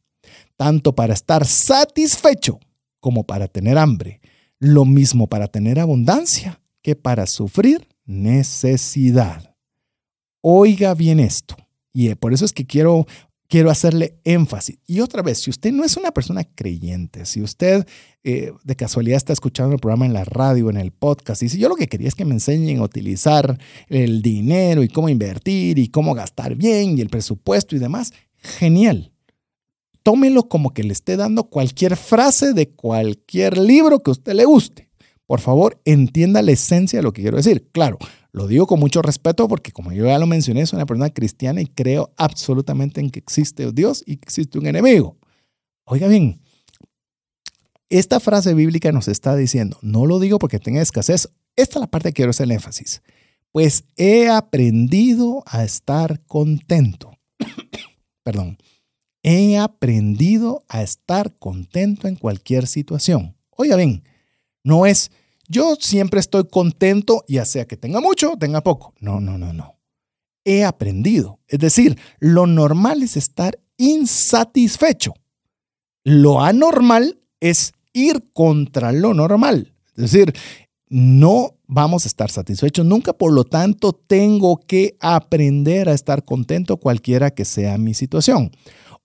tanto 0.57 0.93
para 0.95 1.13
estar 1.13 1.45
satisfecho 1.45 2.59
como 2.99 3.23
para 3.23 3.47
tener 3.47 3.77
hambre, 3.77 4.19
lo 4.59 4.83
mismo 4.85 5.27
para 5.27 5.47
tener 5.47 5.79
abundancia 5.79 6.59
que 6.81 6.95
para 6.95 7.27
sufrir 7.27 7.87
necesidad. 8.05 9.55
Oiga 10.41 10.93
bien 10.95 11.19
esto. 11.19 11.55
Y 11.93 12.13
por 12.15 12.33
eso 12.33 12.45
es 12.45 12.53
que 12.53 12.65
quiero 12.65 13.05
quiero 13.47 13.69
hacerle 13.69 14.19
énfasis. 14.23 14.77
Y 14.85 14.99
otra 14.99 15.21
vez, 15.21 15.39
si 15.39 15.49
usted 15.49 15.71
no 15.71 15.83
es 15.83 15.97
una 15.97 16.11
persona 16.11 16.43
creyente, 16.43 17.25
si 17.25 17.41
usted 17.41 17.85
eh, 18.23 18.51
de 18.63 18.75
casualidad 18.75 19.17
está 19.17 19.33
escuchando 19.33 19.73
el 19.73 19.79
programa 19.79 20.05
en 20.05 20.13
la 20.13 20.25
radio, 20.25 20.69
en 20.69 20.77
el 20.77 20.91
podcast, 20.91 21.43
y 21.43 21.49
si 21.49 21.57
yo 21.57 21.69
lo 21.69 21.75
que 21.75 21.87
quería 21.87 22.07
es 22.07 22.15
que 22.15 22.25
me 22.25 22.33
enseñen 22.33 22.79
a 22.79 22.83
utilizar 22.83 23.57
el 23.87 24.21
dinero 24.21 24.83
y 24.83 24.89
cómo 24.89 25.09
invertir 25.09 25.79
y 25.79 25.87
cómo 25.89 26.13
gastar 26.13 26.55
bien 26.55 26.97
y 26.97 27.01
el 27.01 27.09
presupuesto 27.09 27.75
y 27.75 27.79
demás, 27.79 28.13
genial. 28.37 29.13
Tómelo 30.03 30.47
como 30.47 30.73
que 30.73 30.83
le 30.83 30.93
esté 30.93 31.17
dando 31.17 31.49
cualquier 31.49 31.97
frase 31.97 32.53
de 32.53 32.69
cualquier 32.69 33.57
libro 33.57 34.01
que 34.01 34.11
a 34.11 34.13
usted 34.13 34.33
le 34.33 34.45
guste. 34.45 34.87
Por 35.25 35.41
favor, 35.41 35.81
entienda 35.83 36.41
la 36.41 36.53
esencia 36.53 36.99
de 36.99 37.03
lo 37.03 37.11
que 37.11 37.21
quiero 37.21 37.35
decir. 37.35 37.67
Claro, 37.73 37.97
lo 38.37 38.47
digo 38.47 38.67
con 38.67 38.79
mucho 38.79 39.01
respeto 39.01 39.47
porque, 39.47 39.71
como 39.71 39.91
yo 39.91 40.05
ya 40.05 40.17
lo 40.19 40.27
mencioné, 40.27 40.65
soy 40.65 40.77
una 40.77 40.85
persona 40.85 41.09
cristiana 41.09 41.61
y 41.61 41.67
creo 41.67 42.13
absolutamente 42.17 43.01
en 43.01 43.09
que 43.09 43.19
existe 43.19 43.71
Dios 43.71 44.03
y 44.05 44.17
que 44.17 44.25
existe 44.25 44.57
un 44.57 44.67
enemigo. 44.67 45.17
Oiga 45.83 46.07
bien, 46.07 46.41
esta 47.89 48.19
frase 48.19 48.53
bíblica 48.53 48.91
nos 48.91 49.07
está 49.07 49.35
diciendo, 49.35 49.77
no 49.81 50.05
lo 50.05 50.19
digo 50.19 50.39
porque 50.39 50.59
tenga 50.59 50.81
escasez, 50.81 51.29
esta 51.55 51.79
es 51.79 51.81
la 51.81 51.87
parte 51.87 52.09
que 52.09 52.13
quiero 52.13 52.31
hacer 52.31 52.45
el 52.45 52.51
énfasis, 52.51 53.01
pues 53.51 53.83
he 53.95 54.29
aprendido 54.29 55.43
a 55.45 55.63
estar 55.63 56.21
contento. 56.25 57.17
Perdón, 58.23 58.57
He 59.29 59.57
aprendido 59.57 60.63
a 60.69 60.81
estar 60.81 61.35
contento 61.35 62.07
en 62.07 62.15
cualquier 62.15 62.65
situación. 62.65 63.35
Oiga 63.49 63.75
bien, 63.75 64.05
no 64.63 64.85
es 64.85 65.11
yo 65.47 65.75
siempre 65.79 66.19
estoy 66.19 66.47
contento, 66.47 67.23
ya 67.27 67.45
sea 67.45 67.65
que 67.65 67.77
tenga 67.77 68.01
mucho 68.01 68.33
o 68.33 68.37
tenga 68.37 68.61
poco. 68.61 68.93
No, 68.99 69.19
no, 69.19 69.37
no, 69.37 69.53
no. 69.53 69.77
He 70.43 70.63
aprendido. 70.63 71.39
Es 71.47 71.59
decir, 71.59 71.97
lo 72.19 72.47
normal 72.47 73.03
es 73.03 73.17
estar 73.17 73.59
insatisfecho. 73.77 75.13
Lo 76.03 76.41
anormal 76.41 77.19
es 77.39 77.73
ir 77.93 78.29
contra 78.33 78.91
lo 78.91 79.13
normal. 79.13 79.73
Es 79.95 80.11
decir, 80.11 80.33
no 80.89 81.55
vamos 81.67 82.05
a 82.05 82.07
estar 82.07 82.31
satisfechos 82.31 82.85
nunca, 82.85 83.13
por 83.13 83.33
lo 83.33 83.43
tanto 83.43 83.91
tengo 83.91 84.57
que 84.57 84.95
aprender 84.99 85.89
a 85.89 85.93
estar 85.93 86.23
contento 86.23 86.77
cualquiera 86.77 87.31
que 87.31 87.45
sea 87.45 87.77
mi 87.77 87.93
situación. 87.93 88.51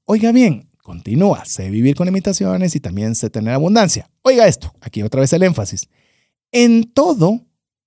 Oiga 0.04 0.30
bien, 0.32 0.68
continúa, 0.82 1.44
sé 1.44 1.70
vivir 1.70 1.96
con 1.96 2.06
limitaciones 2.06 2.76
y 2.76 2.80
también 2.80 3.14
sé 3.14 3.30
tener 3.30 3.54
abundancia. 3.54 4.08
Oiga 4.22 4.46
esto, 4.46 4.72
aquí 4.80 5.02
otra 5.02 5.20
vez 5.20 5.32
el 5.32 5.42
énfasis. 5.42 5.88
En 6.52 6.84
todo 6.84 7.40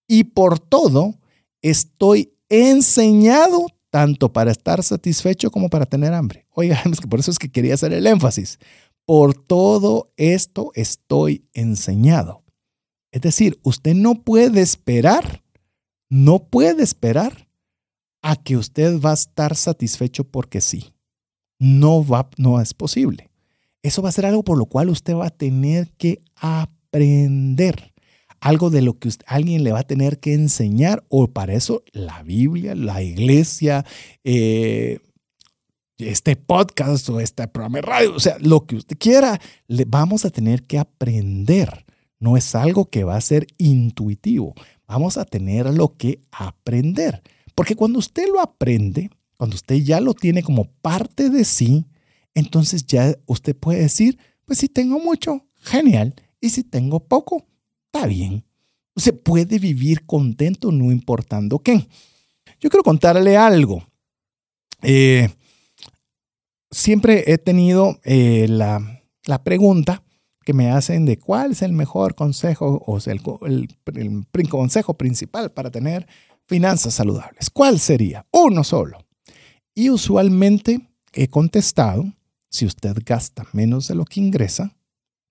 y 0.08 0.26
por 0.26 0.60
todo 0.60 1.16
estoy 1.62 2.34
enseñado 2.50 3.68
tanto 3.90 4.34
para 4.34 4.52
estar 4.52 4.84
satisfecho 4.84 5.50
como 5.52 5.70
para 5.70 5.86
tener 5.86 6.14
hambre. 6.14 6.46
Oiga, 6.52 6.82
es 6.92 7.00
que 7.00 7.08
por 7.08 7.20
eso 7.20 7.32
es 7.32 7.40
que 7.40 7.50
quería 7.50 7.76
hacer 7.76 7.94
el 7.94 8.06
énfasis. 8.06 8.60
Por 9.06 9.34
todo 9.34 10.12
esto 10.18 10.72
estoy 10.74 11.46
enseñado. 11.54 12.44
Es 13.12 13.22
decir, 13.22 13.58
usted 13.64 13.96
no 13.96 14.16
puede 14.16 14.62
esperar, 14.62 15.44
no 16.10 16.50
puede 16.50 16.84
esperar 16.84 17.48
a 18.22 18.36
que 18.36 18.58
usted 18.58 19.00
va 19.00 19.12
a 19.12 19.14
estar 19.14 19.56
satisfecho 19.56 20.26
porque 20.26 20.60
sí. 20.60 20.94
No 21.58 22.06
va, 22.06 22.30
no 22.38 22.60
es 22.60 22.74
posible. 22.74 23.30
Eso 23.82 24.02
va 24.02 24.10
a 24.10 24.12
ser 24.12 24.26
algo 24.26 24.44
por 24.44 24.58
lo 24.58 24.66
cual 24.66 24.90
usted 24.90 25.16
va 25.16 25.28
a 25.28 25.38
tener 25.38 25.92
que 25.92 26.22
aprender. 26.36 27.94
Algo 28.46 28.70
de 28.70 28.84
lo 28.84 29.00
que 29.00 29.10
alguien 29.26 29.64
le 29.64 29.72
va 29.72 29.80
a 29.80 29.88
tener 29.88 30.20
que 30.20 30.36
enseñar, 30.36 31.04
o 31.10 31.26
para 31.26 31.56
eso 31.56 31.84
la 31.94 32.22
Biblia, 32.22 32.76
la 32.76 33.02
iglesia, 33.02 33.84
eh, 34.24 35.00
este 35.98 36.36
podcast 36.36 37.10
o 37.10 37.20
este 37.20 37.48
programa 37.48 37.80
de 37.80 37.82
radio, 37.82 38.14
o 38.14 38.20
sea, 38.20 38.38
lo 38.40 38.68
que 38.68 38.76
usted 38.76 39.00
quiera, 39.00 39.42
le 39.68 39.86
vamos 39.86 40.26
a 40.26 40.30
tener 40.30 40.62
que 40.62 40.78
aprender. 40.78 41.88
No 42.20 42.38
es 42.38 42.54
algo 42.54 42.86
que 42.86 43.04
va 43.04 43.16
a 43.16 43.22
ser 43.22 43.48
intuitivo. 43.58 44.54
Vamos 44.86 45.18
a 45.18 45.26
tener 45.26 45.66
lo 45.74 45.98
que 45.98 46.22
aprender. 46.32 47.24
Porque 47.56 47.76
cuando 47.76 47.98
usted 47.98 48.28
lo 48.32 48.42
aprende, 48.42 49.10
cuando 49.38 49.56
usted 49.56 49.78
ya 49.78 50.00
lo 50.00 50.14
tiene 50.14 50.44
como 50.44 50.66
parte 50.84 51.32
de 51.32 51.46
sí, 51.46 51.88
entonces 52.36 52.86
ya 52.86 53.18
usted 53.26 53.56
puede 53.56 53.80
decir, 53.82 54.20
pues 54.46 54.60
si 54.60 54.70
tengo 54.70 55.00
mucho, 55.00 55.48
genial. 55.56 56.14
Y 56.40 56.52
si 56.52 56.64
tengo 56.64 57.00
poco, 57.00 57.48
está 57.96 58.08
bien. 58.08 58.44
Se 58.96 59.14
puede 59.14 59.60
vivir 59.60 60.06
contento 60.06 60.72
no 60.72 60.92
importando 60.92 61.60
qué. 61.60 61.88
Yo 62.60 62.70
quiero 62.70 62.84
contarle 62.84 63.38
algo. 63.38 63.86
Eh, 64.82 65.30
siempre 66.72 67.24
he 67.28 67.38
tenido 67.38 68.00
eh, 68.04 68.48
la, 68.48 69.02
la 69.26 69.44
pregunta 69.44 70.04
que 70.46 70.54
me 70.54 70.70
hacen 70.70 71.06
de 71.06 71.18
cuál 71.18 71.54
es 71.54 71.62
el 71.62 71.74
mejor 71.74 72.16
consejo 72.16 72.84
o 72.86 73.00
el, 73.06 74.48
consejo 74.50 74.94
principal 74.94 75.52
para 75.52 75.72
tener 75.72 76.08
finanzas 76.48 76.94
saludables. 76.94 77.50
¿Cuál 77.50 77.80
sería? 77.80 78.26
Uno 78.32 78.64
solo. 78.64 79.00
Y 79.74 79.90
usualmente 79.90 80.88
he 81.14 81.28
contestado, 81.28 82.06
si 82.50 82.66
usted 82.66 82.96
gasta 83.04 83.46
menos 83.54 83.88
de 83.88 83.96
lo 83.96 84.06
que 84.06 84.22
ingresa, 84.22 84.76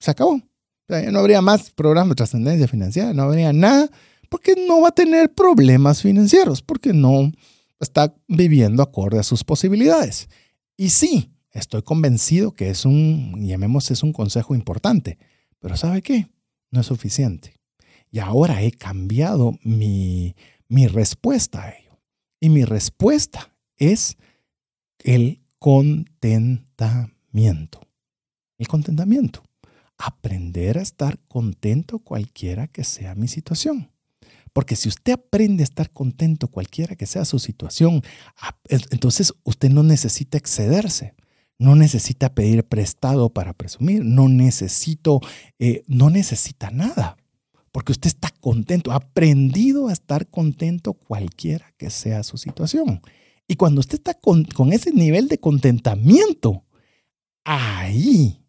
se 0.01 0.11
acabó. 0.11 0.41
Ya 0.89 1.11
no 1.11 1.19
habría 1.19 1.41
más 1.41 1.71
programa 1.71 2.11
de 2.11 2.17
trascendencia 2.17 2.69
financiera, 2.69 3.13
no 3.13 3.23
habría 3.23 3.53
nada, 3.53 3.89
porque 4.29 4.55
no 4.67 4.81
va 4.81 4.89
a 4.89 4.95
tener 4.95 5.33
problemas 5.33 6.03
financieros, 6.03 6.63
porque 6.63 6.93
no 6.93 7.33
está 7.81 8.15
viviendo 8.29 8.83
acorde 8.83 9.19
a 9.19 9.23
sus 9.23 9.45
posibilidades. 9.45 10.29
Y 10.77 10.91
sí, 10.91 11.35
Estoy 11.55 11.81
convencido 11.83 12.53
que 12.53 12.69
es 12.69 12.85
un, 12.85 13.47
llamemos, 13.47 13.91
es 13.93 14.03
un 14.03 14.13
consejo 14.13 14.57
importante, 14.57 15.19
pero 15.61 15.77
¿sabe 15.77 16.03
qué? 16.03 16.27
No 16.73 16.81
es 16.81 16.87
suficiente. 16.87 17.55
Y 18.11 18.19
ahora 18.19 18.61
he 18.63 18.73
cambiado 18.73 19.57
mi, 19.63 20.35
mi 20.69 20.89
respuesta 20.89 21.63
a 21.63 21.71
ello. 21.71 22.01
Y 22.41 22.49
mi 22.49 22.65
respuesta 22.65 23.55
es 23.77 24.17
el 24.99 25.45
contentamiento. 25.61 27.81
El 28.59 28.67
contentamiento. 28.67 29.45
Aprender 29.99 30.79
a 30.79 30.83
estar 30.83 31.19
contento 31.29 31.99
cualquiera 32.01 32.67
que 32.67 32.85
sea 32.85 33.15
mi 33.15 33.29
situación. 33.29 33.91
Porque 34.53 34.77
si 34.77 34.89
usted 34.89 35.15
aprende 35.15 35.63
a 35.63 35.65
estar 35.65 35.91
contento 35.91 36.49
cualquiera 36.49 36.95
que 36.95 37.07
sea 37.07 37.25
su 37.25 37.39
situación, 37.39 38.03
entonces 38.69 39.35
usted 39.43 39.69
no 39.71 39.83
necesita 39.83 40.39
excederse. 40.39 41.15
No 41.59 41.77
necesita 41.77 42.35
pedir 42.35 42.65
prestado 42.65 43.31
para 43.31 43.53
presumir, 43.53 44.05
no 44.05 44.29
necesito, 44.29 45.21
eh, 45.61 45.85
no 45.87 46.11
necesita 46.11 46.71
nada, 46.71 47.17
porque 47.71 47.93
usted 47.93 48.09
está 48.09 48.31
contento, 48.41 48.91
ha 48.91 48.97
aprendido 48.97 49.89
a 49.89 49.93
estar 49.93 50.29
contento 50.29 50.95
cualquiera 50.95 51.73
que 51.77 51.91
sea 51.91 52.25
su 52.25 52.39
situación. 52.39 53.01
Y 53.47 53.55
cuando 53.57 53.81
usted 53.81 53.99
está 53.99 54.15
con, 54.15 54.45
con 54.45 54.73
ese 54.73 54.93
nivel 54.93 55.29
de 55.29 55.39
contentamiento, 55.39 56.65
ahí 57.45 58.44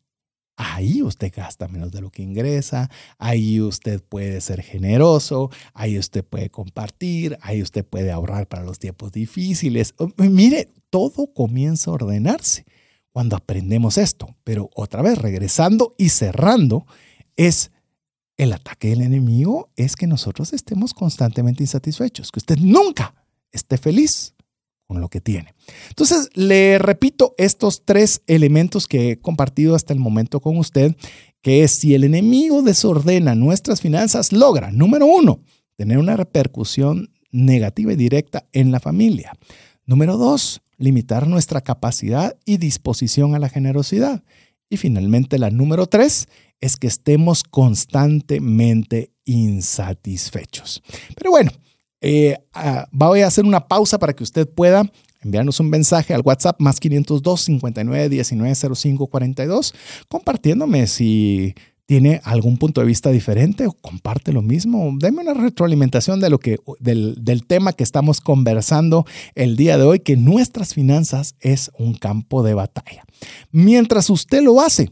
ahí 0.57 1.01
usted 1.01 1.31
gasta 1.35 1.67
menos 1.67 1.91
de 1.91 2.01
lo 2.01 2.11
que 2.11 2.23
ingresa, 2.23 2.89
ahí 3.17 3.61
usted 3.61 4.01
puede 4.01 4.41
ser 4.41 4.61
generoso, 4.61 5.49
ahí 5.73 5.97
usted 5.97 6.23
puede 6.23 6.49
compartir, 6.49 7.37
ahí 7.41 7.61
usted 7.61 7.85
puede 7.85 8.11
ahorrar 8.11 8.47
para 8.47 8.63
los 8.63 8.79
tiempos 8.79 9.11
difíciles. 9.11 9.93
Mire, 10.17 10.69
todo 10.89 11.33
comienza 11.33 11.91
a 11.91 11.95
ordenarse 11.95 12.65
cuando 13.11 13.35
aprendemos 13.35 13.97
esto. 13.97 14.35
Pero 14.43 14.69
otra 14.75 15.01
vez, 15.01 15.17
regresando 15.17 15.95
y 15.97 16.09
cerrando, 16.09 16.85
es 17.35 17.71
el 18.37 18.53
ataque 18.53 18.89
del 18.89 19.01
enemigo, 19.01 19.71
es 19.75 19.95
que 19.95 20.07
nosotros 20.07 20.53
estemos 20.53 20.93
constantemente 20.93 21.63
insatisfechos, 21.63 22.31
que 22.31 22.39
usted 22.39 22.57
nunca 22.57 23.15
esté 23.51 23.77
feliz 23.77 24.34
con 24.87 25.01
lo 25.01 25.09
que 25.09 25.21
tiene. 25.21 25.53
Entonces, 25.89 26.29
le 26.33 26.77
repito 26.79 27.33
estos 27.37 27.83
tres 27.85 28.21
elementos 28.27 28.87
que 28.87 29.11
he 29.11 29.19
compartido 29.19 29.75
hasta 29.75 29.93
el 29.93 29.99
momento 29.99 30.39
con 30.39 30.57
usted, 30.57 30.95
que 31.41 31.63
es 31.63 31.75
si 31.79 31.93
el 31.95 32.03
enemigo 32.03 32.61
desordena 32.61 33.35
nuestras 33.35 33.81
finanzas, 33.81 34.31
logra, 34.31 34.71
número 34.71 35.05
uno, 35.05 35.41
tener 35.75 35.97
una 35.97 36.17
repercusión 36.17 37.11
negativa 37.31 37.93
y 37.93 37.95
directa 37.95 38.47
en 38.53 38.71
la 38.71 38.79
familia. 38.79 39.33
Número 39.85 40.17
dos, 40.17 40.61
limitar 40.77 41.27
nuestra 41.27 41.61
capacidad 41.61 42.35
y 42.45 42.57
disposición 42.57 43.35
a 43.35 43.39
la 43.39 43.49
generosidad. 43.49 44.23
Y 44.69 44.77
finalmente 44.77 45.37
la 45.37 45.51
número 45.51 45.85
tres 45.87 46.27
es 46.59 46.77
que 46.77 46.87
estemos 46.87 47.43
constantemente 47.43 49.11
insatisfechos. 49.25 50.81
Pero 51.15 51.31
bueno, 51.31 51.51
eh, 52.07 52.37
ah, 52.53 52.87
voy 52.91 53.21
a 53.21 53.27
hacer 53.27 53.45
una 53.45 53.67
pausa 53.67 53.97
para 53.97 54.13
que 54.13 54.23
usted 54.23 54.47
pueda 54.47 54.83
enviarnos 55.23 55.59
un 55.59 55.71
mensaje 55.71 56.13
al 56.13 56.21
WhatsApp 56.23 56.61
más 56.61 56.79
502 56.79 57.41
59 57.41 58.09
19 58.09 58.55
05 58.75 59.07
42 59.07 59.73
compartiéndome 60.07 60.85
si 60.85 61.55
tiene 61.87 62.21
algún 62.23 62.57
punto 62.57 62.81
de 62.81 62.87
vista 62.87 63.09
diferente 63.09 63.65
o 63.65 63.71
comparte 63.71 64.33
lo 64.33 64.43
mismo. 64.43 64.93
Deme 64.99 65.21
una 65.21 65.33
retroalimentación 65.33 66.19
de 66.19 66.29
lo 66.29 66.37
que, 66.37 66.57
del, 66.79 67.15
del 67.23 67.47
tema 67.47 67.73
que 67.73 67.83
estamos 67.83 68.21
conversando 68.21 69.05
el 69.33 69.55
día 69.55 69.79
de 69.79 69.85
hoy, 69.85 69.99
que 69.99 70.15
nuestras 70.15 70.75
finanzas 70.75 71.33
es 71.39 71.71
un 71.77 71.95
campo 71.95 72.43
de 72.43 72.53
batalla. 72.53 73.03
Mientras 73.51 74.11
usted 74.11 74.43
lo 74.43 74.61
hace, 74.61 74.91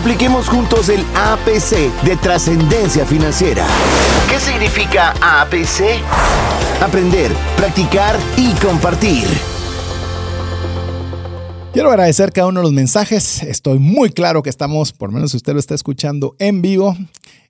Apliquemos 0.00 0.48
juntos 0.48 0.88
el 0.88 1.04
APC 1.14 1.92
de 2.06 2.16
trascendencia 2.16 3.04
financiera. 3.04 3.66
¿Qué 4.30 4.40
significa 4.40 5.10
APC? 5.20 6.00
Aprender, 6.82 7.30
practicar 7.58 8.18
y 8.38 8.54
compartir. 8.54 9.26
Quiero 11.74 11.90
agradecer 11.90 12.32
cada 12.32 12.48
uno 12.48 12.60
de 12.60 12.64
los 12.64 12.72
mensajes. 12.72 13.42
Estoy 13.42 13.78
muy 13.78 14.08
claro 14.08 14.42
que 14.42 14.48
estamos, 14.48 14.92
por 14.92 15.12
menos 15.12 15.32
si 15.32 15.36
usted 15.36 15.52
lo 15.52 15.58
está 15.60 15.74
escuchando 15.74 16.34
en 16.38 16.62
vivo, 16.62 16.96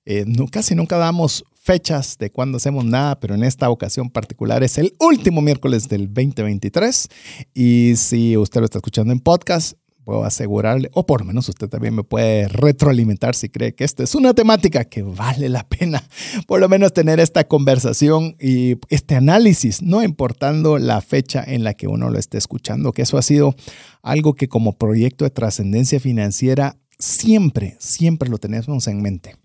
eh, 0.04 0.24
casi 0.50 0.74
nunca 0.74 0.98
damos 0.98 1.44
fechas 1.62 2.18
de 2.18 2.30
cuándo 2.30 2.56
hacemos 2.56 2.84
nada, 2.84 3.20
pero 3.20 3.36
en 3.36 3.44
esta 3.44 3.70
ocasión 3.70 4.10
particular 4.10 4.64
es 4.64 4.76
el 4.78 4.94
último 4.98 5.40
miércoles 5.40 5.88
del 5.88 6.12
2023. 6.12 7.08
Y 7.54 7.92
si 7.94 8.36
usted 8.36 8.58
lo 8.58 8.64
está 8.64 8.78
escuchando 8.78 9.12
en 9.12 9.20
podcast, 9.20 9.74
puedo 10.04 10.24
asegurarle, 10.24 10.90
o 10.92 11.06
por 11.06 11.20
lo 11.20 11.26
menos 11.26 11.48
usted 11.48 11.68
también 11.68 11.94
me 11.94 12.04
puede 12.04 12.48
retroalimentar 12.48 13.34
si 13.34 13.48
cree 13.48 13.74
que 13.74 13.84
esta 13.84 14.02
es 14.02 14.14
una 14.14 14.34
temática 14.34 14.84
que 14.84 15.02
vale 15.02 15.48
la 15.48 15.68
pena, 15.68 16.02
por 16.46 16.60
lo 16.60 16.68
menos 16.68 16.92
tener 16.92 17.20
esta 17.20 17.44
conversación 17.44 18.34
y 18.40 18.76
este 18.88 19.14
análisis, 19.14 19.82
no 19.82 20.02
importando 20.02 20.78
la 20.78 21.00
fecha 21.00 21.44
en 21.46 21.64
la 21.64 21.74
que 21.74 21.88
uno 21.88 22.10
lo 22.10 22.18
esté 22.18 22.38
escuchando, 22.38 22.92
que 22.92 23.02
eso 23.02 23.18
ha 23.18 23.22
sido 23.22 23.54
algo 24.02 24.34
que 24.34 24.48
como 24.48 24.72
proyecto 24.72 25.24
de 25.24 25.30
trascendencia 25.30 26.00
financiera 26.00 26.76
siempre, 26.98 27.76
siempre 27.78 28.28
lo 28.28 28.38
tenemos 28.38 28.86
en 28.86 29.02
mente. 29.02 29.36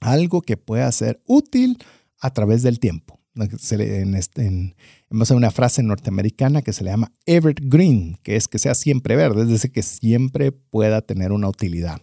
Algo 0.00 0.40
que 0.40 0.56
pueda 0.56 0.90
ser 0.92 1.20
útil 1.26 1.78
a 2.20 2.30
través 2.32 2.62
del 2.62 2.80
tiempo. 2.80 3.19
En, 3.44 4.14
este, 4.14 4.46
en, 4.46 4.74
Vamos 5.08 5.30
a 5.30 5.34
una 5.34 5.50
frase 5.50 5.82
norteamericana 5.82 6.62
que 6.62 6.72
se 6.72 6.84
le 6.84 6.90
llama 6.90 7.12
evergreen, 7.26 8.18
que 8.22 8.36
es 8.36 8.46
que 8.46 8.58
sea 8.58 8.74
siempre 8.74 9.16
verde, 9.16 9.42
es 9.42 9.48
decir, 9.48 9.72
que 9.72 9.82
siempre 9.82 10.52
pueda 10.52 11.00
tener 11.02 11.32
una 11.32 11.48
utilidad. 11.48 12.00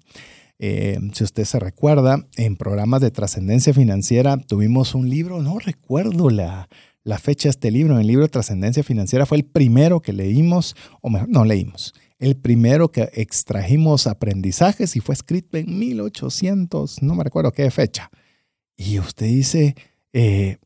Eh, 0.60 1.00
si 1.14 1.24
usted 1.24 1.46
se 1.46 1.60
recuerda, 1.60 2.26
en 2.36 2.56
programas 2.56 3.02
de 3.02 3.12
trascendencia 3.12 3.74
financiera 3.74 4.38
tuvimos 4.38 4.96
un 4.96 5.10
libro, 5.10 5.42
no 5.42 5.60
recuerdo 5.60 6.30
la, 6.30 6.68
la 7.04 7.20
fecha 7.20 7.48
de 7.48 7.52
este 7.52 7.72
libro, 7.72 7.98
el 7.98 8.08
libro 8.08 8.24
de 8.24 8.30
trascendencia 8.30 8.84
financiera 8.84 9.26
fue 9.26 9.38
el 9.38 9.46
primero 9.46 10.02
que 10.02 10.14
leímos, 10.14 10.76
o 11.02 11.10
mejor, 11.10 11.30
no 11.30 11.46
leímos, 11.46 11.94
el 12.20 12.36
primero 12.36 12.92
que 12.92 13.10
extrajimos 13.14 14.08
aprendizajes 14.08 14.96
y 14.96 15.00
fue 15.00 15.14
escrito 15.14 15.58
en 15.58 15.80
1800, 15.80 17.02
no 17.04 17.16
me 17.16 17.24
recuerdo 17.24 17.52
qué 17.52 17.70
fecha. 17.72 18.10
Y 18.76 19.00
usted 19.00 19.28
dice, 19.28 19.76
eh, 20.12 20.58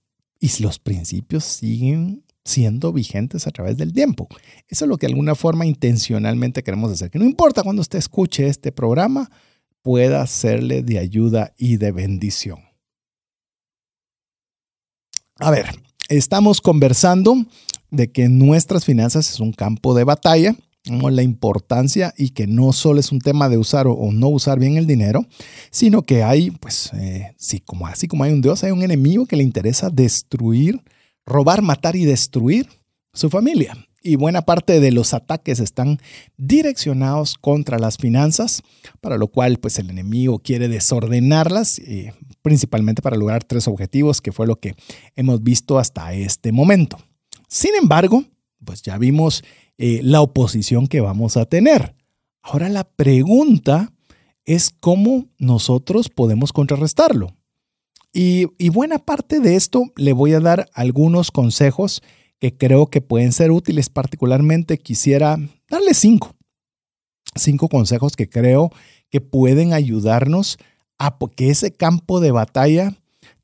¿y 0.42 0.62
los 0.62 0.80
principios 0.80 1.46
siguen 1.46 2.26
siendo 2.44 2.92
vigentes 2.92 3.48
a 3.48 3.52
través 3.52 3.78
del 3.78 3.94
tiempo. 3.94 4.28
Eso 4.68 4.86
es 4.86 4.90
lo 4.90 4.98
que 4.98 5.08
de 5.08 5.14
alguna 5.14 5.36
forma 5.36 5.66
intencionalmente 5.66 6.64
queremos 6.64 6.92
hacer. 6.92 7.12
Que 7.12 7.20
no 7.20 7.26
importa 7.26 7.64
cuando 7.64 7.82
usted 7.82 8.00
escuche 8.00 8.48
este 8.48 8.72
programa, 8.72 9.30
pueda 9.82 10.26
serle 10.28 10.84
de 10.84 11.00
ayuda 11.00 11.54
y 11.58 11.78
de 11.78 11.92
bendición. 11.92 12.60
A 15.38 15.52
ver, 15.52 15.68
estamos 16.10 16.62
conversando 16.62 17.36
de 17.90 18.12
que 18.12 18.30
nuestras 18.30 18.86
finanzas 18.86 19.30
es 19.30 19.40
un 19.40 19.54
campo 19.54 19.94
de 19.94 20.04
batalla, 20.04 20.56
la 20.86 21.24
importancia 21.24 22.14
y 22.18 22.30
que 22.30 22.48
no 22.48 22.74
solo 22.74 23.00
es 23.00 23.12
un 23.12 23.20
tema 23.20 23.50
de 23.50 23.58
usar 23.58 23.88
o, 23.88 24.12
no 24.12 24.30
usar 24.30 24.60
bien 24.60 24.78
el 24.78 24.88
dinero, 24.88 25.26
sino 25.70 26.02
que 26.02 26.24
hay, 26.24 26.52
pues, 26.52 26.92
eh, 26.94 27.34
sí, 27.38 27.60
como, 27.60 27.88
así 27.88 28.08
como 28.08 28.24
hay 28.24 28.32
un 28.32 28.42
Dios, 28.42 28.64
hay 28.64 28.72
un 28.72 28.82
enemigo 28.82 29.26
que 29.26 29.36
le 29.36 29.44
interesa 29.44 29.90
destruir 29.90 30.82
robar, 31.26 31.62
matar 31.62 31.96
y 31.96 32.06
destruir 32.06 32.68
su 33.14 33.30
familia. 33.30 33.78
Y 34.04 34.16
buena 34.16 34.42
parte 34.42 34.80
de 34.80 34.92
los 34.92 35.14
ataques 35.14 35.60
están 35.60 36.00
direccionados 36.36 37.36
contra 37.36 37.78
las 37.78 37.98
finanzas, 37.98 38.64
para 39.00 39.18
lo 39.18 39.28
cual 39.28 39.58
pues 39.60 39.78
el 39.78 39.92
enemigo 39.92 40.40
quiere 40.40 40.68
desordenarlas, 40.68 41.78
eh, 41.80 42.14
principalmente 42.42 43.04
para 43.04 43.18
lograr 43.18 43.44
tres 43.44 43.68
objetivos, 43.68 44.20
que 44.20 44.32
fue 44.32 44.48
lo 44.48 44.60
que 44.60 44.74
hemos 45.16 45.44
visto 45.44 45.78
hasta 45.78 46.14
este 46.14 46.52
momento. 46.52 46.98
Sin 47.48 47.76
embargo, 47.76 48.24
pues 48.66 48.82
ya 48.82 48.98
vimos 48.98 49.44
eh, 49.84 50.00
la 50.04 50.22
oposición 50.22 50.86
que 50.86 51.02
vamos 51.02 51.38
a 51.38 51.46
tener. 51.46 51.96
Ahora 52.44 52.70
la 52.70 52.84
pregunta 52.84 53.92
es 54.46 54.70
cómo 54.70 55.26
nosotros 55.40 56.08
podemos 56.08 56.54
contrarrestarlo. 56.54 57.36
Y, 58.14 58.46
buena 58.70 59.00
parte 59.00 59.40
de 59.40 59.56
esto 59.56 59.86
le 59.96 60.14
voy 60.14 60.34
a 60.34 60.40
dar 60.40 60.70
algunos 60.76 61.32
consejos 61.32 62.04
que 62.38 62.56
creo 62.56 62.92
que 62.92 63.02
pueden 63.02 63.32
ser 63.32 63.50
útiles. 63.50 63.90
Particularmente 63.90 64.78
quisiera 64.78 65.38
darle 65.68 65.96
cinco. 65.96 66.36
Cinco 67.34 67.68
consejos 67.68 68.16
que 68.16 68.30
creo 68.30 68.70
que 69.10 69.20
pueden 69.20 69.74
ayudarnos 69.74 70.60
a 71.00 71.18
que 71.36 71.50
ese 71.50 71.72
campo 71.72 72.20
de 72.20 72.30
batalla 72.30 72.96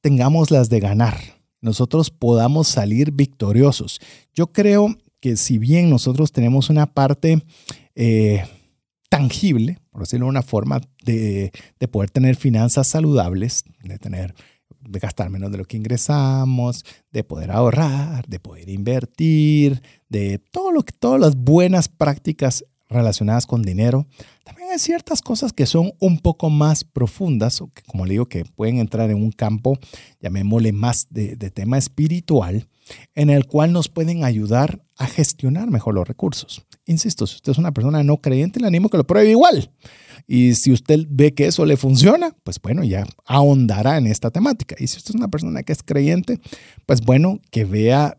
tengamos 0.01 0.51
las 0.51 0.69
de 0.69 0.81
ganar. 0.81 1.17
Nosotros 1.61 2.11
podamos 2.11 2.67
salir 2.67 3.11
victoriosos. 3.11 3.99
Yo 4.35 4.51
creo 4.51 4.95
que 5.27 5.37
si 5.37 5.57
bien 5.57 5.89
nosotros 5.89 6.31
tenemos 6.31 6.69
una 6.69 6.85
parte 6.85 7.43
eh, 7.95 8.43
tangible, 9.09 9.79
por 9.91 10.01
decirlo 10.01 10.27
de 10.27 10.31
una 10.31 10.41
forma, 10.41 10.81
de, 11.03 11.51
de 11.79 11.87
poder 11.87 12.09
tener 12.09 12.35
finanzas 12.35 12.87
saludables, 12.87 13.63
de 13.83 13.97
tener 13.97 14.33
de 14.79 14.99
gastar 14.99 15.29
menos 15.29 15.51
de 15.51 15.57
lo 15.57 15.65
que 15.65 15.75
ingresamos, 15.75 16.85
de 17.11 17.25
poder 17.25 17.51
ahorrar, 17.51 18.25
de 18.27 18.39
poder 18.39 18.69
invertir, 18.69 19.81
de 20.07 20.39
todo 20.39 20.71
lo 20.71 20.83
que, 20.83 20.93
todas 20.93 21.19
las 21.19 21.35
buenas 21.35 21.89
prácticas 21.89 22.63
relacionadas 22.87 23.45
con 23.45 23.63
dinero. 23.63 24.07
También 24.45 24.69
hay 24.71 24.79
ciertas 24.79 25.21
cosas 25.21 25.51
que 25.51 25.65
son 25.65 25.91
un 25.99 26.19
poco 26.19 26.49
más 26.49 26.85
profundas, 26.85 27.59
o 27.59 27.67
que, 27.73 27.81
como 27.83 28.05
le 28.05 28.13
digo, 28.13 28.27
que 28.27 28.45
pueden 28.45 28.77
entrar 28.77 29.11
en 29.11 29.17
un 29.17 29.31
campo, 29.31 29.77
llamémosle 30.21 30.71
más 30.71 31.07
de, 31.09 31.35
de 31.35 31.51
tema 31.51 31.77
espiritual, 31.77 32.65
en 33.13 33.29
el 33.29 33.45
cual 33.45 33.73
nos 33.73 33.89
pueden 33.89 34.23
ayudar 34.23 34.81
a 34.97 35.07
gestionar 35.07 35.69
mejor 35.69 35.95
los 35.95 36.07
recursos. 36.07 36.63
Insisto, 36.85 37.27
si 37.27 37.35
usted 37.35 37.51
es 37.51 37.57
una 37.57 37.71
persona 37.71 38.03
no 38.03 38.17
creyente, 38.17 38.59
le 38.59 38.67
animo 38.67 38.89
que 38.89 38.97
lo 38.97 39.05
pruebe 39.05 39.29
igual. 39.29 39.71
Y 40.27 40.55
si 40.55 40.71
usted 40.71 41.05
ve 41.09 41.33
que 41.33 41.47
eso 41.47 41.65
le 41.65 41.77
funciona, 41.77 42.35
pues 42.43 42.59
bueno, 42.61 42.83
ya 42.83 43.05
ahondará 43.25 43.97
en 43.97 44.07
esta 44.07 44.31
temática. 44.31 44.75
Y 44.79 44.87
si 44.87 44.97
usted 44.97 45.11
es 45.11 45.15
una 45.15 45.29
persona 45.29 45.63
que 45.63 45.73
es 45.73 45.83
creyente, 45.83 46.39
pues 46.85 47.01
bueno, 47.01 47.39
que 47.51 47.65
vea 47.65 48.17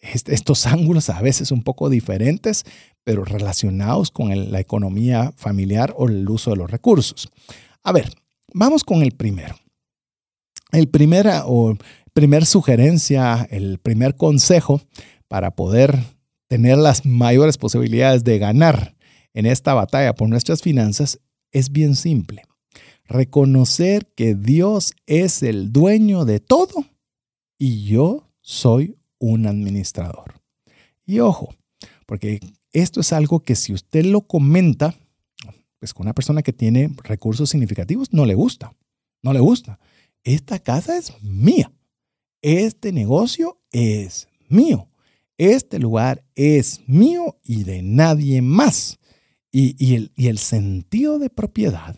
estos 0.00 0.66
ángulos 0.66 1.10
a 1.10 1.20
veces 1.20 1.50
un 1.50 1.62
poco 1.62 1.90
diferentes, 1.90 2.64
pero 3.04 3.24
relacionados 3.24 4.10
con 4.10 4.50
la 4.50 4.60
economía 4.60 5.32
familiar 5.36 5.94
o 5.96 6.08
el 6.08 6.28
uso 6.28 6.50
de 6.50 6.56
los 6.56 6.70
recursos. 6.70 7.30
A 7.82 7.92
ver, 7.92 8.12
vamos 8.54 8.84
con 8.84 9.02
el 9.02 9.12
primero. 9.12 9.56
El 10.72 10.88
primera 10.88 11.42
o 11.46 11.74
primer 12.12 12.46
sugerencia, 12.46 13.46
el 13.50 13.78
primer 13.78 14.16
consejo 14.16 14.80
para 15.30 15.54
poder 15.54 15.96
tener 16.48 16.76
las 16.76 17.06
mayores 17.06 17.56
posibilidades 17.56 18.24
de 18.24 18.40
ganar 18.40 18.96
en 19.32 19.46
esta 19.46 19.74
batalla 19.74 20.12
por 20.12 20.28
nuestras 20.28 20.60
finanzas 20.60 21.20
es 21.52 21.70
bien 21.70 21.94
simple. 21.94 22.42
Reconocer 23.04 24.08
que 24.16 24.34
Dios 24.34 24.92
es 25.06 25.44
el 25.44 25.72
dueño 25.72 26.24
de 26.24 26.40
todo 26.40 26.84
y 27.58 27.84
yo 27.84 28.28
soy 28.40 28.98
un 29.20 29.46
administrador. 29.46 30.40
Y 31.06 31.20
ojo, 31.20 31.54
porque 32.06 32.40
esto 32.72 33.00
es 33.00 33.12
algo 33.12 33.38
que 33.38 33.54
si 33.54 33.72
usted 33.72 34.04
lo 34.04 34.22
comenta, 34.22 34.96
pues 35.78 35.94
con 35.94 36.06
una 36.06 36.12
persona 36.12 36.42
que 36.42 36.52
tiene 36.52 36.90
recursos 37.04 37.50
significativos, 37.50 38.12
no 38.12 38.26
le 38.26 38.34
gusta. 38.34 38.74
No 39.22 39.32
le 39.32 39.38
gusta. 39.38 39.78
Esta 40.24 40.58
casa 40.58 40.96
es 40.96 41.22
mía. 41.22 41.70
Este 42.42 42.90
negocio 42.90 43.60
es 43.70 44.26
mío. 44.48 44.89
Este 45.40 45.78
lugar 45.78 46.22
es 46.34 46.82
mío 46.86 47.38
y 47.42 47.64
de 47.64 47.80
nadie 47.80 48.42
más. 48.42 48.98
Y, 49.50 49.94
el, 50.18 50.36
sentido 50.36 51.18
de 51.18 51.30
propiedad 51.30 51.96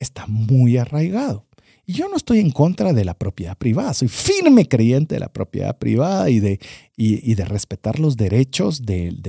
está 0.00 0.26
muy 0.26 0.76
arraigado. 0.76 1.46
Y 1.86 1.92
yo 1.92 2.08
no 2.08 2.16
estoy 2.16 2.40
en 2.40 2.50
contra 2.50 2.92
de 2.92 3.04
la 3.04 3.14
propiedad 3.14 3.56
privada, 3.56 3.94
soy 3.94 4.08
firme 4.08 4.66
creyente 4.66 5.14
de 5.14 5.20
la 5.20 5.32
propiedad 5.32 5.78
privada 5.78 6.30
y 6.30 6.40
de, 6.40 7.44
respetar 7.46 8.00
los 8.00 8.16
derechos 8.16 8.82
del, 8.82 9.22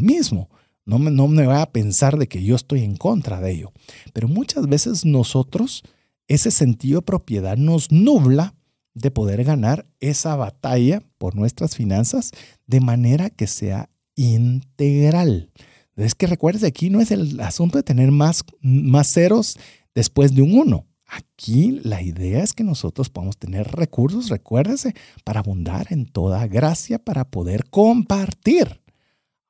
mismo. 0.00 0.50
No 0.84 0.98
me, 0.98 1.12
no 1.12 1.28
me 1.28 1.46
voy 1.46 1.54
a 1.54 1.70
pensar 1.70 2.18
de 2.18 2.26
que 2.26 2.42
yo 2.42 2.56
estoy 2.56 2.82
en 2.82 2.96
contra 2.96 3.40
de 3.40 3.52
ello. 3.52 3.72
Pero 4.14 4.26
muchas 4.26 4.66
veces 4.66 5.04
nosotros, 5.04 5.84
ese 6.26 6.50
sentido 6.50 7.02
de 7.02 7.06
propiedad 7.06 7.56
nos 7.56 7.92
nubla 7.92 8.55
de 8.96 9.10
poder 9.10 9.44
ganar 9.44 9.86
esa 10.00 10.34
batalla 10.36 11.02
por 11.18 11.36
nuestras 11.36 11.76
finanzas 11.76 12.32
de 12.66 12.80
manera 12.80 13.28
que 13.28 13.46
sea 13.46 13.90
integral. 14.16 15.52
Es 15.96 16.14
que 16.14 16.26
recuerde, 16.26 16.66
aquí 16.66 16.88
no 16.88 17.00
es 17.00 17.10
el 17.10 17.38
asunto 17.40 17.78
de 17.78 17.82
tener 17.82 18.10
más, 18.10 18.42
más 18.60 19.12
ceros 19.12 19.58
después 19.94 20.34
de 20.34 20.42
un 20.42 20.58
uno. 20.58 20.86
Aquí 21.06 21.80
la 21.84 22.02
idea 22.02 22.42
es 22.42 22.54
que 22.54 22.64
nosotros 22.64 23.10
podamos 23.10 23.36
tener 23.36 23.68
recursos, 23.68 24.30
recuérdese, 24.30 24.94
para 25.24 25.40
abundar 25.40 25.88
en 25.90 26.06
toda 26.06 26.46
gracia, 26.46 26.98
para 26.98 27.30
poder 27.30 27.68
compartir. 27.68 28.80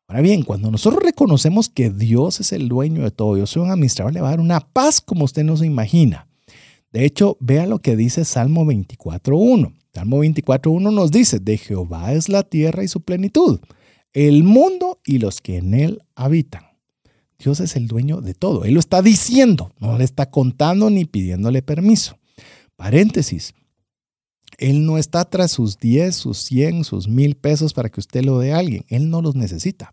Ahora 0.08 0.22
bien, 0.22 0.42
cuando 0.42 0.70
nosotros 0.70 1.02
reconocemos 1.02 1.68
que 1.68 1.90
Dios 1.90 2.40
es 2.40 2.52
el 2.52 2.68
dueño 2.68 3.02
de 3.02 3.10
todo, 3.10 3.36
yo 3.36 3.46
soy 3.46 3.62
un 3.62 3.70
administrador, 3.70 4.12
le 4.12 4.20
va 4.20 4.28
a 4.28 4.30
dar 4.32 4.40
una 4.40 4.60
paz 4.60 5.00
como 5.00 5.24
usted 5.24 5.44
no 5.44 5.56
se 5.56 5.66
imagina. 5.66 6.25
De 6.96 7.04
hecho, 7.04 7.36
vea 7.40 7.66
lo 7.66 7.80
que 7.80 7.94
dice 7.94 8.24
Salmo 8.24 8.64
24.1. 8.64 9.74
Salmo 9.92 10.24
24.1 10.24 10.94
nos 10.94 11.10
dice, 11.10 11.40
de 11.40 11.58
Jehová 11.58 12.14
es 12.14 12.30
la 12.30 12.42
tierra 12.42 12.84
y 12.84 12.88
su 12.88 13.02
plenitud, 13.02 13.60
el 14.14 14.44
mundo 14.44 15.02
y 15.04 15.18
los 15.18 15.42
que 15.42 15.58
en 15.58 15.74
él 15.74 16.00
habitan. 16.14 16.62
Dios 17.38 17.60
es 17.60 17.76
el 17.76 17.86
dueño 17.86 18.22
de 18.22 18.32
todo. 18.32 18.64
Él 18.64 18.72
lo 18.72 18.80
está 18.80 19.02
diciendo, 19.02 19.74
no 19.78 19.98
le 19.98 20.04
está 20.04 20.30
contando 20.30 20.88
ni 20.88 21.04
pidiéndole 21.04 21.60
permiso. 21.60 22.16
Paréntesis. 22.76 23.52
Él 24.56 24.86
no 24.86 24.96
está 24.96 25.26
tras 25.26 25.50
sus 25.50 25.78
10, 25.78 26.16
sus 26.16 26.38
100, 26.38 26.84
sus 26.84 27.08
mil 27.08 27.34
pesos 27.34 27.74
para 27.74 27.90
que 27.90 28.00
usted 28.00 28.24
lo 28.24 28.38
dé 28.38 28.54
a 28.54 28.58
alguien. 28.58 28.86
Él 28.88 29.10
no 29.10 29.20
los 29.20 29.34
necesita. 29.34 29.92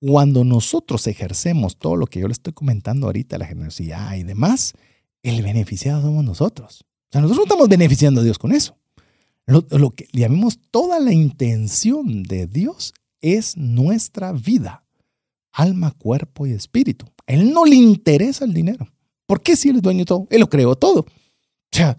Cuando 0.00 0.44
nosotros 0.44 1.06
ejercemos 1.06 1.78
todo 1.78 1.96
lo 1.96 2.06
que 2.08 2.20
yo 2.20 2.28
le 2.28 2.32
estoy 2.32 2.52
comentando 2.52 3.06
ahorita, 3.06 3.38
la 3.38 3.46
generosidad 3.46 4.16
y 4.16 4.22
demás, 4.22 4.74
el 5.24 5.42
beneficiado 5.42 6.00
somos 6.02 6.24
nosotros. 6.24 6.84
O 6.84 7.12
sea, 7.12 7.20
nosotros 7.20 7.38
no 7.38 7.54
estamos 7.54 7.68
beneficiando 7.68 8.20
a 8.20 8.24
Dios 8.24 8.38
con 8.38 8.52
eso. 8.52 8.76
Lo, 9.46 9.66
lo 9.70 9.90
que 9.90 10.06
llamemos 10.12 10.58
toda 10.70 11.00
la 11.00 11.12
intención 11.12 12.22
de 12.22 12.46
Dios 12.46 12.94
es 13.20 13.56
nuestra 13.56 14.32
vida 14.32 14.84
alma, 15.54 15.92
cuerpo 15.92 16.46
y 16.46 16.52
espíritu. 16.52 17.06
A 17.26 17.32
él 17.32 17.52
no 17.52 17.64
le 17.64 17.76
interesa 17.76 18.44
el 18.44 18.52
dinero. 18.52 18.86
¿Por 19.26 19.40
qué 19.40 19.56
si 19.56 19.70
él 19.70 19.76
es 19.76 19.82
dueño 19.82 20.00
de 20.00 20.04
todo? 20.04 20.26
Él 20.30 20.40
lo 20.40 20.48
creó 20.48 20.76
todo. 20.76 21.00
O 21.00 21.06
sea, 21.76 21.96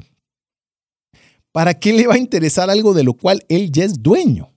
¿para 1.52 1.74
qué 1.74 1.94
le 1.94 2.06
va 2.06 2.16
a 2.16 2.20
interesar 2.20 2.70
algo 2.70 2.94
de 2.94 3.04
lo 3.04 3.14
cual 3.14 3.44
él 3.50 3.72
ya 3.72 3.86
es 3.86 4.04
dueño? 4.04 4.52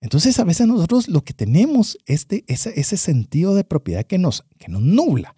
Entonces 0.00 0.38
a 0.38 0.44
veces 0.44 0.66
nosotros 0.66 1.08
lo 1.08 1.22
que 1.22 1.34
tenemos 1.34 1.98
es 2.06 2.22
este, 2.22 2.44
ese, 2.48 2.78
ese, 2.78 2.96
sentido 2.96 3.54
de 3.54 3.64
propiedad 3.64 4.04
que 4.04 4.18
nos, 4.18 4.44
que 4.58 4.68
nos 4.68 4.82
nubla. 4.82 5.34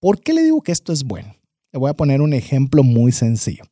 ¿Por 0.00 0.20
qué 0.20 0.32
le 0.32 0.42
digo 0.42 0.62
que 0.62 0.72
esto 0.72 0.92
es 0.92 1.04
bueno? 1.04 1.34
Le 1.72 1.78
voy 1.78 1.90
a 1.90 1.94
poner 1.94 2.20
un 2.20 2.34
ejemplo 2.34 2.82
muy 2.82 3.12
sencillo. 3.12 3.64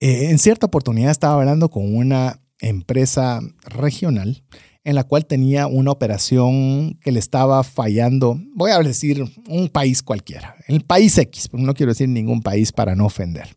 Eh, 0.00 0.30
en 0.30 0.38
cierta 0.38 0.66
oportunidad 0.66 1.10
estaba 1.10 1.40
hablando 1.40 1.70
con 1.70 1.94
una 1.94 2.40
empresa 2.60 3.40
regional 3.64 4.42
en 4.84 4.94
la 4.94 5.02
cual 5.02 5.26
tenía 5.26 5.66
una 5.66 5.90
operación 5.90 6.94
que 7.02 7.10
le 7.10 7.18
estaba 7.18 7.64
fallando, 7.64 8.40
voy 8.54 8.70
a 8.70 8.78
decir 8.78 9.24
un 9.48 9.68
país 9.68 10.00
cualquiera, 10.00 10.54
el 10.68 10.82
país 10.82 11.18
X, 11.18 11.48
no 11.52 11.74
quiero 11.74 11.90
decir 11.90 12.08
ningún 12.08 12.40
país 12.40 12.70
para 12.70 12.94
no 12.94 13.06
ofender. 13.06 13.56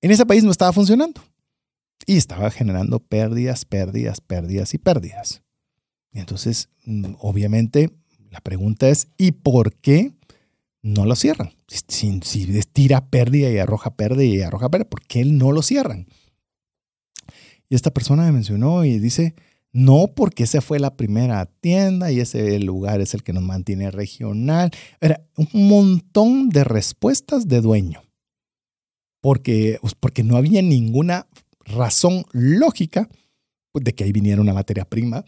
En 0.00 0.10
ese 0.10 0.26
país 0.26 0.42
no 0.42 0.50
estaba 0.50 0.72
funcionando 0.72 1.22
y 2.06 2.16
estaba 2.16 2.50
generando 2.50 2.98
pérdidas, 2.98 3.64
pérdidas, 3.64 4.20
pérdidas 4.20 4.74
y 4.74 4.78
pérdidas. 4.78 5.42
Entonces, 6.10 6.68
mm, 6.84 7.14
obviamente, 7.20 7.92
la 8.30 8.40
pregunta 8.40 8.88
es, 8.88 9.06
¿y 9.16 9.30
por 9.30 9.74
qué 9.74 10.12
no 10.82 11.06
lo 11.06 11.16
cierran? 11.16 11.52
Si, 11.68 12.20
si, 12.22 12.60
tira 12.72 13.08
pérdida 13.08 13.50
y 13.50 13.58
arroja 13.58 13.94
pérdida 13.94 14.24
y 14.24 14.42
arroja 14.42 14.68
pérdida, 14.68 14.90
¿por 14.90 15.02
qué 15.02 15.24
no 15.24 15.52
lo 15.52 15.62
cierran? 15.62 16.06
Y 17.68 17.74
esta 17.74 17.92
persona 17.92 18.24
me 18.24 18.32
mencionó 18.32 18.84
y 18.84 18.98
dice, 18.98 19.34
no 19.72 20.12
porque 20.14 20.44
esa 20.44 20.60
fue 20.60 20.78
la 20.78 20.96
primera 20.96 21.46
tienda 21.46 22.12
y 22.12 22.20
ese 22.20 22.58
lugar 22.60 23.00
es 23.00 23.14
el 23.14 23.22
que 23.22 23.32
nos 23.32 23.42
mantiene 23.42 23.90
regional. 23.90 24.70
Era 25.00 25.24
un 25.36 25.68
montón 25.68 26.50
de 26.50 26.64
respuestas 26.64 27.48
de 27.48 27.60
dueño. 27.60 28.02
Porque, 29.22 29.78
porque 30.00 30.24
no 30.24 30.36
había 30.36 30.62
ninguna 30.62 31.28
razón 31.64 32.24
lógica 32.32 33.08
pues, 33.70 33.84
de 33.84 33.94
que 33.94 34.04
ahí 34.04 34.12
viniera 34.12 34.42
una 34.42 34.52
materia 34.52 34.84
prima, 34.84 35.24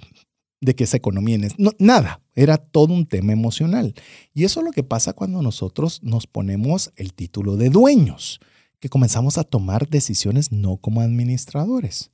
de 0.60 0.74
que 0.74 0.84
esa 0.84 0.96
economía... 0.96 1.38
No, 1.58 1.72
nada, 1.78 2.22
era 2.34 2.56
todo 2.56 2.94
un 2.94 3.06
tema 3.06 3.32
emocional. 3.32 3.94
Y 4.32 4.44
eso 4.44 4.60
es 4.60 4.66
lo 4.66 4.72
que 4.72 4.82
pasa 4.82 5.12
cuando 5.12 5.42
nosotros 5.42 6.00
nos 6.02 6.26
ponemos 6.26 6.92
el 6.96 7.12
título 7.12 7.56
de 7.56 7.70
dueños, 7.70 8.40
que 8.80 8.88
comenzamos 8.88 9.38
a 9.38 9.44
tomar 9.44 9.88
decisiones 9.88 10.52
no 10.52 10.76
como 10.76 11.00
administradores. 11.00 12.10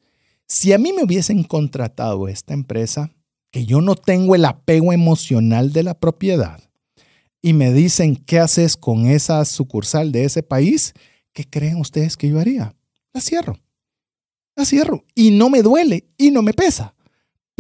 Si 0.47 0.73
a 0.73 0.79
mí 0.79 0.93
me 0.93 1.05
hubiesen 1.05 1.45
contratado 1.45 2.29
esta 2.29 2.55
empresa, 2.55 3.13
que 3.51 3.67
yo 3.67 3.81
no 3.81 3.95
tengo 3.95 4.35
el 4.35 4.45
apego 4.45 4.93
emocional 4.93 5.73
de 5.73 5.83
la 5.83 5.95
propiedad, 5.95 6.61
y 7.43 7.53
me 7.53 7.73
dicen, 7.73 8.17
¿qué 8.17 8.39
haces 8.39 8.77
con 8.77 9.07
esa 9.07 9.45
sucursal 9.45 10.13
de 10.13 10.25
ese 10.25 10.43
país? 10.43 10.93
¿Qué 11.33 11.45
creen 11.49 11.77
ustedes 11.77 12.17
que 12.17 12.29
yo 12.29 12.39
haría? 12.39 12.75
La 13.13 13.21
cierro. 13.21 13.59
La 14.57 14.65
cierro. 14.65 15.05
Y 15.15 15.31
no 15.31 15.49
me 15.49 15.63
duele 15.63 16.09
y 16.19 16.31
no 16.31 16.43
me 16.43 16.53
pesa. 16.53 16.95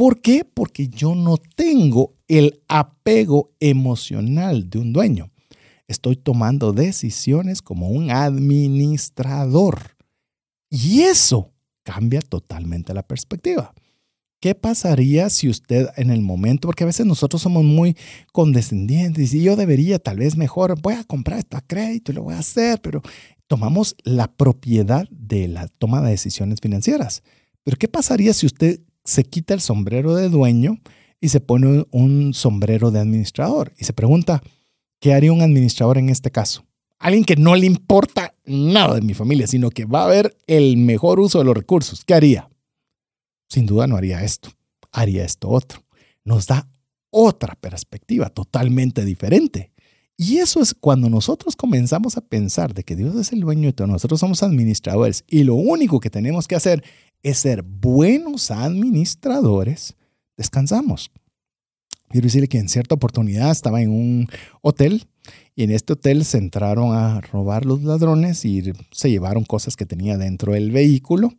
¿Por 0.00 0.22
qué? 0.22 0.46
Porque 0.46 0.88
yo 0.88 1.14
no 1.14 1.36
tengo 1.36 2.14
el 2.26 2.62
apego 2.68 3.52
emocional 3.60 4.70
de 4.70 4.78
un 4.78 4.94
dueño. 4.94 5.30
Estoy 5.88 6.16
tomando 6.16 6.72
decisiones 6.72 7.60
como 7.60 7.90
un 7.90 8.10
administrador. 8.10 9.98
Y 10.70 11.02
eso 11.02 11.52
cambia 11.82 12.20
totalmente 12.20 12.94
la 12.94 13.02
perspectiva. 13.02 13.74
¿Qué 14.40 14.54
pasaría 14.54 15.28
si 15.28 15.50
usted 15.50 15.88
en 15.98 16.08
el 16.08 16.22
momento, 16.22 16.68
porque 16.68 16.84
a 16.84 16.86
veces 16.86 17.04
nosotros 17.04 17.42
somos 17.42 17.62
muy 17.62 17.94
condescendientes 18.32 19.34
y 19.34 19.42
yo 19.42 19.54
debería 19.54 19.98
tal 19.98 20.16
vez 20.16 20.34
mejor, 20.34 20.80
voy 20.80 20.94
a 20.94 21.04
comprar 21.04 21.40
esto 21.40 21.58
a 21.58 21.66
crédito 21.66 22.10
y 22.10 22.14
lo 22.14 22.22
voy 22.22 22.36
a 22.36 22.38
hacer, 22.38 22.80
pero 22.80 23.02
tomamos 23.48 23.96
la 24.04 24.32
propiedad 24.32 25.06
de 25.10 25.46
la 25.46 25.68
toma 25.68 26.00
de 26.00 26.12
decisiones 26.12 26.58
financieras. 26.62 27.22
Pero 27.64 27.76
¿qué 27.76 27.86
pasaría 27.86 28.32
si 28.32 28.46
usted 28.46 28.80
se 29.10 29.24
quita 29.24 29.54
el 29.54 29.60
sombrero 29.60 30.14
de 30.14 30.28
dueño 30.28 30.78
y 31.20 31.28
se 31.28 31.40
pone 31.40 31.86
un 31.90 32.32
sombrero 32.34 32.90
de 32.90 33.00
administrador 33.00 33.72
y 33.78 33.84
se 33.84 33.92
pregunta, 33.92 34.42
¿qué 35.00 35.12
haría 35.12 35.32
un 35.32 35.42
administrador 35.42 35.98
en 35.98 36.08
este 36.08 36.30
caso? 36.30 36.64
alguien 37.00 37.24
que 37.24 37.34
no 37.34 37.56
le 37.56 37.66
importa 37.66 38.34
nada 38.44 38.94
de 38.94 39.00
mi 39.00 39.14
familia, 39.14 39.46
sino 39.46 39.70
que 39.70 39.86
va 39.86 40.04
a 40.04 40.08
ver 40.08 40.36
el 40.46 40.76
mejor 40.76 41.18
uso 41.18 41.38
de 41.38 41.44
los 41.44 41.56
recursos, 41.56 42.04
¿qué 42.04 42.14
haría? 42.14 42.48
Sin 43.48 43.66
duda 43.66 43.88
no 43.88 43.96
haría 43.96 44.22
esto, 44.22 44.50
haría 44.92 45.24
esto 45.24 45.48
otro. 45.48 45.82
Nos 46.24 46.46
da 46.46 46.68
otra 47.10 47.56
perspectiva 47.56 48.28
totalmente 48.28 49.04
diferente. 49.04 49.72
Y 50.16 50.36
eso 50.36 50.60
es 50.60 50.74
cuando 50.74 51.08
nosotros 51.08 51.56
comenzamos 51.56 52.18
a 52.18 52.20
pensar 52.20 52.74
de 52.74 52.84
que 52.84 52.94
Dios 52.94 53.16
es 53.16 53.32
el 53.32 53.40
dueño 53.40 53.68
de 53.68 53.72
todo, 53.72 53.86
nosotros 53.86 54.20
somos 54.20 54.42
administradores 54.42 55.24
y 55.26 55.44
lo 55.44 55.54
único 55.54 55.98
que 55.98 56.10
tenemos 56.10 56.46
que 56.46 56.56
hacer 56.56 56.84
es 57.22 57.38
ser 57.38 57.62
buenos 57.62 58.50
administradores, 58.50 59.96
descansamos. 60.36 61.10
Quiero 62.08 62.24
decirle 62.24 62.48
que 62.48 62.58
en 62.58 62.68
cierta 62.68 62.96
oportunidad 62.96 63.50
estaba 63.52 63.82
en 63.82 63.90
un 63.90 64.28
hotel 64.62 65.06
y 65.54 65.62
en 65.62 65.70
este 65.70 65.92
hotel 65.92 66.24
se 66.24 66.38
entraron 66.38 66.92
a 66.92 67.20
robar 67.20 67.64
los 67.64 67.82
ladrones 67.82 68.44
y 68.44 68.72
se 68.90 69.10
llevaron 69.10 69.44
cosas 69.44 69.76
que 69.76 69.86
tenía 69.86 70.18
dentro 70.18 70.54
del 70.54 70.72
vehículo. 70.72 71.32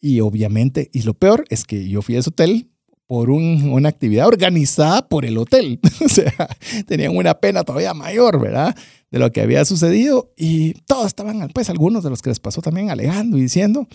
Y 0.00 0.20
obviamente, 0.20 0.90
y 0.92 1.02
lo 1.02 1.14
peor 1.14 1.44
es 1.48 1.64
que 1.64 1.88
yo 1.88 2.02
fui 2.02 2.16
a 2.16 2.18
ese 2.18 2.30
hotel 2.30 2.68
por 3.06 3.30
una 3.30 3.88
actividad 3.88 4.26
organizada 4.26 5.08
por 5.08 5.24
el 5.24 5.38
hotel. 5.38 5.80
o 6.04 6.08
sea, 6.08 6.48
tenían 6.86 7.16
una 7.16 7.34
pena 7.34 7.62
todavía 7.62 7.94
mayor, 7.94 8.40
¿verdad? 8.40 8.74
De 9.10 9.18
lo 9.18 9.30
que 9.32 9.42
había 9.42 9.64
sucedido. 9.64 10.32
Y 10.36 10.72
todos 10.86 11.06
estaban, 11.06 11.48
pues 11.54 11.70
algunos 11.70 12.02
de 12.04 12.10
los 12.10 12.22
que 12.22 12.30
les 12.30 12.40
pasó 12.40 12.62
también 12.62 12.90
alegando 12.90 13.38
y 13.38 13.42
diciendo. 13.42 13.86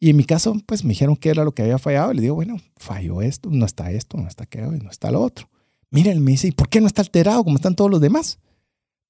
Y 0.00 0.10
en 0.10 0.16
mi 0.16 0.24
caso, 0.24 0.56
pues 0.64 0.82
me 0.82 0.90
dijeron 0.90 1.14
qué 1.14 1.28
era 1.28 1.44
lo 1.44 1.52
que 1.52 1.62
había 1.62 1.78
fallado. 1.78 2.12
Y 2.12 2.16
le 2.16 2.22
digo, 2.22 2.34
bueno, 2.34 2.56
falló 2.78 3.20
esto, 3.20 3.50
no 3.52 3.66
está 3.66 3.92
esto, 3.92 4.16
no 4.16 4.26
está 4.26 4.44
aquello 4.44 4.72
no 4.72 4.90
está 4.90 5.10
lo 5.10 5.20
otro. 5.20 5.50
Mira, 5.90 6.10
él 6.10 6.20
me 6.20 6.32
dice, 6.32 6.48
¿y 6.48 6.52
por 6.52 6.70
qué 6.70 6.80
no 6.80 6.86
está 6.86 7.02
alterado 7.02 7.44
como 7.44 7.56
están 7.56 7.76
todos 7.76 7.90
los 7.90 8.00
demás? 8.00 8.38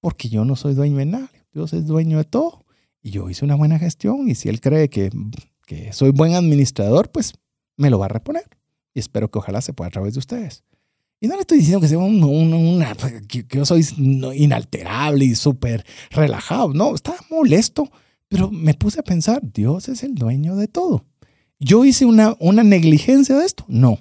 Porque 0.00 0.28
yo 0.28 0.44
no 0.44 0.56
soy 0.56 0.74
dueño 0.74 0.96
de 0.96 1.06
nada. 1.06 1.30
Dios 1.52 1.72
es 1.72 1.86
dueño 1.86 2.18
de 2.18 2.24
todo. 2.24 2.64
Y 3.02 3.10
yo 3.10 3.30
hice 3.30 3.44
una 3.44 3.54
buena 3.54 3.78
gestión 3.78 4.28
y 4.28 4.34
si 4.34 4.48
él 4.48 4.60
cree 4.60 4.90
que, 4.90 5.10
que 5.64 5.92
soy 5.92 6.10
buen 6.10 6.34
administrador, 6.34 7.10
pues 7.10 7.34
me 7.76 7.88
lo 7.88 7.98
va 7.98 8.06
a 8.06 8.08
reponer. 8.10 8.44
Y 8.92 8.98
espero 8.98 9.30
que 9.30 9.38
ojalá 9.38 9.60
se 9.60 9.72
pueda 9.72 9.88
a 9.88 9.92
través 9.92 10.14
de 10.14 10.18
ustedes. 10.18 10.64
Y 11.20 11.28
no 11.28 11.34
le 11.34 11.42
estoy 11.42 11.58
diciendo 11.58 11.80
que 11.80 11.88
sea 11.88 11.98
un, 11.98 12.24
una, 12.24 12.94
que, 13.28 13.44
yo 13.48 13.66
soy 13.66 13.86
inalterable 14.34 15.26
y 15.26 15.34
súper 15.34 15.84
relajado. 16.10 16.72
No, 16.72 16.94
estaba 16.94 17.18
molesto, 17.30 17.90
pero 18.30 18.48
me 18.48 18.74
puse 18.74 19.00
a 19.00 19.02
pensar, 19.02 19.42
Dios 19.42 19.88
es 19.88 20.04
el 20.04 20.14
dueño 20.14 20.54
de 20.54 20.68
todo. 20.68 21.04
¿Yo 21.58 21.84
hice 21.84 22.06
una, 22.06 22.36
una 22.38 22.62
negligencia 22.62 23.36
de 23.36 23.44
esto? 23.44 23.64
No. 23.66 23.98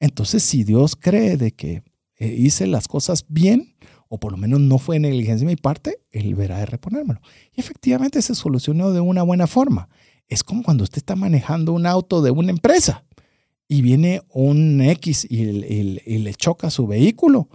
Entonces, 0.00 0.42
si 0.42 0.64
Dios 0.64 0.96
cree 0.96 1.36
de 1.36 1.52
que 1.52 1.82
eh, 2.16 2.34
hice 2.38 2.66
las 2.66 2.88
cosas 2.88 3.26
bien, 3.28 3.76
o 4.08 4.18
por 4.18 4.32
lo 4.32 4.38
menos 4.38 4.60
no 4.60 4.78
fue 4.78 4.98
negligencia 4.98 5.46
de 5.46 5.52
mi 5.52 5.56
parte, 5.56 5.98
Él 6.10 6.34
verá 6.34 6.58
de 6.58 6.66
reponérmelo. 6.66 7.20
Y 7.54 7.60
efectivamente 7.60 8.22
se 8.22 8.34
solucionó 8.34 8.92
de 8.92 9.00
una 9.00 9.22
buena 9.22 9.46
forma. 9.46 9.90
Es 10.26 10.42
como 10.42 10.62
cuando 10.62 10.84
usted 10.84 10.96
está 10.96 11.14
manejando 11.14 11.74
un 11.74 11.84
auto 11.84 12.22
de 12.22 12.30
una 12.30 12.50
empresa 12.50 13.04
y 13.68 13.82
viene 13.82 14.22
un 14.30 14.80
X 14.80 15.26
y, 15.28 15.44
le 15.44 16.34
choca 16.34 16.70
su 16.70 16.86
vehículo, 16.86 17.50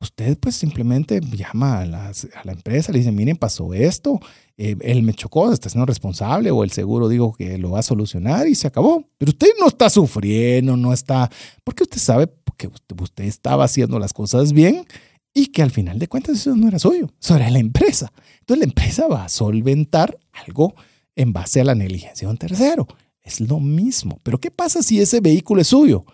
usted 0.00 0.38
pues 0.38 0.56
simplemente 0.56 1.20
llama 1.20 1.80
a, 1.80 1.86
la 1.86 2.52
empresa, 2.52 2.90
le 2.92 2.98
dice, 2.98 3.12
miren, 3.12 3.36
pasó 3.36 3.74
esto, 3.74 4.18
eh, 4.56 4.76
él 4.80 5.02
me 5.02 5.14
chocó, 5.14 5.52
está 5.52 5.68
siendo 5.68 5.86
responsable 5.86 6.50
o 6.50 6.64
el 6.64 6.70
seguro 6.70 7.08
digo 7.08 7.32
que 7.32 7.58
lo 7.58 7.72
va 7.72 7.80
a 7.80 7.82
solucionar 7.82 8.48
y 8.48 8.54
se 8.54 8.66
acabó. 8.66 9.04
Pero 9.18 9.30
usted 9.30 9.48
no 9.58 9.68
está 9.68 9.90
sufriendo, 9.90 10.76
no 10.76 10.92
está, 10.92 11.30
porque 11.64 11.84
usted 11.84 11.98
sabe 11.98 12.30
que 12.56 12.68
usted, 12.68 13.24
estaba 13.24 13.64
haciendo 13.64 13.98
las 13.98 14.12
cosas 14.12 14.52
bien 14.52 14.84
y 15.32 15.46
que 15.46 15.62
al 15.62 15.70
final 15.70 15.98
de 15.98 16.08
cuentas 16.08 16.36
eso 16.36 16.54
no 16.56 16.68
era 16.68 16.78
suyo, 16.78 17.08
eso 17.20 17.36
era 17.36 17.50
la 17.50 17.58
empresa. 17.58 18.12
Entonces 18.40 18.58
la 18.58 18.70
empresa 18.70 19.06
va 19.06 19.24
a 19.24 19.28
solventar 19.28 20.18
algo 20.32 20.74
en 21.14 21.32
base 21.32 21.60
a 21.60 21.64
la 21.64 21.74
negligencia 21.74 22.26
de 22.26 22.32
un 22.32 22.38
tercero. 22.38 22.86
Es 23.22 23.40
lo 23.40 23.60
mismo. 23.60 24.18
Pero 24.22 24.38
¿qué 24.38 24.50
pasa 24.50 24.82
si 24.82 25.00
ese 25.00 25.20
vehículo 25.20 25.60
es 25.60 25.68
suyo? 25.68 26.04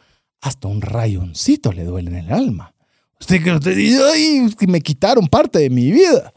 Hasta 0.41 0.68
un 0.68 0.82
rayoncito 0.82 1.72
le 1.72 1.84
duele 1.84 2.11
en 2.11 2.16
el 2.16 2.32
alma. 2.32 2.75
Usted 3.20 3.54
usted 3.54 3.76
dice, 3.76 3.98
ay, 4.12 4.48
me 4.68 4.80
quitaron 4.80 5.26
parte 5.26 5.58
de 5.58 5.70
mi 5.70 5.90
vida. 5.90 6.32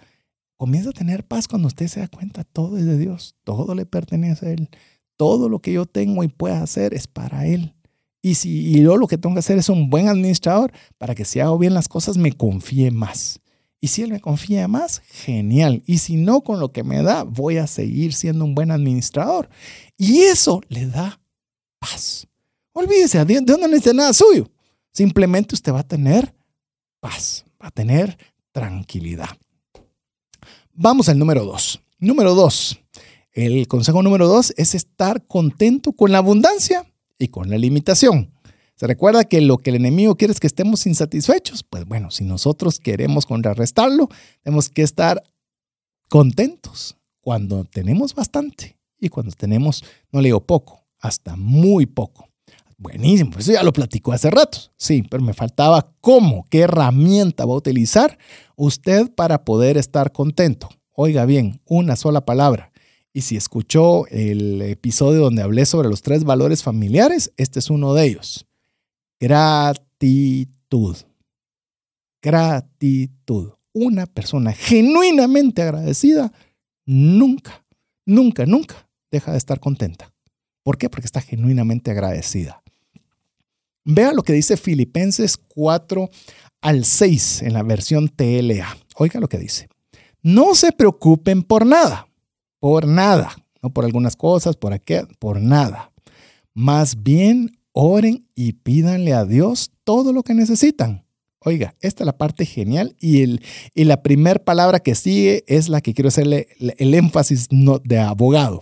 Comienza 0.57 0.89
a 0.89 0.93
tener 0.93 1.25
paz 1.25 1.47
cuando 1.47 1.67
usted 1.67 1.87
se 1.87 1.99
da 1.99 2.07
cuenta, 2.07 2.43
todo 2.43 2.77
es 2.77 2.85
de 2.85 2.97
Dios, 2.97 3.35
todo 3.43 3.75
le 3.75 3.85
pertenece 3.85 4.47
a 4.47 4.51
Él. 4.51 4.69
Todo 5.17 5.49
lo 5.49 5.59
que 5.59 5.73
yo 5.73 5.85
tengo 5.85 6.23
y 6.23 6.29
pueda 6.29 6.61
hacer 6.61 6.93
es 6.93 7.07
para 7.07 7.45
Él. 7.45 7.75
Y 8.21 8.35
si 8.35 8.81
yo 8.81 8.97
lo 8.97 9.07
que 9.07 9.17
tengo 9.17 9.35
que 9.35 9.39
hacer 9.39 9.57
es 9.57 9.69
un 9.69 9.89
buen 9.89 10.07
administrador 10.07 10.71
para 10.97 11.15
que 11.15 11.25
si 11.25 11.39
hago 11.39 11.57
bien 11.57 11.73
las 11.73 11.87
cosas 11.87 12.17
me 12.17 12.33
confíe 12.33 12.91
más. 12.91 13.39
Y 13.81 13.87
si 13.87 14.01
él 14.01 14.11
me 14.11 14.19
confía 14.19 14.67
más, 14.67 14.99
genial. 14.99 15.83
Y 15.85 15.99
si 15.99 16.17
no, 16.17 16.41
con 16.41 16.59
lo 16.59 16.73
que 16.73 16.83
me 16.83 17.01
da, 17.01 17.23
voy 17.23 17.57
a 17.57 17.67
seguir 17.67 18.13
siendo 18.13 18.43
un 18.43 18.53
buen 18.53 18.71
administrador. 18.71 19.49
Y 19.97 20.19
eso 20.19 20.61
le 20.67 20.85
da 20.87 21.21
paz. 21.79 22.27
Olvídese, 22.73 23.23
¿de 23.23 23.35
dónde 23.35 23.57
no 23.57 23.67
necesita 23.69 23.93
nada 23.93 24.13
suyo? 24.13 24.51
Simplemente 24.91 25.55
usted 25.55 25.71
va 25.73 25.79
a 25.79 25.87
tener 25.87 26.33
paz, 26.99 27.45
va 27.61 27.67
a 27.67 27.71
tener 27.71 28.17
tranquilidad. 28.51 29.29
Vamos 30.73 31.09
al 31.09 31.19
número 31.19 31.45
dos. 31.45 31.81
Número 31.97 32.33
dos. 32.33 32.79
El 33.31 33.67
consejo 33.67 34.01
número 34.01 34.27
dos 34.27 34.53
es 34.57 34.75
estar 34.75 35.25
contento 35.25 35.91
con 35.93 36.11
la 36.11 36.19
abundancia 36.19 36.85
y 37.17 37.27
con 37.27 37.49
la 37.49 37.57
limitación. 37.57 38.31
Se 38.75 38.87
recuerda 38.87 39.25
que 39.25 39.41
lo 39.41 39.57
que 39.57 39.71
el 39.71 39.75
enemigo 39.75 40.15
quiere 40.15 40.31
es 40.31 40.39
que 40.39 40.47
estemos 40.47 40.87
insatisfechos. 40.87 41.63
Pues 41.63 41.85
bueno, 41.85 42.11
si 42.11 42.23
nosotros 42.23 42.79
queremos 42.79 43.25
contrarrestarlo, 43.25 44.07
tenemos 44.41 44.69
que 44.69 44.83
estar 44.83 45.21
contentos 46.07 46.95
cuando 47.19 47.65
tenemos 47.65 48.15
bastante 48.15 48.77
y 48.97 49.09
cuando 49.09 49.33
tenemos, 49.33 49.83
no 50.13 50.21
le 50.21 50.29
digo 50.29 50.39
poco, 50.39 50.85
hasta 50.99 51.35
muy 51.35 51.85
poco. 51.85 52.28
Buenísimo, 52.79 53.31
eso 53.37 53.51
ya 53.51 53.61
lo 53.61 53.73
platicó 53.73 54.13
hace 54.13 54.31
rato. 54.31 54.57
Sí, 54.77 55.03
pero 55.03 55.21
me 55.21 55.33
faltaba 55.33 55.91
cómo, 55.99 56.45
qué 56.49 56.61
herramienta 56.61 57.45
va 57.45 57.53
a 57.53 57.57
utilizar 57.57 58.17
usted 58.55 59.13
para 59.13 59.43
poder 59.43 59.77
estar 59.77 60.13
contento. 60.13 60.69
Oiga 60.93 61.25
bien, 61.25 61.59
una 61.65 61.97
sola 61.97 62.23
palabra. 62.23 62.71
Y 63.11 63.21
si 63.21 63.35
escuchó 63.35 64.07
el 64.07 64.61
episodio 64.61 65.19
donde 65.19 65.41
hablé 65.41 65.65
sobre 65.65 65.89
los 65.89 66.01
tres 66.01 66.23
valores 66.23 66.63
familiares, 66.63 67.33
este 67.35 67.59
es 67.59 67.69
uno 67.69 67.93
de 67.93 68.05
ellos. 68.05 68.47
Gratitud. 69.19 70.95
Gratitud. 72.21 73.51
Una 73.73 74.05
persona 74.05 74.53
genuinamente 74.53 75.63
agradecida 75.63 76.31
nunca, 76.85 77.65
nunca, 78.05 78.45
nunca 78.45 78.89
deja 79.11 79.33
de 79.33 79.37
estar 79.37 79.59
contenta. 79.59 80.13
¿Por 80.63 80.77
qué? 80.77 80.89
Porque 80.89 81.07
está 81.07 81.19
genuinamente 81.19 81.91
agradecida. 81.91 82.63
Vea 83.91 84.13
lo 84.13 84.21
que 84.21 84.33
dice 84.33 84.55
Filipenses 84.55 85.35
4 85.35 86.11
al 86.61 86.85
6 86.85 87.41
en 87.41 87.53
la 87.53 87.63
versión 87.63 88.07
TLA. 88.07 88.77
Oiga 88.97 89.19
lo 89.19 89.27
que 89.27 89.39
dice. 89.39 89.67
No 90.21 90.53
se 90.53 90.71
preocupen 90.71 91.41
por 91.41 91.65
nada, 91.65 92.07
por 92.59 92.85
nada, 92.85 93.35
no 93.63 93.71
por 93.73 93.85
algunas 93.85 94.15
cosas, 94.15 94.55
por 94.57 94.73
aquel, 94.73 95.07
por 95.17 95.41
nada. 95.41 95.91
Más 96.53 97.01
bien 97.01 97.57
oren 97.71 98.27
y 98.35 98.53
pídanle 98.53 99.13
a 99.13 99.25
Dios 99.25 99.71
todo 99.83 100.13
lo 100.13 100.21
que 100.21 100.35
necesitan. 100.35 101.03
Oiga, 101.39 101.73
esta 101.81 102.03
es 102.03 102.05
la 102.05 102.15
parte 102.15 102.45
genial 102.45 102.95
y, 102.99 103.23
el, 103.23 103.41
y 103.73 103.85
la 103.85 104.03
primera 104.03 104.37
palabra 104.37 104.81
que 104.81 104.93
sigue 104.93 105.43
es 105.47 105.67
la 105.67 105.81
que 105.81 105.95
quiero 105.95 106.09
hacerle 106.09 106.47
el, 106.59 106.93
énfasis 106.93 107.47
de 107.49 107.97
abogado. 107.97 108.61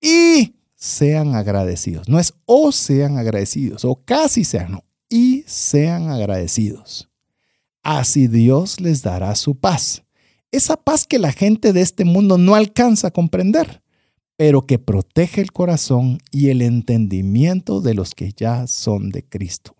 Y 0.00 0.56
sean 0.82 1.36
agradecidos. 1.36 2.08
No 2.08 2.18
es 2.18 2.34
o 2.44 2.72
sean 2.72 3.16
agradecidos 3.16 3.84
o 3.84 4.02
casi 4.04 4.42
sean, 4.42 4.72
no. 4.72 4.84
Y 5.08 5.44
sean 5.46 6.10
agradecidos. 6.10 7.08
Así 7.82 8.26
Dios 8.26 8.80
les 8.80 9.02
dará 9.02 9.34
su 9.34 9.54
paz. 9.54 10.02
Esa 10.50 10.76
paz 10.76 11.06
que 11.06 11.18
la 11.18 11.32
gente 11.32 11.72
de 11.72 11.82
este 11.82 12.04
mundo 12.04 12.36
no 12.36 12.54
alcanza 12.54 13.08
a 13.08 13.10
comprender 13.12 13.82
pero 14.36 14.66
que 14.66 14.80
protege 14.80 15.40
el 15.40 15.52
corazón 15.52 16.18
y 16.32 16.48
el 16.48 16.62
entendimiento 16.62 17.80
de 17.80 17.94
los 17.94 18.12
que 18.12 18.32
ya 18.36 18.66
son 18.66 19.10
de 19.10 19.22
Cristo. 19.22 19.76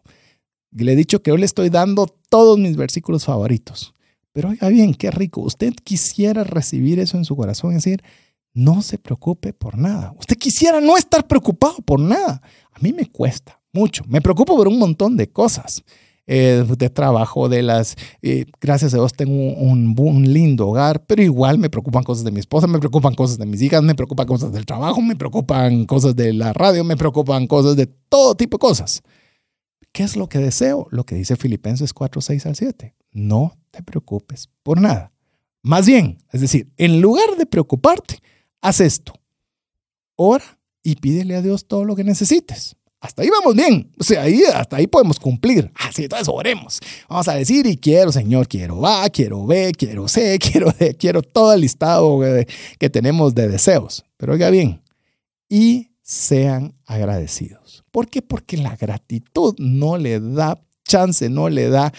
Le 0.70 0.92
he 0.92 0.96
dicho 0.96 1.20
que 1.20 1.32
hoy 1.32 1.38
le 1.38 1.46
estoy 1.46 1.68
dando 1.68 2.06
todos 2.28 2.60
mis 2.60 2.76
versículos 2.76 3.24
favoritos. 3.24 3.92
Pero 4.32 4.50
oiga 4.50 4.68
bien, 4.68 4.94
qué 4.94 5.10
rico. 5.10 5.40
Usted 5.40 5.74
quisiera 5.82 6.44
recibir 6.44 7.00
eso 7.00 7.16
en 7.16 7.24
su 7.24 7.34
corazón, 7.34 7.72
es 7.72 7.82
decir, 7.82 8.04
no 8.54 8.82
se 8.82 8.98
preocupe 8.98 9.52
por 9.52 9.78
nada. 9.78 10.14
Usted 10.18 10.36
quisiera 10.36 10.80
no 10.80 10.96
estar 10.96 11.26
preocupado 11.26 11.76
por 11.84 12.00
nada. 12.00 12.42
A 12.72 12.78
mí 12.80 12.92
me 12.92 13.06
cuesta 13.06 13.60
mucho. 13.72 14.04
Me 14.06 14.20
preocupo 14.20 14.56
por 14.56 14.68
un 14.68 14.78
montón 14.78 15.16
de 15.16 15.30
cosas. 15.30 15.82
Eh, 16.28 16.64
de 16.78 16.88
trabajo, 16.88 17.48
de 17.48 17.62
las, 17.62 17.96
eh, 18.22 18.46
gracias 18.60 18.94
a 18.94 18.98
Dios 18.98 19.12
tengo 19.12 19.34
un, 19.34 19.92
un, 19.98 20.32
lindo 20.32 20.68
hogar, 20.68 21.04
pero 21.04 21.20
igual 21.20 21.58
me 21.58 21.68
preocupan 21.68 22.04
cosas 22.04 22.22
de 22.22 22.30
mi 22.30 22.38
esposa, 22.38 22.68
me 22.68 22.78
preocupan 22.78 23.16
cosas 23.16 23.38
de 23.38 23.44
mis 23.44 23.60
hijas, 23.60 23.82
me 23.82 23.96
preocupan 23.96 24.28
cosas 24.28 24.52
del 24.52 24.64
trabajo, 24.64 25.02
me 25.02 25.16
preocupan 25.16 25.84
cosas 25.84 26.14
de 26.14 26.32
la 26.32 26.52
radio, 26.52 26.84
me 26.84 26.96
preocupan 26.96 27.48
cosas 27.48 27.74
de 27.74 27.86
todo 27.86 28.36
tipo 28.36 28.56
de 28.56 28.60
cosas. 28.60 29.02
¿Qué 29.90 30.04
es 30.04 30.16
lo 30.16 30.28
que 30.28 30.38
deseo? 30.38 30.86
Lo 30.90 31.04
que 31.04 31.16
dice 31.16 31.34
Filipenses 31.34 31.92
4, 31.92 32.20
6 32.20 32.46
al 32.46 32.56
7. 32.56 32.94
No 33.10 33.58
te 33.72 33.82
preocupes 33.82 34.48
por 34.62 34.80
nada. 34.80 35.12
Más 35.62 35.86
bien, 35.86 36.18
es 36.30 36.40
decir, 36.40 36.72
en 36.76 37.00
lugar 37.00 37.36
de 37.36 37.46
preocuparte, 37.46 38.20
haz 38.62 38.80
esto. 38.80 39.12
Ora 40.16 40.58
y 40.82 40.96
pídele 40.96 41.36
a 41.36 41.42
Dios 41.42 41.66
todo 41.66 41.84
lo 41.84 41.94
que 41.94 42.04
necesites. 42.04 42.76
Hasta 43.00 43.22
ahí 43.22 43.30
vamos 43.30 43.56
bien. 43.56 43.92
O 43.98 44.04
sea, 44.04 44.22
ahí, 44.22 44.44
hasta 44.44 44.76
ahí 44.76 44.86
podemos 44.86 45.18
cumplir. 45.18 45.70
Así, 45.74 46.04
entonces 46.04 46.28
oremos. 46.28 46.78
Vamos 47.08 47.26
a 47.26 47.34
decir, 47.34 47.66
y 47.66 47.76
quiero, 47.76 48.12
Señor, 48.12 48.46
quiero 48.46 48.86
A, 48.86 49.10
quiero 49.10 49.44
B, 49.44 49.72
quiero 49.76 50.06
C, 50.06 50.38
quiero 50.40 50.72
D, 50.78 50.94
quiero 50.94 51.20
todo 51.20 51.52
el 51.52 51.62
listado 51.62 52.20
que 52.78 52.90
tenemos 52.90 53.34
de 53.34 53.48
deseos. 53.48 54.04
Pero 54.16 54.34
oiga 54.34 54.50
bien, 54.50 54.82
y 55.48 55.90
sean 56.00 56.74
agradecidos. 56.86 57.84
¿Por 57.90 58.08
qué? 58.08 58.22
Porque 58.22 58.56
la 58.56 58.76
gratitud 58.76 59.56
no 59.58 59.98
le 59.98 60.20
da 60.20 60.62
chance, 60.84 61.28
no 61.28 61.48
le 61.48 61.68
da 61.68 61.92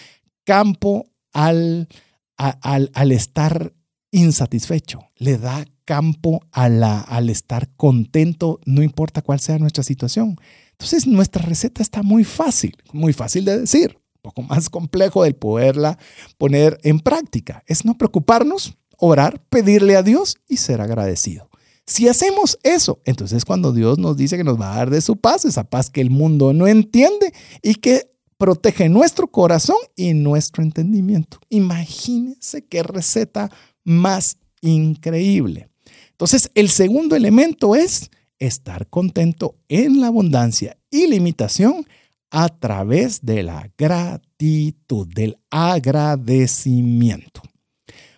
campo 0.46 1.06
al, 1.34 1.90
al, 2.38 2.92
al 2.94 3.12
estar 3.12 3.74
insatisfecho, 4.12 5.02
le 5.18 5.38
da 5.38 5.66
campo 5.86 6.42
al 6.52 7.30
estar 7.30 7.70
contento, 7.76 8.60
no 8.66 8.82
importa 8.84 9.22
cuál 9.22 9.40
sea 9.40 9.60
nuestra 9.60 9.84
situación. 9.84 10.38
Entonces 10.72 11.08
nuestra 11.08 11.44
receta 11.44 11.82
está 11.82 12.04
muy 12.04 12.24
fácil, 12.24 12.76
muy 12.92 13.14
fácil 13.14 13.46
de 13.46 13.60
decir, 13.60 13.98
un 14.16 14.22
poco 14.22 14.42
más 14.42 14.70
complejo 14.70 15.24
de 15.24 15.34
poderla 15.34 15.98
poner 16.38 16.78
en 16.84 17.00
práctica. 17.00 17.64
Es 17.68 17.86
no 17.86 17.98
preocuparnos, 17.98 18.78
orar, 18.98 19.42
pedirle 19.50 19.96
a 19.96 20.04
Dios 20.04 20.38
y 20.48 20.58
ser 20.58 20.82
agradecido. 20.82 21.50
Si 21.86 22.08
hacemos 22.08 22.58
eso, 22.64 23.02
entonces 23.04 23.44
cuando 23.44 23.74
Dios 23.74 24.00
nos 24.00 24.16
dice 24.16 24.38
que 24.38 24.44
nos 24.44 24.60
va 24.60 24.74
a 24.74 24.78
dar 24.78 24.90
de 24.90 25.02
su 25.02 25.18
paz, 25.18 25.44
esa 25.44 25.66
paz 25.66 25.90
que 25.90 26.00
el 26.02 26.10
mundo 26.10 26.54
no 26.54 26.68
entiende 26.68 27.34
y 27.62 27.76
que 27.76 28.10
protege 28.38 28.90
nuestro 28.90 29.28
corazón 29.28 29.78
y 29.96 30.14
nuestro 30.14 30.64
entendimiento. 30.64 31.40
Imagínense 31.50 32.66
qué 32.66 32.84
receta 32.84 33.50
más 33.84 34.38
increíble. 34.62 35.70
Entonces, 36.14 36.50
el 36.56 36.70
segundo 36.70 37.16
elemento 37.16 37.76
es 37.76 38.10
estar 38.40 38.88
contento 38.88 39.56
en 39.68 40.00
la 40.00 40.08
abundancia 40.08 40.78
y 40.90 41.08
limitación 41.08 41.86
a 42.30 42.50
través 42.50 43.24
de 43.24 43.44
la 43.44 43.70
gratitud, 43.78 45.08
del 45.14 45.38
agradecimiento. 45.50 47.42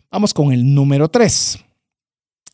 Vamos 0.10 0.34
con 0.34 0.54
el 0.54 0.74
número 0.74 1.10
3. 1.10 1.60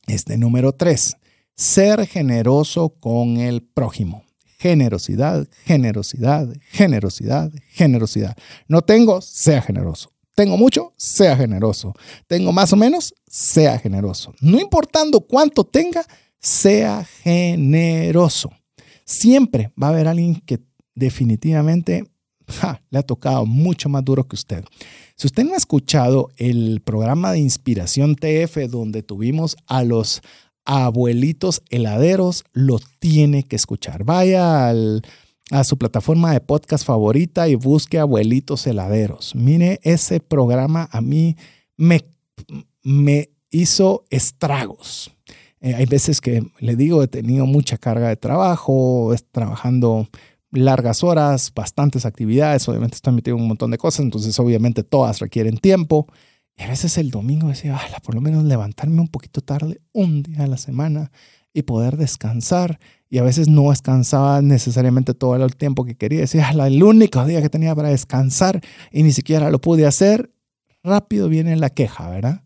Este 0.08 0.38
número 0.38 0.74
3, 0.74 1.16
ser 1.56 2.08
generoso 2.08 2.90
con 2.90 3.38
el 3.38 3.62
prójimo. 3.62 4.24
Generosidad, 4.58 5.48
generosidad, 5.66 6.52
generosidad, 6.72 7.52
generosidad. 7.70 8.36
No 8.68 8.82
tengo, 8.82 9.22
sea 9.22 9.62
generoso. 9.62 10.11
Tengo 10.36 10.58
mucho, 10.58 10.94
sea 10.98 11.36
generoso. 11.36 11.94
Tengo 12.28 12.52
más 12.52 12.72
o 12.74 12.76
menos, 12.76 13.14
sea 13.28 13.78
generoso. 13.78 14.34
No 14.40 14.60
importando 14.60 15.22
cuánto 15.22 15.64
tenga, 15.64 16.06
sea 16.40 17.06
generoso. 17.24 18.52
Siempre 19.06 19.72
va 19.82 19.88
a 19.88 19.90
haber 19.92 20.08
alguien 20.08 20.36
que 20.36 20.60
definitivamente 20.96 22.06
le 22.90 23.00
ha 23.00 23.04
tocado 23.04 23.46
mucho 23.46 23.90
más 23.90 24.04
duro 24.04 24.28
que 24.28 24.36
usted. 24.36 24.64
Si 25.16 25.28
usted 25.28 25.44
no 25.44 25.54
ha 25.54 25.58
escuchado 25.58 26.30
el 26.38 26.82
programa 26.82 27.32
de 27.32 27.40
inspiración 27.40 28.16
TF 28.16 28.70
donde 28.70 29.04
tuvimos 29.04 29.56
a 29.68 29.84
los 29.84 30.22
abuelitos 30.66 31.62
heladeros, 31.70 32.44
lo 32.54 32.80
tiene 33.00 33.44
que 33.44 33.56
escuchar. 33.56 34.04
Vaya 34.04 34.74
a 35.52 35.66
su 35.66 35.78
plataforma 35.78 36.32
de 36.32 36.40
podcast 36.40 36.86
favorita 36.86 37.50
y 37.50 37.56
busque 37.56 38.00
abuelitos 38.00 38.66
heladeros. 38.66 39.36
Mire, 39.36 39.80
ese 39.84 40.22
programa 40.22 40.88
a 40.92 41.02
mí 41.02 41.36
me, 41.76 42.06
me 42.84 43.30
hizo 43.50 44.06
estragos. 44.10 45.14
Eh, 45.60 45.76
hay 45.76 45.86
veces 45.86 46.22
que 46.22 46.42
le 46.60 46.76
digo, 46.78 47.04
he 47.04 47.08
tenido 47.08 47.46
mucha 47.46 47.78
carga 47.78 48.08
de 48.08 48.16
trabajo, 48.16 49.14
trabajando 49.32 50.08
largas 50.52 51.04
horas, 51.04 51.52
bastantes 51.54 52.06
actividades, 52.06 52.68
obviamente 52.70 52.96
estoy 52.96 53.14
metido 53.14 53.36
en 53.36 53.44
un 53.44 53.50
montón 53.50 53.72
de 53.72 53.78
cosas, 53.78 54.06
entonces 54.06 54.40
obviamente 54.40 54.84
todas 54.84 55.20
requieren 55.20 55.58
tiempo. 55.58 56.08
Y 56.58 56.64
a 56.64 56.70
veces 56.70 56.98
el 56.98 57.12
domingo 57.12 57.50
decía, 57.50 57.78
por 58.04 58.16
lo 58.16 58.22
menos 58.22 58.46
levantarme 58.46 59.02
un 59.02 59.10
poquito 59.10 59.42
tarde, 59.42 59.82
un 59.92 60.24
día 60.24 60.44
a 60.44 60.48
la 60.48 60.58
semana 60.58 61.12
y 61.54 61.64
poder 61.64 61.98
descansar. 61.98 62.80
Y 63.10 63.18
a 63.18 63.24
veces 63.24 63.48
no 63.48 63.70
descansaba 63.70 64.42
necesariamente 64.42 65.14
todo 65.14 65.36
el 65.36 65.56
tiempo 65.56 65.84
que 65.84 65.96
quería. 65.96 66.22
Decía, 66.22 66.50
el 66.52 66.82
único 66.82 67.26
día 67.26 67.42
que 67.42 67.50
tenía 67.50 67.76
para 67.76 67.90
descansar 67.90 68.62
y 68.92 69.04
ni 69.04 69.12
siquiera 69.12 69.50
lo 69.52 69.60
pude 69.60 69.86
hacer. 69.86 70.32
Rápido 70.84 71.30
viene 71.30 71.56
la 71.58 71.70
queja, 71.70 72.10
¿verdad? 72.10 72.44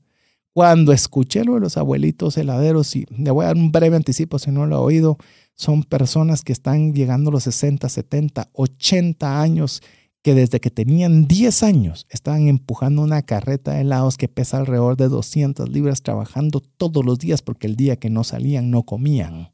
Cuando 0.54 0.94
escuché 0.94 1.44
lo 1.44 1.56
de 1.56 1.60
los 1.60 1.78
abuelitos 1.78 2.38
heladeros, 2.38 2.96
y 2.96 3.06
le 3.10 3.30
voy 3.32 3.44
a 3.44 3.48
dar 3.48 3.58
un 3.58 3.72
breve 3.72 3.98
anticipo 3.98 4.40
si 4.40 4.52
no 4.52 4.66
lo 4.66 4.76
he 4.76 4.80
oído, 4.80 5.18
son 5.54 5.84
personas 5.84 6.44
que 6.44 6.54
están 6.54 6.94
llegando 6.94 7.30
a 7.30 7.34
los 7.34 7.44
60, 7.44 7.88
70, 7.88 8.50
80 8.54 9.42
años, 9.42 9.82
que 10.26 10.34
desde 10.34 10.60
que 10.60 10.72
tenían 10.72 11.28
10 11.28 11.62
años 11.62 12.08
estaban 12.10 12.48
empujando 12.48 13.04
una 13.04 13.22
carreta 13.22 13.74
de 13.74 13.82
helados 13.82 14.18
que 14.18 14.28
pesa 14.28 14.58
alrededor 14.58 14.98
de 14.98 15.08
200 15.08 15.70
libras, 15.70 16.02
trabajando 16.02 16.62
todos 16.62 17.06
los 17.06 17.20
días 17.20 17.44
porque 17.44 17.68
el 17.68 17.76
día 17.76 17.98
que 17.98 18.10
no 18.10 18.24
salían 18.24 18.72
no 18.72 18.82
comían. 18.82 19.54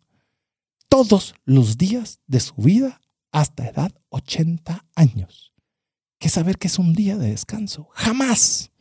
Todos 0.88 1.36
los 1.44 1.78
días 1.78 2.22
de 2.26 2.40
su 2.40 2.56
vida 2.56 3.02
hasta 3.34 3.68
edad 3.68 3.92
80 4.12 4.86
años. 4.96 5.54
¿Qué 6.20 6.30
saber 6.30 6.58
que 6.58 6.68
es 6.68 6.80
un 6.80 6.94
día 6.94 7.18
de 7.18 7.32
descanso? 7.32 7.90
Jamás. 7.92 8.72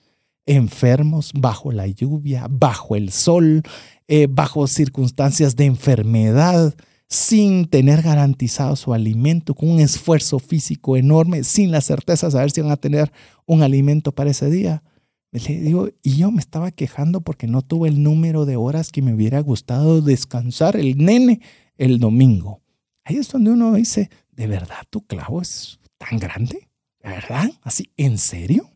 Enfermos 0.47 1.33
bajo 1.35 1.73
la 1.73 1.89
lluvia, 1.89 2.47
bajo 2.49 2.95
el 2.95 3.11
sol, 3.11 3.65
eh, 4.07 4.29
bajo 4.31 4.69
circunstancias 4.69 5.57
de 5.57 5.65
enfermedad, 5.65 6.73
sin 7.11 7.67
tener 7.67 8.03
garantizado 8.03 8.77
su 8.77 8.95
alimento, 8.95 9.55
con 9.55 9.69
un 9.69 9.81
esfuerzo 9.81 10.39
físico 10.39 10.97
enorme, 10.97 11.43
sin 11.43 11.73
la 11.73 11.81
certeza 11.81 12.29
de 12.29 12.33
saber 12.33 12.53
si 12.53 12.61
van 12.61 12.71
a 12.71 12.77
tener 12.77 13.13
un 13.47 13.63
alimento 13.63 14.13
para 14.13 14.31
ese 14.31 14.49
día. 14.49 14.85
Le 15.33 15.41
digo, 15.41 15.89
y 16.05 16.17
yo 16.17 16.31
me 16.31 16.41
estaba 16.41 16.71
quejando 16.71 17.21
porque 17.21 17.49
no 17.49 17.63
tuve 17.63 17.89
el 17.89 18.03
número 18.03 18.47
de 18.47 18.55
horas 18.57 18.93
que 18.93 19.03
me 19.03 19.13
hubiera 19.13 19.41
gustado 19.41 20.01
descansar 20.01 20.77
el 20.77 20.99
nene 20.99 21.41
el 21.77 21.99
domingo. 21.99 22.63
Ahí 23.05 23.17
es 23.17 23.29
donde 23.29 23.51
uno 23.51 23.75
dice, 23.75 24.09
¿de 24.31 24.47
verdad 24.47 24.83
tu 24.89 25.05
clavo 25.05 25.43
es 25.43 25.81
tan 25.99 26.19
grande? 26.19 26.69
¿De 27.03 27.09
verdad? 27.09 27.51
¿Así? 27.63 27.91
¿En 27.97 28.19
serio? 28.19 28.71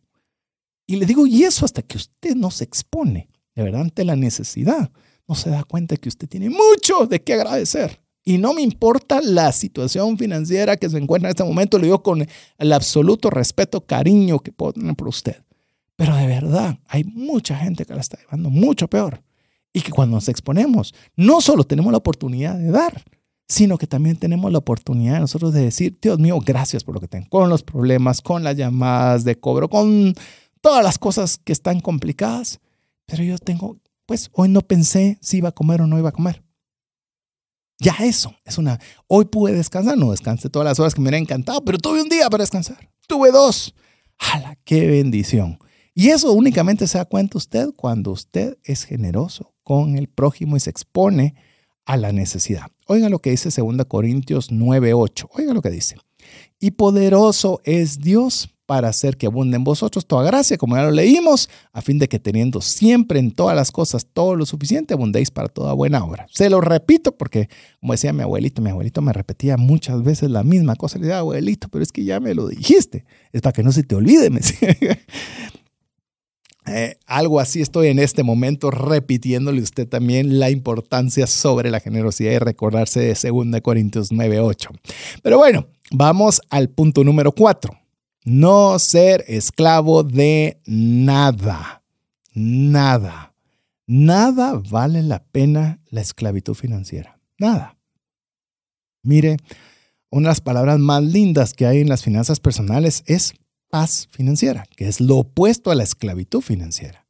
Y 0.87 0.97
le 0.97 1.05
digo, 1.05 1.25
y 1.25 1.43
eso 1.43 1.63
hasta 1.63 1.81
que 1.81 1.97
usted 1.97 2.35
no 2.35 2.51
se 2.51 2.65
expone, 2.65 3.29
de 3.55 3.63
verdad, 3.63 3.81
ante 3.81 4.03
la 4.03 4.17
necesidad, 4.17 4.91
no 5.27 5.35
se 5.35 5.49
da 5.49 5.63
cuenta 5.63 5.95
que 5.95 6.09
usted 6.09 6.27
tiene 6.27 6.49
mucho 6.49 7.07
de 7.07 7.21
qué 7.23 7.33
agradecer. 7.33 8.04
Y 8.27 8.39
no 8.39 8.55
me 8.55 8.63
importa 8.63 9.21
la 9.21 9.51
situación 9.51 10.17
financiera 10.17 10.77
que 10.77 10.89
se 10.89 10.97
encuentra 10.97 11.29
en 11.29 11.31
este 11.31 11.43
momento, 11.43 11.77
lo 11.77 11.83
digo 11.83 12.01
con 12.01 12.25
el 12.57 12.73
absoluto 12.73 13.29
respeto, 13.29 13.81
cariño 13.85 14.39
que 14.39 14.51
puedo 14.51 14.73
tener 14.73 14.95
por 14.95 15.09
usted. 15.09 15.43
Pero 15.95 16.15
de 16.15 16.25
verdad, 16.25 16.79
hay 16.87 17.03
mucha 17.03 17.55
gente 17.55 17.85
que 17.85 17.93
la 17.93 18.01
está 18.01 18.17
llevando 18.17 18.49
mucho 18.49 18.87
peor. 18.87 19.21
Y 19.71 19.81
que 19.81 19.91
cuando 19.91 20.15
nos 20.15 20.27
exponemos, 20.29 20.95
no 21.15 21.39
solo 21.39 21.65
tenemos 21.65 21.91
la 21.91 21.97
oportunidad 21.99 22.55
de 22.55 22.71
dar, 22.71 23.03
sino 23.47 23.77
que 23.77 23.87
también 23.87 24.15
tenemos 24.15 24.51
la 24.51 24.57
oportunidad 24.57 25.19
nosotros 25.19 25.53
de 25.53 25.63
decir, 25.63 25.97
Dios 26.01 26.17
mío, 26.17 26.39
gracias 26.43 26.83
por 26.83 26.95
lo 26.95 27.01
que 27.01 27.07
tengo, 27.07 27.27
con 27.29 27.49
los 27.49 27.61
problemas, 27.61 28.21
con 28.21 28.43
las 28.43 28.55
llamadas 28.55 29.23
de 29.23 29.35
cobro, 29.35 29.69
con 29.69 30.15
todas 30.61 30.83
las 30.83 30.97
cosas 30.97 31.37
que 31.37 31.51
están 31.51 31.79
complicadas. 31.79 32.59
Pero 33.05 33.23
yo 33.23 33.37
tengo, 33.37 33.77
pues 34.05 34.29
hoy 34.33 34.49
no 34.49 34.61
pensé 34.61 35.19
si 35.21 35.37
iba 35.37 35.49
a 35.49 35.51
comer 35.51 35.81
o 35.81 35.87
no 35.87 35.99
iba 35.99 36.09
a 36.09 36.13
comer. 36.13 36.44
Ya 37.79 37.95
eso 37.99 38.33
es 38.45 38.57
una. 38.57 38.79
Hoy 39.07 39.25
pude 39.25 39.53
descansar, 39.53 39.97
no 39.97 40.11
descansé 40.11 40.49
todas 40.49 40.65
las 40.65 40.79
horas 40.79 40.93
que 40.93 41.01
me 41.01 41.05
hubiera 41.05 41.17
encantado, 41.17 41.63
pero 41.63 41.77
tuve 41.77 42.01
un 42.01 42.09
día 42.09 42.29
para 42.29 42.43
descansar. 42.43 42.89
Tuve 43.07 43.31
dos. 43.31 43.75
¡Hala! 44.17 44.57
¡Qué 44.63 44.87
bendición! 44.87 45.59
Y 45.93 46.09
eso 46.09 46.31
únicamente 46.33 46.87
se 46.87 46.97
da 46.97 47.05
cuenta 47.05 47.37
usted 47.37 47.69
cuando 47.75 48.11
usted 48.11 48.57
es 48.63 48.83
generoso 48.83 49.53
con 49.63 49.97
el 49.97 50.07
prójimo 50.07 50.57
y 50.57 50.59
se 50.59 50.69
expone 50.69 51.35
a 51.85 51.97
la 51.97 52.11
necesidad. 52.11 52.67
Oiga 52.87 53.09
lo 53.09 53.19
que 53.19 53.31
dice 53.31 53.49
2 53.49 53.85
Corintios 53.85 54.51
9:8. 54.51 55.29
Oiga 55.33 55.53
lo 55.53 55.61
que 55.61 55.69
dice. 55.69 55.97
Y 56.59 56.71
poderoso 56.71 57.61
es 57.63 57.99
Dios 57.99 58.54
para 58.65 58.89
hacer 58.89 59.17
que 59.17 59.27
abunde 59.27 59.57
en 59.57 59.63
vosotros 59.63 60.05
toda 60.05 60.23
gracia, 60.23 60.57
como 60.57 60.75
ya 60.75 60.83
lo 60.83 60.91
leímos, 60.91 61.49
a 61.71 61.81
fin 61.81 61.99
de 61.99 62.07
que 62.07 62.19
teniendo 62.19 62.61
siempre 62.61 63.19
en 63.19 63.31
todas 63.31 63.55
las 63.55 63.71
cosas 63.71 64.07
todo 64.11 64.35
lo 64.35 64.45
suficiente, 64.45 64.93
abundéis 64.93 65.31
para 65.31 65.49
toda 65.49 65.73
buena 65.73 66.03
obra. 66.03 66.27
Se 66.31 66.49
lo 66.49 66.61
repito 66.61 67.15
porque, 67.15 67.49
como 67.79 67.93
decía 67.93 68.13
mi 68.13 68.23
abuelito, 68.23 68.61
mi 68.61 68.71
abuelito 68.71 69.01
me 69.01 69.13
repetía 69.13 69.57
muchas 69.57 70.03
veces 70.03 70.31
la 70.31 70.43
misma 70.43 70.75
cosa. 70.75 70.97
Le 70.97 71.05
decía, 71.05 71.19
abuelito, 71.19 71.69
pero 71.69 71.83
es 71.83 71.91
que 71.91 72.03
ya 72.03 72.19
me 72.19 72.33
lo 72.33 72.47
dijiste. 72.47 73.05
Es 73.31 73.41
para 73.41 73.53
que 73.53 73.63
no 73.63 73.71
se 73.71 73.83
te 73.83 73.95
olvide, 73.95 74.29
me 74.29 74.41
eh, 76.67 76.97
algo 77.05 77.39
así 77.39 77.61
estoy 77.61 77.89
en 77.89 77.99
este 77.99 78.23
momento 78.23 78.71
repitiéndole 78.71 79.61
usted 79.61 79.87
también 79.87 80.39
la 80.39 80.49
importancia 80.49 81.27
sobre 81.27 81.69
la 81.69 81.79
generosidad 81.79 82.31
y 82.31 82.39
recordarse 82.39 83.01
de 83.01 83.09
2 83.09 83.61
Corintios 83.61 84.11
9:8. 84.11 84.69
Pero 85.21 85.37
bueno, 85.37 85.67
vamos 85.91 86.41
al 86.49 86.69
punto 86.69 87.03
número 87.03 87.31
4 87.31 87.84
no 88.25 88.79
ser 88.79 89.23
esclavo 89.27 90.03
de 90.03 90.59
nada. 90.65 91.83
Nada. 92.33 93.33
Nada 93.87 94.61
vale 94.69 95.03
la 95.03 95.23
pena 95.23 95.79
la 95.89 96.01
esclavitud 96.01 96.55
financiera. 96.55 97.19
Nada. 97.37 97.77
Mire, 99.03 99.37
una 100.09 100.29
de 100.29 100.31
las 100.31 100.41
palabras 100.41 100.79
más 100.79 101.03
lindas 101.03 101.53
que 101.53 101.67
hay 101.67 101.81
en 101.81 101.89
las 101.89 102.03
finanzas 102.03 102.39
personales 102.39 103.03
es 103.05 103.35
paz 103.69 104.07
financiera, 104.09 104.65
que 104.75 104.87
es 104.87 104.99
lo 104.99 105.17
opuesto 105.17 105.69
a 105.69 105.75
la 105.75 105.83
esclavitud 105.83 106.41
financiera. 106.41 107.05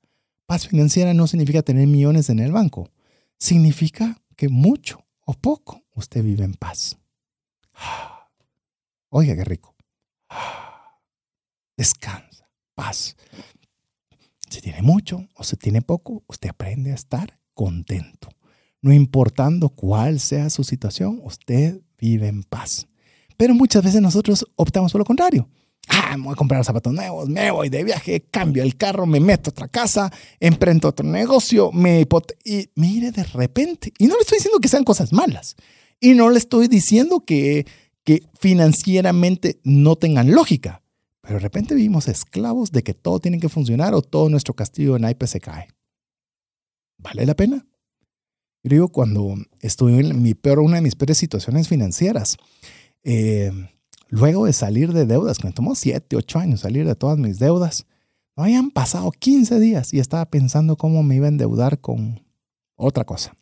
Paz 0.46 0.68
financiera 0.68 1.14
no 1.14 1.28
significa 1.28 1.64
tener 1.64 1.88
millones 1.88 2.30
en 2.30 2.40
el 2.40 2.52
banco. 2.52 2.92
Significa 3.38 4.22
que 4.36 4.50
mucho 4.50 5.06
o 5.26 5.34
poco 5.34 5.82
usted 5.94 6.24
vive 6.24 6.44
en 6.44 6.56
paz. 6.56 6.98
Oiga, 9.10 9.34
qué 9.36 9.46
rico 9.46 9.76
descansa, 11.78 12.50
paz. 12.74 13.16
Si 14.50 14.62
tiene 14.62 14.82
mucho 14.82 15.28
o 15.36 15.44
si 15.44 15.58
tiene 15.58 15.82
poco, 15.82 16.24
usted 16.28 16.50
aprende 16.50 16.92
a 16.92 16.96
estar 16.96 17.34
contento. 17.54 18.30
No 18.82 18.94
importando 18.94 19.70
cuál 19.70 20.20
sea 20.20 20.50
su 20.50 20.64
situación, 20.64 21.20
usted 21.24 21.82
vive 21.98 22.28
en 22.28 22.44
paz. 22.44 22.88
Pero 23.38 23.54
muchas 23.54 23.84
veces 23.84 24.02
nosotros 24.02 24.46
optamos 24.56 24.92
por 24.92 25.00
lo 25.00 25.06
contrario. 25.06 25.50
Ah, 25.88 26.18
me 26.18 26.24
voy 26.24 26.34
a 26.34 26.36
comprar 26.36 26.64
zapatos 26.64 26.94
nuevos, 26.94 27.30
me 27.30 27.52
voy 27.52 27.70
de 27.70 27.84
viaje, 27.84 28.26
cambio 28.32 28.64
el 28.64 28.76
carro, 28.76 29.06
me 29.06 29.20
meto 29.20 29.50
a 29.50 29.52
otra 29.52 29.68
casa, 29.68 30.12
emprendo 30.40 30.90
otro 30.90 31.06
negocio, 31.06 31.72
me 31.72 32.08
y 32.44 32.70
mire 32.76 33.12
de 33.12 33.24
repente, 33.24 33.94
y 34.00 34.08
no 34.08 34.16
le 34.16 34.22
estoy 34.22 34.40
diciendo 34.40 34.60
que 34.60 34.68
sean 34.68 34.84
cosas 34.84 35.14
malas, 35.14 35.56
y 36.00 36.16
no 36.16 36.32
le 36.32 36.40
estoy 36.40 36.68
diciendo 36.68 37.20
que, 37.20 37.68
que 38.04 38.24
financieramente 38.40 39.60
no 39.64 39.96
tengan 39.96 40.32
lógica, 40.32 40.82
pero 41.26 41.40
de 41.40 41.40
repente 41.40 41.74
vivimos 41.74 42.08
esclavos 42.08 42.72
de 42.72 42.84
que 42.84 42.94
todo 42.94 43.20
tiene 43.20 43.40
que 43.40 43.50
funcionar 43.50 43.96
o 43.96 44.04
todo 44.04 44.30
nuestro 44.30 44.54
castillo 44.54 44.96
en 44.96 45.02
naipes 45.02 45.32
se 45.32 45.40
cae. 45.42 45.68
¿Vale 47.00 47.26
la 47.26 47.34
pena? 47.34 47.66
Yo 48.64 48.70
digo, 48.70 48.88
cuando 48.90 49.36
estuve 49.60 50.00
en 50.00 50.22
mi 50.22 50.36
peor, 50.36 50.60
una 50.60 50.76
de 50.76 50.82
mis 50.82 50.96
peores 50.96 51.18
situaciones 51.18 51.68
financieras, 51.68 52.38
eh, 53.04 53.52
luego 54.08 54.46
de 54.46 54.54
salir 54.54 54.94
de 54.94 55.08
deudas, 55.08 55.44
me 55.44 55.52
tomó 55.52 55.74
7, 55.74 56.16
8 56.16 56.40
años 56.40 56.60
salir 56.62 56.86
de 56.86 56.96
todas 56.96 57.18
mis 57.18 57.40
deudas, 57.40 57.88
no 58.36 58.44
habían 58.44 58.70
pasado 58.70 59.12
15 59.12 59.60
días 59.60 59.94
y 59.94 60.00
estaba 60.00 60.26
pensando 60.26 60.78
cómo 60.78 61.02
me 61.02 61.16
iba 61.16 61.26
a 61.26 61.30
endeudar 61.30 61.80
con 61.80 62.24
otra 62.76 63.04
cosa. 63.04 63.36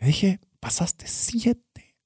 Yo 0.00 0.06
dije, 0.06 0.40
pasaste 0.58 1.06
7 1.06 1.60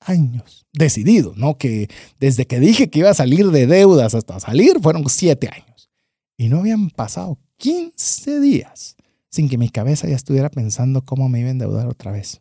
años 0.07 0.66
decidido, 0.73 1.35
¿no? 1.37 1.59
Que 1.59 1.89
desde 2.19 2.47
que 2.47 2.61
dije 2.61 2.91
que 2.91 3.01
iba 3.01 3.11
a 3.11 3.15
salir 3.15 3.51
de 3.51 3.66
deudas 3.66 4.15
hasta 4.15 4.41
salir 4.41 4.81
fueron 4.81 5.09
7 5.09 5.49
años. 5.49 5.91
Y 6.37 6.49
no 6.49 6.61
habían 6.61 6.91
pasado 6.91 7.39
15 7.59 8.41
días 8.41 8.97
sin 9.31 9.49
que 9.49 9.59
mi 9.59 9.70
cabeza 9.70 10.09
ya 10.09 10.16
estuviera 10.16 10.51
pensando 10.51 11.05
cómo 11.05 11.29
me 11.29 11.41
iba 11.41 11.49
a 11.49 11.53
endeudar 11.53 11.89
otra 11.89 12.12
vez. 12.12 12.41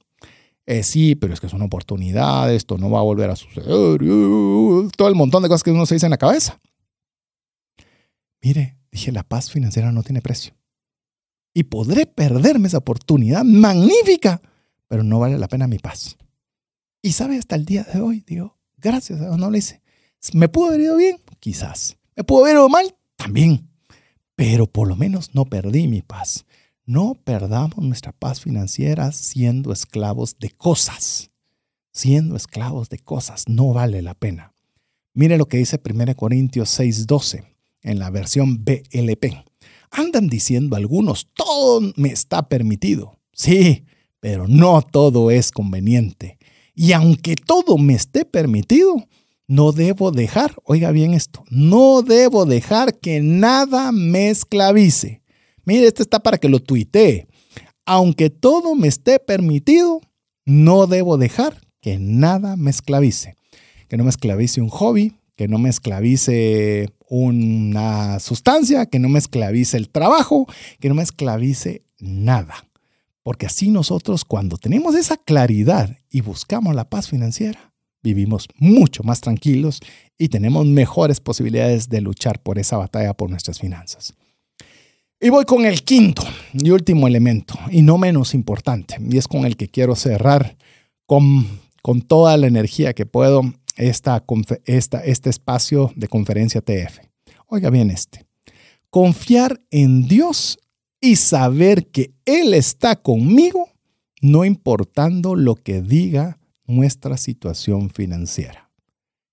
Eh, 0.65 0.83
sí, 0.83 1.15
pero 1.15 1.33
es 1.33 1.39
que 1.39 1.47
es 1.47 1.53
una 1.53 1.65
oportunidad, 1.65 2.53
esto 2.53 2.77
no 2.77 2.89
va 2.89 2.99
a 2.99 3.03
volver 3.03 3.29
a 3.29 3.35
suceder, 3.35 3.99
todo 4.95 5.07
el 5.07 5.15
montón 5.15 5.41
de 5.41 5.49
cosas 5.49 5.63
que 5.63 5.71
uno 5.71 5.85
se 5.85 5.95
dice 5.95 6.05
en 6.05 6.11
la 6.11 6.17
cabeza. 6.17 6.59
Mire, 8.41 8.77
dije, 8.91 9.11
la 9.11 9.23
paz 9.23 9.51
financiera 9.51 9.91
no 9.91 10.03
tiene 10.03 10.21
precio. 10.21 10.53
Y 11.53 11.63
podré 11.63 12.05
perderme 12.05 12.67
esa 12.67 12.77
oportunidad 12.77 13.43
magnífica, 13.43 14.41
pero 14.87 15.03
no 15.03 15.19
vale 15.19 15.37
la 15.37 15.47
pena 15.47 15.67
mi 15.67 15.77
paz. 15.77 16.17
Y 17.01 17.13
sabe, 17.13 17.37
hasta 17.37 17.55
el 17.55 17.65
día 17.65 17.83
de 17.83 17.99
hoy, 17.99 18.23
digo, 18.25 18.57
gracias 18.77 19.19
a 19.19 19.25
Dios 19.25 19.37
no 19.37 19.49
lo 19.49 19.57
hice. 19.57 19.81
¿Me 20.33 20.47
pudo 20.49 20.67
haber 20.67 20.81
ido 20.81 20.97
bien? 20.97 21.17
Quizás. 21.39 21.97
¿Me 22.15 22.23
pudo 22.23 22.43
haber 22.43 22.55
ido 22.55 22.69
mal? 22.69 22.95
También. 23.15 23.67
Pero 24.35 24.67
por 24.67 24.87
lo 24.87 24.95
menos 24.95 25.33
no 25.33 25.45
perdí 25.45 25.87
mi 25.87 26.01
paz. 26.01 26.45
No 26.85 27.15
perdamos 27.15 27.77
nuestra 27.79 28.11
paz 28.11 28.41
financiera 28.41 29.11
siendo 29.11 29.71
esclavos 29.71 30.37
de 30.39 30.51
cosas. 30.51 31.31
Siendo 31.91 32.35
esclavos 32.35 32.89
de 32.89 32.99
cosas 32.99 33.45
no 33.47 33.73
vale 33.73 34.01
la 34.01 34.13
pena. 34.13 34.53
Mire 35.13 35.37
lo 35.37 35.47
que 35.47 35.57
dice 35.57 35.79
1 35.83 36.15
Corintios 36.15 36.69
6:12 36.79 37.43
en 37.81 37.99
la 37.99 38.09
versión 38.09 38.63
BLP. 38.63 39.43
Andan 39.89 40.27
diciendo 40.27 40.75
algunos, 40.75 41.27
todo 41.33 41.81
me 41.95 42.09
está 42.09 42.47
permitido. 42.47 43.19
Sí, 43.33 43.85
pero 44.19 44.47
no 44.47 44.81
todo 44.81 45.31
es 45.31 45.51
conveniente. 45.51 46.37
Y 46.73 46.93
aunque 46.93 47.35
todo 47.35 47.77
me 47.77 47.93
esté 47.93 48.25
permitido, 48.25 49.05
no 49.47 49.71
debo 49.73 50.11
dejar, 50.11 50.55
oiga 50.63 50.91
bien 50.91 51.13
esto, 51.13 51.43
no 51.49 52.01
debo 52.01 52.45
dejar 52.45 52.97
que 52.99 53.21
nada 53.21 53.91
me 53.91 54.29
esclavice. 54.29 55.21
Mire, 55.65 55.87
este 55.87 56.03
está 56.03 56.19
para 56.19 56.37
que 56.37 56.49
lo 56.49 56.59
tuitee. 56.59 57.27
Aunque 57.85 58.29
todo 58.29 58.75
me 58.75 58.87
esté 58.87 59.19
permitido, 59.19 59.99
no 60.45 60.87
debo 60.87 61.17
dejar 61.17 61.61
que 61.81 61.97
nada 61.99 62.55
me 62.55 62.71
esclavice. 62.71 63.35
Que 63.89 63.97
no 63.97 64.05
me 64.05 64.09
esclavice 64.09 64.61
un 64.61 64.69
hobby, 64.69 65.15
que 65.35 65.47
no 65.47 65.57
me 65.57 65.69
esclavice 65.69 66.89
una 67.09 68.19
sustancia, 68.19 68.85
que 68.85 68.99
no 68.99 69.09
me 69.09 69.19
esclavice 69.19 69.75
el 69.75 69.89
trabajo, 69.89 70.47
que 70.79 70.87
no 70.87 70.95
me 70.95 71.03
esclavice 71.03 71.83
nada. 71.99 72.70
Porque 73.23 73.45
así 73.45 73.69
nosotros 73.69 74.25
cuando 74.25 74.57
tenemos 74.57 74.95
esa 74.95 75.17
claridad 75.17 75.97
y 76.09 76.21
buscamos 76.21 76.75
la 76.75 76.89
paz 76.89 77.07
financiera, 77.09 77.73
vivimos 78.01 78.47
mucho 78.57 79.03
más 79.03 79.21
tranquilos 79.21 79.79
y 80.17 80.29
tenemos 80.29 80.65
mejores 80.65 81.19
posibilidades 81.19 81.89
de 81.89 82.01
luchar 82.01 82.41
por 82.41 82.57
esa 82.57 82.77
batalla 82.77 83.13
por 83.13 83.29
nuestras 83.29 83.59
finanzas. 83.59 84.13
Y 85.19 85.29
voy 85.29 85.45
con 85.45 85.65
el 85.65 85.83
quinto 85.83 86.23
y 86.53 86.71
último 86.71 87.07
elemento, 87.07 87.53
y 87.69 87.83
no 87.83 87.99
menos 87.99 88.33
importante, 88.33 88.97
y 89.07 89.17
es 89.17 89.27
con 89.27 89.45
el 89.45 89.55
que 89.55 89.69
quiero 89.69 89.95
cerrar 89.95 90.57
con, 91.05 91.45
con 91.83 92.01
toda 92.01 92.37
la 92.37 92.47
energía 92.47 92.93
que 92.93 93.05
puedo 93.05 93.43
esta, 93.75 94.23
esta, 94.65 95.03
este 95.03 95.29
espacio 95.29 95.91
de 95.95 96.07
conferencia 96.07 96.61
TF. 96.61 96.99
Oiga 97.47 97.69
bien 97.69 97.91
este. 97.91 98.25
Confiar 98.89 99.61
en 99.69 100.07
Dios 100.07 100.57
y 101.01 101.15
saber 101.15 101.87
que 101.87 102.13
Él 102.25 102.53
está 102.53 102.95
conmigo, 102.95 103.69
no 104.21 104.45
importando 104.45 105.35
lo 105.35 105.55
que 105.55 105.81
diga 105.81 106.37
nuestra 106.67 107.17
situación 107.17 107.89
financiera. 107.89 108.71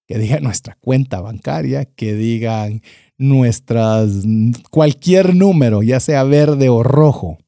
Que 0.07 0.19
diga 0.19 0.40
nuestra 0.40 0.77
cuenta 0.81 1.20
bancaria, 1.20 1.85
que 1.85 2.15
digan 2.15 2.81
nuestras 3.19 4.24
cualquier 4.70 5.35
número, 5.35 5.82
ya 5.82 6.01
sea 6.01 6.24
verde 6.24 6.70
o 6.70 6.82
rojo. 6.82 7.39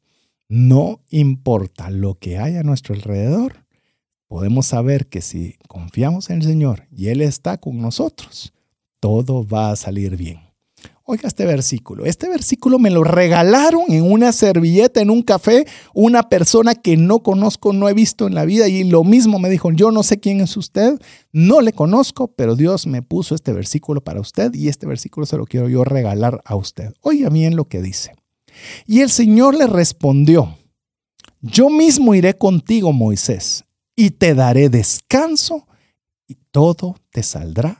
No 0.48 1.01
importa 1.09 1.90
lo 1.90 2.18
que 2.18 2.36
haya 2.36 2.60
a 2.60 2.64
nuestro 2.64 2.94
alrededor, 2.94 3.64
podemos 4.28 4.66
saber 4.66 5.06
que 5.06 5.22
si 5.22 5.56
confiamos 5.66 6.28
en 6.28 6.36
el 6.36 6.42
Señor 6.42 6.86
y 6.94 7.09
Él 7.09 7.22
está 7.22 7.56
con 7.56 7.80
nosotros, 7.80 8.52
todo 9.01 9.47
va 9.47 9.70
a 9.70 9.76
salir 9.76 10.16
bien. 10.16 10.49
Oiga 11.11 11.27
este 11.27 11.45
versículo. 11.45 12.05
Este 12.05 12.28
versículo 12.28 12.78
me 12.78 12.89
lo 12.89 13.03
regalaron 13.03 13.82
en 13.89 14.09
una 14.09 14.31
servilleta, 14.31 15.01
en 15.01 15.11
un 15.11 15.23
café, 15.23 15.66
una 15.93 16.28
persona 16.28 16.77
que 16.77 16.97
no 16.97 17.24
conozco, 17.24 17.73
no 17.73 17.89
he 17.89 17.95
visto 17.95 18.28
en 18.28 18.37
la 18.37 18.45
vida 18.45 18.69
y 18.69 18.85
lo 18.85 19.03
mismo 19.03 19.41
me 19.41 19.51
dijo, 19.51 19.73
yo 19.73 19.91
no 19.91 20.05
sé 20.05 20.20
quién 20.20 20.41
es 20.41 20.57
usted, 20.57 21.01
no 21.32 21.62
le 21.62 21.73
conozco, 21.73 22.28
pero 22.28 22.55
Dios 22.55 22.87
me 22.87 23.03
puso 23.03 23.35
este 23.35 23.53
versículo 23.53 24.05
para 24.05 24.20
usted 24.20 24.55
y 24.55 24.69
este 24.69 24.87
versículo 24.87 25.27
se 25.27 25.37
lo 25.37 25.47
quiero 25.47 25.69
yo 25.69 25.82
regalar 25.82 26.43
a 26.45 26.55
usted. 26.55 26.93
Oiga 27.01 27.28
bien 27.28 27.57
lo 27.57 27.65
que 27.65 27.82
dice. 27.82 28.12
Y 28.87 29.01
el 29.01 29.11
Señor 29.11 29.57
le 29.57 29.66
respondió, 29.66 30.59
yo 31.41 31.70
mismo 31.70 32.15
iré 32.15 32.39
contigo, 32.39 32.93
Moisés, 32.93 33.65
y 33.97 34.11
te 34.11 34.37
daré 34.37 34.69
descanso 34.69 35.66
y 36.28 36.37
todo 36.53 36.95
te 37.11 37.24
saldrá 37.24 37.80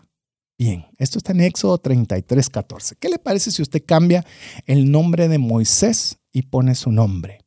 Bien, 0.60 0.84
esto 0.98 1.16
está 1.16 1.32
en 1.32 1.40
Éxodo 1.40 1.78
33, 1.78 2.50
14. 2.50 2.96
¿Qué 2.96 3.08
le 3.08 3.18
parece 3.18 3.50
si 3.50 3.62
usted 3.62 3.82
cambia 3.82 4.26
el 4.66 4.90
nombre 4.90 5.26
de 5.26 5.38
Moisés 5.38 6.18
y 6.34 6.42
pone 6.42 6.74
su 6.74 6.92
nombre? 6.92 7.46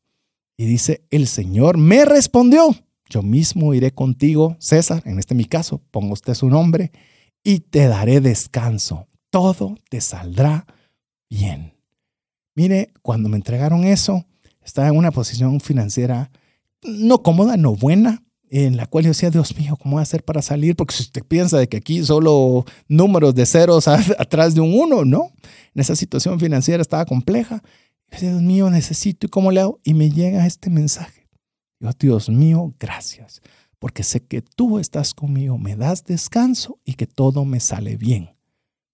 Y 0.57 0.65
dice, 0.65 1.05
el 1.11 1.27
Señor 1.27 1.77
me 1.77 2.05
respondió, 2.05 2.75
yo 3.07 3.21
mismo 3.21 3.75
iré 3.75 3.91
contigo, 3.91 4.57
César, 4.57 5.03
en 5.05 5.19
este 5.19 5.35
mi 5.35 5.45
caso, 5.45 5.79
ponga 5.91 6.13
usted 6.13 6.33
su 6.33 6.49
nombre, 6.49 6.91
y 7.43 7.59
te 7.59 7.85
daré 7.85 8.19
descanso. 8.19 9.05
Todo 9.29 9.77
te 9.91 10.01
saldrá 10.01 10.65
bien. 11.29 11.75
Mire, 12.55 12.93
cuando 13.03 13.29
me 13.29 13.35
entregaron 13.35 13.83
eso, 13.83 14.25
estaba 14.63 14.87
en 14.87 14.97
una 14.97 15.11
posición 15.11 15.59
financiera 15.59 16.31
no 16.81 17.21
cómoda, 17.21 17.57
no 17.57 17.75
buena, 17.75 18.22
en 18.55 18.77
la 18.77 18.85
cual 18.85 19.05
yo 19.05 19.09
decía, 19.09 19.31
Dios 19.31 19.57
mío, 19.57 19.75
¿cómo 19.77 19.95
voy 19.95 20.01
a 20.01 20.03
hacer 20.03 20.23
para 20.23 20.43
salir? 20.43 20.75
Porque 20.75 20.93
si 20.93 21.01
usted 21.01 21.23
piensa 21.23 21.57
de 21.57 21.67
que 21.67 21.77
aquí 21.77 22.05
solo 22.05 22.65
números 22.87 23.33
de 23.33 23.47
ceros 23.47 23.87
atrás 23.87 24.53
de 24.53 24.61
un 24.61 24.75
uno, 24.79 25.03
¿no? 25.03 25.31
En 25.73 25.81
esa 25.81 25.95
situación 25.95 26.39
financiera 26.39 26.79
estaba 26.79 27.03
compleja. 27.05 27.63
Yo 27.63 28.11
decía, 28.11 28.29
Dios 28.29 28.43
mío, 28.43 28.69
necesito, 28.69 29.25
¿y 29.25 29.29
cómo 29.31 29.51
le 29.51 29.61
hago? 29.61 29.79
Y 29.83 29.95
me 29.95 30.11
llega 30.11 30.45
este 30.45 30.69
mensaje. 30.69 31.27
Yo, 31.79 31.89
Dios 31.97 32.29
mío, 32.29 32.75
gracias, 32.79 33.41
porque 33.79 34.03
sé 34.03 34.23
que 34.23 34.43
tú 34.43 34.77
estás 34.77 35.15
conmigo, 35.15 35.57
me 35.57 35.75
das 35.75 36.05
descanso 36.05 36.79
y 36.85 36.93
que 36.93 37.07
todo 37.07 37.45
me 37.45 37.59
sale 37.59 37.97
bien. 37.97 38.35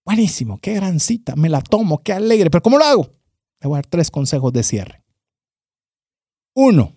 Buenísimo, 0.05 0.57
qué 0.59 0.75
gran 0.75 1.01
cita, 1.01 1.35
me 1.35 1.49
la 1.49 1.61
tomo, 1.61 2.01
qué 2.01 2.13
alegre, 2.13 2.49
pero 2.49 2.61
¿cómo 2.61 2.77
lo 2.77 2.85
hago? 2.85 3.09
Le 3.59 3.67
voy 3.67 3.75
a 3.75 3.81
dar 3.81 3.87
tres 3.87 4.09
consejos 4.09 4.53
de 4.53 4.63
cierre. 4.63 5.03
Uno, 6.55 6.93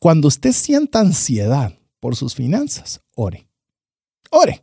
cuando 0.00 0.26
usted 0.26 0.50
sienta 0.50 0.98
ansiedad, 0.98 1.78
por 2.04 2.16
sus 2.16 2.34
finanzas, 2.34 3.00
ore. 3.16 3.48
Ore. 4.30 4.62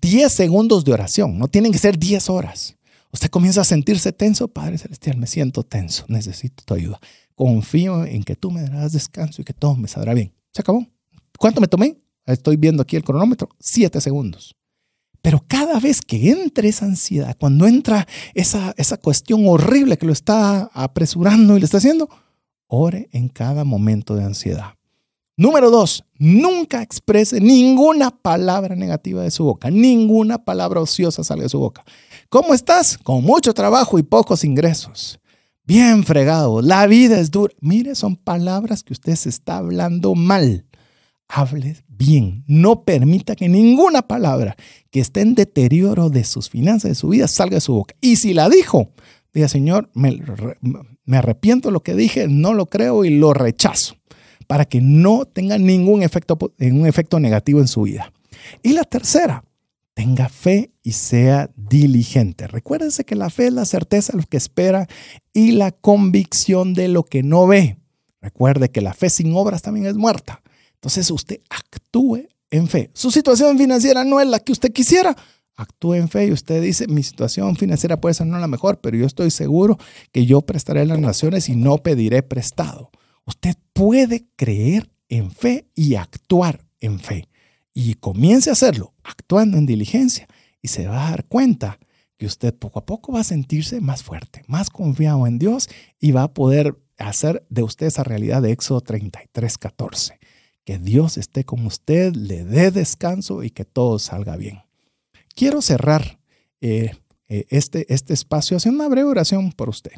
10 0.00 0.32
segundos 0.32 0.84
de 0.84 0.92
oración, 0.92 1.36
no 1.36 1.48
tienen 1.48 1.72
que 1.72 1.78
ser 1.78 1.98
10 1.98 2.30
horas. 2.30 2.76
Usted 3.12 3.30
comienza 3.30 3.62
a 3.62 3.64
sentirse 3.64 4.12
tenso, 4.12 4.46
Padre 4.46 4.78
Celestial, 4.78 5.16
me 5.16 5.26
siento 5.26 5.64
tenso, 5.64 6.04
necesito 6.06 6.62
tu 6.64 6.74
ayuda. 6.74 7.00
Confío 7.34 8.04
en 8.04 8.22
que 8.22 8.36
tú 8.36 8.52
me 8.52 8.62
darás 8.62 8.92
descanso 8.92 9.42
y 9.42 9.44
que 9.44 9.52
todo 9.52 9.74
me 9.74 9.88
saldrá 9.88 10.14
bien. 10.14 10.32
Se 10.52 10.62
acabó. 10.62 10.86
¿Cuánto 11.36 11.60
me 11.60 11.66
tomé? 11.66 12.00
Estoy 12.26 12.56
viendo 12.56 12.84
aquí 12.84 12.94
el 12.94 13.02
cronómetro, 13.02 13.48
7 13.58 14.00
segundos. 14.00 14.54
Pero 15.22 15.44
cada 15.48 15.80
vez 15.80 16.00
que 16.00 16.30
entre 16.30 16.68
esa 16.68 16.84
ansiedad, 16.84 17.36
cuando 17.40 17.66
entra 17.66 18.06
esa, 18.34 18.72
esa 18.76 18.98
cuestión 18.98 19.48
horrible 19.48 19.98
que 19.98 20.06
lo 20.06 20.12
está 20.12 20.70
apresurando 20.74 21.56
y 21.56 21.58
le 21.58 21.64
está 21.64 21.78
haciendo, 21.78 22.08
ore 22.68 23.08
en 23.10 23.28
cada 23.28 23.64
momento 23.64 24.14
de 24.14 24.22
ansiedad. 24.22 24.74
Número 25.40 25.70
dos, 25.70 26.04
nunca 26.18 26.82
exprese 26.82 27.40
ninguna 27.40 28.10
palabra 28.10 28.76
negativa 28.76 29.22
de 29.22 29.30
su 29.30 29.44
boca, 29.44 29.70
ninguna 29.70 30.44
palabra 30.44 30.82
ociosa 30.82 31.24
sale 31.24 31.44
de 31.44 31.48
su 31.48 31.58
boca. 31.58 31.82
¿Cómo 32.28 32.52
estás? 32.52 32.98
Con 32.98 33.24
mucho 33.24 33.54
trabajo 33.54 33.98
y 33.98 34.02
pocos 34.02 34.44
ingresos. 34.44 35.18
Bien 35.64 36.04
fregado, 36.04 36.60
la 36.60 36.86
vida 36.86 37.18
es 37.18 37.30
dura. 37.30 37.54
Mire, 37.62 37.94
son 37.94 38.16
palabras 38.16 38.82
que 38.82 38.92
usted 38.92 39.16
se 39.16 39.30
está 39.30 39.56
hablando 39.56 40.14
mal. 40.14 40.66
Hable 41.26 41.78
bien, 41.88 42.44
no 42.46 42.84
permita 42.84 43.34
que 43.34 43.48
ninguna 43.48 44.02
palabra 44.02 44.56
que 44.90 45.00
esté 45.00 45.22
en 45.22 45.34
deterioro 45.34 46.10
de 46.10 46.24
sus 46.24 46.50
finanzas, 46.50 46.90
de 46.90 46.94
su 46.96 47.08
vida, 47.08 47.26
salga 47.28 47.54
de 47.54 47.60
su 47.62 47.72
boca. 47.72 47.94
Y 48.02 48.16
si 48.16 48.34
la 48.34 48.50
dijo, 48.50 48.90
diga, 49.32 49.48
Señor, 49.48 49.88
me, 49.94 50.22
me 51.06 51.16
arrepiento 51.16 51.70
de 51.70 51.72
lo 51.72 51.82
que 51.82 51.94
dije, 51.94 52.28
no 52.28 52.52
lo 52.52 52.66
creo 52.66 53.06
y 53.06 53.08
lo 53.18 53.32
rechazo 53.32 53.99
para 54.50 54.64
que 54.64 54.80
no 54.80 55.26
tenga 55.26 55.58
ningún 55.58 56.02
efecto, 56.02 56.36
un 56.58 56.84
efecto 56.84 57.20
negativo 57.20 57.60
en 57.60 57.68
su 57.68 57.82
vida. 57.82 58.12
Y 58.64 58.72
la 58.72 58.82
tercera, 58.82 59.44
tenga 59.94 60.28
fe 60.28 60.72
y 60.82 60.90
sea 60.90 61.50
diligente. 61.54 62.48
Recuérdese 62.48 63.04
que 63.04 63.14
la 63.14 63.30
fe 63.30 63.46
es 63.46 63.52
la 63.52 63.64
certeza 63.64 64.10
de 64.12 64.18
lo 64.18 64.26
que 64.26 64.36
espera 64.36 64.88
y 65.32 65.52
la 65.52 65.70
convicción 65.70 66.74
de 66.74 66.88
lo 66.88 67.04
que 67.04 67.22
no 67.22 67.46
ve. 67.46 67.78
Recuerde 68.20 68.72
que 68.72 68.80
la 68.80 68.92
fe 68.92 69.08
sin 69.08 69.32
obras 69.36 69.62
también 69.62 69.86
es 69.86 69.94
muerta. 69.94 70.42
Entonces 70.74 71.08
usted 71.12 71.38
actúe 71.48 72.26
en 72.50 72.66
fe. 72.66 72.90
Su 72.92 73.12
situación 73.12 73.56
financiera 73.56 74.02
no 74.02 74.20
es 74.20 74.26
la 74.26 74.40
que 74.40 74.50
usted 74.50 74.72
quisiera. 74.72 75.16
Actúe 75.54 75.94
en 75.94 76.08
fe 76.08 76.26
y 76.26 76.32
usted 76.32 76.60
dice, 76.60 76.88
mi 76.88 77.04
situación 77.04 77.54
financiera 77.54 78.00
puede 78.00 78.14
ser 78.14 78.26
no 78.26 78.36
la 78.40 78.48
mejor, 78.48 78.80
pero 78.80 78.96
yo 78.96 79.06
estoy 79.06 79.30
seguro 79.30 79.78
que 80.10 80.26
yo 80.26 80.40
prestaré 80.40 80.84
las 80.86 80.98
naciones 80.98 81.48
y 81.48 81.54
no 81.54 81.78
pediré 81.78 82.24
prestado. 82.24 82.90
Usted 83.30 83.54
puede 83.72 84.26
creer 84.34 84.90
en 85.08 85.30
fe 85.30 85.68
y 85.76 85.94
actuar 85.94 86.66
en 86.80 86.98
fe. 86.98 87.28
Y 87.72 87.94
comience 87.94 88.50
a 88.50 88.54
hacerlo 88.54 88.92
actuando 89.04 89.56
en 89.56 89.66
diligencia 89.66 90.26
y 90.60 90.66
se 90.66 90.88
va 90.88 91.06
a 91.06 91.10
dar 91.10 91.26
cuenta 91.26 91.78
que 92.16 92.26
usted 92.26 92.52
poco 92.52 92.80
a 92.80 92.86
poco 92.86 93.12
va 93.12 93.20
a 93.20 93.24
sentirse 93.24 93.80
más 93.80 94.02
fuerte, 94.02 94.42
más 94.48 94.68
confiado 94.68 95.28
en 95.28 95.38
Dios 95.38 95.68
y 96.00 96.10
va 96.10 96.24
a 96.24 96.34
poder 96.34 96.76
hacer 96.98 97.46
de 97.50 97.62
usted 97.62 97.86
esa 97.86 98.02
realidad 98.02 98.42
de 98.42 98.50
Éxodo 98.50 98.80
33, 98.80 99.58
14. 99.58 100.18
Que 100.64 100.78
Dios 100.80 101.16
esté 101.16 101.44
con 101.44 101.64
usted, 101.66 102.16
le 102.16 102.44
dé 102.44 102.72
descanso 102.72 103.44
y 103.44 103.50
que 103.50 103.64
todo 103.64 104.00
salga 104.00 104.36
bien. 104.36 104.62
Quiero 105.36 105.62
cerrar 105.62 106.18
eh, 106.60 106.96
eh, 107.28 107.46
este, 107.50 107.94
este 107.94 108.12
espacio 108.12 108.56
haciendo 108.56 108.82
una 108.82 108.90
breve 108.90 109.08
oración 109.08 109.52
por 109.52 109.68
usted. 109.68 109.92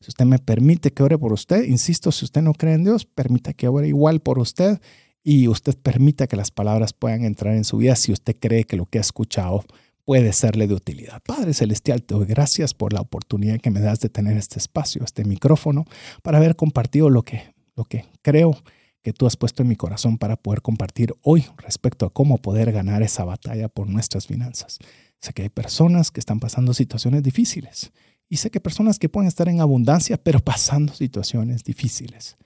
Si 0.00 0.08
usted 0.08 0.24
me 0.24 0.38
permite 0.38 0.92
que 0.92 1.02
ore 1.02 1.18
por 1.18 1.32
usted, 1.32 1.64
insisto, 1.64 2.12
si 2.12 2.24
usted 2.24 2.42
no 2.42 2.52
cree 2.52 2.74
en 2.74 2.84
Dios, 2.84 3.04
permita 3.04 3.52
que 3.52 3.68
ore 3.68 3.88
igual 3.88 4.20
por 4.20 4.38
usted 4.38 4.80
y 5.22 5.48
usted 5.48 5.76
permita 5.76 6.26
que 6.26 6.36
las 6.36 6.50
palabras 6.50 6.92
puedan 6.92 7.24
entrar 7.24 7.54
en 7.54 7.64
su 7.64 7.76
vida 7.78 7.96
si 7.96 8.12
usted 8.12 8.36
cree 8.38 8.64
que 8.64 8.76
lo 8.76 8.86
que 8.86 8.98
ha 8.98 9.02
escuchado 9.02 9.64
puede 10.04 10.32
serle 10.32 10.66
de 10.66 10.74
utilidad. 10.74 11.20
Padre 11.26 11.52
Celestial, 11.52 12.02
te 12.02 12.14
doy 12.14 12.26
gracias 12.26 12.72
por 12.72 12.94
la 12.94 13.02
oportunidad 13.02 13.60
que 13.60 13.70
me 13.70 13.80
das 13.80 14.00
de 14.00 14.08
tener 14.08 14.36
este 14.38 14.58
espacio, 14.58 15.04
este 15.04 15.24
micrófono, 15.24 15.84
para 16.22 16.38
haber 16.38 16.56
compartido 16.56 17.10
lo 17.10 17.24
que, 17.24 17.54
lo 17.76 17.84
que 17.84 18.06
creo 18.22 18.56
que 19.02 19.12
tú 19.12 19.26
has 19.26 19.36
puesto 19.36 19.62
en 19.62 19.68
mi 19.68 19.76
corazón 19.76 20.16
para 20.16 20.36
poder 20.36 20.62
compartir 20.62 21.14
hoy 21.22 21.44
respecto 21.58 22.06
a 22.06 22.10
cómo 22.10 22.38
poder 22.38 22.72
ganar 22.72 23.02
esa 23.02 23.24
batalla 23.24 23.68
por 23.68 23.88
nuestras 23.88 24.26
finanzas. 24.26 24.78
Sé 25.20 25.32
que 25.34 25.42
hay 25.42 25.48
personas 25.50 26.10
que 26.10 26.20
están 26.20 26.40
pasando 26.40 26.72
situaciones 26.72 27.22
difíciles 27.22 27.92
y 28.28 28.36
sé 28.36 28.50
que 28.50 28.60
personas 28.60 28.98
que 28.98 29.08
pueden 29.08 29.28
estar 29.28 29.48
en 29.48 29.60
abundancia, 29.60 30.16
pero 30.16 30.40
pasando 30.40 30.92
situaciones 30.92 31.64
difíciles. 31.64 32.36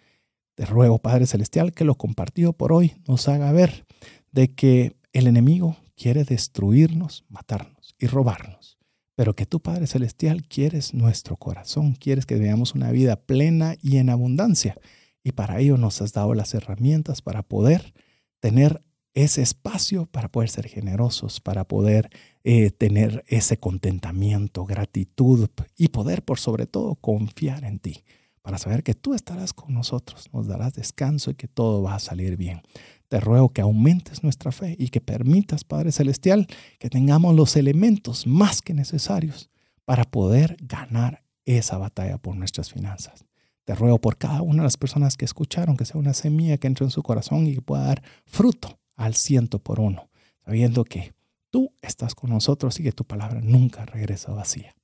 Te 0.55 0.67
ruego, 0.67 0.99
Padre 0.99 1.27
Celestial, 1.27 1.73
que 1.73 1.85
lo 1.85 1.97
compartido 1.97 2.53
por 2.53 2.73
hoy 2.73 2.95
nos 3.09 3.29
haga 3.29 3.53
ver 3.53 3.87
de 4.31 4.55
que 4.55 4.97
el 5.13 5.27
enemigo 5.27 5.77
quiere 5.97 6.25
destruirnos, 6.25 7.25
matarnos 7.29 7.95
y 7.99 8.07
robarnos, 8.07 8.79
pero 9.15 9.35
que 9.35 9.47
tú, 9.47 9.61
Padre 9.61 9.87
Celestial, 9.87 10.47
quieres 10.47 10.95
nuestro 10.95 11.37
corazón, 11.37 11.95
quieres 11.95 12.27
que 12.27 12.37
veamos 12.37 12.75
una 12.75 12.91
vida 12.91 13.17
plena 13.17 13.77
y 13.81 13.99
en 13.99 14.11
abundancia. 14.11 14.77
Y 15.25 15.33
para 15.33 15.61
ello 15.61 15.77
nos 15.77 16.03
has 16.03 16.13
dado 16.13 16.35
las 16.35 16.55
herramientas 16.55 17.23
para 17.23 17.43
poder 17.43 17.95
tener 18.41 18.83
ese 19.15 19.43
espacio, 19.43 20.07
para 20.07 20.29
poder 20.29 20.49
ser 20.49 20.69
generosos, 20.69 21.41
para 21.41 21.65
poder 21.65 22.11
eh, 22.45 22.71
tener 22.71 23.25
ese 23.27 23.59
contentamiento, 23.59 24.65
gratitud 24.65 25.49
y 25.77 25.89
poder, 25.89 26.23
por 26.23 26.39
sobre 26.39 26.67
todo, 26.67 26.95
confiar 26.97 27.65
en 27.65 27.79
ti, 27.79 28.05
para 28.41 28.59
saber 28.59 28.83
que 28.83 28.95
tú 28.95 29.15
estarás 29.15 29.53
con 29.53 29.75
nosotros, 29.75 30.31
nos 30.33 30.47
darás 30.47 30.75
descanso 30.75 31.31
y 31.31 31.35
que 31.35 31.49
todo 31.49 31.83
va 31.83 31.95
a 31.95 32.01
salir 32.01 32.37
bien. 32.37 32.63
Te 33.09 33.21
ruego 33.21 33.51
que 33.51 33.61
aumentes 33.61 34.23
nuestra 34.23 34.51
fe 34.51 34.75
y 34.79 34.89
que 34.89 35.03
permitas, 35.03 35.65
Padre 35.65 35.93
Celestial, 35.93 36.47
que 36.79 36.89
tengamos 36.89 37.35
los 37.37 37.57
elementos 37.57 38.27
más 38.27 38.63
que 38.63 38.73
necesarios 38.73 39.51
para 39.85 40.05
poder 40.05 40.57
ganar 40.63 41.23
esa 41.45 41.77
batalla 41.77 42.17
por 42.17 42.37
nuestras 42.37 42.73
finanzas. 42.73 43.27
Te 43.65 43.75
ruego 43.75 44.01
por 44.01 44.17
cada 44.17 44.43
una 44.43 44.63
de 44.63 44.67
las 44.67 44.77
personas 44.77 45.17
que 45.17 45.25
escucharon 45.25 45.77
que 45.77 45.85
sea 45.85 46.01
una 46.01 46.15
semilla 46.15 46.57
que 46.57 46.67
entre 46.67 46.87
en 46.87 46.91
su 46.91 47.03
corazón 47.03 47.47
y 47.47 47.55
que 47.55 47.63
pueda 47.63 47.85
dar 47.85 48.03
fruto 48.25 48.81
al 48.97 49.15
ciento 49.15 49.59
por 49.59 49.81
uno, 49.81 50.09
sabiendo 50.45 50.85
que 50.85 51.15
tú 51.51 51.73
estás 51.83 52.15
con 52.15 52.31
nosotros 52.31 52.81
y 52.81 52.83
que 52.83 52.93
tu 52.93 53.05
palabra 53.05 53.41
nunca 53.43 53.85
regresa 53.85 54.33
vacía. 54.33 54.75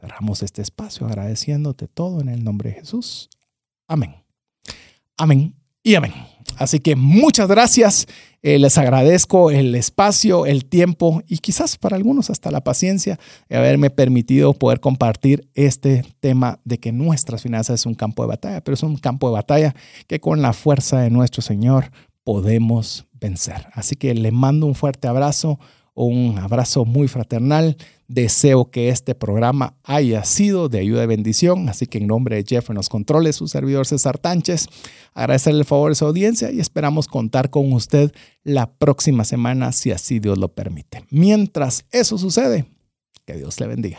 Cerramos 0.00 0.42
este 0.42 0.62
espacio 0.62 1.06
agradeciéndote 1.06 1.88
todo 1.88 2.20
en 2.20 2.28
el 2.28 2.44
nombre 2.44 2.70
de 2.70 2.76
Jesús. 2.76 3.28
Amén. 3.86 4.16
Amén 5.16 5.54
y 5.82 5.94
amén. 5.94 6.12
Así 6.58 6.80
que 6.80 6.96
muchas 6.96 7.48
gracias. 7.48 8.06
Eh, 8.42 8.58
les 8.58 8.76
agradezco 8.76 9.50
el 9.50 9.74
espacio, 9.74 10.46
el 10.46 10.64
tiempo 10.64 11.22
y 11.28 11.38
quizás 11.38 11.76
para 11.78 11.96
algunos 11.96 12.28
hasta 12.28 12.50
la 12.50 12.62
paciencia 12.62 13.18
de 13.48 13.56
haberme 13.56 13.90
permitido 13.90 14.52
poder 14.52 14.80
compartir 14.80 15.48
este 15.54 16.04
tema 16.18 16.58
de 16.64 16.78
que 16.78 16.90
nuestras 16.90 17.42
finanzas 17.42 17.80
es 17.80 17.86
un 17.86 17.94
campo 17.94 18.22
de 18.22 18.28
batalla, 18.28 18.60
pero 18.60 18.74
es 18.74 18.82
un 18.82 18.96
campo 18.96 19.28
de 19.28 19.34
batalla 19.34 19.74
que 20.08 20.20
con 20.20 20.42
la 20.42 20.52
fuerza 20.52 21.00
de 21.00 21.10
nuestro 21.10 21.40
Señor 21.40 21.92
podemos 22.24 23.06
vencer. 23.12 23.66
Así 23.72 23.96
que 23.96 24.14
le 24.14 24.30
mando 24.30 24.66
un 24.66 24.74
fuerte 24.74 25.08
abrazo, 25.08 25.58
un 25.94 26.38
abrazo 26.38 26.84
muy 26.84 27.08
fraternal. 27.08 27.76
Deseo 28.08 28.70
que 28.70 28.88
este 28.88 29.14
programa 29.14 29.74
haya 29.84 30.24
sido 30.24 30.68
de 30.68 30.80
ayuda 30.80 31.04
y 31.04 31.06
bendición. 31.06 31.68
Así 31.68 31.86
que 31.86 31.98
en 31.98 32.06
nombre 32.06 32.36
de 32.36 32.44
Jeff 32.46 32.70
en 32.70 32.76
los 32.76 32.88
controles, 32.88 33.36
su 33.36 33.48
servidor 33.48 33.86
César 33.86 34.18
Tánchez, 34.18 34.68
agradecerle 35.14 35.60
el 35.60 35.66
favor 35.66 35.90
de 35.90 35.94
su 35.94 36.06
audiencia 36.06 36.50
y 36.50 36.60
esperamos 36.60 37.06
contar 37.06 37.50
con 37.50 37.72
usted 37.72 38.12
la 38.42 38.72
próxima 38.72 39.24
semana 39.24 39.72
si 39.72 39.90
así 39.92 40.18
Dios 40.18 40.38
lo 40.38 40.48
permite. 40.48 41.04
Mientras 41.10 41.84
eso 41.90 42.18
sucede, 42.18 42.66
que 43.24 43.34
Dios 43.34 43.60
le 43.60 43.66
bendiga. 43.66 43.98